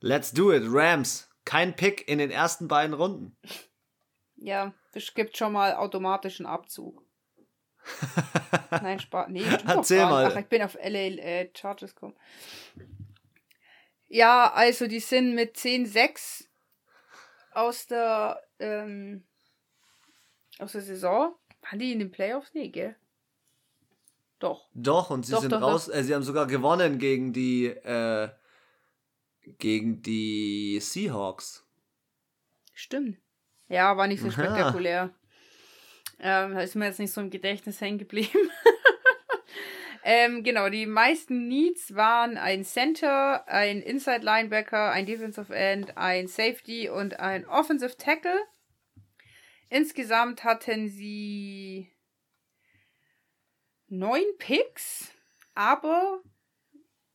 Let's 0.00 0.32
do 0.32 0.52
it. 0.52 0.62
Rams. 0.66 1.28
Kein 1.44 1.74
Pick 1.74 2.08
in 2.08 2.18
den 2.18 2.30
ersten 2.30 2.68
beiden 2.68 2.94
Runden. 2.94 3.36
Ja, 4.42 4.74
es 4.92 5.14
gibt 5.14 5.36
schon 5.36 5.52
mal 5.52 5.74
automatischen 5.76 6.46
Abzug. 6.46 7.04
Nein, 8.70 8.98
Spaß. 8.98 9.28
Nee, 9.28 9.44
Erzähl 9.66 10.04
mal. 10.04 10.26
Ach, 10.26 10.36
ich 10.36 10.46
bin 10.46 10.62
auf 10.62 10.74
LA 10.74 10.88
äh, 10.88 11.50
Chargers 11.54 11.94
gekommen. 11.94 12.16
Ja, 14.08 14.52
also 14.52 14.88
die 14.88 15.00
sind 15.00 15.34
mit 15.34 15.56
10-6 15.56 16.46
aus 17.52 17.86
der 17.86 18.42
ähm, 18.58 19.24
aus 20.58 20.72
der 20.72 20.82
Saison. 20.82 21.34
Waren 21.62 21.78
die 21.78 21.92
in 21.92 22.00
den 22.00 22.10
Playoffs? 22.10 22.52
Nee, 22.52 22.68
gell? 22.68 22.96
Doch. 24.40 24.68
Doch, 24.74 25.10
und 25.10 25.24
sie 25.24 25.32
doch, 25.32 25.40
sind 25.40 25.52
doch, 25.52 25.62
raus. 25.62 25.86
Doch. 25.86 25.94
Äh, 25.94 26.02
sie 26.02 26.14
haben 26.14 26.24
sogar 26.24 26.48
gewonnen 26.48 26.98
gegen 26.98 27.32
die 27.32 27.66
äh, 27.66 28.28
gegen 29.58 30.02
die 30.02 30.80
Seahawks. 30.80 31.64
Stimmt. 32.74 33.21
Ja, 33.72 33.96
war 33.96 34.06
nicht 34.06 34.20
so 34.20 34.30
spektakulär. 34.30 35.08
Ähm, 36.20 36.54
da 36.54 36.60
ist 36.60 36.74
mir 36.74 36.84
jetzt 36.84 36.98
nicht 36.98 37.10
so 37.10 37.22
im 37.22 37.30
Gedächtnis 37.30 37.80
hängen 37.80 37.96
geblieben. 37.96 38.50
ähm, 40.04 40.44
genau, 40.44 40.68
die 40.68 40.84
meisten 40.84 41.48
Needs 41.48 41.94
waren 41.94 42.36
ein 42.36 42.64
Center, 42.64 43.48
ein 43.48 43.80
Inside 43.80 44.26
Linebacker, 44.26 44.90
ein 44.90 45.06
Defensive 45.06 45.54
End, 45.54 45.96
ein 45.96 46.28
Safety 46.28 46.90
und 46.90 47.18
ein 47.18 47.46
Offensive 47.46 47.96
Tackle. 47.96 48.38
Insgesamt 49.70 50.44
hatten 50.44 50.90
sie 50.90 51.90
neun 53.88 54.36
Picks, 54.38 55.12
aber 55.54 56.20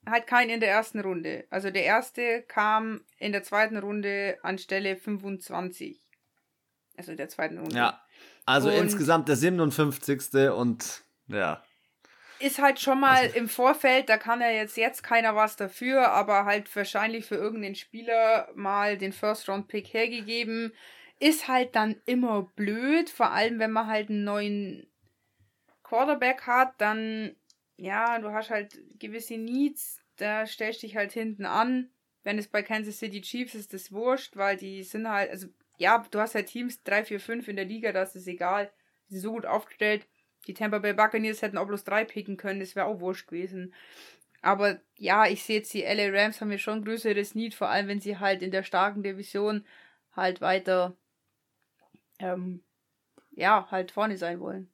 halt 0.08 0.26
keinen 0.26 0.50
in 0.50 0.60
der 0.60 0.72
ersten 0.72 1.02
Runde. 1.02 1.46
Also 1.52 1.70
der 1.70 1.84
erste 1.84 2.42
kam 2.48 3.06
in 3.20 3.32
der 3.32 3.44
zweiten 3.44 3.78
Runde 3.78 4.40
an 4.42 4.58
Stelle 4.58 4.98
25. 4.98 6.02
Also 6.98 7.15
der 7.15 7.30
zweiten 7.30 7.57
Runde. 7.60 7.76
Ja. 7.76 8.02
Also 8.45 8.69
und 8.69 8.76
insgesamt 8.76 9.30
der 9.30 9.36
57. 9.36 10.49
und 10.52 11.03
ja. 11.28 11.64
Ist 12.40 12.60
halt 12.60 12.80
schon 12.80 12.99
mal 12.99 13.18
also, 13.18 13.36
im 13.36 13.49
Vorfeld, 13.49 14.10
da 14.10 14.18
kann 14.18 14.41
ja 14.41 14.49
jetzt, 14.49 14.78
jetzt 14.78 15.02
keiner 15.02 15.36
was 15.36 15.56
dafür, 15.56 16.11
aber 16.11 16.45
halt 16.45 16.74
wahrscheinlich 16.76 17.26
für 17.26 17.36
irgendeinen 17.36 17.76
Spieler 17.76 18.49
mal 18.56 18.98
den 18.98 19.11
First-Round-Pick 19.11 19.94
hergegeben. 19.94 20.74
Ist 21.19 21.48
halt 21.48 21.76
dann 21.76 21.95
immer 22.06 22.44
blöd, 22.56 23.10
vor 23.10 23.32
allem 23.32 23.57
wenn 23.57 23.72
man 23.72 23.88
halt 23.88 24.10
einen 24.10 24.24
neuen 24.24 24.88
Quarterback 25.84 26.45
hat, 26.45 26.74
dann, 26.80 27.36
ja, 27.76 28.19
du 28.19 28.32
hast 28.32 28.52
halt 28.52 28.78
gewisse 28.99 29.38
Needs, 29.38 29.99
da 30.18 30.45
stellst 30.45 30.84
du 30.84 30.88
dich 30.88 30.95
halt 30.95 31.14
hinten 31.14 31.45
an. 31.45 31.90
Wenn 32.24 32.38
es 32.38 32.48
bei 32.48 32.61
Kansas 32.61 32.99
City 32.99 33.22
Chiefs 33.22 33.56
ist, 33.56 33.61
ist 33.61 33.74
das 33.74 33.91
wurscht, 33.91 34.36
weil 34.36 34.57
die 34.57 34.84
sind 34.84 35.07
halt, 35.10 35.32
also 35.32 35.48
ja, 35.78 36.04
du 36.12 36.20
hast 36.20 36.36
halt 36.36 36.48
Teams 36.48 36.84
3, 36.84 37.06
4, 37.06 37.20
5 37.20 37.48
in 37.48 37.56
der 37.56 37.66
Liga, 37.66 37.91
das 37.91 38.16
ist 38.16 38.28
egal. 38.28 38.72
Die 39.10 39.14
sind 39.14 39.22
so 39.22 39.32
gut 39.32 39.45
aufgestellt. 39.45 40.08
Die 40.48 40.54
Tampa 40.54 40.80
Bay 40.80 40.94
Buccaneers 40.94 41.41
hätten 41.41 41.58
auch 41.58 41.68
bloß 41.68 41.84
3 41.84 42.06
picken 42.06 42.38
können, 42.38 42.60
das 42.60 42.76
wäre 42.76 42.88
auch 42.88 42.99
wurscht 42.99 43.28
gewesen. 43.28 43.74
Aber 44.41 44.80
ja, 44.95 45.26
ich 45.26 45.44
sehe 45.44 45.58
jetzt, 45.58 45.74
die 45.74 45.84
LA 45.84 46.10
Rams 46.10 46.41
haben 46.41 46.49
hier 46.49 46.60
schon 46.60 46.84
größeres 46.84 47.36
Need, 47.36 47.54
vor 47.54 47.70
allem 47.70 47.88
wenn 47.88 48.02
sie 48.02 48.18
halt 48.18 48.41
in 48.41 48.52
der 48.52 48.64
starken 48.64 49.04
Division 49.04 49.66
halt 50.16 50.41
weiter, 50.41 50.95
ähm, 52.20 52.64
ja, 53.32 53.68
halt 53.72 53.91
vorne 53.91 54.18
sein 54.18 54.40
wollen. 54.40 54.72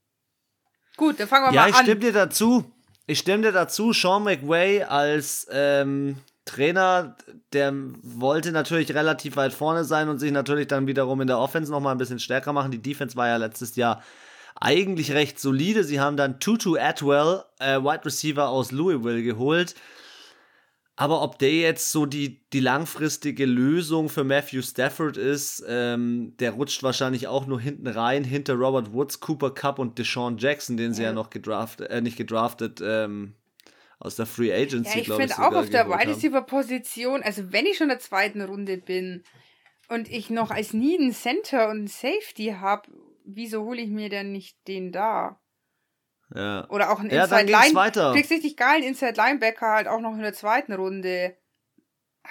Gut, 0.96 1.20
dann 1.20 1.28
fangen 1.28 1.46
wir 1.46 1.54
ja, 1.54 1.62
mal 1.62 1.68
an. 1.68 1.72
Ja, 1.72 1.76
ich 1.76 1.82
stimme 1.84 2.00
dir 2.02 2.14
dazu. 2.14 2.72
Ich 3.06 3.20
stimme 3.20 3.44
dir 3.44 3.52
dazu, 3.52 3.92
Sean 3.92 4.24
McVay 4.24 4.84
als 4.84 5.48
ähm, 5.52 6.18
Trainer, 6.46 7.16
der 7.54 7.74
wollte 8.02 8.52
natürlich 8.52 8.94
relativ 8.94 9.38
weit 9.38 9.54
vorne 9.54 9.86
sein 9.86 10.10
und 10.10 10.20
sich 10.20 10.32
natürlich 10.32 10.68
dann 10.68 10.88
wiederum 10.88 11.22
in 11.22 11.28
der 11.28 11.40
Offense 11.40 11.72
nochmal 11.72 11.94
ein 11.94 11.98
bisschen 11.98 12.20
stärker 12.20 12.54
machen. 12.54 12.72
Die 12.72 12.82
Defense 12.82 13.16
war 13.16 13.28
ja 13.28 13.38
letztes 13.38 13.76
Jahr 13.76 14.04
eigentlich 14.56 15.12
recht 15.12 15.40
solide. 15.40 15.84
Sie 15.84 16.00
haben 16.00 16.18
dann 16.18 16.40
Tutu 16.40 16.78
Atwell, 16.78 17.44
äh, 17.60 17.80
Wide 17.80 18.06
Receiver 18.06 18.50
aus 18.50 18.72
Louisville, 18.72 19.24
geholt. 19.24 19.76
Aber 20.96 21.24
ob 21.24 21.40
der 21.40 21.54
jetzt 21.54 21.92
so 21.92 22.06
die, 22.06 22.48
die 22.52 22.60
langfristige 22.60 23.46
Lösung 23.46 24.10
für 24.10 24.24
Matthew 24.24 24.62
Stafford 24.62 25.18
ist, 25.18 25.64
ähm, 25.68 26.36
der 26.38 26.52
rutscht 26.52 26.84
wahrscheinlich 26.84 27.28
auch 27.28 27.48
nur 27.48 27.60
hinten 27.60 27.88
rein, 27.88 28.24
hinter 28.24 28.54
Robert 28.54 28.94
Woods, 28.94 29.20
Cooper 29.20 29.52
Cup 29.52 29.80
und 29.80 29.98
Deshaun 29.98 30.38
Jackson, 30.38 30.78
den 30.78 30.94
sie 30.94 31.02
ja, 31.02 31.10
ja 31.10 31.16
noch 31.16 31.32
gedraftet, 31.32 31.90
äh, 31.90 32.02
nicht 32.02 32.18
gedraftet, 32.18 32.80
ähm, 32.84 33.34
aus 34.00 34.16
der 34.16 34.26
Free 34.26 34.54
Agency, 34.54 35.00
ja, 35.00 35.02
ich 35.02 35.12
finde 35.12 35.38
auch 35.40 35.54
auf 35.54 35.70
der 35.70 35.88
Wide 35.88 36.10
Receiver 36.10 36.42
Position, 36.42 37.24
also 37.24 37.52
wenn 37.52 37.66
ich 37.66 37.78
schon 37.78 37.86
in 37.86 37.90
der 37.90 38.00
zweiten 38.00 38.42
Runde 38.42 38.78
bin 38.78 39.24
und 39.88 40.10
ich 40.10 40.30
noch 40.30 40.52
als 40.52 40.74
nie 40.74 40.98
einen 40.98 41.14
Center 41.14 41.70
und 41.70 41.78
einen 41.78 41.88
Safety 41.88 42.56
habe, 42.60 42.90
wieso 43.26 43.64
hole 43.64 43.82
ich 43.82 43.90
mir 43.90 44.10
denn 44.10 44.32
nicht 44.32 44.58
den 44.68 44.92
da? 44.92 45.40
Ja. 46.36 46.68
Oder 46.70 46.92
auch 46.92 47.00
einen 47.00 47.10
Inside 47.10 47.52
ja, 47.52 47.64
Line. 47.64 47.92
Du 47.92 48.12
kriegst 48.14 48.32
richtig 48.32 48.58
geilen 48.58 48.84
Inside 48.84 49.14
Linebacker 49.16 49.68
halt 49.68 49.88
auch 49.88 50.00
noch 50.00 50.14
in 50.14 50.22
der 50.22 50.34
zweiten 50.34 50.74
Runde. 50.74 51.38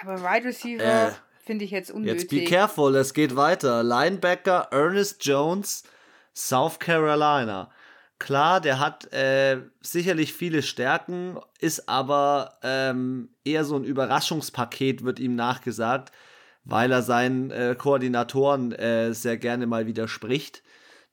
Aber 0.01 0.23
Wide 0.23 0.47
Receiver 0.47 1.09
äh, 1.09 1.13
finde 1.45 1.65
ich 1.65 1.71
jetzt 1.71 1.91
unnötig. 1.91 2.23
Jetzt 2.23 2.31
be 2.31 2.45
careful, 2.45 2.97
es 2.97 3.15
geht 3.15 3.37
weiter. 3.37 3.83
Linebacker 3.83 4.69
Ernest 4.71 5.25
Jones, 5.25 5.85
South 6.35 6.79
Carolina. 6.79 7.71
Klar, 8.23 8.61
der 8.61 8.79
hat 8.79 9.13
äh, 9.13 9.63
sicherlich 9.81 10.33
viele 10.33 10.63
Stärken, 10.63 11.41
ist 11.59 11.89
aber 11.89 12.53
ähm, 12.63 13.31
eher 13.43 13.65
so 13.65 13.75
ein 13.75 13.83
Überraschungspaket, 13.83 15.03
wird 15.03 15.19
ihm 15.19 15.35
nachgesagt, 15.35 16.13
weil 16.63 16.93
er 16.93 17.03
seinen 17.03 17.51
äh, 17.51 17.75
Koordinatoren 17.77 18.71
äh, 18.71 19.13
sehr 19.13 19.39
gerne 19.39 19.67
mal 19.67 19.89
widerspricht. 19.89 20.63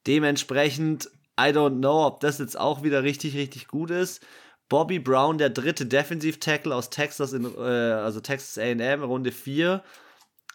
Dementsprechend, 0.05 1.09
I 1.35 1.45
don't 1.45 1.79
know, 1.79 2.05
ob 2.05 2.19
das 2.19 2.37
jetzt 2.37 2.59
auch 2.59 2.83
wieder 2.83 3.01
richtig, 3.01 3.35
richtig 3.35 3.67
gut 3.67 3.89
ist. 3.89 4.23
Bobby 4.69 4.99
Brown, 4.99 5.39
der 5.39 5.49
dritte 5.49 5.87
Defensiv-Tackle 5.87 6.75
aus 6.75 6.91
Texas, 6.91 7.33
in, 7.33 7.43
äh, 7.57 7.59
also 7.59 8.19
Texas 8.19 8.59
AM, 8.59 9.01
Runde 9.01 9.31
4. 9.31 9.83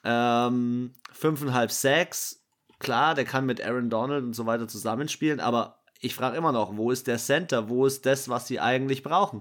Ähm, 0.04 0.92
5,5 1.20 1.70
Sacks. 1.70 2.44
Klar, 2.78 3.16
der 3.16 3.24
kann 3.24 3.44
mit 3.44 3.60
Aaron 3.60 3.90
Donald 3.90 4.22
und 4.22 4.34
so 4.34 4.46
weiter 4.46 4.68
zusammenspielen, 4.68 5.40
aber 5.40 5.80
ich 6.00 6.14
frage 6.14 6.36
immer 6.36 6.52
noch, 6.52 6.76
wo 6.76 6.90
ist 6.90 7.06
der 7.06 7.18
Center? 7.18 7.68
Wo 7.68 7.86
ist 7.86 8.04
das, 8.06 8.28
was 8.28 8.46
sie 8.46 8.60
eigentlich 8.60 9.02
brauchen? 9.02 9.40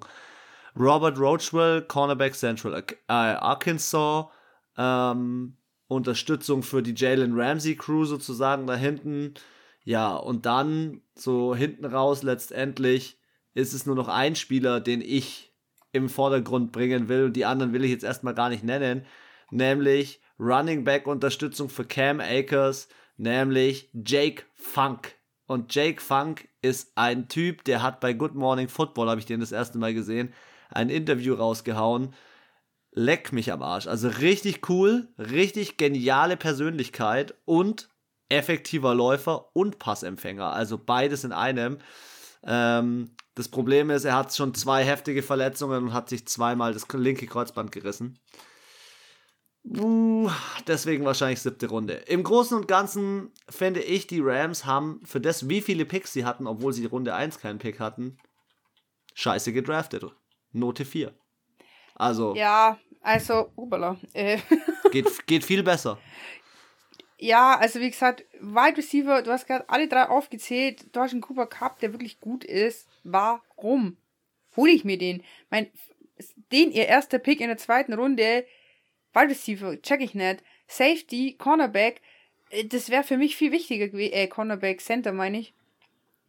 Robert 0.78 1.20
Roachwell, 1.20 1.84
Cornerback 1.84 2.36
Central 2.36 2.84
äh, 3.08 3.14
Arkansas, 3.14 4.26
ähm, 4.78 5.58
Unterstützung 5.88 6.64
für 6.64 6.82
die 6.82 6.96
Jalen 6.96 7.40
Ramsey 7.40 7.76
Crew 7.76 8.06
sozusagen 8.06 8.66
da 8.66 8.76
hinten. 8.76 9.34
Ja, 9.84 10.16
und 10.16 10.46
dann 10.46 11.02
so 11.16 11.54
hinten 11.54 11.86
raus 11.86 12.24
letztendlich 12.24 13.20
ist 13.54 13.74
es 13.74 13.86
nur 13.86 13.96
noch 13.96 14.08
ein 14.08 14.36
Spieler, 14.36 14.80
den 14.80 15.02
ich 15.02 15.54
im 15.92 16.10
Vordergrund 16.10 16.72
bringen 16.72 17.08
will. 17.08 17.26
Und 17.26 17.34
die 17.34 17.46
anderen 17.46 17.74
will 17.74 17.84
ich 17.84 17.92
jetzt 17.92 18.04
erstmal 18.04 18.34
gar 18.34 18.50
nicht 18.50 18.64
nennen. 18.64 19.06
Nämlich 19.52 20.22
Running 20.40 20.84
Back 20.84 21.06
Unterstützung 21.06 21.70
für 21.70 21.86
Cam 21.86 22.20
Akers, 22.20 22.88
nämlich 23.18 23.90
Jake 23.94 24.44
Funk. 24.56 25.16
Und 25.46 25.74
Jake 25.74 26.02
Funk 26.02 26.48
ist 26.62 26.94
ein 26.96 27.28
Typ, 27.28 27.64
der 27.66 27.82
hat 27.82 28.00
bei 28.00 28.14
Good 28.14 28.36
Morning 28.36 28.70
Football, 28.70 29.10
habe 29.10 29.20
ich 29.20 29.26
den 29.26 29.40
das 29.40 29.52
erste 29.52 29.78
Mal 29.78 29.94
gesehen, 29.94 30.34
ein 30.70 30.90
Interview 30.90 31.34
rausgehauen. 31.36 32.14
Leck 32.92 33.34
mich 33.34 33.52
am 33.52 33.62
Arsch. 33.62 33.88
Also 33.88 34.08
richtig 34.08 34.70
cool, 34.70 35.10
richtig 35.18 35.78
geniale 35.78 36.38
Persönlichkeit 36.38 37.34
und 37.46 37.90
effektiver 38.30 38.94
Läufer 38.94 39.56
und 39.56 39.80
Passempfänger. 39.80 40.52
Also 40.54 40.78
beides 40.78 41.24
in 41.24 41.32
einem. 41.32 41.80
Ähm, 42.44 43.16
das 43.36 43.50
Problem 43.50 43.90
ist, 43.90 44.06
er 44.06 44.16
hat 44.16 44.34
schon 44.36 44.54
zwei 44.54 44.84
heftige 44.84 45.24
Verletzungen 45.24 45.86
und 45.86 45.94
hat 45.94 46.10
sich 46.10 46.28
zweimal 46.28 46.74
das 46.74 46.88
linke 46.94 47.26
Kreuzband 47.26 47.72
gerissen. 47.72 48.20
Uh, 49.66 50.30
deswegen 50.68 51.06
wahrscheinlich 51.06 51.42
siebte 51.42 51.70
Runde. 51.70 51.94
Im 51.94 52.24
Großen 52.24 52.58
und 52.58 52.68
Ganzen 52.68 53.32
finde 53.50 53.82
ich, 53.82 54.08
die 54.08 54.20
Rams 54.20 54.66
haben 54.66 55.02
für 55.06 55.22
das, 55.22 55.48
wie 55.48 55.62
viele 55.62 55.86
Picks 55.86 56.12
sie 56.12 56.26
hatten, 56.26 56.48
obwohl 56.48 56.74
sie 56.74 56.86
Runde 56.86 57.16
1 57.16 57.40
keinen 57.40 57.60
Pick 57.60 57.80
hatten, 57.80 58.18
scheiße 59.14 59.54
gedraftet. 59.54 60.04
Note 60.52 60.84
4. 60.84 61.14
Also. 61.96 62.36
Ja, 62.36 62.78
also, 63.02 63.52
ubala. 63.56 63.98
Äh. 64.14 64.40
geht, 64.92 65.28
geht 65.28 65.44
viel 65.44 65.64
besser. 65.64 65.98
Ja, 67.18 67.58
also 67.58 67.80
wie 67.80 67.90
gesagt, 67.90 68.26
Wide 68.42 68.78
Receiver, 68.78 69.22
du 69.22 69.32
hast 69.32 69.48
gerade 69.48 69.70
alle 69.70 69.88
drei 69.88 70.10
aufgezählt. 70.10 70.94
Du 70.94 71.00
hast 71.00 71.14
einen 71.14 71.22
Cooper 71.22 71.48
Cup, 71.48 71.80
der 71.80 71.94
wirklich 71.94 72.20
gut 72.20 72.44
ist. 72.44 72.88
Warum 73.04 73.96
hole 74.58 74.72
ich 74.72 74.84
mir 74.84 74.98
den? 74.98 75.24
Mein, 75.50 75.72
den 76.52 76.72
ihr 76.72 76.88
erster 76.88 77.20
Pick 77.20 77.40
in 77.40 77.48
der 77.48 77.58
zweiten 77.58 77.94
Runde, 77.94 78.46
Wide 79.14 79.30
Receiver, 79.30 79.82
check 79.82 80.02
ich 80.02 80.14
nicht. 80.14 80.44
Safety, 80.68 81.36
Cornerback, 81.38 82.02
äh, 82.54 82.66
das 82.66 82.90
wäre 82.90 83.04
für 83.04 83.18
mich 83.18 83.36
viel 83.36 83.52
wichtiger 83.52 83.88
gewesen. 83.88 84.14
Äh, 84.14 84.28
Cornerback, 84.28 84.82
Center 84.82 85.12
meine 85.12 85.40
ich. 85.40 85.54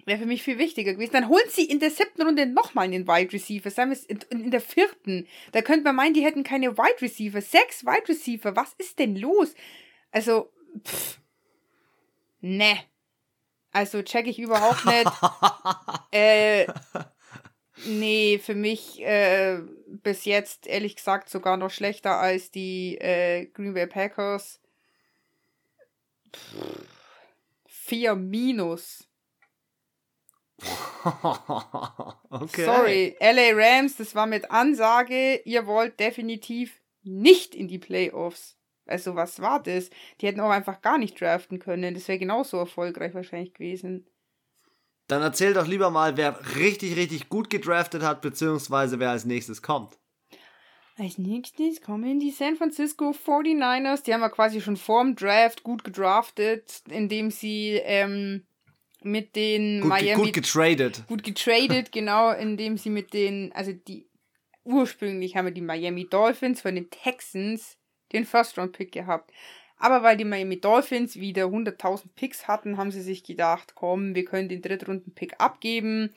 Wäre 0.07 0.19
für 0.19 0.27
mich 0.27 0.43
viel 0.43 0.59
wichtiger 0.59 0.93
gewesen. 0.93 1.13
Dann 1.13 1.29
holen 1.29 1.49
sie 1.49 1.65
in 1.65 1.81
der 1.81 1.91
siebten 1.91 2.23
Runde 2.23 2.45
nochmal 2.45 2.85
einen 2.85 3.09
Wide 3.09 3.33
Receiver. 3.33 3.71
Sagen 3.71 3.91
wir 3.91 3.97
es 3.97 4.05
in, 4.05 4.19
in 4.29 4.51
der 4.51 4.61
vierten. 4.61 5.27
Da 5.53 5.63
könnte 5.63 5.85
man 5.85 5.97
meinen, 5.97 6.13
die 6.13 6.25
hätten 6.25 6.45
keine 6.45 6.77
Wide 6.77 7.01
Receiver. 7.01 7.41
Sechs 7.41 7.87
Wide 7.87 8.09
Receiver. 8.09 8.55
Was 8.55 8.75
ist 8.75 8.99
denn 8.99 9.17
los? 9.17 9.55
Also, 10.11 10.53
pff, 10.87 11.21
ne. 12.41 12.79
Also 13.73 14.03
check 14.03 14.27
ich 14.27 14.39
überhaupt 14.39 14.85
nicht. 14.85 15.11
äh, 16.13 16.67
nee, 17.87 18.39
für 18.39 18.55
mich 18.55 19.01
äh, 19.03 19.61
bis 19.87 20.25
jetzt 20.25 20.67
ehrlich 20.67 20.97
gesagt 20.97 21.29
sogar 21.29 21.57
noch 21.57 21.71
schlechter 21.71 22.19
als 22.19 22.51
die 22.51 22.97
äh, 22.99 23.47
Green 23.47 23.75
Bay 23.75 23.87
Packers. 23.87 24.61
Pff, 26.35 26.87
vier 27.67 28.15
minus. 28.15 29.09
okay. 32.31 32.65
Sorry, 32.65 33.17
LA 33.21 33.51
Rams, 33.53 33.97
das 33.97 34.15
war 34.15 34.27
mit 34.27 34.51
Ansage, 34.51 35.41
ihr 35.45 35.67
wollt 35.67 35.99
definitiv 36.01 36.81
nicht 37.03 37.55
in 37.55 37.69
die 37.69 37.79
Playoffs. 37.79 38.57
Also, 38.87 39.15
was 39.15 39.41
war 39.41 39.63
das? 39.63 39.91
Die 40.21 40.27
hätten 40.27 40.41
auch 40.41 40.51
einfach 40.51 40.83
gar 40.83 40.99
nicht 40.99 41.21
draften 41.21 41.59
können. 41.59 41.95
Das 41.95 42.09
wäre 42.09 42.19
genauso 42.19 42.59
erfolgreich 42.59 43.15
wahrscheinlich 43.15 43.55
gewesen. 43.55 44.07
Dann 45.07 45.23
erzähl 45.23 45.53
doch 45.53 45.67
lieber 45.67 45.91
mal, 45.91 46.17
wer 46.17 46.57
richtig, 46.57 46.97
richtig 46.97 47.29
gut 47.29 47.51
gedraftet 47.51 48.03
hat, 48.03 48.23
beziehungsweise 48.23 48.99
wer 48.99 49.11
als 49.11 49.25
nächstes 49.25 49.61
kommt. 49.61 49.99
Als 50.97 51.19
nächstes 51.19 51.81
kommen 51.81 52.21
die 52.21 52.31
San 52.31 52.57
Francisco 52.57 53.11
49ers. 53.11 54.05
Die 54.05 54.15
haben 54.15 54.21
ja 54.21 54.29
quasi 54.29 54.61
schon 54.61 54.77
vorm 54.77 55.17
Draft 55.17 55.65
gut 55.65 55.83
gedraftet, 55.83 56.83
indem 56.89 57.31
sie 57.33 57.81
ähm, 57.83 58.47
mit 59.03 59.35
den 59.35 59.81
gut, 59.81 59.89
Miami. 59.89 60.23
Gut 60.23 60.33
getradet. 60.33 61.05
Gut 61.09 61.25
getradet, 61.25 61.91
genau, 61.91 62.31
indem 62.33 62.79
sie 62.79 62.91
mit 62.91 63.13
den. 63.13 63.53
Also 63.53 63.73
die. 63.73 64.09
Ursprünglich 64.67 65.37
haben 65.37 65.45
wir 65.45 65.53
die 65.53 65.61
Miami 65.61 66.09
Dolphins 66.09 66.63
von 66.63 66.75
den 66.75 66.89
Texans 66.89 67.77
den 68.13 68.25
First-Round-Pick 68.25 68.93
gehabt. 68.93 69.31
Aber 69.77 70.03
weil 70.03 70.17
die 70.17 70.25
Miami 70.25 70.61
Dolphins 70.61 71.17
wieder 71.17 71.45
100.000 71.45 72.09
Picks 72.15 72.47
hatten, 72.47 72.77
haben 72.77 72.91
sie 72.91 73.03
sich 73.03 73.25
gedacht, 73.25 73.75
komm, 73.75 74.15
wir 74.15 74.25
können 74.25 74.49
den 74.49 74.63
Drittrunden-Pick 74.63 75.41
abgeben 75.41 76.11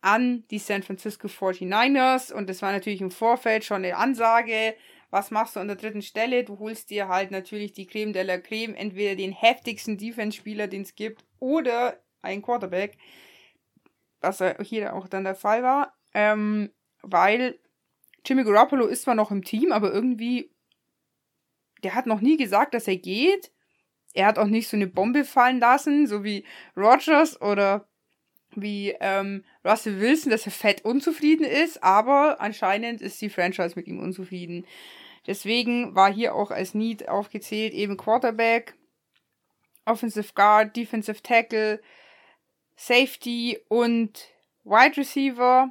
an 0.00 0.44
die 0.50 0.58
San 0.58 0.82
Francisco 0.82 1.28
49ers. 1.28 2.32
Und 2.32 2.48
das 2.48 2.62
war 2.62 2.72
natürlich 2.72 3.00
im 3.00 3.10
Vorfeld 3.10 3.64
schon 3.64 3.84
eine 3.84 3.96
Ansage. 3.96 4.74
Was 5.10 5.30
machst 5.30 5.56
du 5.56 5.60
an 5.60 5.68
der 5.68 5.76
dritten 5.76 6.02
Stelle? 6.02 6.44
Du 6.44 6.58
holst 6.58 6.90
dir 6.90 7.08
halt 7.08 7.30
natürlich 7.30 7.72
die 7.72 7.86
Creme 7.86 8.12
de 8.12 8.22
la 8.22 8.38
Creme, 8.38 8.74
entweder 8.74 9.16
den 9.16 9.32
heftigsten 9.32 9.98
Defense-Spieler, 9.98 10.68
den 10.68 10.82
es 10.82 10.94
gibt, 10.94 11.24
oder 11.38 11.98
einen 12.22 12.42
Quarterback. 12.42 12.96
Was 14.20 14.42
hier 14.62 14.94
auch 14.94 15.08
dann 15.08 15.24
der 15.24 15.34
Fall 15.34 15.62
war. 15.62 15.94
Ähm, 16.14 16.70
weil 17.02 17.58
Jimmy 18.24 18.44
Garoppolo 18.44 18.86
ist 18.86 19.02
zwar 19.02 19.14
noch 19.14 19.30
im 19.30 19.42
Team, 19.42 19.72
aber 19.72 19.92
irgendwie 19.92 20.50
der 21.82 21.94
hat 21.94 22.06
noch 22.06 22.20
nie 22.20 22.36
gesagt, 22.36 22.74
dass 22.74 22.88
er 22.88 22.96
geht. 22.96 23.50
Er 24.14 24.26
hat 24.26 24.38
auch 24.38 24.46
nicht 24.46 24.68
so 24.68 24.76
eine 24.76 24.86
Bombe 24.86 25.24
fallen 25.24 25.60
lassen, 25.60 26.06
so 26.06 26.24
wie 26.24 26.44
Rogers 26.76 27.40
oder 27.40 27.86
wie 28.56 28.96
ähm, 29.00 29.44
Russell 29.64 30.00
Wilson, 30.00 30.30
dass 30.30 30.46
er 30.46 30.52
fett 30.52 30.84
unzufrieden 30.84 31.44
ist, 31.44 31.82
aber 31.82 32.40
anscheinend 32.40 33.00
ist 33.00 33.20
die 33.22 33.30
Franchise 33.30 33.74
mit 33.76 33.86
ihm 33.86 34.00
unzufrieden. 34.00 34.66
Deswegen 35.26 35.94
war 35.94 36.12
hier 36.12 36.34
auch 36.34 36.50
als 36.50 36.74
Need 36.74 37.08
aufgezählt 37.08 37.72
eben 37.72 37.96
Quarterback, 37.96 38.74
Offensive 39.84 40.32
Guard, 40.34 40.76
Defensive 40.76 41.22
Tackle, 41.22 41.80
Safety 42.76 43.58
und 43.68 44.28
Wide 44.64 44.96
Receiver. 44.96 45.70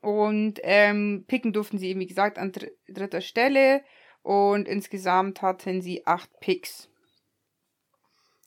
Und 0.00 0.60
ähm, 0.62 1.24
picken 1.26 1.52
durften 1.52 1.76
sie 1.76 1.88
eben, 1.88 2.00
wie 2.00 2.06
gesagt, 2.06 2.38
an 2.38 2.52
dr 2.52 2.70
dritter 2.88 3.20
Stelle 3.20 3.84
und 4.22 4.68
insgesamt 4.68 5.42
hatten 5.42 5.82
sie 5.82 6.06
acht 6.06 6.30
Picks. 6.40 6.88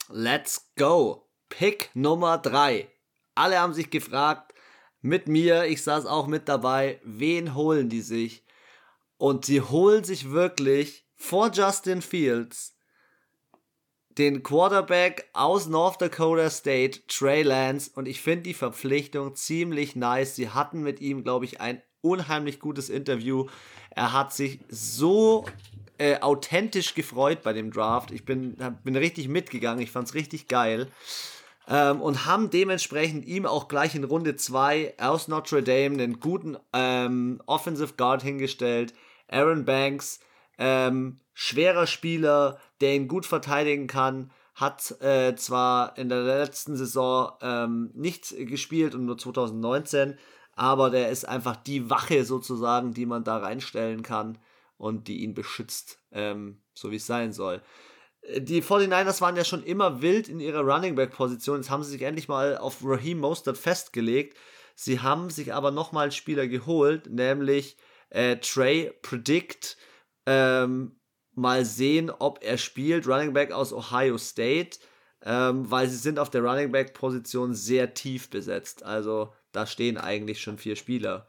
Let's 0.10 0.72
go. 0.76 1.28
Pick 1.50 1.90
Nummer 1.94 2.38
drei. 2.38 2.90
Alle 3.36 3.60
haben 3.60 3.74
sich 3.74 3.90
gefragt, 3.90 4.54
mit 5.02 5.28
mir, 5.28 5.66
ich 5.66 5.84
saß 5.84 6.06
auch 6.06 6.28
mit 6.28 6.48
dabei, 6.48 7.00
wen 7.04 7.56
holen 7.56 7.90
die 7.90 8.02
sich? 8.02 8.44
Und 9.18 9.46
sie 9.46 9.62
holen 9.62 10.04
sich 10.04 10.32
wirklich 10.32 11.06
vor 11.16 11.52
Justin 11.52 12.02
Fields 12.02 12.74
den 14.18 14.44
Quarterback 14.44 15.30
aus 15.34 15.68
North 15.68 16.02
Dakota 16.02 16.50
State, 16.50 17.02
Trey 17.08 17.42
Lance. 17.42 17.92
Und 17.96 18.08
ich 18.08 18.22
finde 18.22 18.44
die 18.44 18.54
Verpflichtung 18.54 19.36
ziemlich 19.36 19.96
nice. 19.96 20.36
Sie 20.36 20.50
hatten 20.50 20.82
mit 20.82 21.02
ihm, 21.02 21.24
glaube 21.24 21.46
ich, 21.46 21.62
ein 21.62 21.82
unheimlich 22.04 22.60
gutes 22.60 22.90
Interview. 22.90 23.48
Er 23.90 24.14
hat 24.14 24.34
sich 24.34 24.60
so 24.70 25.46
äh, 25.98 26.20
authentisch 26.20 26.94
gefreut 26.94 27.42
bei 27.44 27.54
dem 27.54 27.72
Draft. 27.72 28.12
Ich 28.12 28.26
bin, 28.26 28.58
bin 28.84 28.96
richtig 28.96 29.28
mitgegangen. 29.28 29.82
Ich 29.82 29.92
fand 29.92 30.08
es 30.08 30.14
richtig 30.14 30.48
geil. 30.48 30.92
Ähm, 31.68 32.02
und 32.02 32.26
haben 32.26 32.50
dementsprechend 32.50 33.26
ihm 33.26 33.46
auch 33.46 33.70
gleich 33.70 33.96
in 33.96 34.04
Runde 34.04 34.36
2 34.36 34.96
aus 35.00 35.30
Notre 35.30 35.64
Dame 35.64 35.96
einen 35.96 36.20
guten 36.20 36.58
ähm, 36.74 37.42
Offensive 37.46 37.94
Guard 37.96 38.22
hingestellt. 38.22 38.94
Aaron 39.30 39.64
Banks, 39.64 40.20
ähm, 40.58 41.22
schwerer 41.34 41.88
Spieler, 41.88 42.60
der 42.82 42.96
ihn 42.96 43.08
gut 43.08 43.26
verteidigen 43.26 43.88
kann, 43.88 44.32
hat 44.56 45.02
äh, 45.02 45.36
zwar 45.36 45.98
in 45.98 46.10
der 46.10 46.22
letzten 46.22 46.76
Saison 46.76 47.32
ähm, 47.42 47.92
nicht 47.94 48.36
gespielt 48.38 48.94
und 48.94 49.06
nur 49.06 49.18
2019, 49.18 50.18
aber 50.56 50.90
der 50.90 51.10
ist 51.10 51.28
einfach 51.28 51.56
die 51.56 51.90
Wache 51.90 52.26
sozusagen, 52.26 52.94
die 52.94 53.06
man 53.06 53.24
da 53.24 53.38
reinstellen 53.38 54.04
kann 54.04 54.38
und 54.78 55.08
die 55.08 55.24
ihn 55.24 55.34
beschützt, 55.34 56.00
ähm, 56.12 56.62
so 56.74 56.92
wie 56.92 56.98
es 56.98 57.08
sein 57.08 57.34
soll. 57.34 57.62
Äh, 58.22 58.42
die 58.42 58.62
49ers 58.62 59.22
waren 59.22 59.36
ja 59.36 59.44
schon 59.44 59.64
immer 59.64 60.02
wild 60.02 60.30
in 60.30 60.40
ihrer 60.40 60.62
Running 60.62 60.96
Back 60.96 61.12
Position. 61.12 61.58
Jetzt 61.58 61.70
haben 61.70 61.84
sie 61.84 61.92
sich 61.92 62.02
endlich 62.02 62.28
mal 62.28 62.58
auf 62.58 62.78
Raheem 62.84 63.20
Mostert 63.20 63.58
festgelegt. 63.58 64.38
Sie 64.76 65.00
haben 65.00 65.30
sich 65.30 65.54
aber 65.54 65.72
nochmal 65.72 66.04
einen 66.04 66.12
Spieler 66.12 66.48
geholt, 66.48 67.08
nämlich 67.08 67.78
äh, 68.10 68.38
Trey 68.38 68.92
Predict. 69.02 69.78
Ähm, 70.26 71.00
mal 71.36 71.66
sehen, 71.66 72.10
ob 72.12 72.44
er 72.44 72.58
spielt. 72.58 73.08
Running 73.08 73.34
Back 73.34 73.52
aus 73.52 73.74
Ohio 73.74 74.18
State, 74.18 74.80
ähm, 75.24 75.70
weil 75.70 75.88
sie 75.88 75.98
sind 75.98 76.20
auf 76.20 76.30
der 76.30 76.44
Running 76.44 76.72
Back 76.72 76.94
Position 76.94 77.54
sehr 77.54 77.94
tief 77.94 78.30
besetzt. 78.30 78.84
Also 78.84 79.34
da 79.54 79.66
stehen 79.66 79.98
eigentlich 79.98 80.42
schon 80.42 80.58
vier 80.58 80.76
Spieler. 80.76 81.28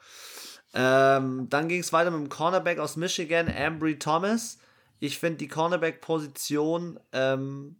Ähm, 0.72 1.48
dann 1.48 1.68
ging 1.68 1.80
es 1.80 1.92
weiter 1.92 2.10
mit 2.10 2.20
dem 2.20 2.28
Cornerback 2.28 2.78
aus 2.78 2.96
Michigan, 2.96 3.48
Ambry 3.48 3.98
Thomas. 3.98 4.58
Ich 4.98 5.18
finde 5.18 5.38
die 5.38 5.48
Cornerback-Position 5.48 6.98
ähm, 7.12 7.76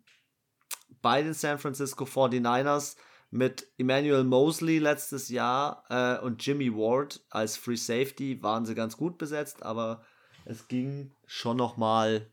bei 1.03 1.23
den 1.23 1.35
San 1.35 1.59
Francisco 1.59 2.05
49ers 2.05 2.97
mit 3.31 3.67
Emmanuel 3.79 4.23
Mosley 4.23 4.79
letztes 4.79 5.29
Jahr 5.29 5.85
äh, 5.89 6.25
und 6.25 6.47
Jimmy 6.47 6.73
Ward 6.73 7.21
als 7.31 7.57
Free 7.57 7.77
Safety 7.77 8.41
waren 8.43 8.65
sie 8.65 8.77
ganz 8.77 8.97
gut 8.97 9.19
besetzt, 9.19 9.65
aber 9.65 10.05
es 10.45 10.69
ging 10.69 11.17
schon 11.27 11.57
noch 11.57 11.77
mal, 11.77 12.31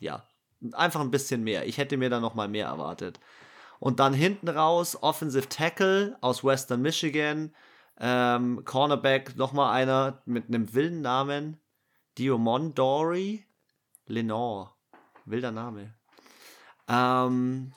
ja, 0.00 0.28
einfach 0.72 1.00
ein 1.00 1.10
bisschen 1.10 1.42
mehr. 1.42 1.66
Ich 1.66 1.78
hätte 1.78 1.96
mir 1.96 2.08
da 2.08 2.20
noch 2.20 2.34
mal 2.34 2.48
mehr 2.48 2.66
erwartet. 2.66 3.18
Und 3.84 4.00
dann 4.00 4.14
hinten 4.14 4.48
raus 4.48 4.96
Offensive 5.02 5.46
Tackle 5.50 6.16
aus 6.22 6.42
Western 6.42 6.80
Michigan, 6.80 7.54
ähm, 8.00 8.64
Cornerback 8.64 9.36
noch 9.36 9.52
mal 9.52 9.72
einer 9.72 10.22
mit 10.24 10.48
einem 10.48 10.72
wilden 10.72 11.02
Namen, 11.02 11.60
Diomondori 12.16 13.44
Lenore, 14.06 14.70
wilder 15.26 15.50
Name. 15.50 15.92
Ähm, 16.88 17.74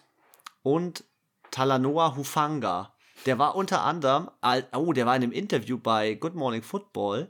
und 0.64 1.04
Talanoa 1.52 2.16
Hufanga. 2.16 2.96
Der 3.26 3.38
war 3.38 3.56
unter 3.58 3.82
anderem, 3.84 4.30
oh, 4.76 4.94
der 4.94 5.06
war 5.06 5.16
in 5.18 5.24
einem 5.24 5.34
Interview 5.34 5.78
bei 5.78 6.14
Good 6.14 6.36
Morning 6.36 6.64
Football. 6.64 7.30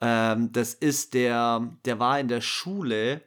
Ähm, 0.00 0.52
das 0.52 0.72
ist 0.72 1.12
der, 1.12 1.70
der 1.84 1.98
war 1.98 2.18
in 2.18 2.28
der 2.28 2.40
Schule 2.40 3.20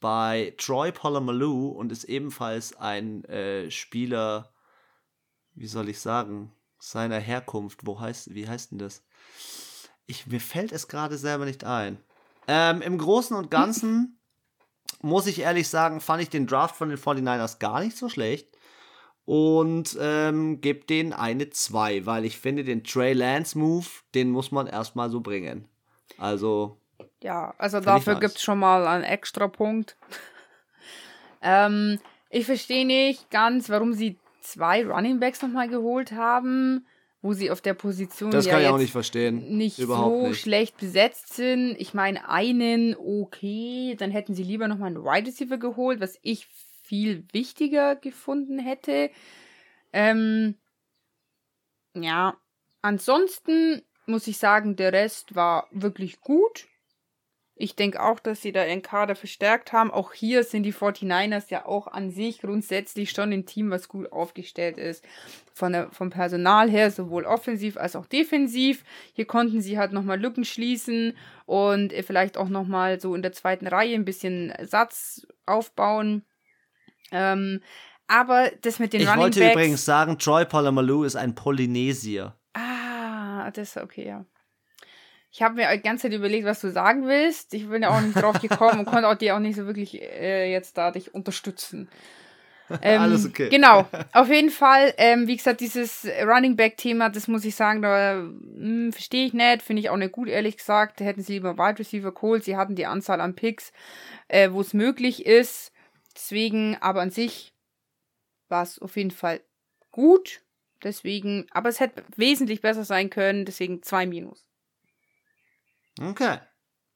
bei 0.00 0.54
Troy 0.56 0.92
Polamalu 0.92 1.68
und 1.68 1.92
ist 1.92 2.04
ebenfalls 2.04 2.76
ein 2.76 3.24
äh, 3.26 3.70
Spieler, 3.70 4.52
wie 5.54 5.66
soll 5.66 5.88
ich 5.88 6.00
sagen, 6.00 6.52
seiner 6.78 7.18
Herkunft. 7.18 7.86
Wo 7.86 8.00
heißt, 8.00 8.34
wie 8.34 8.48
heißt 8.48 8.72
denn 8.72 8.78
das? 8.78 9.04
Ich, 10.06 10.26
mir 10.26 10.40
fällt 10.40 10.72
es 10.72 10.88
gerade 10.88 11.18
selber 11.18 11.44
nicht 11.44 11.64
ein. 11.64 11.98
Ähm, 12.48 12.82
Im 12.82 12.98
Großen 12.98 13.36
und 13.36 13.50
Ganzen 13.50 14.18
muss 15.02 15.26
ich 15.26 15.40
ehrlich 15.40 15.68
sagen, 15.68 16.00
fand 16.00 16.22
ich 16.22 16.30
den 16.30 16.46
Draft 16.46 16.76
von 16.76 16.88
den 16.88 16.98
49ers 16.98 17.58
gar 17.58 17.80
nicht 17.80 17.96
so 17.96 18.08
schlecht. 18.08 18.48
Und 19.26 19.96
ähm, 20.00 20.60
gebe 20.60 20.86
denen 20.86 21.12
eine 21.12 21.50
2, 21.50 22.04
weil 22.06 22.24
ich 22.24 22.38
finde, 22.38 22.64
den 22.64 22.82
Trey 22.82 23.12
Lance 23.12 23.56
Move, 23.56 23.86
den 24.14 24.30
muss 24.30 24.50
man 24.50 24.66
erstmal 24.66 25.10
so 25.10 25.20
bringen. 25.20 25.68
Also. 26.18 26.79
Ja, 27.22 27.54
also 27.58 27.80
dafür 27.80 28.18
gibt 28.18 28.36
es 28.36 28.42
schon 28.42 28.58
mal 28.58 28.86
einen 28.86 29.04
extra 29.04 29.48
Punkt. 29.48 29.96
ähm, 31.42 32.00
ich 32.30 32.46
verstehe 32.46 32.86
nicht 32.86 33.30
ganz, 33.30 33.68
warum 33.68 33.92
sie 33.92 34.18
zwei 34.40 34.86
Running 34.86 35.20
Backs 35.20 35.42
nochmal 35.42 35.68
geholt 35.68 36.12
haben 36.12 36.86
wo 37.22 37.32
sie 37.34 37.50
auf 37.50 37.60
der 37.60 37.74
Position 37.74 38.30
das 38.30 38.46
ja 38.46 38.52
kann 38.52 38.62
ich 38.62 38.68
auch 38.68 38.78
nicht 38.78 38.92
verstehen. 38.92 39.56
nicht 39.56 39.78
Überhaupt 39.78 40.22
so 40.22 40.28
nicht. 40.28 40.40
schlecht 40.40 40.78
besetzt 40.78 41.34
sind. 41.34 41.76
Ich 41.78 41.92
meine, 41.92 42.28
einen 42.28 42.96
okay, 42.96 43.94
dann 43.98 44.10
hätten 44.10 44.34
sie 44.34 44.42
lieber 44.42 44.68
nochmal 44.68 44.88
einen 44.88 45.04
Wide 45.04 45.26
Receiver 45.28 45.58
geholt, 45.58 46.00
was 46.00 46.18
ich 46.22 46.46
viel 46.82 47.24
wichtiger 47.32 47.94
gefunden 47.94 48.58
hätte. 48.58 49.10
Ähm, 49.92 50.56
ja, 51.94 52.36
ansonsten 52.80 53.82
muss 54.06 54.26
ich 54.26 54.38
sagen, 54.38 54.76
der 54.76 54.92
Rest 54.92 55.34
war 55.34 55.68
wirklich 55.70 56.20
gut. 56.20 56.68
Ich 57.60 57.76
denke 57.76 58.02
auch, 58.02 58.20
dass 58.20 58.40
sie 58.40 58.52
da 58.52 58.64
ihren 58.64 58.80
Kader 58.80 59.14
verstärkt 59.14 59.74
haben. 59.74 59.90
Auch 59.90 60.14
hier 60.14 60.44
sind 60.44 60.62
die 60.62 60.72
49ers 60.72 61.50
ja 61.50 61.66
auch 61.66 61.88
an 61.88 62.10
sich 62.10 62.40
grundsätzlich 62.40 63.10
schon 63.10 63.32
ein 63.32 63.44
Team, 63.44 63.70
was 63.70 63.86
gut 63.86 64.10
aufgestellt 64.12 64.78
ist. 64.78 65.04
Von 65.52 65.72
der, 65.72 65.90
vom 65.90 66.08
Personal 66.08 66.70
her, 66.70 66.90
sowohl 66.90 67.26
offensiv 67.26 67.76
als 67.76 67.96
auch 67.96 68.06
defensiv. 68.06 68.82
Hier 69.12 69.26
konnten 69.26 69.60
sie 69.60 69.78
halt 69.78 69.92
nochmal 69.92 70.18
Lücken 70.18 70.46
schließen 70.46 71.14
und 71.44 71.92
vielleicht 71.92 72.38
auch 72.38 72.48
nochmal 72.48 72.98
so 72.98 73.14
in 73.14 73.20
der 73.20 73.32
zweiten 73.32 73.66
Reihe 73.66 73.94
ein 73.94 74.06
bisschen 74.06 74.54
Satz 74.62 75.26
aufbauen. 75.44 76.24
Ähm, 77.12 77.60
aber 78.06 78.50
das 78.62 78.78
mit 78.78 78.94
den 78.94 79.02
ich 79.02 79.06
Running 79.06 79.24
Backs. 79.24 79.36
Ich 79.36 79.42
wollte 79.42 79.52
übrigens 79.52 79.84
sagen, 79.84 80.18
Troy 80.18 80.46
Polamalu 80.46 81.04
ist 81.04 81.16
ein 81.16 81.34
Polynesier. 81.34 82.34
Ah, 82.54 83.50
das 83.50 83.76
ist 83.76 83.82
okay, 83.82 84.06
ja. 84.06 84.24
Ich 85.32 85.42
habe 85.42 85.54
mir 85.54 85.68
die 85.72 85.82
ganze 85.82 86.02
Zeit 86.02 86.12
überlegt, 86.12 86.44
was 86.44 86.60
du 86.60 86.70
sagen 86.70 87.06
willst. 87.06 87.54
Ich 87.54 87.68
bin 87.68 87.82
ja 87.82 87.90
auch 87.90 88.00
nicht 88.00 88.20
drauf 88.20 88.40
gekommen 88.40 88.80
und 88.80 88.84
konnte 88.86 89.08
auch 89.08 89.14
dir 89.14 89.36
auch 89.36 89.40
nicht 89.40 89.56
so 89.56 89.66
wirklich 89.66 90.00
äh, 90.00 90.50
jetzt 90.50 90.76
da 90.76 90.90
dich 90.90 91.14
unterstützen. 91.14 91.88
Ähm, 92.82 93.00
Alles 93.00 93.26
okay. 93.26 93.48
Genau, 93.48 93.88
auf 94.12 94.28
jeden 94.28 94.50
Fall, 94.50 94.94
ähm, 94.96 95.26
wie 95.26 95.36
gesagt, 95.36 95.60
dieses 95.60 96.06
Running 96.22 96.54
Back-Thema, 96.54 97.08
das 97.08 97.26
muss 97.26 97.44
ich 97.44 97.56
sagen, 97.56 97.82
da 97.82 98.12
hm, 98.14 98.92
verstehe 98.92 99.26
ich 99.26 99.32
nicht, 99.32 99.62
finde 99.62 99.80
ich 99.80 99.90
auch 99.90 99.96
nicht 99.96 100.12
gut, 100.12 100.28
ehrlich 100.28 100.56
gesagt. 100.56 101.00
Da 101.00 101.04
hätten 101.04 101.20
sie 101.20 101.32
lieber 101.32 101.58
Wide 101.58 101.80
Receiver 101.80 102.12
geholt. 102.12 102.44
Sie 102.44 102.56
hatten 102.56 102.76
die 102.76 102.86
Anzahl 102.86 103.20
an 103.20 103.34
Picks, 103.34 103.72
äh, 104.28 104.52
wo 104.52 104.60
es 104.60 104.72
möglich 104.72 105.26
ist. 105.26 105.72
Deswegen, 106.14 106.76
aber 106.80 107.00
an 107.00 107.10
sich 107.10 107.52
war 108.48 108.62
es 108.62 108.78
auf 108.78 108.96
jeden 108.96 109.10
Fall 109.10 109.40
gut. 109.90 110.42
Deswegen, 110.82 111.46
aber 111.50 111.68
es 111.68 111.80
hätte 111.80 112.04
wesentlich 112.16 112.60
besser 112.60 112.84
sein 112.84 113.10
können, 113.10 113.44
deswegen 113.44 113.82
zwei 113.82 114.06
Minus. 114.06 114.49
Okay. 115.98 116.38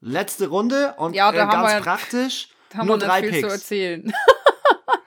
Letzte 0.01 0.47
Runde 0.47 0.93
und 0.97 1.15
ja, 1.15 1.31
da 1.31 1.47
äh, 1.47 1.51
ganz 1.51 1.73
wir, 1.73 1.81
praktisch 1.81 2.49
nur 2.83 2.97
drei 2.97 3.21
viel 3.21 3.31
Picks. 3.31 3.47
zu 3.47 3.53
erzählen. 3.53 4.13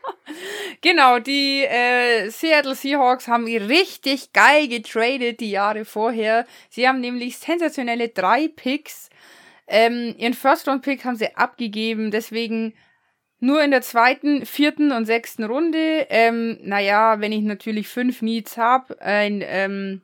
genau, 0.80 1.18
die 1.18 1.64
äh, 1.64 2.30
Seattle 2.30 2.74
Seahawks 2.74 3.28
haben 3.28 3.46
richtig 3.46 4.32
geil 4.32 4.68
getradet 4.68 5.40
die 5.40 5.50
Jahre 5.50 5.84
vorher. 5.84 6.46
Sie 6.70 6.88
haben 6.88 7.00
nämlich 7.00 7.38
sensationelle 7.38 8.08
drei 8.08 8.48
Picks. 8.48 9.08
Ähm, 9.68 10.14
ihren 10.16 10.34
First-Round-Pick 10.34 11.04
haben 11.04 11.16
sie 11.16 11.36
abgegeben, 11.36 12.10
deswegen 12.10 12.74
nur 13.40 13.62
in 13.62 13.70
der 13.70 13.82
zweiten, 13.82 14.46
vierten 14.46 14.90
und 14.92 15.04
sechsten 15.04 15.44
Runde. 15.44 16.06
Ähm, 16.08 16.58
naja, 16.62 17.20
wenn 17.20 17.32
ich 17.32 17.42
natürlich 17.42 17.86
fünf 17.86 18.22
Needs 18.22 18.56
habe, 18.56 19.00
ein 19.00 19.42
ähm, 19.44 20.02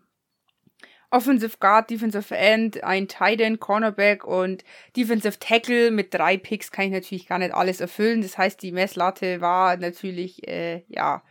Offensive 1.14 1.58
Guard, 1.60 1.90
Defensive 1.90 2.34
End, 2.34 2.82
ein 2.82 3.06
Tight 3.06 3.40
End, 3.40 3.60
Cornerback 3.60 4.24
und 4.24 4.64
Defensive 4.96 5.38
Tackle 5.38 5.92
mit 5.92 6.12
drei 6.12 6.36
Picks 6.36 6.72
kann 6.72 6.86
ich 6.86 6.90
natürlich 6.90 7.28
gar 7.28 7.38
nicht 7.38 7.54
alles 7.54 7.80
erfüllen. 7.80 8.20
Das 8.20 8.36
heißt, 8.36 8.60
die 8.60 8.72
Messlatte 8.72 9.40
war 9.40 9.76
natürlich, 9.76 10.48
äh, 10.48 10.82
ja, 10.88 11.22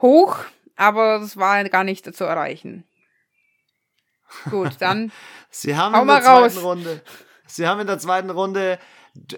hoch, 0.00 0.38
aber 0.74 1.18
das 1.18 1.36
war 1.36 1.62
gar 1.68 1.84
nicht 1.84 2.14
zu 2.14 2.24
erreichen. 2.24 2.84
Gut, 4.48 4.76
dann. 4.78 5.12
Sie 5.50 5.76
haben 5.76 5.94
in 5.94 6.06
der 6.06 6.22
zweiten 6.22 6.58
Runde. 6.58 7.02
Sie 7.46 7.66
haben 7.66 7.80
in 7.80 7.86
der 7.86 7.98
zweiten 7.98 8.30
Runde 8.30 8.78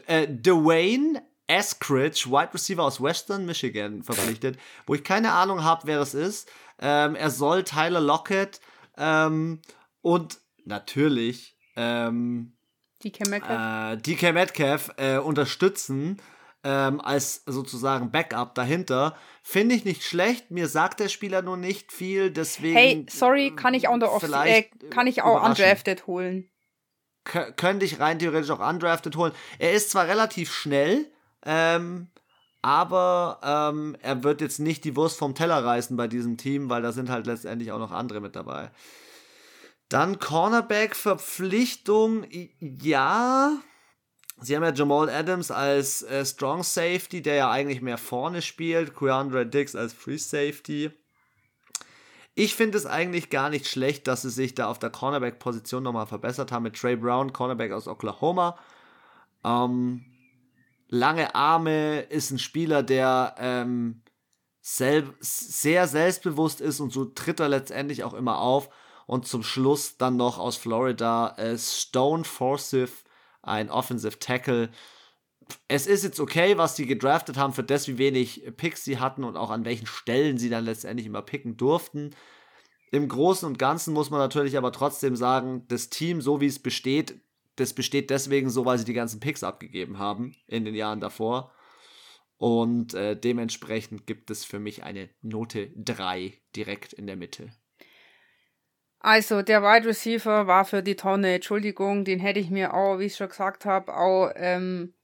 äh, 0.06 0.28
Dwayne 0.28 1.24
Eskridge, 1.48 2.27
Wide 2.31 2.55
Receiver 2.55 2.85
aus 2.85 3.02
Western 3.02 3.47
Michigan, 3.47 4.05
verpflichtet, 4.05 4.59
wo 4.86 4.94
ich 4.94 5.02
keine 5.02 5.32
Ahnung 5.32 5.65
habe, 5.65 5.82
wer 5.86 5.98
das 5.98 6.15
ist. 6.15 6.48
Ähm, 6.78 7.16
er 7.16 7.31
soll 7.31 7.65
Tyler 7.65 8.01
Lockett 8.01 8.61
ähm, 8.97 9.61
und 10.03 10.39
natürlich 10.65 11.57
ähm, 11.77 12.57
DK 13.03 13.29
Metcalf, 13.29 13.93
äh, 13.93 13.97
DK 13.99 14.33
Metcalf 14.33 14.91
äh, 14.97 15.19
unterstützen 15.19 16.21
ähm, 16.65 17.01
als 17.01 17.43
sozusagen 17.47 18.11
Backup 18.11 18.55
dahinter. 18.55 19.16
Finde 19.43 19.75
ich 19.75 19.85
nicht 19.85 20.03
schlecht. 20.03 20.51
Mir 20.51 20.66
sagt 20.66 21.01
der 21.01 21.09
Spieler 21.09 21.43
nur 21.43 21.59
nicht 21.59 21.93
viel, 21.93 22.31
deswegen. 22.31 22.77
Hey, 22.77 23.07
sorry, 23.09 23.53
kann 23.55 23.75
ich 23.75 23.87
auch, 23.87 24.23
äh, 24.23 24.62
kann 24.91 25.07
ich 25.07 25.23
auch 25.23 25.45
undrafted 25.45 26.07
holen. 26.07 26.51
K 27.25 27.53
könnte 27.53 27.85
ich 27.85 28.01
rein 28.01 28.19
theoretisch 28.19 28.51
auch 28.51 28.66
undrafted 28.66 29.16
holen. 29.16 29.33
Er 29.59 29.73
ist 29.73 29.91
zwar 29.91 30.07
relativ 30.07 30.53
schnell, 30.53 31.11
ähm, 31.45 32.09
aber 32.65 33.39
ähm, 33.43 33.95
er 34.01 34.24
wird 34.24 34.41
jetzt 34.41 34.59
nicht 34.59 34.85
die 34.85 34.97
Wurst 34.97 35.19
vom 35.19 35.35
Teller 35.35 35.62
reißen 35.62 35.99
bei 35.99 36.09
diesem 36.09 36.39
Team, 36.39 36.70
weil 36.70 36.81
da 36.81 36.93
sind 36.93 37.11
halt 37.11 37.27
letztendlich 37.27 37.73
auch 37.73 37.78
noch 37.78 37.93
andere 37.93 38.23
mit 38.23 38.36
dabei. 38.36 38.70
Dann 39.91 40.19
Cornerback-Verpflichtung, 40.19 42.24
ja. 42.61 43.59
Sie 44.41 44.57
haben 44.57 44.62
ja 44.62 44.73
Jamal 44.73 45.11
Adams 45.11 45.51
als 45.51 46.05
äh, 46.05 46.24
Strong 46.24 46.62
Safety, 46.62 47.20
der 47.20 47.35
ja 47.35 47.51
eigentlich 47.51 47.82
mehr 47.82 47.99
vorne 47.99 48.41
spielt. 48.41 48.95
Quandre 48.95 49.45
Dix 49.45 49.77
als 49.77 49.93
Free 49.93 50.16
Safety. 50.16 50.91
Ich 52.35 52.55
finde 52.55 52.78
es 52.78 52.86
eigentlich 52.86 53.28
gar 53.28 53.51
nicht 53.51 53.69
schlecht, 53.69 54.09
dass 54.09 54.23
sie 54.23 54.31
sich 54.31 54.55
da 54.55 54.69
auf 54.69 54.78
der 54.78 54.89
Cornerback-Position 54.89 55.82
nochmal 55.82 56.07
verbessert 56.07 56.51
haben 56.51 56.62
mit 56.62 56.77
Trey 56.77 56.97
Brown, 56.97 57.35
Cornerback 57.35 57.73
aus 57.73 57.89
Oklahoma. 57.89 58.59
Ähm, 59.45 60.07
lange 60.89 61.35
Arme, 61.35 62.01
ist 62.01 62.31
ein 62.31 62.39
Spieler, 62.39 62.82
der 62.82 63.35
ähm, 63.39 64.02
sel 64.61 65.12
sehr 65.20 65.86
selbstbewusst 65.86 66.61
ist 66.61 66.81
und 66.81 66.93
so 66.93 67.05
tritt 67.05 67.40
er 67.40 67.48
letztendlich 67.48 68.05
auch 68.05 68.15
immer 68.15 68.39
auf. 68.39 68.70
Und 69.06 69.27
zum 69.27 69.43
Schluss 69.43 69.98
dann 69.98 70.16
noch 70.16 70.39
aus 70.39 70.56
Florida 70.56 71.35
äh, 71.36 71.59
Stone 71.59 72.24
Forsyth, 72.24 73.05
ein 73.43 73.70
Offensive 73.70 74.19
Tackle. 74.19 74.70
Es 75.69 75.86
ist 75.86 76.05
jetzt 76.05 76.20
okay, 76.20 76.56
was 76.56 76.77
sie 76.77 76.86
gedraftet 76.86 77.36
haben, 77.36 77.52
für 77.52 77.62
das, 77.62 77.86
wie 77.86 77.98
wenig 77.98 78.51
Picks 78.56 78.82
sie 78.82 78.98
hatten 78.98 79.24
und 79.24 79.36
auch 79.36 79.51
an 79.51 79.66
welchen 79.66 79.86
Stellen 79.86 80.39
sie 80.39 80.48
dann 80.48 80.65
letztendlich 80.65 81.06
immer 81.06 81.20
picken 81.20 81.59
durften. 81.59 82.15
Im 82.93 83.09
Großen 83.09 83.47
und 83.47 83.59
Ganzen 83.59 83.93
muss 83.93 84.09
man 84.09 84.20
natürlich 84.20 84.56
aber 84.56 84.73
trotzdem 84.73 85.16
sagen, 85.16 85.66
das 85.69 85.90
Team, 85.90 86.23
so 86.23 86.40
wie 86.40 86.47
es 86.47 86.61
besteht, 86.61 87.20
das 87.56 87.72
besteht 87.72 88.10
deswegen 88.10 88.51
so, 88.51 88.64
weil 88.64 88.78
sie 88.78 88.85
die 88.85 88.93
ganzen 88.93 89.20
Picks 89.20 89.43
abgegeben 89.43 89.98
haben 89.98 90.35
in 90.47 90.64
den 90.64 90.74
Jahren 90.74 91.01
davor. 91.01 91.52
Und 92.36 92.94
äh, 92.94 93.16
dementsprechend 93.16 94.06
gibt 94.06 94.31
es 94.31 94.44
für 94.44 94.59
mich 94.59 94.82
eine 94.82 95.09
Note 95.22 95.70
3 95.76 96.35
direkt 96.56 96.93
in 96.93 97.06
der 97.06 97.16
Mitte. 97.16 97.52
Also, 98.98 99.43
der 99.43 99.62
Wide 99.62 99.86
Receiver 99.86 100.47
war 100.47 100.64
für 100.64 100.82
die 100.82 100.97
Tonne, 100.97 101.35
Entschuldigung, 101.35 102.05
den 102.05 102.20
hätte 102.20 102.40
ich 102.40 102.51
mir 102.51 102.72
auch, 102.72 102.98
wie 102.98 103.05
ich 103.05 103.16
schon 103.16 103.28
gesagt 103.28 103.66
habe, 103.66 103.94
auch, 103.94 104.32
ähm, 104.35 104.94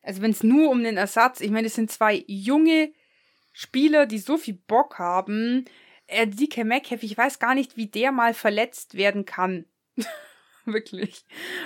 also 0.00 0.22
wenn 0.22 0.30
es 0.30 0.42
nur 0.42 0.70
um 0.70 0.82
den 0.82 0.96
Ersatz, 0.96 1.40
ich 1.40 1.50
meine, 1.50 1.66
es 1.66 1.74
sind 1.74 1.90
zwei 1.90 2.24
junge 2.26 2.92
Spieler, 3.52 4.06
die 4.06 4.18
so 4.18 4.38
viel 4.38 4.54
Bock 4.54 4.98
haben. 4.98 5.64
Äh, 6.06 6.26
DK 6.26 6.64
Metcalf, 6.64 7.02
ich 7.02 7.18
weiß 7.18 7.38
gar 7.38 7.54
nicht, 7.54 7.76
wie 7.76 7.86
der 7.86 8.12
mal 8.12 8.32
verletzt 8.32 8.94
werden 8.94 9.24
kann. 9.24 9.66
Wirklich. 10.66 11.24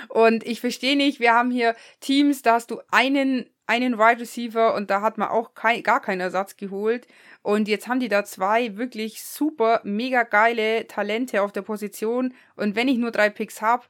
Und 0.09 0.45
ich 0.45 0.59
verstehe 0.59 0.95
nicht, 0.95 1.19
wir 1.19 1.33
haben 1.33 1.51
hier 1.51 1.75
Teams, 1.99 2.41
da 2.41 2.53
hast 2.53 2.71
du 2.71 2.81
einen, 2.91 3.49
einen 3.65 3.97
Wide 3.97 4.21
Receiver 4.21 4.73
und 4.73 4.89
da 4.89 5.01
hat 5.01 5.17
man 5.17 5.29
auch 5.29 5.53
kein, 5.53 5.83
gar 5.83 6.01
keinen 6.01 6.21
Ersatz 6.21 6.57
geholt. 6.57 7.07
Und 7.41 7.67
jetzt 7.67 7.87
haben 7.87 7.99
die 7.99 8.09
da 8.09 8.23
zwei 8.25 8.77
wirklich 8.77 9.23
super, 9.23 9.81
mega 9.83 10.23
geile 10.23 10.87
Talente 10.87 11.41
auf 11.41 11.51
der 11.51 11.61
Position. 11.61 12.33
Und 12.55 12.75
wenn 12.75 12.87
ich 12.87 12.97
nur 12.97 13.11
drei 13.11 13.29
Picks 13.29 13.61
habe, 13.61 13.85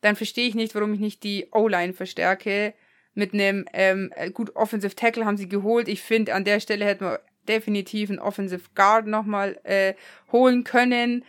dann 0.00 0.16
verstehe 0.16 0.48
ich 0.48 0.54
nicht, 0.54 0.74
warum 0.74 0.94
ich 0.94 1.00
nicht 1.00 1.22
die 1.22 1.48
O-Line 1.52 1.92
verstärke. 1.92 2.74
Mit 3.14 3.34
einem 3.34 3.66
ähm, 3.72 4.12
gut 4.32 4.54
Offensive 4.54 4.94
Tackle 4.94 5.26
haben 5.26 5.36
sie 5.36 5.48
geholt. 5.48 5.88
Ich 5.88 6.02
finde, 6.02 6.34
an 6.34 6.44
der 6.44 6.60
Stelle 6.60 6.84
hätten 6.84 7.04
wir 7.04 7.20
definitiv 7.48 8.10
einen 8.10 8.18
Offensive 8.20 8.70
Guard 8.74 9.06
nochmal 9.06 9.58
äh, 9.64 9.94
holen 10.30 10.64
können 10.64 11.24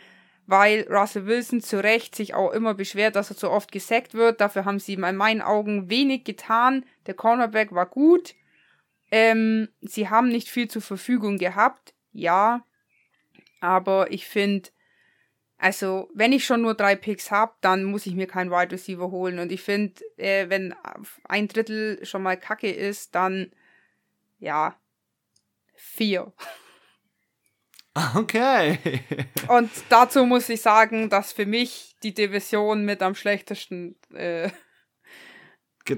weil 0.50 0.88
Russell 0.90 1.28
Wilson 1.28 1.62
zu 1.62 1.84
Recht 1.84 2.16
sich 2.16 2.34
auch 2.34 2.52
immer 2.52 2.74
beschwert, 2.74 3.16
dass 3.16 3.30
er 3.30 3.38
zu 3.38 3.52
oft 3.52 3.72
gesackt 3.72 4.16
wird. 4.16 4.42
Dafür 4.42 4.66
haben 4.66 4.80
sie 4.80 4.96
in 4.96 5.16
meinen 5.16 5.44
Augen 5.44 5.92
wenig 5.92 6.24
getan. 6.24 6.84
Der 7.06 7.14
Cornerback 7.14 7.72
war 7.72 7.86
gut. 7.86 8.34
Ähm, 9.12 9.70
sie 9.82 10.10
haben 10.10 10.30
nicht 10.30 10.50
viel 10.50 10.68
zur 10.68 10.82
Verfügung 10.82 11.38
gehabt, 11.38 11.94
ja. 12.14 12.66
Aber 13.62 14.12
ich 14.12 14.26
finde, 14.26 14.70
also 15.60 16.10
wenn 16.16 16.34
ich 16.34 16.46
schon 16.46 16.64
nur 16.64 16.74
drei 16.74 16.96
Picks 16.96 17.30
habe, 17.30 17.54
dann 17.62 17.84
muss 17.84 18.08
ich 18.08 18.16
mir 18.16 18.26
keinen 18.26 18.50
Wide 18.50 18.72
Receiver 18.72 19.12
holen. 19.12 19.38
Und 19.38 19.52
ich 19.52 19.62
finde, 19.62 20.02
äh, 20.18 20.50
wenn 20.50 20.74
ein 21.26 21.48
Drittel 21.48 22.04
schon 22.04 22.24
mal 22.24 22.38
Kacke 22.38 22.72
ist, 22.72 23.14
dann 23.14 23.52
ja 24.40 24.76
vier. 25.76 26.34
Okay. 28.16 28.80
Und 29.48 29.70
dazu 29.90 30.26
muss 30.26 30.50
ich 30.50 30.62
sagen, 30.62 31.10
dass 31.10 31.34
für 31.34 31.46
mich 31.46 31.96
die 32.04 32.14
Division 32.14 32.86
mit 32.86 33.02
am 33.02 33.16
schlechtesten 33.16 33.96
äh, 34.14 34.50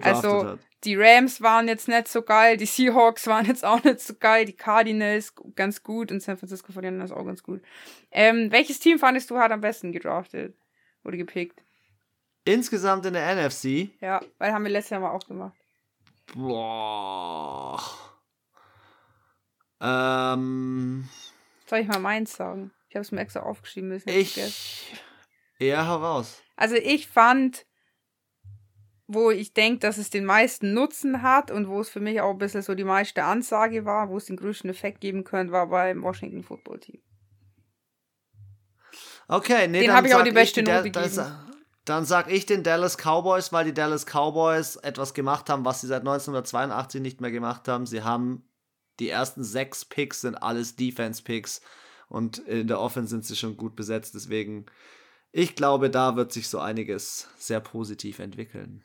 also 0.02 0.46
hat. 0.46 0.60
die 0.84 0.96
Rams 0.96 1.42
waren 1.42 1.68
jetzt 1.68 1.88
nicht 1.88 2.08
so 2.08 2.22
geil, 2.22 2.58
die 2.58 2.66
Seahawks 2.66 3.28
waren 3.28 3.46
jetzt 3.46 3.66
auch 3.66 3.84
nicht 3.84 4.00
so 4.00 4.14
geil, 4.16 4.46
die 4.46 4.56
Cardinals 4.56 5.34
ganz 5.56 5.84
gut 5.84 6.12
und 6.12 6.22
San 6.22 6.38
Francisco 6.38 6.72
49ers 6.72 7.12
auch 7.12 7.26
ganz 7.26 7.44
gut. 7.44 7.62
Ähm, 8.12 8.52
welches 8.52 8.80
Team 8.80 9.00
fandest 9.00 9.30
du 9.30 9.38
hat 9.38 9.52
am 9.52 9.62
besten 9.62 9.92
gedraftet 9.92 10.56
oder 11.04 11.18
gepickt? 11.18 11.62
Insgesamt 12.46 13.06
in 13.06 13.14
der 13.14 13.36
NFC? 13.36 13.90
Ja, 14.00 14.22
weil 14.40 14.52
haben 14.52 14.64
wir 14.64 14.72
letztes 14.72 14.92
Jahr 14.92 15.02
mal 15.02 15.12
auch 15.12 15.28
gemacht. 15.28 15.56
Boah. 16.34 17.80
Ähm. 19.80 21.08
Soll 21.72 21.80
ich 21.80 21.88
mal 21.88 22.00
meins 22.00 22.34
sagen? 22.34 22.74
Ich 22.90 22.98
habe 22.98 23.04
es 23.04 23.14
mir 23.14 23.22
extra 23.22 23.44
aufgeschrieben. 23.44 23.88
Müssen 23.88 24.10
ich. 24.10 24.36
Ja, 25.58 25.86
heraus. 25.86 26.42
Also 26.58 26.76
ich 26.76 27.08
fand, 27.08 27.66
wo 29.08 29.32
ich 29.32 29.54
denke, 29.54 29.80
dass 29.80 29.98
es 29.98 30.10
den 30.10 30.26
meisten 30.26 30.74
Nutzen 30.74 31.22
hat 31.22 31.50
und 31.50 31.70
wo 31.70 31.80
es 31.80 31.88
für 31.88 32.02
mich 32.02 32.20
auch 32.20 32.32
ein 32.32 32.40
bisschen 32.40 32.62
so 32.62 32.76
die 32.76 32.84
meiste 32.84 33.24
Ansage 33.24 33.86
war, 33.86 34.10
wo 34.10 34.18
es 34.18 34.26
den 34.26 34.36
größten 34.36 34.70
Effekt 34.70 35.00
geben 35.00 35.24
könnte, 35.24 35.54
war 35.54 35.68
beim 35.68 36.04
Washington 36.04 36.44
Football 36.44 36.82
Team. 36.82 37.02
Okay, 39.30 39.70
nee, 39.70 39.80
den 39.80 39.94
habe 39.94 40.10
ich 40.10 40.16
auch 40.16 40.24
die 40.24 40.32
beste 40.32 40.64
Note 40.64 40.92
gegeben. 40.92 41.32
Dann 41.86 42.04
sag 42.04 42.30
ich 42.30 42.46
den 42.46 42.64
Dallas 42.64 42.98
Cowboys, 42.98 43.54
weil 43.54 43.64
die 43.64 43.74
Dallas 43.74 44.06
Cowboys 44.06 44.76
etwas 44.76 45.14
gemacht 45.14 45.50
haben, 45.50 45.64
was 45.64 45.80
sie 45.80 45.88
seit 45.88 46.02
1982 46.02 47.00
nicht 47.00 47.22
mehr 47.22 47.32
gemacht 47.32 47.70
haben. 47.70 47.86
Sie 47.86 48.04
haben 48.04 48.51
die 49.00 49.10
ersten 49.10 49.44
sechs 49.44 49.86
Picks 49.86 50.22
sind 50.22 50.36
alles 50.36 50.76
Defense-Picks 50.76 51.62
und 52.10 52.40
in 52.40 52.68
der 52.68 52.80
Offense 52.80 53.10
sind 53.10 53.26
sie 53.26 53.36
schon 53.36 53.58
gut 53.58 53.76
besetzt. 53.76 54.16
Deswegen, 54.16 54.66
ich 55.32 55.56
glaube, 55.56 55.90
da 55.90 56.16
wird 56.16 56.32
sich 56.32 56.50
so 56.50 56.60
einiges 56.60 57.28
sehr 57.38 57.60
positiv 57.60 58.20
entwickeln. 58.20 58.84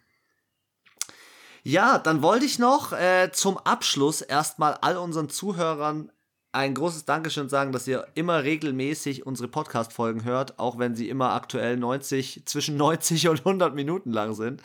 Ja, 1.62 1.98
dann 1.98 2.22
wollte 2.22 2.46
ich 2.46 2.60
noch 2.60 2.92
äh, 2.92 3.30
zum 3.32 3.58
Abschluss 3.58 4.20
erstmal 4.20 4.74
all 4.74 4.96
unseren 4.96 5.28
Zuhörern 5.28 6.12
ein 6.52 6.74
großes 6.74 7.04
Dankeschön 7.04 7.48
sagen, 7.48 7.72
dass 7.72 7.86
ihr 7.86 8.06
immer 8.14 8.44
regelmäßig 8.44 9.26
unsere 9.26 9.48
Podcast-Folgen 9.48 10.24
hört, 10.24 10.58
auch 10.58 10.78
wenn 10.78 10.94
sie 10.94 11.08
immer 11.08 11.32
aktuell 11.32 11.76
90, 11.76 12.44
zwischen 12.46 12.76
90 12.76 13.28
und 13.28 13.40
100 13.40 13.74
Minuten 13.74 14.12
lang 14.12 14.34
sind. 14.34 14.62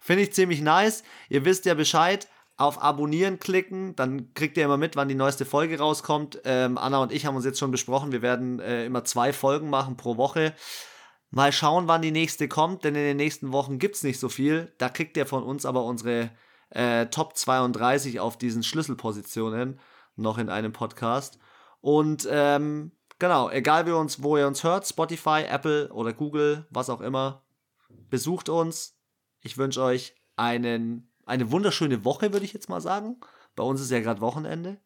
Finde 0.00 0.24
ich 0.24 0.32
ziemlich 0.32 0.60
nice. 0.60 1.02
Ihr 1.28 1.44
wisst 1.44 1.64
ja 1.64 1.74
Bescheid 1.74 2.28
auf 2.60 2.82
Abonnieren 2.82 3.38
klicken, 3.38 3.96
dann 3.96 4.34
kriegt 4.34 4.56
ihr 4.58 4.64
immer 4.64 4.76
mit, 4.76 4.94
wann 4.94 5.08
die 5.08 5.14
neueste 5.14 5.46
Folge 5.46 5.78
rauskommt. 5.78 6.40
Ähm, 6.44 6.76
Anna 6.76 6.98
und 6.98 7.10
ich 7.10 7.24
haben 7.24 7.34
uns 7.34 7.46
jetzt 7.46 7.58
schon 7.58 7.70
besprochen, 7.70 8.12
wir 8.12 8.20
werden 8.20 8.60
äh, 8.60 8.84
immer 8.84 9.02
zwei 9.04 9.32
Folgen 9.32 9.70
machen 9.70 9.96
pro 9.96 10.18
Woche. 10.18 10.54
Mal 11.30 11.52
schauen, 11.52 11.88
wann 11.88 12.02
die 12.02 12.10
nächste 12.10 12.48
kommt, 12.48 12.84
denn 12.84 12.94
in 12.94 13.02
den 13.02 13.16
nächsten 13.16 13.52
Wochen 13.52 13.78
gibt 13.78 13.96
es 13.96 14.02
nicht 14.02 14.20
so 14.20 14.28
viel. 14.28 14.72
Da 14.78 14.90
kriegt 14.90 15.16
ihr 15.16 15.26
von 15.26 15.42
uns 15.42 15.64
aber 15.64 15.84
unsere 15.84 16.30
äh, 16.68 17.06
Top 17.06 17.36
32 17.36 18.20
auf 18.20 18.36
diesen 18.36 18.62
Schlüsselpositionen 18.62 19.80
noch 20.16 20.36
in 20.36 20.50
einem 20.50 20.72
Podcast. 20.72 21.38
Und 21.80 22.28
ähm, 22.30 22.92
genau, 23.18 23.48
egal 23.48 23.86
wie 23.86 23.92
uns, 23.92 24.22
wo 24.22 24.36
ihr 24.36 24.46
uns 24.46 24.64
hört, 24.64 24.86
Spotify, 24.86 25.44
Apple 25.48 25.90
oder 25.92 26.12
Google, 26.12 26.66
was 26.68 26.90
auch 26.90 27.00
immer, 27.00 27.42
besucht 28.10 28.50
uns. 28.50 28.98
Ich 29.40 29.56
wünsche 29.56 29.82
euch 29.82 30.14
einen 30.36 31.09
eine 31.30 31.50
wunderschöne 31.50 32.04
Woche, 32.04 32.32
würde 32.32 32.44
ich 32.44 32.52
jetzt 32.52 32.68
mal 32.68 32.80
sagen. 32.80 33.16
Bei 33.56 33.62
uns 33.62 33.80
ist 33.80 33.90
ja 33.90 34.00
gerade 34.00 34.20
Wochenende. 34.20 34.78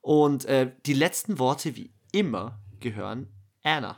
Und 0.00 0.44
äh, 0.44 0.72
die 0.86 0.94
letzten 0.94 1.38
Worte, 1.38 1.76
wie 1.76 1.92
immer, 2.12 2.58
gehören 2.80 3.28
Anna. 3.62 3.96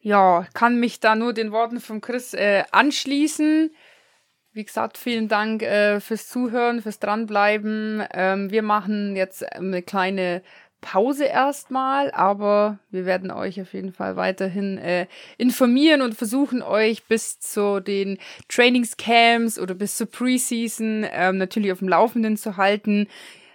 Ja, 0.00 0.46
kann 0.54 0.80
mich 0.80 1.00
da 1.00 1.14
nur 1.14 1.32
den 1.32 1.52
Worten 1.52 1.80
von 1.80 2.00
Chris 2.00 2.34
äh, 2.34 2.64
anschließen. 2.70 3.74
Wie 4.52 4.64
gesagt, 4.64 4.98
vielen 4.98 5.28
Dank 5.28 5.62
äh, 5.62 6.00
fürs 6.00 6.28
Zuhören, 6.28 6.82
fürs 6.82 6.98
Dranbleiben. 6.98 8.02
Ähm, 8.12 8.50
wir 8.50 8.62
machen 8.62 9.14
jetzt 9.14 9.44
eine 9.52 9.82
kleine 9.82 10.42
Pause 10.80 11.24
erstmal, 11.24 12.10
aber 12.12 12.78
wir 12.90 13.04
werden 13.04 13.30
euch 13.30 13.60
auf 13.60 13.74
jeden 13.74 13.92
Fall 13.92 14.16
weiterhin 14.16 14.78
äh, 14.78 15.06
informieren 15.36 16.00
und 16.00 16.14
versuchen 16.14 16.62
euch 16.62 17.04
bis 17.04 17.38
zu 17.38 17.80
den 17.80 18.18
Trainingscamps 18.48 19.58
oder 19.58 19.74
bis 19.74 19.96
zur 19.96 20.10
Preseason 20.10 21.06
ähm, 21.10 21.38
natürlich 21.38 21.72
auf 21.72 21.80
dem 21.80 21.88
Laufenden 21.88 22.36
zu 22.36 22.56
halten 22.56 23.08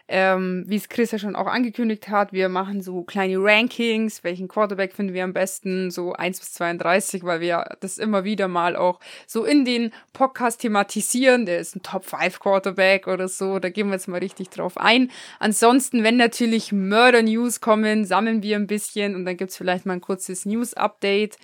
ähm, 0.07 0.65
wie 0.67 0.75
es 0.75 0.87
Chris 0.87 1.11
ja 1.11 1.17
schon 1.17 1.35
auch 1.35 1.47
angekündigt 1.47 2.09
hat, 2.09 2.31
wir 2.31 2.47
machen 2.47 2.81
so 2.81 3.03
kleine 3.03 3.37
Rankings, 3.39 4.23
welchen 4.23 4.47
Quarterback 4.47 4.93
finden 4.93 5.13
wir 5.13 5.23
am 5.23 5.33
besten, 5.33 5.89
so 5.89 6.13
1 6.13 6.39
bis 6.39 6.53
32, 6.53 7.23
weil 7.23 7.39
wir 7.39 7.65
das 7.79 7.97
immer 7.97 8.23
wieder 8.23 8.47
mal 8.47 8.75
auch 8.75 8.99
so 9.25 9.45
in 9.45 9.65
den 9.65 9.91
Podcast 10.13 10.61
thematisieren. 10.61 11.47
Der 11.47 11.59
ist 11.59 11.75
ein 11.75 11.81
Top 11.81 12.05
5 12.05 12.39
Quarterback 12.39 13.07
oder 13.07 13.27
so, 13.27 13.57
da 13.57 13.69
gehen 13.69 13.87
wir 13.87 13.93
jetzt 13.93 14.07
mal 14.07 14.19
richtig 14.19 14.49
drauf 14.49 14.77
ein. 14.77 15.09
Ansonsten, 15.39 16.03
wenn 16.03 16.17
natürlich 16.17 16.71
Murder-News 16.71 17.59
kommen, 17.59 18.05
sammeln 18.05 18.43
wir 18.43 18.57
ein 18.57 18.67
bisschen 18.67 19.15
und 19.15 19.25
dann 19.25 19.37
gibt's 19.37 19.57
vielleicht 19.57 19.87
mal 19.87 19.93
ein 19.93 20.01
kurzes 20.01 20.45
News-Update. 20.45 21.37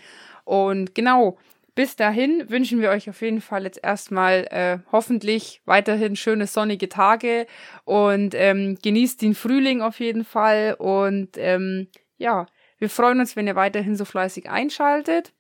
Und 0.44 0.94
genau, 0.94 1.38
bis 1.74 1.96
dahin 1.96 2.50
wünschen 2.50 2.82
wir 2.82 2.90
euch 2.90 3.10
auf 3.10 3.22
jeden 3.22 3.42
Fall 3.42 3.64
jetzt 3.64 3.80
erstmal 3.82 4.48
äh, 4.52 4.80
hoffentlich 4.92 5.62
weiterhin 5.66 6.16
schöne 6.16 6.48
sonnige 6.48 6.90
Tage 6.90 7.48
und 7.86 8.36
ähm, 8.36 8.78
genießt 8.82 9.22
den 9.22 9.36
Frühling 9.36 9.82
auf 9.82 10.00
jeden 10.00 10.26
Fall. 10.26 10.76
Und 10.78 11.38
ähm, 11.38 11.88
ja, 12.18 12.46
wir 12.78 12.90
freuen 12.90 13.20
uns, 13.20 13.36
wenn 13.36 13.48
ihr 13.48 13.56
weiterhin 13.56 13.96
so 13.96 14.06
fleißig 14.06 14.50
einschaltet. 14.50 15.34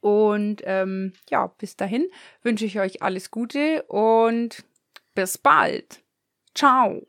Und 0.00 0.62
ähm, 0.64 1.12
ja, 1.30 1.46
bis 1.46 1.76
dahin 1.76 2.08
wünsche 2.42 2.66
ich 2.66 2.80
euch 2.80 3.00
alles 3.02 3.30
Gute 3.30 3.84
und 3.84 4.64
bis 5.14 5.38
bald. 5.38 6.02
Ciao. 6.54 7.06